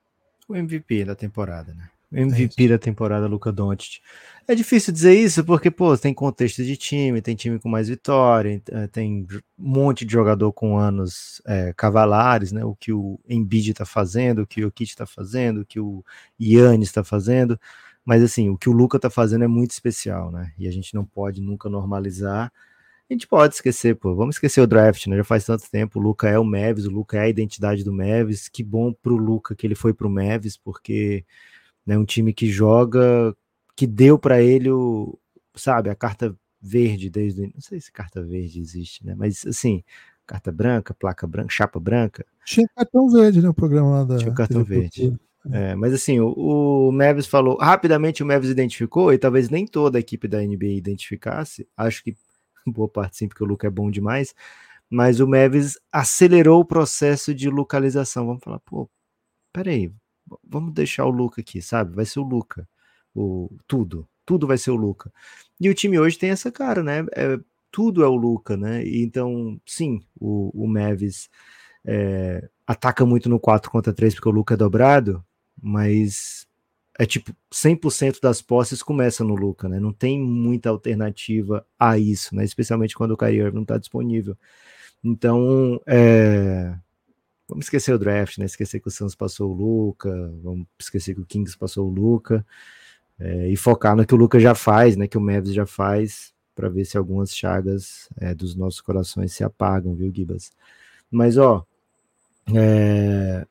O 0.50 0.56
MVP 0.56 1.06
da 1.06 1.16
temporada, 1.16 1.72
né? 1.76 1.88
O 2.12 2.16
É 2.16 2.22
MVP 2.22 2.70
da 2.70 2.78
temporada, 2.78 3.28
Luca 3.28 3.52
Doncic. 3.52 4.00
É 4.48 4.56
difícil 4.56 4.94
dizer 4.94 5.14
isso 5.14 5.44
porque, 5.44 5.70
pô, 5.70 5.98
tem 5.98 6.14
contexto 6.14 6.64
de 6.64 6.78
time, 6.78 7.22
tem 7.22 7.36
time 7.36 7.60
com 7.60 7.68
mais 7.68 7.90
vitória, 7.90 8.62
eh, 8.72 8.88
tem 8.88 9.28
um 9.30 9.42
monte 9.58 10.06
de 10.06 10.14
jogador 10.14 10.54
com 10.54 10.78
anos 10.78 11.42
eh, 11.46 11.74
cavalares, 11.76 12.54
né? 12.54 12.64
O 12.64 12.74
que 12.76 12.94
o 12.94 13.20
Embiid 13.28 13.74
tá 13.74 13.86
fazendo, 13.86 14.44
o 14.44 14.48
que 14.48 14.62
o 14.62 14.64
Jokic 14.64 14.96
tá 14.96 15.06
fazendo, 15.06 15.62
o 15.62 15.66
que 15.66 15.80
o 15.82 16.04
Yannis 16.40 16.94
tá 16.94 17.04
fazendo. 17.04 17.60
Mas, 18.06 18.24
assim, 18.24 18.50
o 18.50 18.58
que 18.58 18.70
o 18.70 18.72
Luca 18.72 18.98
tá 18.98 19.10
fazendo 19.10 19.44
é 19.44 19.48
muito 19.48 19.72
especial, 19.72 20.32
né? 20.32 20.54
E 20.58 20.66
a 20.68 20.72
gente 20.72 20.94
não 20.96 21.04
pode 21.06 21.42
nunca 21.42 21.68
normalizar. 21.70 22.52
A 23.10 23.14
gente 23.14 23.28
pode 23.28 23.56
esquecer, 23.56 23.96
pô. 23.98 24.16
Vamos 24.16 24.36
esquecer 24.36 24.62
o 24.62 24.68
draft, 24.68 25.08
né? 25.08 25.18
Já 25.18 25.24
faz 25.26 25.46
tanto 25.46 25.70
tempo. 25.70 26.00
O 26.00 26.02
Luca 26.02 26.30
é 26.30 26.40
o 26.40 26.44
Mavis, 26.46 26.86
o 26.86 26.90
Luca 26.92 27.18
é 27.18 27.22
a 27.22 27.30
identidade 27.30 27.84
do 27.84 27.94
Mavis. 27.94 28.48
Que 28.50 28.64
bom 28.64 28.94
pro 28.94 29.18
Luca 29.18 29.56
que 29.56 29.68
ele 29.68 29.76
foi 29.76 29.94
pro 29.94 30.10
Mavis, 30.10 30.58
porque 30.58 31.26
né, 31.88 31.98
um 31.98 32.06
time 32.06 32.34
que 32.34 32.48
joga, 32.50 33.36
que 33.76 33.88
deu 33.88 34.20
para 34.20 34.42
ele 34.44 34.70
o, 34.72 35.18
sabe, 35.56 35.90
a 35.90 35.96
carta 35.96 36.36
verde 36.62 37.10
desde, 37.10 37.42
o- 37.44 37.52
não 37.54 37.62
sei 37.62 37.80
se 37.82 37.92
carta 37.92 38.22
verde 38.24 38.60
existe, 38.60 39.06
né? 39.06 39.16
Mas 39.16 39.46
assim, 39.48 39.84
carta 40.26 40.52
branca, 40.52 40.94
placa 40.94 41.26
branca, 41.28 41.50
chapa 41.52 41.80
branca, 41.80 42.26
Tinha 42.46 42.68
cartão 42.76 43.10
verde, 43.10 43.42
né? 43.42 43.50
O 43.50 43.54
programa 43.54 43.90
lá 43.92 44.04
da. 44.04 44.18
Tinha 44.18 44.34
cartão 44.34 44.64
TV 44.64 44.82
verde. 44.82 45.02
Cultura. 45.02 45.28
É, 45.50 45.76
mas 45.76 45.94
assim, 45.94 46.20
o, 46.20 46.34
o 46.90 46.92
Mavis 46.92 47.26
falou, 47.28 47.58
rapidamente 47.58 48.22
o 48.22 48.26
Mavis 48.26 48.50
identificou, 48.50 49.14
e 49.14 49.18
talvez 49.18 49.50
nem 49.50 49.66
toda 49.66 49.98
a 49.98 50.02
equipe 50.02 50.28
da 50.28 50.44
NBA 50.44 50.68
identificasse, 50.78 51.66
acho 51.78 52.04
que 52.04 52.16
boa 52.68 52.90
parte 52.90 53.18
sim, 53.18 53.28
porque 53.30 53.44
o 53.44 53.48
Luca 53.48 53.66
é 53.68 53.70
bom 53.70 53.90
demais, 53.90 54.36
mas 54.90 55.20
o 55.22 55.28
Mavis 55.28 55.80
acelerou 55.92 56.62
o 56.62 56.66
processo 56.66 57.34
de 57.34 57.50
localização. 57.50 58.26
Vamos 58.28 58.44
falar, 58.44 58.60
pô, 58.62 58.90
peraí, 59.54 59.92
vamos 60.44 60.74
deixar 60.74 61.06
o 61.06 61.12
Luca 61.12 61.42
aqui, 61.42 61.62
sabe? 61.62 61.96
Vai 61.96 62.06
ser 62.06 62.20
o 62.20 62.24
Luca, 62.24 62.68
o, 63.16 63.50
tudo, 63.68 64.08
tudo 64.26 64.48
vai 64.48 64.58
ser 64.58 64.72
o 64.72 64.76
Luca. 64.76 65.12
E 65.60 65.70
o 65.70 65.74
time 65.74 66.00
hoje 66.00 66.18
tem 66.18 66.30
essa 66.30 66.52
cara, 66.52 66.84
né? 66.84 67.06
É, 67.16 67.40
tudo 67.72 68.04
é 68.04 68.08
o 68.08 68.16
Luca, 68.16 68.58
né? 68.58 68.84
Então, 68.88 69.60
sim, 69.66 70.02
o, 70.20 70.52
o 70.64 70.68
Mavis 70.68 71.30
é, 71.86 72.48
ataca 72.66 73.06
muito 73.06 73.30
no 73.30 73.40
4 73.40 73.72
contra 73.72 73.94
3 73.94 74.16
porque 74.16 74.30
o 74.30 74.32
Luca 74.32 74.54
é 74.54 74.58
dobrado, 74.58 75.24
mas 75.62 76.48
é 77.00 77.06
tipo 77.06 77.32
100% 77.52 78.20
das 78.22 78.42
posses 78.42 78.82
começa 78.82 79.24
no 79.24 79.36
Luca, 79.36 79.70
né? 79.70 79.80
Não 79.80 79.94
tem 79.94 80.20
muita 80.20 80.70
alternativa 80.70 81.66
a 81.80 81.98
isso, 81.98 82.36
né? 82.36 82.44
Especialmente 82.44 82.96
quando 82.96 83.12
o 83.12 83.18
Kyrie 83.18 83.52
não 83.52 83.62
está 83.62 83.78
disponível. 83.78 84.36
Então, 85.04 85.80
é, 85.86 86.76
vamos 87.48 87.66
esquecer 87.66 87.94
o 87.94 88.00
draft, 88.00 88.38
né? 88.38 88.46
Esquecer 88.46 88.80
que 88.80 88.88
o 88.88 88.92
Suns 88.92 89.16
passou 89.16 89.52
o 89.52 89.54
Luca, 89.54 90.10
vamos 90.44 90.68
esquecer 90.80 91.16
que 91.16 91.22
o 91.22 91.26
Kings 91.26 91.58
passou 91.58 91.88
o 91.88 91.92
Luca. 91.92 92.46
é, 93.20 93.50
e 93.50 93.56
focar 93.58 93.96
no 93.96 94.06
que 94.06 94.14
o 94.14 94.18
Lucas 94.18 94.42
já 94.44 94.54
faz, 94.56 94.96
né? 94.96 95.08
Que 95.08 95.18
o 95.18 95.22
Mavis 95.22 95.54
já 95.54 95.66
faz, 95.66 96.34
para 96.56 96.70
ver 96.70 96.86
se 96.86 96.98
algumas 96.98 97.36
chagas 97.36 98.10
é, 98.18 98.34
dos 98.34 98.56
nossos 98.56 98.82
corações 98.82 99.34
se 99.34 99.44
apagam, 99.44 99.96
viu, 99.96 100.12
Gibas? 100.14 100.52
Mas 101.12 101.38
ó, 101.38 101.66
é, 102.56 103.46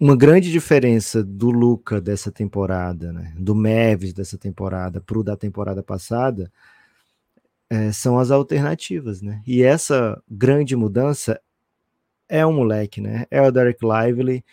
uma 0.00 0.16
grande 0.16 0.50
diferença 0.50 1.22
do 1.22 1.50
Luca 1.50 2.00
dessa 2.00 2.30
temporada, 2.32 3.12
né, 3.12 3.32
do 3.38 3.54
Mavis 3.54 4.12
dessa 4.12 4.36
temporada 4.38 5.00
para 5.00 5.18
o 5.18 5.22
da 5.22 5.36
temporada 5.36 5.82
passada, 5.82 6.52
é, 7.70 7.92
são 7.92 8.18
as 8.18 8.30
alternativas, 8.30 9.22
né? 9.22 9.42
E 9.46 9.62
essa 9.62 10.22
grande 10.30 10.76
mudança 10.76 11.40
é 12.28 12.44
o 12.44 12.52
moleque, 12.52 13.00
né? 13.00 13.26
É 13.30 13.40
o 13.42 13.50
Derek 13.50 13.80
Lively, 13.84 14.44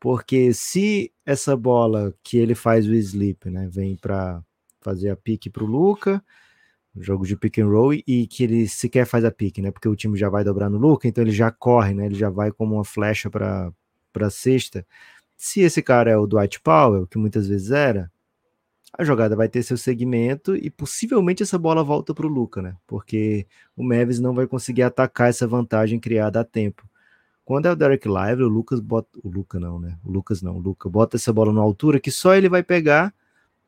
porque 0.00 0.52
se 0.52 1.12
essa 1.26 1.56
bola 1.56 2.14
que 2.22 2.38
ele 2.38 2.54
faz 2.54 2.86
o 2.86 2.94
sleep, 2.94 3.50
né, 3.50 3.68
vem 3.70 3.96
para 3.96 4.42
fazer 4.80 5.10
a 5.10 5.16
pique 5.16 5.50
para 5.50 5.64
o 5.64 5.66
Luca, 5.66 6.22
jogo 6.96 7.26
de 7.26 7.36
pick 7.36 7.58
and 7.58 7.68
roll 7.68 7.94
e 7.94 8.26
que 8.26 8.44
ele 8.44 8.68
sequer 8.68 9.06
faz 9.06 9.24
a 9.24 9.30
pique, 9.30 9.62
né? 9.62 9.70
Porque 9.70 9.88
o 9.88 9.96
time 9.96 10.18
já 10.18 10.28
vai 10.28 10.44
dobrar 10.44 10.70
no 10.70 10.78
Luca, 10.78 11.08
então 11.08 11.22
ele 11.22 11.32
já 11.32 11.50
corre, 11.50 11.94
né? 11.94 12.06
Ele 12.06 12.14
já 12.14 12.30
vai 12.30 12.50
como 12.52 12.76
uma 12.76 12.84
flecha 12.84 13.30
para 13.30 13.72
para 14.12 14.30
sexta. 14.30 14.86
Se 15.36 15.60
esse 15.60 15.82
cara 15.82 16.10
é 16.10 16.16
o 16.16 16.26
Dwight 16.26 16.60
Powell, 16.60 17.06
que 17.06 17.18
muitas 17.18 17.46
vezes 17.48 17.70
era, 17.70 18.10
a 18.96 19.04
jogada 19.04 19.36
vai 19.36 19.48
ter 19.48 19.62
seu 19.62 19.76
segmento 19.76 20.56
e 20.56 20.70
possivelmente 20.70 21.42
essa 21.42 21.58
bola 21.58 21.84
volta 21.84 22.14
para 22.14 22.26
o 22.26 22.28
Luca, 22.28 22.62
né? 22.62 22.76
Porque 22.86 23.46
o 23.76 23.84
Mavis 23.84 24.18
não 24.20 24.34
vai 24.34 24.46
conseguir 24.46 24.82
atacar 24.82 25.28
essa 25.28 25.46
vantagem 25.46 26.00
criada 26.00 26.40
a 26.40 26.44
tempo. 26.44 26.87
Quando 27.48 27.64
é 27.64 27.72
o 27.72 27.74
Derek 27.74 28.06
Lively, 28.06 28.42
o 28.42 28.48
Lucas 28.48 28.78
bota. 28.78 29.08
O 29.24 29.30
Luca 29.30 29.58
não, 29.58 29.80
né? 29.80 29.96
O 30.04 30.12
Lucas 30.12 30.42
não. 30.42 30.56
O 30.56 30.58
Luca 30.58 30.86
bota 30.86 31.16
essa 31.16 31.32
bola 31.32 31.50
na 31.50 31.62
altura 31.62 31.98
que 31.98 32.10
só 32.10 32.34
ele 32.34 32.46
vai 32.46 32.62
pegar 32.62 33.10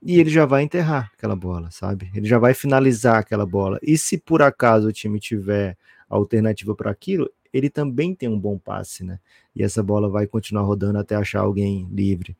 e 0.02 0.20
ele 0.20 0.28
já 0.28 0.44
vai 0.44 0.62
enterrar 0.64 1.10
aquela 1.14 1.34
bola, 1.34 1.70
sabe? 1.70 2.10
Ele 2.14 2.28
já 2.28 2.38
vai 2.38 2.52
finalizar 2.52 3.16
aquela 3.16 3.46
bola. 3.46 3.78
E 3.82 3.96
se 3.96 4.18
por 4.18 4.42
acaso 4.42 4.88
o 4.88 4.92
time 4.92 5.18
tiver 5.18 5.78
alternativa 6.10 6.74
para 6.74 6.90
aquilo, 6.90 7.30
ele 7.50 7.70
também 7.70 8.14
tem 8.14 8.28
um 8.28 8.38
bom 8.38 8.58
passe, 8.58 9.02
né? 9.02 9.18
E 9.56 9.62
essa 9.62 9.82
bola 9.82 10.10
vai 10.10 10.26
continuar 10.26 10.64
rodando 10.64 10.98
até 10.98 11.14
achar 11.14 11.40
alguém 11.40 11.88
livre. 11.90 12.36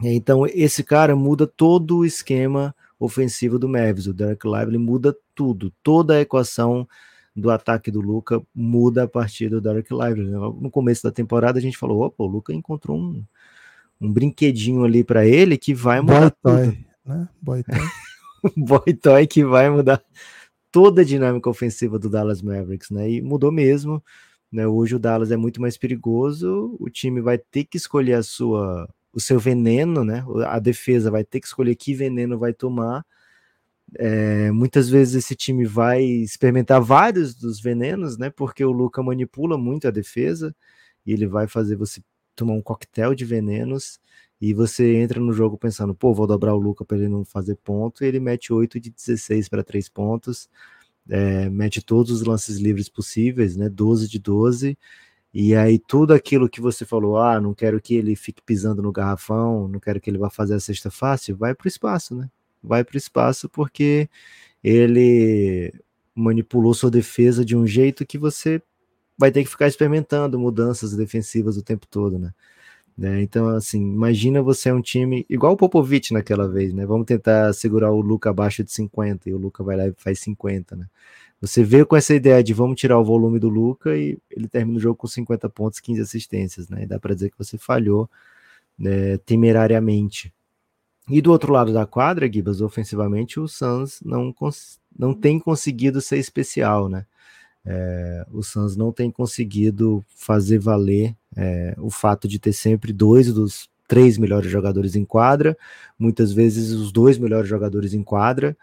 Então, 0.00 0.46
esse 0.46 0.82
cara 0.82 1.14
muda 1.14 1.46
todo 1.46 1.98
o 1.98 2.04
esquema 2.06 2.74
ofensivo 2.98 3.58
do 3.58 3.68
Mavis. 3.68 4.06
O 4.06 4.14
Derek 4.14 4.48
Lively 4.48 4.78
muda 4.78 5.14
tudo, 5.34 5.70
toda 5.82 6.14
a 6.14 6.20
equação 6.22 6.88
do 7.36 7.50
ataque 7.50 7.90
do 7.90 8.00
Luca 8.00 8.42
muda 8.54 9.02
a 9.02 9.08
partir 9.08 9.50
do 9.50 9.60
Derek 9.60 9.92
Lively. 9.92 10.30
No 10.30 10.70
começo 10.70 11.02
da 11.02 11.12
temporada 11.12 11.58
a 11.58 11.62
gente 11.62 11.76
falou, 11.76 12.00
opa, 12.00 12.24
o 12.24 12.26
Luca 12.26 12.52
encontrou 12.52 12.96
um, 12.96 13.22
um 14.00 14.10
brinquedinho 14.10 14.84
ali 14.84 15.04
para 15.04 15.26
ele 15.26 15.58
que 15.58 15.74
vai 15.74 16.00
mudar 16.00 16.20
Boy 16.20 16.30
tudo. 16.30 16.56
Toy, 16.56 16.86
né? 17.04 17.28
Boy 17.42 17.62
toy. 17.62 17.76
Boy 18.56 18.94
toy 18.94 19.26
que 19.26 19.44
vai 19.44 19.68
mudar 19.68 20.02
toda 20.72 21.02
a 21.02 21.04
dinâmica 21.04 21.50
ofensiva 21.50 21.98
do 21.98 22.08
Dallas 22.08 22.40
Mavericks, 22.40 22.90
né? 22.90 23.10
E 23.10 23.20
mudou 23.20 23.52
mesmo. 23.52 24.02
Né? 24.50 24.66
Hoje 24.66 24.94
o 24.94 24.98
Dallas 24.98 25.30
é 25.30 25.36
muito 25.36 25.60
mais 25.60 25.76
perigoso. 25.76 26.74
O 26.80 26.88
time 26.88 27.20
vai 27.20 27.36
ter 27.36 27.64
que 27.64 27.76
escolher 27.76 28.14
a 28.14 28.22
sua, 28.22 28.88
o 29.12 29.20
seu 29.20 29.38
veneno, 29.38 30.02
né? 30.04 30.24
A 30.46 30.58
defesa 30.58 31.10
vai 31.10 31.22
ter 31.22 31.40
que 31.40 31.46
escolher 31.46 31.74
que 31.74 31.92
veneno 31.92 32.38
vai 32.38 32.54
tomar. 32.54 33.04
É, 33.94 34.50
muitas 34.50 34.88
vezes 34.88 35.14
esse 35.14 35.34
time 35.36 35.64
vai 35.64 36.02
experimentar 36.02 36.80
vários 36.80 37.34
dos 37.34 37.60
venenos, 37.60 38.18
né? 38.18 38.30
Porque 38.30 38.64
o 38.64 38.72
Luca 38.72 39.02
manipula 39.02 39.56
muito 39.56 39.86
a 39.86 39.90
defesa 39.90 40.54
e 41.04 41.12
ele 41.12 41.26
vai 41.26 41.46
fazer 41.46 41.76
você 41.76 42.02
tomar 42.34 42.54
um 42.54 42.62
coquetel 42.62 43.14
de 43.14 43.24
venenos 43.24 44.00
e 44.40 44.52
você 44.52 44.96
entra 44.96 45.20
no 45.20 45.32
jogo 45.32 45.56
pensando, 45.58 45.94
pô, 45.94 46.12
vou 46.14 46.26
dobrar 46.26 46.54
o 46.54 46.58
Luca 46.58 46.84
para 46.84 46.98
ele 46.98 47.08
não 47.08 47.24
fazer 47.24 47.56
ponto, 47.56 48.04
e 48.04 48.06
ele 48.06 48.20
mete 48.20 48.52
8 48.52 48.78
de 48.78 48.90
16 48.90 49.48
para 49.48 49.64
3 49.64 49.88
pontos, 49.88 50.48
é, 51.08 51.48
mete 51.50 51.82
todos 51.82 52.12
os 52.12 52.22
lances 52.22 52.58
livres 52.58 52.88
possíveis, 52.88 53.56
né? 53.56 53.68
12 53.68 54.08
de 54.08 54.18
12. 54.18 54.78
E 55.34 55.54
aí 55.56 55.78
tudo 55.78 56.14
aquilo 56.14 56.48
que 56.48 56.60
você 56.60 56.84
falou, 56.86 57.18
ah, 57.18 57.40
não 57.40 57.54
quero 57.54 57.80
que 57.80 57.94
ele 57.94 58.16
fique 58.16 58.42
pisando 58.42 58.82
no 58.82 58.92
garrafão, 58.92 59.68
não 59.68 59.80
quero 59.80 60.00
que 60.00 60.10
ele 60.10 60.18
vá 60.18 60.30
fazer 60.30 60.54
a 60.54 60.60
cesta 60.60 60.90
fácil, 60.90 61.36
vai 61.36 61.54
para 61.54 61.66
o 61.66 61.68
espaço, 61.68 62.14
né? 62.16 62.30
Vai 62.66 62.84
para 62.84 62.94
o 62.94 62.98
espaço 62.98 63.48
porque 63.48 64.08
ele 64.62 65.72
manipulou 66.14 66.74
sua 66.74 66.90
defesa 66.90 67.44
de 67.44 67.56
um 67.56 67.66
jeito 67.66 68.06
que 68.06 68.18
você 68.18 68.62
vai 69.18 69.30
ter 69.30 69.44
que 69.44 69.50
ficar 69.50 69.66
experimentando 69.66 70.38
mudanças 70.38 70.94
defensivas 70.94 71.56
o 71.56 71.62
tempo 71.62 71.86
todo, 71.86 72.18
né? 72.18 72.32
né? 72.96 73.22
Então, 73.22 73.48
assim, 73.48 73.80
imagina 73.80 74.42
você 74.42 74.70
é 74.70 74.74
um 74.74 74.80
time 74.80 75.26
igual 75.28 75.52
o 75.52 75.56
Popovich 75.56 76.12
naquela 76.12 76.48
vez, 76.48 76.72
né? 76.72 76.86
Vamos 76.86 77.06
tentar 77.06 77.52
segurar 77.52 77.92
o 77.92 78.00
Luca 78.00 78.30
abaixo 78.30 78.64
de 78.64 78.72
50 78.72 79.28
e 79.28 79.34
o 79.34 79.38
Luca 79.38 79.62
vai 79.62 79.76
lá 79.76 79.86
e 79.86 79.94
faz 79.96 80.18
50, 80.20 80.76
né? 80.76 80.86
Você 81.40 81.62
vê 81.62 81.84
com 81.84 81.94
essa 81.96 82.14
ideia 82.14 82.42
de 82.42 82.54
vamos 82.54 82.80
tirar 82.80 82.98
o 82.98 83.04
volume 83.04 83.38
do 83.38 83.48
Luca 83.50 83.96
e 83.96 84.18
ele 84.30 84.48
termina 84.48 84.78
o 84.78 84.80
jogo 84.80 84.96
com 84.96 85.06
50 85.06 85.48
pontos, 85.50 85.80
15 85.80 86.00
assistências, 86.00 86.68
né? 86.68 86.84
E 86.84 86.86
dá 86.86 86.98
para 86.98 87.14
dizer 87.14 87.30
que 87.30 87.38
você 87.38 87.58
falhou 87.58 88.08
né, 88.78 89.18
temerariamente. 89.18 90.32
E 91.08 91.20
do 91.20 91.30
outro 91.30 91.52
lado 91.52 91.72
da 91.72 91.86
quadra, 91.86 92.30
Gibas, 92.30 92.60
ofensivamente, 92.60 93.38
o 93.38 93.46
Suns 93.46 94.00
não, 94.04 94.34
não 94.98 95.14
tem 95.14 95.38
conseguido 95.38 96.00
ser 96.00 96.18
especial, 96.18 96.88
né? 96.88 97.06
É, 97.64 98.26
o 98.32 98.42
Suns 98.42 98.76
não 98.76 98.92
tem 98.92 99.10
conseguido 99.10 100.04
fazer 100.08 100.58
valer 100.58 101.16
é, 101.36 101.74
o 101.78 101.90
fato 101.90 102.28
de 102.28 102.38
ter 102.38 102.52
sempre 102.52 102.92
dois 102.92 103.32
dos 103.32 103.68
três 103.88 104.18
melhores 104.18 104.50
jogadores 104.50 104.96
em 104.96 105.04
quadra, 105.04 105.56
muitas 105.98 106.32
vezes 106.32 106.72
os 106.72 106.90
dois 106.90 107.18
melhores 107.18 107.48
jogadores 107.48 107.94
em 107.94 108.02
quadra, 108.02 108.56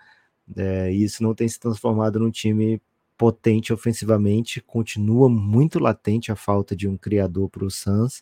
é, 0.56 0.92
e 0.94 1.04
isso 1.04 1.24
não 1.24 1.34
tem 1.34 1.48
se 1.48 1.60
transformado 1.60 2.20
num 2.20 2.32
time 2.32 2.82
potente 3.18 3.72
ofensivamente, 3.72 4.62
continua 4.62 5.30
muito 5.30 5.80
latente 5.80 6.32
a 6.32 6.36
falta 6.36 6.76
de 6.76 6.88
um 6.88 6.98
criador 6.98 7.50
para 7.50 7.66
o 7.66 7.72
Suns. 7.72 8.22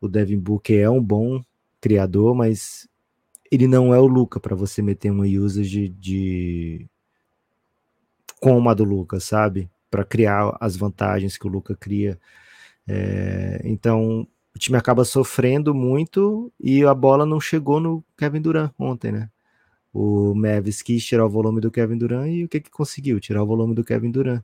O 0.00 0.08
Devin 0.08 0.38
Booker 0.38 0.80
é 0.80 0.88
um 0.88 1.02
bom 1.02 1.42
criador, 1.80 2.34
mas 2.34 2.88
ele 3.50 3.66
não 3.66 3.94
é 3.94 3.98
o 3.98 4.06
Luca 4.06 4.40
para 4.40 4.56
você 4.56 4.82
meter 4.82 5.10
uma 5.10 5.26
usage 5.26 5.88
de, 5.88 5.88
de 5.88 6.90
como 8.40 8.68
a 8.70 8.74
do 8.74 8.84
Luca, 8.84 9.20
sabe? 9.20 9.70
para 9.90 10.04
criar 10.04 10.56
as 10.60 10.76
vantagens 10.76 11.36
que 11.36 11.46
o 11.46 11.50
Luca 11.50 11.76
cria. 11.76 12.18
É, 12.86 13.60
então 13.64 14.26
o 14.54 14.58
time 14.58 14.78
acaba 14.78 15.04
sofrendo 15.04 15.74
muito 15.74 16.52
e 16.60 16.84
a 16.84 16.94
bola 16.94 17.26
não 17.26 17.40
chegou 17.40 17.80
no 17.80 18.04
Kevin 18.16 18.40
Durant 18.40 18.72
ontem, 18.78 19.12
né? 19.12 19.30
O 19.92 20.34
Mavis 20.34 20.82
quis 20.82 21.04
tirar 21.04 21.26
o 21.26 21.30
volume 21.30 21.60
do 21.60 21.70
Kevin 21.70 21.98
Durant 21.98 22.28
e 22.28 22.44
o 22.44 22.48
que 22.48 22.60
que 22.60 22.70
conseguiu? 22.70 23.18
Tirar 23.20 23.42
o 23.42 23.46
volume 23.46 23.74
do 23.74 23.84
Kevin 23.84 24.10
Durant. 24.12 24.42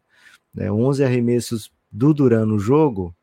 Né? 0.53 0.70
11 0.70 1.05
arremessos 1.05 1.70
do 1.91 2.12
Durant 2.12 2.47
no 2.49 2.59
jogo, 2.59 3.15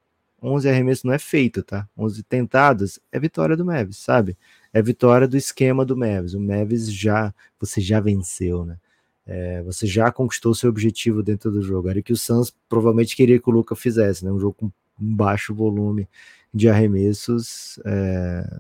11 0.41 0.69
arremessos 0.69 1.03
não 1.03 1.13
é 1.13 1.19
feito, 1.19 1.63
tá? 1.63 1.87
11 1.97 2.23
tentados 2.23 2.99
é 3.11 3.19
vitória 3.19 3.57
do 3.57 3.65
Mavis, 3.65 3.97
sabe? 3.97 4.37
É 4.73 4.81
vitória 4.81 5.27
do 5.27 5.37
esquema 5.37 5.85
do 5.85 5.95
Mavis. 5.95 6.33
O 6.33 6.39
Mavis 6.39 6.91
já, 6.91 7.33
você 7.59 7.79
já 7.79 7.99
venceu, 7.99 8.65
né? 8.65 8.77
É, 9.25 9.61
você 9.63 9.87
já 9.87 10.11
conquistou 10.11 10.53
seu 10.53 10.69
objetivo 10.69 11.23
dentro 11.23 11.51
do 11.51 11.61
jogo. 11.61 11.87
Era 11.89 12.01
que 12.01 12.11
o 12.11 12.17
Suns 12.17 12.53
provavelmente 12.67 13.15
queria 13.15 13.39
que 13.39 13.49
o 13.49 13.53
Luca 13.53 13.75
fizesse, 13.75 14.25
né? 14.25 14.31
Um 14.31 14.39
jogo 14.39 14.55
com 14.55 14.71
baixo 14.97 15.53
volume 15.53 16.09
de 16.53 16.67
arremessos. 16.67 17.79
É, 17.85 18.59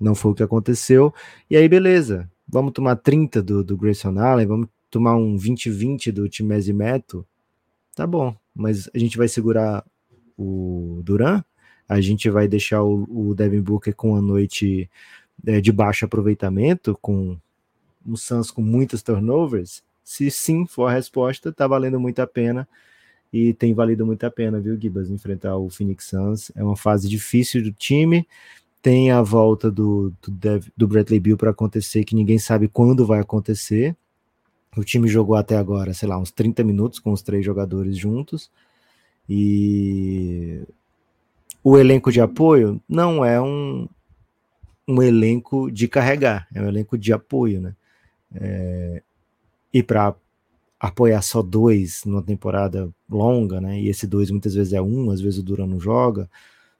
não 0.00 0.14
foi 0.14 0.32
o 0.32 0.34
que 0.34 0.42
aconteceu. 0.42 1.12
E 1.50 1.56
aí, 1.56 1.68
beleza. 1.68 2.30
Vamos 2.48 2.72
tomar 2.72 2.96
30 2.96 3.42
do, 3.42 3.64
do 3.64 3.76
Grayson 3.76 4.16
Allen, 4.18 4.46
vamos 4.46 4.68
tomar 4.88 5.16
um 5.16 5.36
20-20 5.36 6.12
do 6.12 6.28
Timese 6.28 6.72
Meto. 6.72 7.26
Tá 7.94 8.06
bom, 8.06 8.36
mas 8.54 8.88
a 8.94 8.98
gente 8.98 9.16
vai 9.16 9.26
segurar 9.26 9.84
o 10.38 11.00
Duran, 11.02 11.42
a 11.88 12.00
gente 12.00 12.28
vai 12.30 12.48
deixar 12.48 12.82
o, 12.82 13.06
o 13.08 13.34
Devin 13.34 13.60
Booker 13.60 13.94
com 13.94 14.16
a 14.16 14.22
noite 14.22 14.90
é, 15.46 15.60
de 15.60 15.72
baixo 15.72 16.04
aproveitamento, 16.04 16.98
com 17.00 17.36
um 18.06 18.16
Suns 18.16 18.50
com 18.50 18.62
muitos 18.62 19.02
turnovers? 19.02 19.82
Se 20.04 20.30
sim 20.30 20.66
for 20.66 20.86
a 20.86 20.92
resposta, 20.92 21.52
tá 21.52 21.66
valendo 21.66 21.98
muito 21.98 22.20
a 22.20 22.26
pena 22.26 22.68
e 23.32 23.52
tem 23.52 23.74
valido 23.74 24.06
muito 24.06 24.24
a 24.24 24.30
pena, 24.30 24.60
viu, 24.60 24.80
Gibas, 24.80 25.10
enfrentar 25.10 25.56
o 25.56 25.68
Phoenix 25.68 26.06
Suns. 26.06 26.52
É 26.54 26.62
uma 26.62 26.76
fase 26.76 27.08
difícil 27.08 27.62
do 27.62 27.72
time. 27.72 28.26
Tem 28.80 29.10
a 29.10 29.20
volta 29.20 29.70
do, 29.70 30.12
do, 30.22 30.30
Dev, 30.30 30.68
do 30.76 30.86
Bradley 30.86 31.18
Bill 31.18 31.36
para 31.36 31.50
acontecer, 31.50 32.04
que 32.04 32.14
ninguém 32.14 32.38
sabe 32.38 32.68
quando 32.68 33.04
vai 33.04 33.20
acontecer. 33.20 33.96
O 34.76 34.84
time 34.84 35.08
jogou 35.08 35.34
até 35.34 35.56
agora, 35.56 35.92
sei 35.92 36.08
lá, 36.08 36.18
uns 36.18 36.30
30 36.30 36.62
minutos 36.62 36.98
com 36.98 37.12
os 37.12 37.22
três 37.22 37.44
jogadores 37.44 37.96
juntos. 37.96 38.50
E 39.28 40.62
o 41.68 41.76
elenco 41.76 42.12
de 42.12 42.20
apoio 42.20 42.80
não 42.88 43.24
é 43.24 43.42
um, 43.42 43.88
um 44.86 45.02
elenco 45.02 45.68
de 45.68 45.88
carregar, 45.88 46.46
é 46.54 46.62
um 46.62 46.68
elenco 46.68 46.96
de 46.96 47.12
apoio, 47.12 47.60
né? 47.60 47.74
É, 48.32 49.02
e 49.74 49.82
para 49.82 50.14
apoiar 50.78 51.20
só 51.22 51.42
dois 51.42 52.04
numa 52.04 52.22
temporada 52.22 52.88
longa, 53.10 53.60
né? 53.60 53.80
E 53.80 53.88
esse 53.88 54.06
dois 54.06 54.30
muitas 54.30 54.54
vezes 54.54 54.74
é 54.74 54.80
um, 54.80 55.10
às 55.10 55.20
vezes 55.20 55.40
o 55.40 55.42
Duran 55.42 55.66
não 55.66 55.80
joga, 55.80 56.30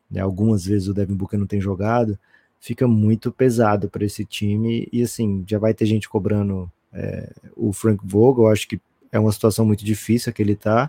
né? 0.09 0.21
algumas 0.21 0.65
vezes 0.65 0.87
o 0.87 0.95
Devin 0.95 1.17
Booker 1.17 1.37
não 1.37 1.49
tem 1.49 1.61
jogado. 1.61 2.17
fica 2.61 2.87
muito 2.87 3.33
pesado 3.33 3.91
para 3.91 4.05
esse 4.05 4.25
time. 4.25 4.89
E 4.93 5.03
assim, 5.03 5.45
já 5.49 5.59
vai 5.59 5.75
ter 5.75 5.87
gente 5.87 6.09
cobrando 6.09 6.71
é, 6.93 7.35
o 7.57 7.73
Frank 7.73 8.07
Vogel. 8.07 8.47
Acho 8.47 8.69
que 8.69 8.81
é 9.11 9.19
uma 9.19 9.33
situação 9.33 9.67
muito 9.67 9.85
difícil 9.85 10.33
que 10.33 10.43
ele 10.43 10.55
tá. 10.55 10.89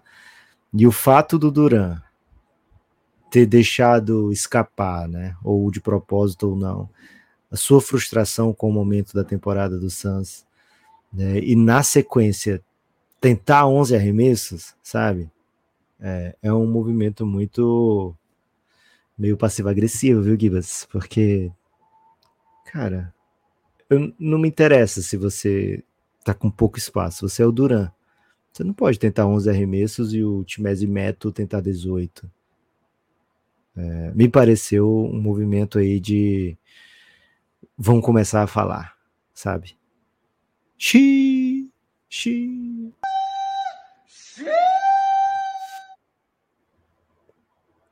E 0.72 0.86
o 0.86 0.91
fato 0.91 1.40
do 1.40 1.49
Duran 1.49 1.99
ter 3.30 3.45
deixado 3.45 4.32
escapar, 4.32 5.08
né? 5.08 5.36
Ou 5.44 5.70
de 5.72 5.82
propósito 5.82 6.49
ou 6.49 6.56
não, 6.56 6.90
a 7.52 7.58
sua 7.58 7.82
frustração 7.82 8.54
com 8.54 8.70
o 8.70 8.74
momento 8.74 9.14
da 9.14 9.24
temporada 9.24 9.78
do 9.78 9.90
Suns, 9.90 10.45
né? 11.12 11.40
E 11.40 11.56
na 11.56 11.84
sequência 11.84 12.64
tentar 13.22 13.68
11 13.68 13.95
arremessos, 13.95 14.76
sabe? 14.84 15.32
É, 15.99 16.36
é 16.44 16.54
um 16.54 16.68
movimento 16.68 17.26
muito 17.26 18.16
meio 19.18 19.36
passivo-agressivo, 19.38 20.22
viu, 20.22 20.40
Gibas? 20.40 20.88
Porque 20.91 21.52
Cara, 22.72 23.14
eu, 23.90 24.14
não 24.20 24.38
me 24.38 24.48
interessa 24.48 25.02
se 25.02 25.16
você 25.16 25.84
tá 26.24 26.34
com 26.34 26.52
pouco 26.52 26.78
espaço. 26.78 27.28
Você 27.28 27.41
é 27.41 27.45
o 27.45 27.52
Duran. 27.52 27.90
Você 28.52 28.64
não 28.64 28.74
pode 28.74 28.99
tentar 28.99 29.26
11 29.26 29.49
arremessos 29.49 30.14
e 30.14 30.22
o 30.22 30.44
Timese 30.44 30.86
Meto 30.86 31.32
tentar 31.32 31.62
18. 31.62 32.30
É, 33.78 34.12
me 34.16 34.28
pareceu 34.28 34.90
um 34.90 35.22
movimento 35.22 35.78
aí 35.78 35.99
de 35.99 36.58
vão 37.78 38.02
começar 38.02 38.41
a 38.41 38.48
falar, 38.48 38.95
sabe? 39.34 39.78
Xi, 40.78 41.72
xi. 42.10 42.91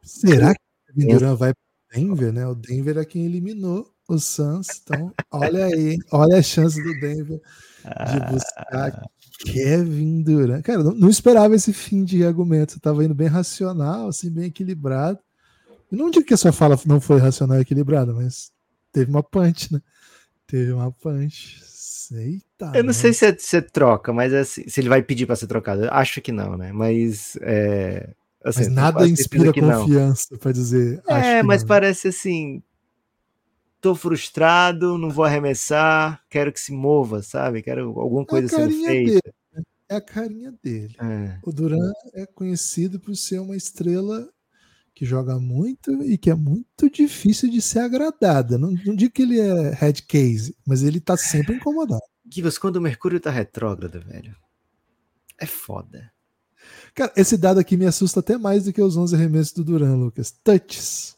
Será 0.02 0.56
que 0.56 1.04
o 1.04 1.08
Duran 1.08 1.36
vai 1.36 1.54
para 1.54 2.00
Denver, 2.00 2.34
né? 2.34 2.48
O 2.48 2.56
Denver 2.56 2.98
é 2.98 3.06
quem 3.06 3.26
eliminou 3.26 3.88
o 4.08 4.18
Suns. 4.18 4.68
Então, 4.82 5.14
olha 5.32 5.66
aí, 5.66 5.98
olha 6.12 6.38
a 6.38 6.42
chance 6.42 6.82
do 6.82 7.00
Denver 7.00 7.40
de 7.84 8.34
buscar 8.34 8.90
ah. 8.90 9.06
Kevin 9.46 10.24
Durant. 10.24 10.64
Cara, 10.64 10.84
não, 10.84 10.94
não, 10.94 11.10
esperava 11.10 11.56
esse 11.56 11.74
fim 11.74 12.04
de 12.04 12.26
argumento. 12.26 12.80
Tava 12.80 13.04
indo 13.04 13.14
bem 13.14 13.28
racional, 13.28 14.08
assim, 14.08 14.32
bem 14.32 14.46
equilibrado. 14.46 15.20
Eu 15.92 15.98
não 15.98 16.10
digo 16.10 16.26
que 16.26 16.34
a 16.34 16.38
sua 16.38 16.52
fala 16.52 16.80
não 16.86 17.00
foi 17.00 17.20
racional 17.20 17.58
e 17.58 17.62
equilibrada, 17.62 18.14
mas 18.14 18.52
teve 18.92 19.10
uma 19.10 19.24
punch, 19.24 19.74
né? 19.74 19.82
Teve 20.48 20.72
uma 20.72 20.92
punch. 20.92 21.64
Eita, 22.12 22.72
eu 22.76 22.84
não 22.84 22.94
sei 22.94 23.14
se 23.14 23.26
é, 23.26 23.36
se 23.36 23.58
é 23.58 23.62
troca, 23.62 24.14
mas 24.14 24.32
é, 24.32 24.44
se 24.44 24.72
ele 24.78 24.90
vai 24.90 25.02
pedir 25.02 25.26
para 25.26 25.36
ser 25.36 25.48
trocado. 25.48 25.86
Eu 25.86 25.92
acho 25.92 26.22
que 26.22 26.32
não, 26.32 26.56
né? 26.56 26.72
Mas 26.72 27.36
é, 27.42 28.14
assim, 28.44 28.66
mas 28.66 28.70
nada 28.70 29.08
inspira 29.08 29.52
confiança 29.52 30.38
para 30.38 30.52
dizer. 30.52 31.02
É, 31.08 31.42
mas 31.42 31.62
não. 31.62 31.68
parece 31.68 32.10
assim 32.10 32.62
tô 33.86 33.94
frustrado, 33.94 34.98
não 34.98 35.12
vou 35.12 35.24
arremessar, 35.24 36.20
quero 36.28 36.52
que 36.52 36.60
se 36.60 36.72
mova, 36.72 37.22
sabe? 37.22 37.62
Quero 37.62 38.00
alguma 38.00 38.26
coisa 38.26 38.48
é 38.48 38.50
sendo 38.50 38.74
feita. 38.84 39.12
Dele. 39.12 39.22
Né? 39.54 39.64
É 39.88 39.96
a 39.96 40.02
carinha 40.02 40.54
dele. 40.64 40.96
O 41.44 41.52
Duran 41.52 41.92
é 42.16 42.26
conhecido 42.26 43.00
por 43.00 43.16
ser 43.16 43.40
uma 43.40 43.56
estrela 43.56 44.28
que 44.96 45.06
joga 45.06 45.38
muito 45.38 46.02
e 46.04 46.18
que 46.18 46.30
é 46.30 46.36
muito 46.36 46.90
difícil 46.90 47.52
de 47.52 47.62
ser 47.62 47.80
agradada. 47.80 48.58
Não, 48.58 48.72
não 48.86 48.96
digo 48.96 49.14
que 49.14 49.24
ele 49.24 49.40
é 49.40 49.72
head 49.72 50.02
case, 50.04 50.56
mas 50.66 50.84
ele 50.84 51.02
tá 51.02 51.18
sempre 51.18 51.56
incomodado. 51.56 52.02
Givas, 52.32 52.58
quando 52.58 52.78
o 52.78 52.82
Mercúrio 52.82 53.20
tá 53.20 53.30
retrógrado, 53.30 54.00
velho, 54.00 54.34
é 55.38 55.46
foda. 55.46 56.12
Cara, 56.96 57.12
esse 57.18 57.38
dado 57.38 57.60
aqui 57.60 57.76
me 57.76 57.86
assusta 57.86 58.22
até 58.22 58.38
mais 58.38 58.64
do 58.64 58.74
que 58.74 58.82
os 58.82 58.96
11 58.96 59.14
arremessos 59.16 59.52
do 59.52 59.66
Duran, 59.66 59.96
Lucas. 59.96 60.32
Touches. 60.32 61.16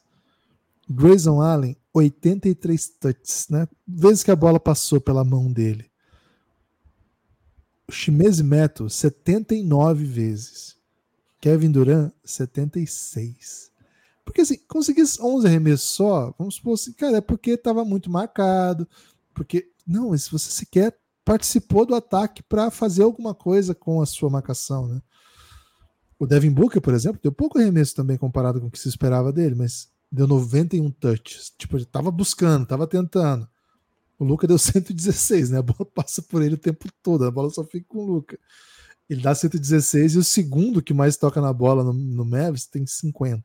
Grayson 0.90 1.42
Allen, 1.42 1.78
83 1.94 2.90
touches, 3.00 3.48
né? 3.50 3.68
Vezes 3.88 4.24
que 4.24 4.32
a 4.32 4.36
bola 4.36 4.60
passou 4.60 5.00
pela 5.00 5.24
mão 5.24 5.52
dele. 5.52 5.90
O 7.88 7.92
Shimezi 7.92 8.44
Meto, 8.44 8.90
79 8.90 10.04
vezes. 10.04 10.77
Kevin 11.40 11.72
Durant, 11.72 12.12
76. 12.24 13.72
Porque 14.26 14.42
assim, 14.42 14.58
conseguir 14.68 15.04
11 15.20 15.48
arremessos 15.48 15.90
só, 15.90 16.34
vamos 16.38 16.56
supor 16.56 16.74
assim, 16.74 16.92
cara, 16.94 17.18
é 17.18 17.22
porque 17.22 17.52
estava 17.52 17.86
muito 17.86 18.10
marcado. 18.10 18.88
Porque, 19.34 19.72
não, 19.86 20.18
se 20.18 20.32
você 20.32 20.50
sequer 20.52 20.98
participou 21.24 21.86
do 21.86 21.94
ataque 21.94 22.42
para 22.42 22.72
fazer 22.72 23.04
alguma 23.04 23.34
coisa 23.34 23.76
com 23.76 24.02
a 24.02 24.06
sua 24.06 24.30
marcação, 24.30 24.88
né? 24.88 25.02
O 26.18 26.26
Devin 26.26 26.52
Booker, 26.52 26.82
por 26.82 26.94
exemplo, 26.94 27.20
deu 27.22 27.32
pouco 27.32 27.60
arremesso 27.60 27.94
também 27.94 28.18
comparado 28.18 28.60
com 28.60 28.68
o 28.68 28.72
que 28.72 28.80
se 28.80 28.90
esperava 28.90 29.32
dele, 29.32 29.54
mas 29.54 29.90
deu 30.12 30.26
91 30.26 30.90
touches. 30.92 31.54
Tipo, 31.58 31.78
ele 31.78 31.86
tava 31.86 32.10
buscando, 32.10 32.66
tava 32.66 32.88
tentando. 32.88 33.48
O 34.18 34.24
Luca 34.24 34.48
deu 34.48 34.58
116, 34.58 35.52
né? 35.52 35.60
A 35.60 35.62
bola 35.62 35.86
passa 35.94 36.22
por 36.22 36.42
ele 36.42 36.56
o 36.56 36.58
tempo 36.58 36.88
todo, 37.04 37.26
a 37.26 37.32
bola 37.32 37.50
só 37.50 37.64
fica 37.64 37.86
com 37.88 38.00
o 38.00 38.06
Luca. 38.06 38.40
Ele 39.10 39.22
dá 39.22 39.34
116 39.34 40.16
e 40.16 40.18
o 40.18 40.24
segundo 40.24 40.82
que 40.82 40.94
mais 40.94 41.16
toca 41.18 41.40
na 41.40 41.54
bola 41.54 41.84
no, 41.84 41.94
no 41.94 42.26
Mavis 42.26 42.66
tem 42.66 42.86
50. 42.86 43.44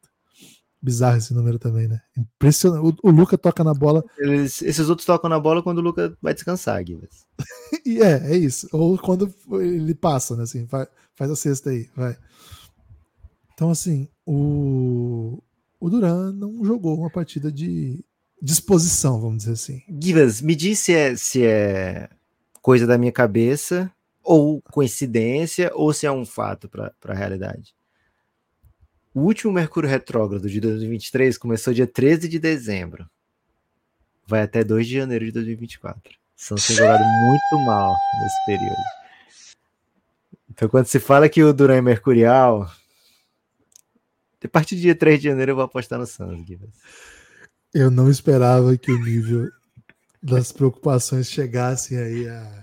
Bizarro 0.80 1.16
esse 1.16 1.32
número 1.32 1.60
também, 1.60 1.86
né? 1.86 2.00
Impressionante. 2.18 2.98
O, 3.04 3.08
o 3.08 3.10
Luca 3.12 3.38
toca 3.38 3.62
na 3.62 3.72
bola. 3.72 4.02
Eles, 4.18 4.60
esses 4.62 4.88
outros 4.88 5.06
tocam 5.06 5.30
na 5.30 5.38
bola 5.38 5.62
quando 5.62 5.78
o 5.78 5.82
Luca 5.82 6.16
vai 6.20 6.34
descansar, 6.34 6.82
Guilherme. 6.82 7.08
e 7.86 8.02
é, 8.02 8.32
é 8.32 8.36
isso. 8.36 8.68
Ou 8.72 8.98
quando 8.98 9.32
ele 9.52 9.94
passa, 9.94 10.34
né? 10.34 10.42
Assim, 10.42 10.66
faz, 10.66 10.88
faz 11.14 11.30
a 11.30 11.36
cesta 11.36 11.70
aí, 11.70 11.88
vai. 11.94 12.16
Então, 13.54 13.70
assim, 13.70 14.08
o, 14.26 15.40
o 15.78 15.88
Duran 15.88 16.32
não 16.32 16.64
jogou 16.64 16.98
uma 16.98 17.10
partida 17.10 17.52
de 17.52 18.04
disposição, 18.42 19.20
vamos 19.20 19.38
dizer 19.38 19.52
assim. 19.52 19.82
Givas, 20.00 20.40
me 20.40 20.56
diz 20.56 20.80
se 20.80 20.92
é, 20.92 21.14
se 21.14 21.44
é 21.44 22.08
coisa 22.60 22.88
da 22.88 22.98
minha 22.98 23.12
cabeça, 23.12 23.88
ou 24.22 24.62
coincidência, 24.62 25.70
ou 25.74 25.92
se 25.92 26.06
é 26.06 26.12
um 26.12 26.24
fato 26.24 26.68
para 26.68 26.92
a 27.08 27.14
realidade. 27.14 27.74
O 29.14 29.20
último 29.20 29.52
Mercúrio 29.52 29.90
Retrógrado 29.90 30.48
de 30.48 30.60
2023 30.60 31.36
começou 31.36 31.74
dia 31.74 31.86
13 31.86 32.28
de 32.28 32.38
dezembro. 32.38 33.08
Vai 34.26 34.42
até 34.42 34.64
2 34.64 34.86
de 34.86 34.94
janeiro 34.94 35.24
de 35.26 35.32
2024. 35.32 36.14
São 36.34 36.56
jogado 36.56 37.04
muito 37.04 37.64
mal 37.66 37.94
nesse 38.22 38.46
período. 38.46 38.82
Então, 40.50 40.68
quando 40.68 40.86
se 40.86 40.98
fala 40.98 41.28
que 41.28 41.42
o 41.42 41.52
Duran 41.52 41.76
é 41.76 41.80
mercurial, 41.80 42.70
a 44.42 44.48
partir 44.48 44.74
do 44.76 44.80
dia 44.80 44.94
3 44.94 45.20
de 45.20 45.28
janeiro 45.28 45.52
eu 45.52 45.56
vou 45.56 45.64
apostar 45.64 45.98
no 45.98 46.06
Suns. 46.06 46.46
Eu 47.72 47.90
não 47.90 48.10
esperava 48.10 48.76
que 48.76 48.90
o 48.90 48.98
nível 48.98 49.50
das 50.22 50.52
preocupações 50.52 51.30
chegassem 51.30 51.98
aí 51.98 52.28
a. 52.28 52.61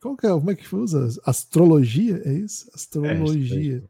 Qual 0.00 0.16
que 0.16 0.26
é? 0.26 0.30
Como 0.30 0.50
é 0.50 0.54
que 0.54 0.74
usa? 0.74 1.08
Astrologia? 1.24 2.22
É 2.24 2.32
isso? 2.32 2.70
Astrologia. 2.74 3.78
É, 3.78 3.82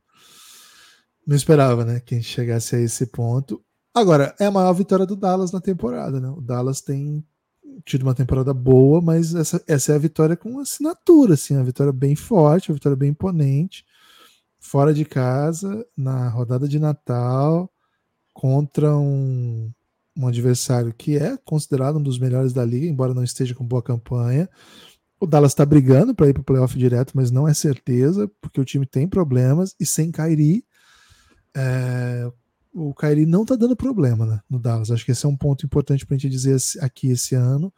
não 1.26 1.36
esperava, 1.36 1.84
né? 1.84 2.00
Que 2.00 2.14
a 2.14 2.18
gente 2.18 2.28
chegasse 2.28 2.76
a 2.76 2.80
esse 2.80 3.06
ponto. 3.06 3.62
Agora, 3.94 4.34
é 4.38 4.46
a 4.46 4.50
maior 4.50 4.72
vitória 4.72 5.04
do 5.04 5.16
Dallas 5.16 5.52
na 5.52 5.60
temporada, 5.60 6.20
né? 6.20 6.28
O 6.28 6.40
Dallas 6.40 6.80
tem 6.80 7.24
tido 7.84 8.02
uma 8.02 8.14
temporada 8.14 8.54
boa, 8.54 9.00
mas 9.00 9.34
essa, 9.34 9.62
essa 9.66 9.92
é 9.92 9.94
a 9.94 9.98
vitória 9.98 10.36
com 10.36 10.58
assinatura, 10.58 11.34
assim, 11.34 11.54
uma 11.54 11.64
vitória 11.64 11.92
bem 11.92 12.16
forte, 12.16 12.70
uma 12.70 12.74
vitória 12.74 12.96
bem 12.96 13.10
imponente 13.10 13.84
fora 14.58 14.92
de 14.92 15.04
casa, 15.04 15.86
na 15.96 16.28
rodada 16.28 16.68
de 16.68 16.78
Natal, 16.78 17.70
contra 18.34 18.96
um, 18.96 19.72
um 20.16 20.26
adversário 20.26 20.92
que 20.92 21.16
é 21.16 21.36
considerado 21.38 21.98
um 21.98 22.02
dos 22.02 22.18
melhores 22.18 22.52
da 22.52 22.64
liga, 22.64 22.86
embora 22.86 23.14
não 23.14 23.24
esteja 23.24 23.54
com 23.54 23.64
boa 23.64 23.82
campanha. 23.82 24.48
O 25.20 25.26
Dallas 25.26 25.52
está 25.52 25.66
brigando 25.66 26.14
para 26.14 26.28
ir 26.28 26.32
para 26.32 26.40
o 26.40 26.44
playoff 26.44 26.78
direto, 26.78 27.12
mas 27.14 27.30
não 27.30 27.48
é 27.48 27.54
certeza, 27.54 28.30
porque 28.40 28.60
o 28.60 28.64
time 28.64 28.86
tem 28.86 29.08
problemas 29.08 29.74
e 29.80 29.84
sem 29.84 30.12
Kairi, 30.12 30.64
é, 31.56 32.30
o 32.72 32.94
Kairi 32.94 33.26
não 33.26 33.42
está 33.42 33.56
dando 33.56 33.74
problema 33.74 34.24
né, 34.24 34.40
no 34.48 34.58
Dallas. 34.58 34.90
Acho 34.90 35.04
que 35.04 35.10
esse 35.10 35.26
é 35.26 35.28
um 35.28 35.36
ponto 35.36 35.66
importante 35.66 36.06
para 36.06 36.14
a 36.14 36.18
gente 36.18 36.30
dizer 36.30 36.56
aqui 36.80 37.10
esse 37.10 37.34
ano. 37.34 37.72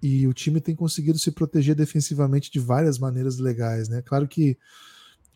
E 0.00 0.28
o 0.28 0.32
time 0.32 0.60
tem 0.60 0.76
conseguido 0.76 1.18
se 1.18 1.32
proteger 1.32 1.74
defensivamente 1.74 2.52
de 2.52 2.60
várias 2.60 3.00
maneiras 3.00 3.38
legais, 3.38 3.88
né? 3.88 4.00
Claro 4.00 4.28
que 4.28 4.56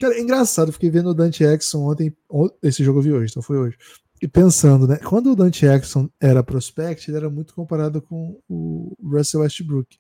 Cara, 0.02 0.16
é 0.16 0.20
engraçado, 0.20 0.72
fiquei 0.72 0.90
vendo 0.90 1.10
o 1.10 1.14
Dante 1.14 1.44
Exxon 1.44 1.88
ontem, 1.88 2.12
esse 2.60 2.82
jogo 2.82 2.98
eu 2.98 3.02
vi 3.04 3.12
hoje, 3.12 3.30
então 3.30 3.40
foi 3.40 3.56
hoje. 3.56 3.76
E 4.20 4.26
pensando, 4.26 4.84
né? 4.84 4.96
Quando 4.96 5.30
o 5.30 5.36
Dante 5.36 5.64
Exxon 5.64 6.08
era 6.20 6.42
prospect, 6.42 7.08
ele 7.08 7.18
era 7.18 7.30
muito 7.30 7.54
comparado 7.54 8.02
com 8.02 8.36
o 8.48 8.96
Russell 9.00 9.42
Westbrook. 9.42 9.96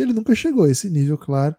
Ele 0.00 0.12
nunca 0.12 0.34
chegou 0.34 0.64
a 0.64 0.70
esse 0.70 0.88
nível, 0.88 1.18
claro, 1.18 1.54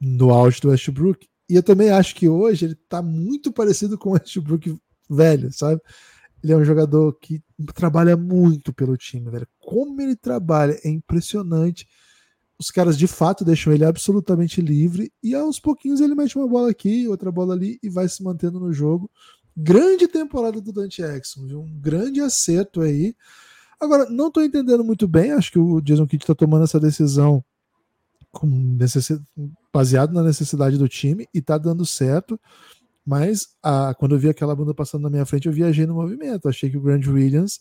no 0.00 0.30
auge 0.30 0.60
do 0.60 0.68
Westbrook. 0.68 1.26
E 1.48 1.54
eu 1.54 1.62
também 1.62 1.90
acho 1.90 2.14
que 2.14 2.28
hoje 2.28 2.64
ele 2.64 2.74
tá 2.74 3.02
muito 3.02 3.52
parecido 3.52 3.98
com 3.98 4.10
o 4.10 4.12
Westbrook 4.12 4.76
velho, 5.08 5.52
sabe? 5.52 5.80
Ele 6.42 6.52
é 6.52 6.56
um 6.56 6.64
jogador 6.64 7.12
que 7.20 7.42
trabalha 7.74 8.16
muito 8.16 8.72
pelo 8.72 8.96
time, 8.96 9.30
velho. 9.30 9.46
Como 9.60 10.00
ele 10.00 10.16
trabalha 10.16 10.78
é 10.82 10.88
impressionante 10.88 11.86
os 12.62 12.70
caras 12.70 12.96
de 12.96 13.08
fato 13.08 13.44
deixam 13.44 13.72
ele 13.72 13.84
absolutamente 13.84 14.60
livre 14.60 15.12
e 15.20 15.34
aos 15.34 15.58
pouquinhos 15.58 16.00
ele 16.00 16.14
mete 16.14 16.36
uma 16.36 16.46
bola 16.46 16.70
aqui, 16.70 17.08
outra 17.08 17.32
bola 17.32 17.54
ali 17.54 17.76
e 17.82 17.88
vai 17.88 18.08
se 18.08 18.22
mantendo 18.22 18.60
no 18.60 18.72
jogo. 18.72 19.10
Grande 19.56 20.06
temporada 20.06 20.60
do 20.60 20.72
Dante 20.72 21.02
Exxon, 21.02 21.44
viu? 21.46 21.60
um 21.60 21.80
grande 21.80 22.20
acerto 22.20 22.80
aí. 22.80 23.16
Agora, 23.80 24.08
não 24.08 24.28
estou 24.28 24.44
entendendo 24.44 24.84
muito 24.84 25.08
bem, 25.08 25.32
acho 25.32 25.50
que 25.50 25.58
o 25.58 25.80
Jason 25.80 26.06
Kidd 26.06 26.22
está 26.22 26.36
tomando 26.36 26.62
essa 26.62 26.78
decisão 26.78 27.44
necessidade, 28.42 29.26
baseado 29.72 30.12
na 30.12 30.22
necessidade 30.22 30.78
do 30.78 30.88
time 30.88 31.26
e 31.34 31.38
está 31.38 31.58
dando 31.58 31.84
certo. 31.84 32.38
Mas 33.04 33.48
a, 33.62 33.94
quando 33.94 34.14
eu 34.14 34.18
vi 34.18 34.28
aquela 34.28 34.54
bunda 34.54 34.74
passando 34.74 35.02
na 35.02 35.10
minha 35.10 35.26
frente, 35.26 35.46
eu 35.46 35.52
viajei 35.52 35.86
no 35.86 35.94
movimento. 35.94 36.48
Achei 36.48 36.70
que 36.70 36.76
o 36.76 36.80
Grant 36.80 37.06
Williams 37.06 37.60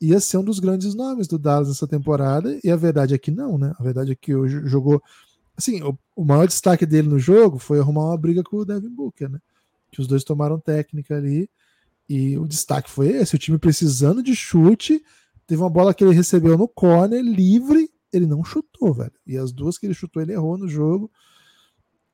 ia 0.00 0.18
ser 0.18 0.38
um 0.38 0.44
dos 0.44 0.58
grandes 0.58 0.94
nomes 0.94 1.28
do 1.28 1.38
Dallas 1.38 1.68
nessa 1.68 1.86
temporada, 1.86 2.58
e 2.64 2.70
a 2.70 2.76
verdade 2.76 3.14
é 3.14 3.18
que 3.18 3.30
não, 3.30 3.58
né? 3.58 3.72
A 3.78 3.82
verdade 3.82 4.12
é 4.12 4.14
que 4.14 4.34
hoje 4.34 4.66
jogou. 4.66 5.02
Assim, 5.56 5.82
o, 5.82 5.96
o 6.16 6.24
maior 6.24 6.46
destaque 6.46 6.86
dele 6.86 7.08
no 7.08 7.18
jogo 7.18 7.58
foi 7.58 7.78
arrumar 7.78 8.06
uma 8.06 8.16
briga 8.16 8.42
com 8.42 8.56
o 8.56 8.64
Devin 8.64 8.88
Booker, 8.88 9.28
né? 9.28 9.38
Que 9.92 10.00
os 10.00 10.06
dois 10.06 10.24
tomaram 10.24 10.58
técnica 10.58 11.16
ali, 11.16 11.48
e 12.08 12.38
o 12.38 12.46
destaque 12.46 12.90
foi 12.90 13.08
esse: 13.08 13.34
o 13.34 13.38
time 13.38 13.58
precisando 13.58 14.22
de 14.22 14.34
chute. 14.34 15.02
Teve 15.46 15.60
uma 15.60 15.70
bola 15.70 15.92
que 15.92 16.02
ele 16.02 16.14
recebeu 16.14 16.56
no 16.56 16.68
corner, 16.68 17.22
livre, 17.22 17.90
ele 18.12 18.26
não 18.26 18.44
chutou, 18.44 18.92
velho. 18.92 19.12
E 19.26 19.36
as 19.36 19.52
duas 19.52 19.78
que 19.78 19.86
ele 19.86 19.94
chutou, 19.94 20.22
ele 20.22 20.32
errou 20.32 20.58
no 20.58 20.68
jogo. 20.68 21.10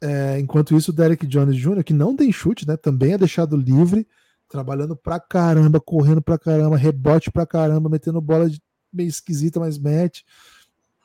É, 0.01 0.39
enquanto 0.39 0.77
isso, 0.77 0.91
o 0.91 0.95
Derek 0.95 1.27
Jones 1.27 1.57
Jr., 1.57 1.83
que 1.83 1.95
não 1.95 2.15
tem 2.15 2.31
chute, 2.31 2.67
né? 2.67 2.77
Também 2.77 3.13
é 3.13 3.19
deixado 3.19 3.57
livre 3.57 4.07
trabalhando 4.49 4.95
pra 4.97 5.19
caramba, 5.19 5.81
correndo 5.81 6.23
pra 6.23 6.39
caramba, 6.39 6.77
rebote 6.77 7.31
pra 7.31 7.47
caramba, 7.47 7.89
metendo 7.89 8.21
bola 8.21 8.49
meio 8.93 9.09
esquisita, 9.09 9.59
mas 9.59 9.79
mete. 9.79 10.25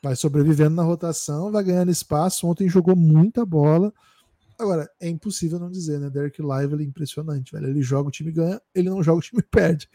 Vai 0.04 0.16
sobrevivendo 0.16 0.76
na 0.76 0.84
rotação, 0.84 1.52
vai 1.52 1.64
ganhando 1.64 1.92
espaço. 1.92 2.48
Ontem 2.48 2.68
jogou 2.68 2.96
muita 2.96 3.46
bola. 3.46 3.94
Agora, 4.58 4.90
é 5.00 5.10
impossível 5.10 5.60
não 5.60 5.72
dizer, 5.72 6.00
né? 6.00 6.10
Derek 6.10 6.42
Lively, 6.42 6.86
impressionante, 6.86 7.52
velho. 7.52 7.68
Ele 7.68 7.82
joga, 7.82 8.10
o 8.10 8.12
time 8.12 8.32
ganha, 8.32 8.62
ele 8.76 8.90
não 8.90 9.02
joga, 9.02 9.20
o 9.20 9.22
time 9.22 9.42
perde. 9.50 9.90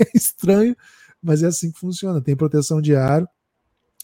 É 0.00 0.16
estranho, 0.16 0.76
mas 1.22 1.42
é 1.42 1.46
assim 1.46 1.72
que 1.72 1.78
funciona. 1.78 2.20
Tem 2.20 2.36
proteção 2.36 2.80
de 2.80 2.94
aro. 2.94 3.26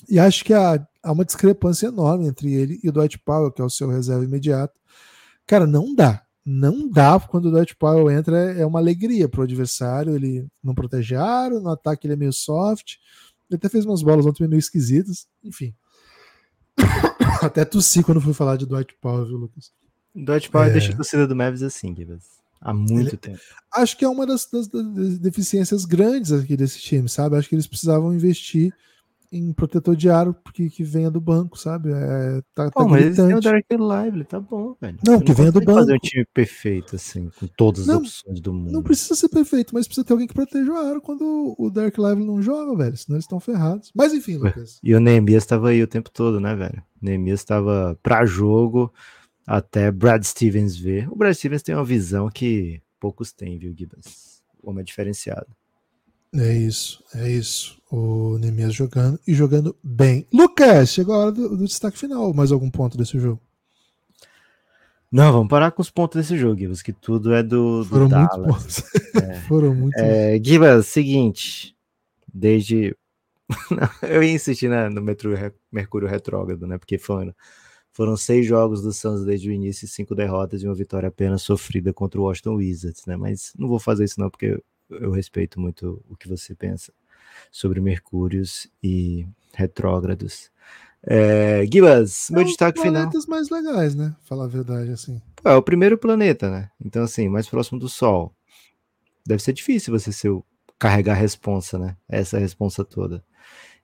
E 0.09 0.19
acho 0.19 0.45
que 0.45 0.53
há, 0.53 0.87
há 1.03 1.13
uma 1.13 1.25
discrepância 1.25 1.87
enorme 1.87 2.27
entre 2.27 2.53
ele 2.53 2.79
e 2.83 2.89
o 2.89 2.93
Dwight 2.93 3.19
Powell, 3.19 3.51
que 3.51 3.63
é 3.63 3.65
o 3.65 3.71
seu 3.71 3.89
reserva 3.89 4.25
imediato. 4.25 4.75
Cara, 5.47 5.67
não 5.67 5.95
dá 5.95 6.23
não 6.51 6.89
dá 6.89 7.21
quando 7.21 7.47
o 7.47 7.51
Dwight 7.51 7.77
Powell 7.77 8.11
entra, 8.11 8.39
é 8.55 8.65
uma 8.65 8.79
alegria 8.79 9.29
para 9.29 9.41
o 9.41 9.45
adversário. 9.45 10.17
Ele 10.17 10.49
não 10.65 10.75
protege 10.75 11.15
aro, 11.15 11.61
no 11.61 11.69
ataque 11.69 12.07
ele 12.07 12.15
é 12.15 12.17
meio 12.17 12.33
soft. 12.33 12.95
Ele 13.51 13.57
até 13.57 13.69
fez 13.69 13.85
umas 13.85 14.03
bolas 14.03 14.25
ontem 14.25 14.49
meio 14.49 14.59
esquisitas. 14.59 15.29
Enfim. 15.45 15.75
até 17.43 17.67
tossi 17.67 18.03
quando 18.03 18.21
fui 18.21 18.33
falar 18.33 18.57
de 18.57 18.65
Dwight 18.65 18.97
Powell, 18.99 19.27
viu, 19.27 19.37
Lucas? 19.37 19.73
Dwight 20.15 20.51
Powell 20.51 20.71
é... 20.71 20.73
deixa 20.73 20.93
a 20.93 20.97
torcida 20.97 21.27
do 21.27 21.37
Mavis 21.37 21.63
assim, 21.63 21.95
Gibbs. 21.95 22.39
Há 22.63 22.73
muito 22.73 23.11
ele... 23.11 23.17
tempo. 23.19 23.41
Acho 23.75 23.99
que 23.99 24.05
é 24.07 24.09
uma 24.09 24.27
das, 24.27 24.49
das, 24.51 24.69
das, 24.69 25.19
deficiências 25.19 25.85
grandes 25.85 26.33
aqui 26.33 26.57
desse 26.57 26.81
time, 26.81 27.11
sabe? 27.11 27.37
Acho 27.37 27.47
que 27.47 27.55
eles 27.55 27.67
precisavam 27.67 28.15
investir 28.15 28.75
em 29.31 29.53
protetor 29.53 29.95
de 29.95 30.09
aro 30.09 30.35
que, 30.55 30.71
que 30.71 30.83
venha 30.83 31.11
do 31.11 31.21
banco, 31.21 31.59
sabe? 31.59 31.91
É, 31.93 32.41
tá, 32.55 32.71
Pô, 32.71 32.83
tá 32.85 32.89
mas 32.89 33.05
gritante. 33.05 33.35
o 33.35 33.41
Dark 33.41 33.67
Lively, 33.71 34.25
tá 34.25 34.41
bom, 34.41 34.75
velho. 34.81 34.99
Não, 35.07 35.19
Você 35.19 35.25
que 35.25 35.33
venha 35.35 35.53
do 35.53 35.61
banco. 35.61 35.79
fazer 35.81 35.95
um 35.95 35.99
time 35.99 36.25
perfeito, 36.33 36.97
assim, 36.97 37.31
com 37.39 37.47
todas 37.47 37.83
as 37.83 37.87
não, 37.87 37.99
opções 37.99 38.41
do 38.41 38.53
mundo. 38.55 38.73
Não 38.73 38.83
precisa 38.83 39.15
ser 39.15 39.29
perfeito, 39.29 39.75
mas 39.75 39.87
precisa 39.87 40.05
ter 40.05 40.13
alguém 40.13 40.27
que 40.27 40.35
proteja 40.35 40.73
o 40.73 40.77
aro 40.77 41.01
quando 41.03 41.55
o 41.59 41.71
Dark 41.71 41.97
Lively 41.97 42.25
não 42.25 42.41
joga, 42.41 42.77
velho. 42.77 42.97
Senão 42.97 43.17
eles 43.17 43.25
estão 43.25 43.39
ferrados. 43.41 43.91
Mas 43.95 44.13
enfim, 44.15 44.37
Lucas. 44.39 44.79
E 44.83 44.95
o 44.95 45.01
Neemias 45.01 45.43
estava 45.45 45.69
aí 45.71 45.83
o 45.83 45.87
tempo 45.89 46.11
todo, 46.11 46.41
né, 46.41 46.55
velho? 46.57 46.83
O 47.01 47.05
Neemias 47.05 47.41
estava 47.41 47.99
pra 48.03 48.25
jogo 48.25 48.93
até 49.47 49.91
Brad 49.91 50.23
Stevens 50.25 50.77
ver. 50.77 51.11
O 51.11 51.17
Brad 51.17 51.35
Stevens 51.35 51.63
tem 51.63 51.75
uma 51.75 51.85
visão 51.85 52.29
que 52.29 52.81
poucos 53.01 53.33
têm, 53.33 53.59
viu, 53.59 53.75
Gibbons? 53.77 54.43
O 54.63 54.71
homem 54.71 54.83
é 54.83 54.85
diferenciado. 54.85 55.47
É 56.35 56.53
isso, 56.53 57.03
é 57.15 57.31
isso. 57.31 57.81
O 57.91 58.37
Nemias 58.39 58.75
jogando 58.75 59.19
e 59.27 59.35
jogando 59.35 59.75
bem. 59.83 60.27
Lucas, 60.33 60.91
chegou 60.91 61.15
a 61.15 61.19
hora 61.19 61.33
do, 61.33 61.57
do, 61.57 61.65
destaque 61.65 61.99
final. 61.99 62.35
Mais 62.35 62.53
algum 62.53 62.71
ponto 62.71 62.99
desse 62.99 63.19
jogo? 63.19 63.41
Não, 65.11 65.33
vamos 65.33 65.49
parar 65.49 65.71
com 65.71 65.81
os 65.81 65.91
pontos 65.91 66.21
desse 66.21 66.37
jogo, 66.37 66.59
Gibas, 66.59 66.83
que 66.83 66.93
tudo 66.93 67.33
é 67.33 67.43
do, 67.43 67.83
do 67.83 67.85
Foram 67.87 68.09
Dallas. 68.09 68.37
muitos 68.37 68.81
pontos. 68.83 69.23
É. 69.23 69.35
Foram 69.49 69.75
muitos. 69.75 70.03
É, 70.03 70.39
Gibas, 70.43 70.87
seguinte, 70.87 71.75
desde... 72.33 72.95
eu 74.03 74.23
ia 74.23 74.33
insistir 74.33 74.69
né, 74.69 74.91
no 74.91 75.01
Mercúrio 75.01 76.07
Retrógrado, 76.07 76.67
né, 76.67 76.77
porque 76.77 76.99
foram, 76.99 77.35
foram 77.91 78.15
seis 78.15 78.47
jogos 78.47 78.83
do 78.83 78.93
Suns 78.93 79.25
desde 79.25 79.49
o 79.49 79.53
início, 79.53 79.89
cinco 79.89 80.15
derrotas 80.15 80.63
e 80.63 80.67
uma 80.67 80.75
vitória 80.75 81.09
apenas 81.09 81.41
sofrida 81.41 81.91
contra 81.91 82.21
o 82.21 82.25
Washington 82.25 82.57
Wizards, 82.57 83.07
né, 83.07 83.17
mas 83.17 83.55
não 83.57 83.67
vou 83.67 83.79
fazer 83.79 84.05
isso 84.05 84.21
não, 84.21 84.29
porque 84.29 84.63
eu 84.91 85.11
respeito 85.11 85.61
muito 85.61 86.03
o 86.09 86.17
que 86.17 86.29
você 86.29 86.55
pensa 86.55 86.93
sobre 87.51 87.81
Mercúrios 87.81 88.69
e 88.83 89.27
retrógrados. 89.55 90.51
É, 91.03 91.65
Gibas, 91.71 92.29
meu 92.31 92.43
é 92.43 92.45
destaque 92.45 92.81
final. 92.81 93.03
planetas 93.03 93.27
mais 93.27 93.51
legais, 93.51 93.95
né? 93.95 94.15
Falar 94.25 94.45
a 94.45 94.49
verdade, 94.49 94.91
assim. 94.91 95.21
É 95.45 95.55
o 95.55 95.63
primeiro 95.63 95.97
planeta, 95.97 96.51
né? 96.51 96.71
Então, 96.85 97.03
assim, 97.05 97.29
mais 97.29 97.49
próximo 97.49 97.79
do 97.79 97.89
Sol. 97.89 98.35
Deve 99.25 99.43
ser 99.43 99.53
difícil 99.53 99.97
você 99.97 100.13
ser 100.13 100.31
o, 100.31 100.45
carregar 100.79 101.13
a 101.13 101.17
responsa, 101.17 101.79
né? 101.79 101.97
Essa 102.09 102.39
responsa 102.39 102.85
toda. 102.85 103.25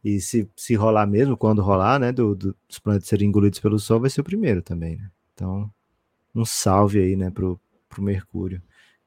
E 0.03 0.21
se, 0.21 0.49
se 0.57 0.75
rolar 0.75 1.07
mesmo, 1.07 1.37
quando 1.37 1.63
rolar, 1.63 1.99
né? 1.99 2.13
Do, 2.13 2.35
do, 2.35 2.57
dos 2.69 2.79
planetas 2.79 3.09
serem 3.09 3.29
engolidos 3.29 3.61
pelo 3.61 3.79
Sol, 3.79 4.01
vai 4.01 4.11
ser 4.11 4.21
o 4.21 4.25
primeiro 4.25 4.61
também, 4.61 4.97
né? 4.97 5.11
Então, 5.33 5.71
um 6.35 6.45
salve 6.45 6.99
aí, 6.99 7.17
né, 7.17 7.31
pro, 7.31 7.61
pro 7.89 8.03
Mercúrio 8.03 8.61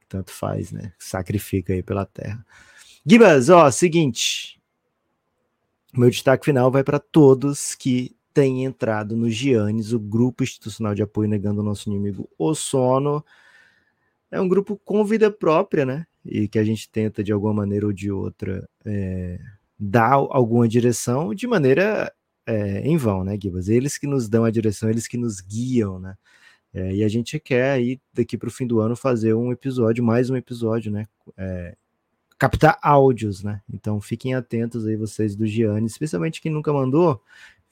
tanto 0.07 0.31
faz, 0.31 0.71
né? 0.71 0.93
Sacrifica 0.97 1.73
aí 1.73 1.83
pela 1.83 2.05
terra. 2.05 2.45
Gibas, 3.05 3.49
ó, 3.49 3.69
seguinte. 3.71 4.59
Meu 5.93 6.09
destaque 6.09 6.45
final 6.45 6.69
vai 6.69 6.83
para 6.83 6.99
todos 6.99 7.73
que 7.73 8.15
têm 8.33 8.65
entrado 8.65 9.15
no 9.15 9.29
Giannis, 9.29 9.93
o 9.93 9.99
grupo 9.99 10.43
institucional 10.43 10.93
de 10.93 11.01
apoio 11.01 11.29
negando 11.29 11.61
o 11.61 11.63
nosso 11.63 11.89
inimigo 11.89 12.29
o 12.37 12.53
sono. 12.53 13.25
É 14.29 14.39
um 14.39 14.47
grupo 14.47 14.79
com 14.83 15.03
vida 15.03 15.31
própria, 15.31 15.85
né? 15.85 16.05
E 16.23 16.47
que 16.47 16.59
a 16.59 16.63
gente 16.63 16.89
tenta, 16.89 17.23
de 17.23 17.31
alguma 17.31 17.53
maneira 17.53 17.85
ou 17.85 17.93
de 17.93 18.11
outra, 18.11 18.69
é, 18.85 19.39
dar 19.79 20.13
alguma 20.13 20.67
direção 20.67 21.33
de 21.33 21.47
maneira 21.47 22.13
é, 22.45 22.81
em 22.81 22.97
vão, 22.97 23.23
né, 23.23 23.37
Gibas? 23.41 23.69
Eles 23.69 23.97
que 23.97 24.05
nos 24.05 24.29
dão 24.29 24.43
a 24.43 24.51
direção, 24.51 24.89
eles 24.89 25.07
que 25.07 25.17
nos 25.17 25.41
guiam, 25.41 25.99
né? 25.99 26.15
É, 26.73 26.95
e 26.95 27.03
a 27.03 27.07
gente 27.07 27.39
quer 27.39 27.71
aí, 27.71 27.99
daqui 28.13 28.37
para 28.37 28.49
o 28.49 28.51
fim 28.51 28.67
do 28.67 28.79
ano, 28.79 28.95
fazer 28.95 29.33
um 29.33 29.51
episódio, 29.51 30.03
mais 30.03 30.29
um 30.29 30.35
episódio, 30.35 30.91
né? 30.91 31.05
É, 31.37 31.75
captar 32.37 32.77
áudios, 32.81 33.43
né? 33.43 33.61
Então 33.73 33.99
fiquem 33.99 34.35
atentos 34.35 34.85
aí, 34.85 34.95
vocês 34.95 35.35
do 35.35 35.45
Gianni, 35.47 35.87
especialmente 35.87 36.41
quem 36.41 36.51
nunca 36.51 36.71
mandou, 36.71 37.21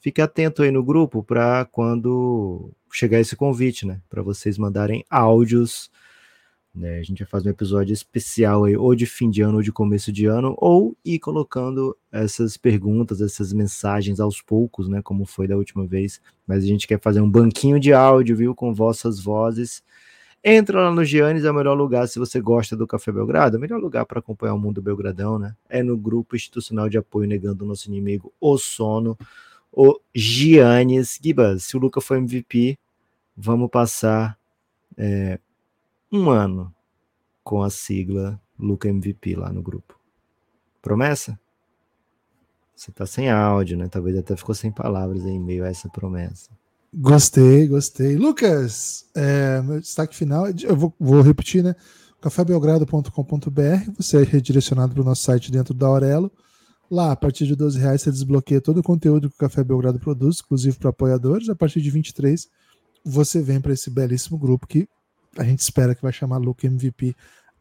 fique 0.00 0.20
atento 0.20 0.62
aí 0.62 0.70
no 0.70 0.82
grupo 0.82 1.22
para 1.22 1.64
quando 1.66 2.70
chegar 2.92 3.20
esse 3.20 3.36
convite, 3.36 3.86
né? 3.86 4.00
Para 4.08 4.22
vocês 4.22 4.58
mandarem 4.58 5.04
áudios 5.10 5.90
né? 6.76 6.98
A 6.98 7.02
gente 7.02 7.20
vai 7.20 7.28
fazer 7.28 7.48
um 7.48 7.52
episódio 7.52 7.92
especial 7.92 8.64
aí, 8.64 8.76
ou 8.76 8.94
de 8.94 9.06
fim 9.06 9.30
de 9.30 9.40
ano 9.40 9.56
ou 9.56 9.62
de 9.62 9.72
começo 9.72 10.12
de 10.12 10.26
ano, 10.26 10.54
ou 10.58 10.94
ir 11.04 11.18
colocando 11.18 11.96
essas 12.12 12.56
perguntas, 12.56 13.20
essas 13.20 13.52
mensagens 13.52 14.20
aos 14.20 14.42
poucos, 14.42 14.88
né? 14.88 15.00
Como 15.02 15.24
foi 15.24 15.48
da 15.48 15.56
última 15.56 15.86
vez. 15.86 16.20
Mas 16.46 16.62
a 16.62 16.66
gente 16.66 16.86
quer 16.86 17.00
fazer 17.00 17.20
um 17.20 17.30
banquinho 17.30 17.80
de 17.80 17.92
áudio, 17.92 18.36
viu? 18.36 18.54
Com 18.54 18.74
vossas 18.74 19.18
vozes. 19.18 19.82
Entra 20.44 20.82
lá 20.82 20.94
no 20.94 21.04
Giannis, 21.04 21.44
é 21.44 21.50
o 21.50 21.54
melhor 21.54 21.74
lugar 21.74 22.06
se 22.06 22.18
você 22.18 22.40
gosta 22.40 22.76
do 22.76 22.86
Café 22.86 23.10
Belgrado, 23.10 23.56
é 23.56 23.58
o 23.58 23.60
melhor 23.60 23.80
lugar 23.80 24.06
para 24.06 24.20
acompanhar 24.20 24.54
o 24.54 24.58
mundo 24.58 24.80
Belgradão, 24.80 25.38
né? 25.38 25.56
É 25.68 25.82
no 25.82 25.96
grupo 25.96 26.36
institucional 26.36 26.88
de 26.88 26.98
apoio 26.98 27.26
negando 27.26 27.64
o 27.64 27.66
nosso 27.66 27.88
inimigo, 27.88 28.32
o 28.40 28.56
sono, 28.58 29.18
o 29.72 29.98
Giannis. 30.14 31.18
Gibas, 31.20 31.64
se 31.64 31.76
o 31.76 31.80
Luca 31.80 32.00
for 32.00 32.18
MVP, 32.18 32.78
vamos 33.36 33.68
passar 33.70 34.38
é, 34.96 35.40
um 36.12 36.30
ano 36.30 36.74
com 37.42 37.62
a 37.62 37.70
sigla 37.70 38.40
Luca 38.58 38.88
MVP 38.88 39.36
lá 39.36 39.52
no 39.52 39.62
grupo. 39.62 39.98
Promessa? 40.80 41.38
Você 42.74 42.92
tá 42.92 43.06
sem 43.06 43.30
áudio, 43.30 43.76
né? 43.76 43.88
Talvez 43.88 44.16
até 44.16 44.36
ficou 44.36 44.54
sem 44.54 44.70
palavras 44.70 45.24
em 45.24 45.38
meio 45.38 45.64
a 45.64 45.68
essa 45.68 45.88
promessa. 45.88 46.50
Gostei, 46.92 47.66
gostei. 47.66 48.16
Lucas, 48.16 49.06
é, 49.14 49.60
meu 49.62 49.80
destaque 49.80 50.14
final, 50.14 50.46
eu 50.48 50.76
vou, 50.76 50.94
vou 50.98 51.20
repetir, 51.22 51.62
né? 51.62 51.74
cafébelgrado.com.br, 52.20 53.90
você 53.96 54.22
é 54.22 54.22
redirecionado 54.24 54.94
para 54.94 55.02
o 55.02 55.04
nosso 55.04 55.22
site 55.22 55.52
dentro 55.52 55.74
da 55.74 55.86
Aurelo. 55.86 56.32
Lá, 56.90 57.12
a 57.12 57.16
partir 57.16 57.46
de 57.46 57.56
12 57.56 57.78
reais, 57.78 58.02
você 58.02 58.10
desbloqueia 58.10 58.60
todo 58.60 58.78
o 58.78 58.82
conteúdo 58.82 59.28
que 59.28 59.34
o 59.34 59.38
Café 59.38 59.64
Belgrado 59.64 59.98
produz, 59.98 60.40
inclusive 60.44 60.78
para 60.78 60.90
apoiadores. 60.90 61.48
A 61.48 61.54
partir 61.54 61.80
de 61.80 61.90
23, 61.90 62.48
você 63.04 63.42
vem 63.42 63.60
para 63.60 63.72
esse 63.72 63.90
belíssimo 63.90 64.38
grupo 64.38 64.66
que 64.66 64.88
a 65.38 65.44
gente 65.44 65.60
espera 65.60 65.94
que 65.94 66.02
vai 66.02 66.12
chamar 66.12 66.38
Luca 66.38 66.66
MVP 66.66 67.14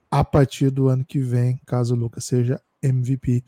a 0.10 0.23
partir 0.23 0.69
do 0.69 0.88
ano 0.88 1.03
que 1.03 1.19
vem, 1.19 1.60
caso 1.65 1.95
o 1.95 1.97
Luca 1.97 2.22
seja 2.22 2.61
MVP. 2.81 3.43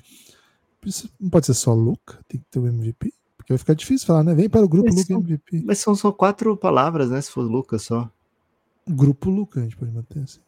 Não 1.19 1.29
pode 1.29 1.45
ser 1.45 1.53
só 1.53 1.73
Luca, 1.73 2.19
tem 2.27 2.39
que 2.39 2.45
ter 2.49 2.59
o 2.59 2.67
MVP. 2.67 3.13
Porque 3.37 3.53
vai 3.53 3.57
ficar 3.57 3.73
difícil 3.73 4.07
falar, 4.07 4.23
né? 4.23 4.33
Vem 4.33 4.49
para 4.49 4.65
o 4.65 4.67
grupo 4.67 4.87
mas 4.87 4.95
Luca 4.95 5.07
são, 5.07 5.19
MVP. 5.19 5.63
Mas 5.65 5.79
são 5.79 5.95
só 5.95 6.11
quatro 6.11 6.55
palavras, 6.57 7.09
né? 7.09 7.21
Se 7.21 7.31
for 7.31 7.41
Luca 7.41 7.79
só. 7.79 8.09
Grupo 8.87 9.29
Luca, 9.29 9.59
a 9.59 9.63
gente 9.63 9.77
pode 9.77 9.91
manter 9.91 10.19
assim. 10.19 10.39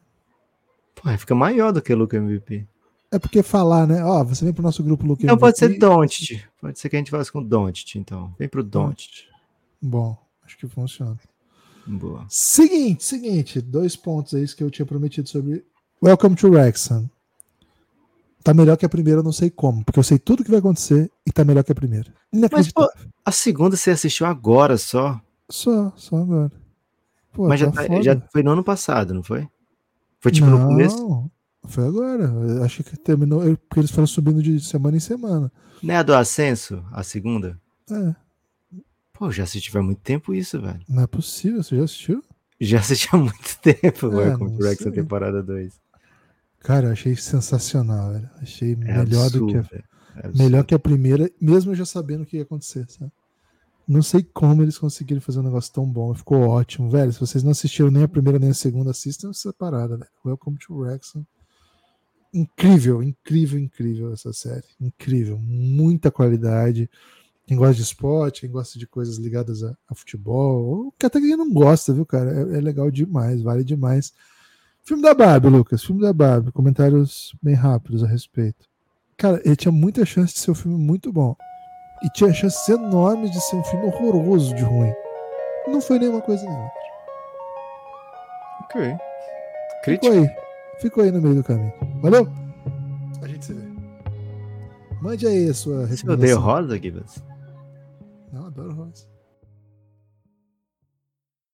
Pô, 0.95 1.10
fica 1.18 1.35
maior 1.35 1.72
do 1.72 1.81
que 1.81 1.93
Luca 1.93 2.18
MVP. 2.18 2.68
É 3.11 3.18
porque 3.18 3.41
falar, 3.41 3.88
né? 3.88 4.03
Ó, 4.03 4.23
você 4.23 4.45
vem 4.45 4.53
pro 4.53 4.61
nosso 4.61 4.84
grupo 4.84 5.06
Luke 5.06 5.23
Então 5.23 5.38
pode 5.38 5.57
ser. 5.57 5.77
Doncic. 5.77 6.43
Pode 6.61 6.77
ser 6.77 6.89
que 6.89 6.95
a 6.95 6.99
gente 6.99 7.11
faça 7.11 7.31
com 7.31 7.41
Doncic, 7.41 7.95
então. 7.95 8.35
Vem 8.38 8.47
pro 8.47 8.64
Doncic. 8.64 9.26
Bom, 9.81 10.18
acho 10.43 10.57
que 10.57 10.68
funciona. 10.68 11.18
Boa. 11.98 12.26
Seguinte, 12.30 13.03
seguinte, 13.03 13.60
dois 13.61 13.95
pontos 13.95 14.34
aí 14.36 14.48
que 14.48 14.64
eu 14.64 14.70
tinha 14.70 14.86
prometido 14.86 15.28
sobre 15.28 15.66
Welcome 16.03 16.36
to 16.36 16.49
Wrexham. 16.49 17.10
Tá 18.44 18.53
melhor 18.53 18.78
que 18.78 18.86
a 18.86 18.90
primeira, 18.90 19.20
eu 19.20 19.24
não 19.24 19.32
sei 19.34 19.49
como, 19.49 19.84
porque 19.84 19.99
eu 19.99 20.03
sei 20.03 20.18
tudo 20.18 20.44
que 20.44 20.49
vai 20.52 20.60
acontecer 20.60 21.11
e 21.26 21.32
tá 21.32 21.44
melhor 21.44 21.64
que 21.64 21.72
a 21.72 21.76
primeira. 21.76 22.14
Inacreditável. 22.32 22.90
A 23.26 23.32
segunda 23.32 23.76
você 23.76 23.91
assistiu 23.91 24.26
agora 24.26 24.78
só, 24.78 25.20
Só, 25.49 25.91
só 25.95 26.18
agora. 26.18 26.52
Pô, 27.34 27.48
mas 27.48 27.60
já, 27.60 27.72
tá 27.72 27.86
tá- 27.88 28.02
já 28.02 28.22
foi 28.32 28.44
no 28.44 28.52
ano 28.52 28.64
passado, 28.64 29.14
não 29.14 29.24
foi? 29.24 29.48
Foi 30.20 30.32
tipo 30.32 30.48
no 30.48 30.68
começo? 30.68 30.98
Não, 30.98 31.32
Foi 31.66 31.86
agora. 31.88 32.24
Eu 32.24 32.64
achei 32.64 32.84
que 32.86 32.95
terminou, 32.98 33.44
eu- 33.44 33.57
porque 33.57 33.80
eles 33.82 33.91
foram 33.91 34.07
subindo 34.07 34.41
de 34.41 34.60
semana 34.61 34.95
em 34.95 34.99
semana. 35.02 35.52
Não 35.84 35.94
é 35.94 35.98
a 35.98 36.03
do 36.03 36.14
Ascenso, 36.16 36.84
a 36.91 37.03
segunda? 37.03 37.60
É, 37.91 38.16
Pô, 39.20 39.30
já 39.32 39.44
assisti 39.44 39.70
faz 39.70 39.84
muito 39.86 40.00
tempo 40.00 40.34
isso, 40.34 40.62
velho. 40.62 40.80
não 40.88 41.04
é 41.04 41.08
possível, 41.08 41.62
você 41.62 41.76
já 41.76 41.84
assistiu? 41.84 42.24
Já 42.60 42.80
assisti 42.80 43.10
há 43.12 43.18
muito 43.18 43.58
tempo, 43.62 44.08
É, 44.08 44.16
Welcome 44.16 44.52
to 44.58 44.64
Wrexham, 44.64 44.84
sei. 44.84 44.91
temporada 44.94 45.44
2. 45.44 45.74
Cara, 46.60 46.88
eu 46.88 46.91
achei 46.94 47.16
sensacional, 47.16 48.14
velho. 48.14 48.30
Achei 48.41 48.72
É 48.74 48.76
melhor 48.76 49.30
do 49.30 49.48
que 49.48 49.58
a 49.58 49.60
absurdo. 49.60 49.84
É 50.16 50.20
absurdo. 50.20 50.38
Melhor 50.44 50.64
que 50.66 50.74
a 50.74 50.80
primeira, 50.80 51.30
mesmo 51.40 51.76
já 51.76 51.86
sabendo 51.86 52.24
o 52.24 52.26
que 52.26 52.38
ia 52.38 52.44
acontecer, 52.44 52.86
sabe? 52.90 53.12
Não 53.88 54.02
sei 54.04 54.24
como 54.24 54.62
eles 54.62 54.78
conseguiram 54.78 55.20
fazer 55.22 55.40
um 55.40 55.44
negócio 55.44 55.74
tão 55.74 55.86
bom. 55.86 56.14
Ficou 56.14 56.48
ótimo, 56.48 56.90
velho. 56.90 57.12
Se 57.12 57.20
vocês 57.20 57.44
não 57.44 57.52
assistiram 57.52 57.90
nem 57.91 58.04
a 58.04 58.08
primeira 58.08 58.38
nem 58.40 58.52
a 58.52 58.54
segunda, 58.54 58.91
assistam 58.91 59.32
essa 59.32 59.52
parada, 59.52 59.98
velho. 59.98 60.10
Welcome 60.24 60.58
to 60.60 60.76
Wrexham. 60.76 61.26
Incrível, 62.34 63.02
incrível, 63.02 63.58
incrível 63.60 64.14
essa 64.14 64.32
série. 64.32 64.66
Incrível. 64.80 65.40
Muita 65.40 66.12
qualidade. 66.12 66.88
Quem 67.49 67.57
gosta 67.57 67.73
de 67.73 67.81
esporte, 67.81 68.41
quem 68.41 68.51
gosta 68.51 68.77
de 68.77 68.85
coisas 68.85 69.17
ligadas 69.17 69.63
a, 69.63 69.76
a 69.89 69.95
futebol, 69.95 70.63
ou 70.65 70.93
que 70.99 71.03
até 71.03 71.19
quem 71.19 71.35
não 71.35 71.51
gosta, 71.51 71.91
viu, 71.91 72.05
cara? 72.05 72.30
É, 72.31 72.57
é 72.57 72.61
legal 72.61 72.91
demais, 72.91 73.41
vale 73.41 73.63
demais. 73.63 74.13
Filme 74.84 75.01
da 75.01 75.15
Barbie, 75.15 75.49
Lucas. 75.49 75.84
Filme 75.84 75.99
da 75.99 76.13
Barbie. 76.13 76.51
Comentários 76.51 77.35
bem 77.41 77.55
rápidos 77.55 78.03
a 78.03 78.07
respeito. 78.07 78.67
Cara, 79.17 79.41
ele 79.43 79.55
tinha 79.55 79.71
muita 79.71 80.05
chance 80.05 80.31
de 80.35 80.39
ser 80.41 80.51
um 80.51 80.55
filme 80.55 80.77
muito 80.77 81.11
bom. 81.11 81.35
E 82.03 82.09
tinha 82.11 82.31
chances 82.31 82.69
enormes 82.69 83.31
de 83.31 83.41
ser 83.41 83.55
um 83.55 83.63
filme 83.63 83.88
horroroso 83.88 84.53
de 84.55 84.61
ruim. 84.61 84.93
Não 85.67 85.81
foi 85.81 85.97
nenhuma 85.97 86.21
coisa 86.21 86.43
nem 86.45 86.53
outra. 86.55 86.71
Ok. 88.63 88.81
Ficou 88.84 89.01
Crítica. 89.84 90.13
aí. 90.13 90.30
Ficou 90.80 91.03
aí 91.03 91.11
no 91.11 91.19
meio 91.19 91.34
do 91.35 91.43
caminho. 91.43 91.73
Valeu? 92.01 92.27
A 93.23 93.27
gente 93.27 93.43
se 93.43 93.53
vê. 93.53 93.67
Mande 95.01 95.26
aí 95.26 95.49
a 95.49 95.53
sua 95.53 95.88
Você 95.88 96.07
odeia 96.07 96.38
o 96.38 96.39
recomendação. 96.39 96.41
rosa, 96.41 96.77
Gibbons? 96.77 97.23
Otherwise 98.60 99.09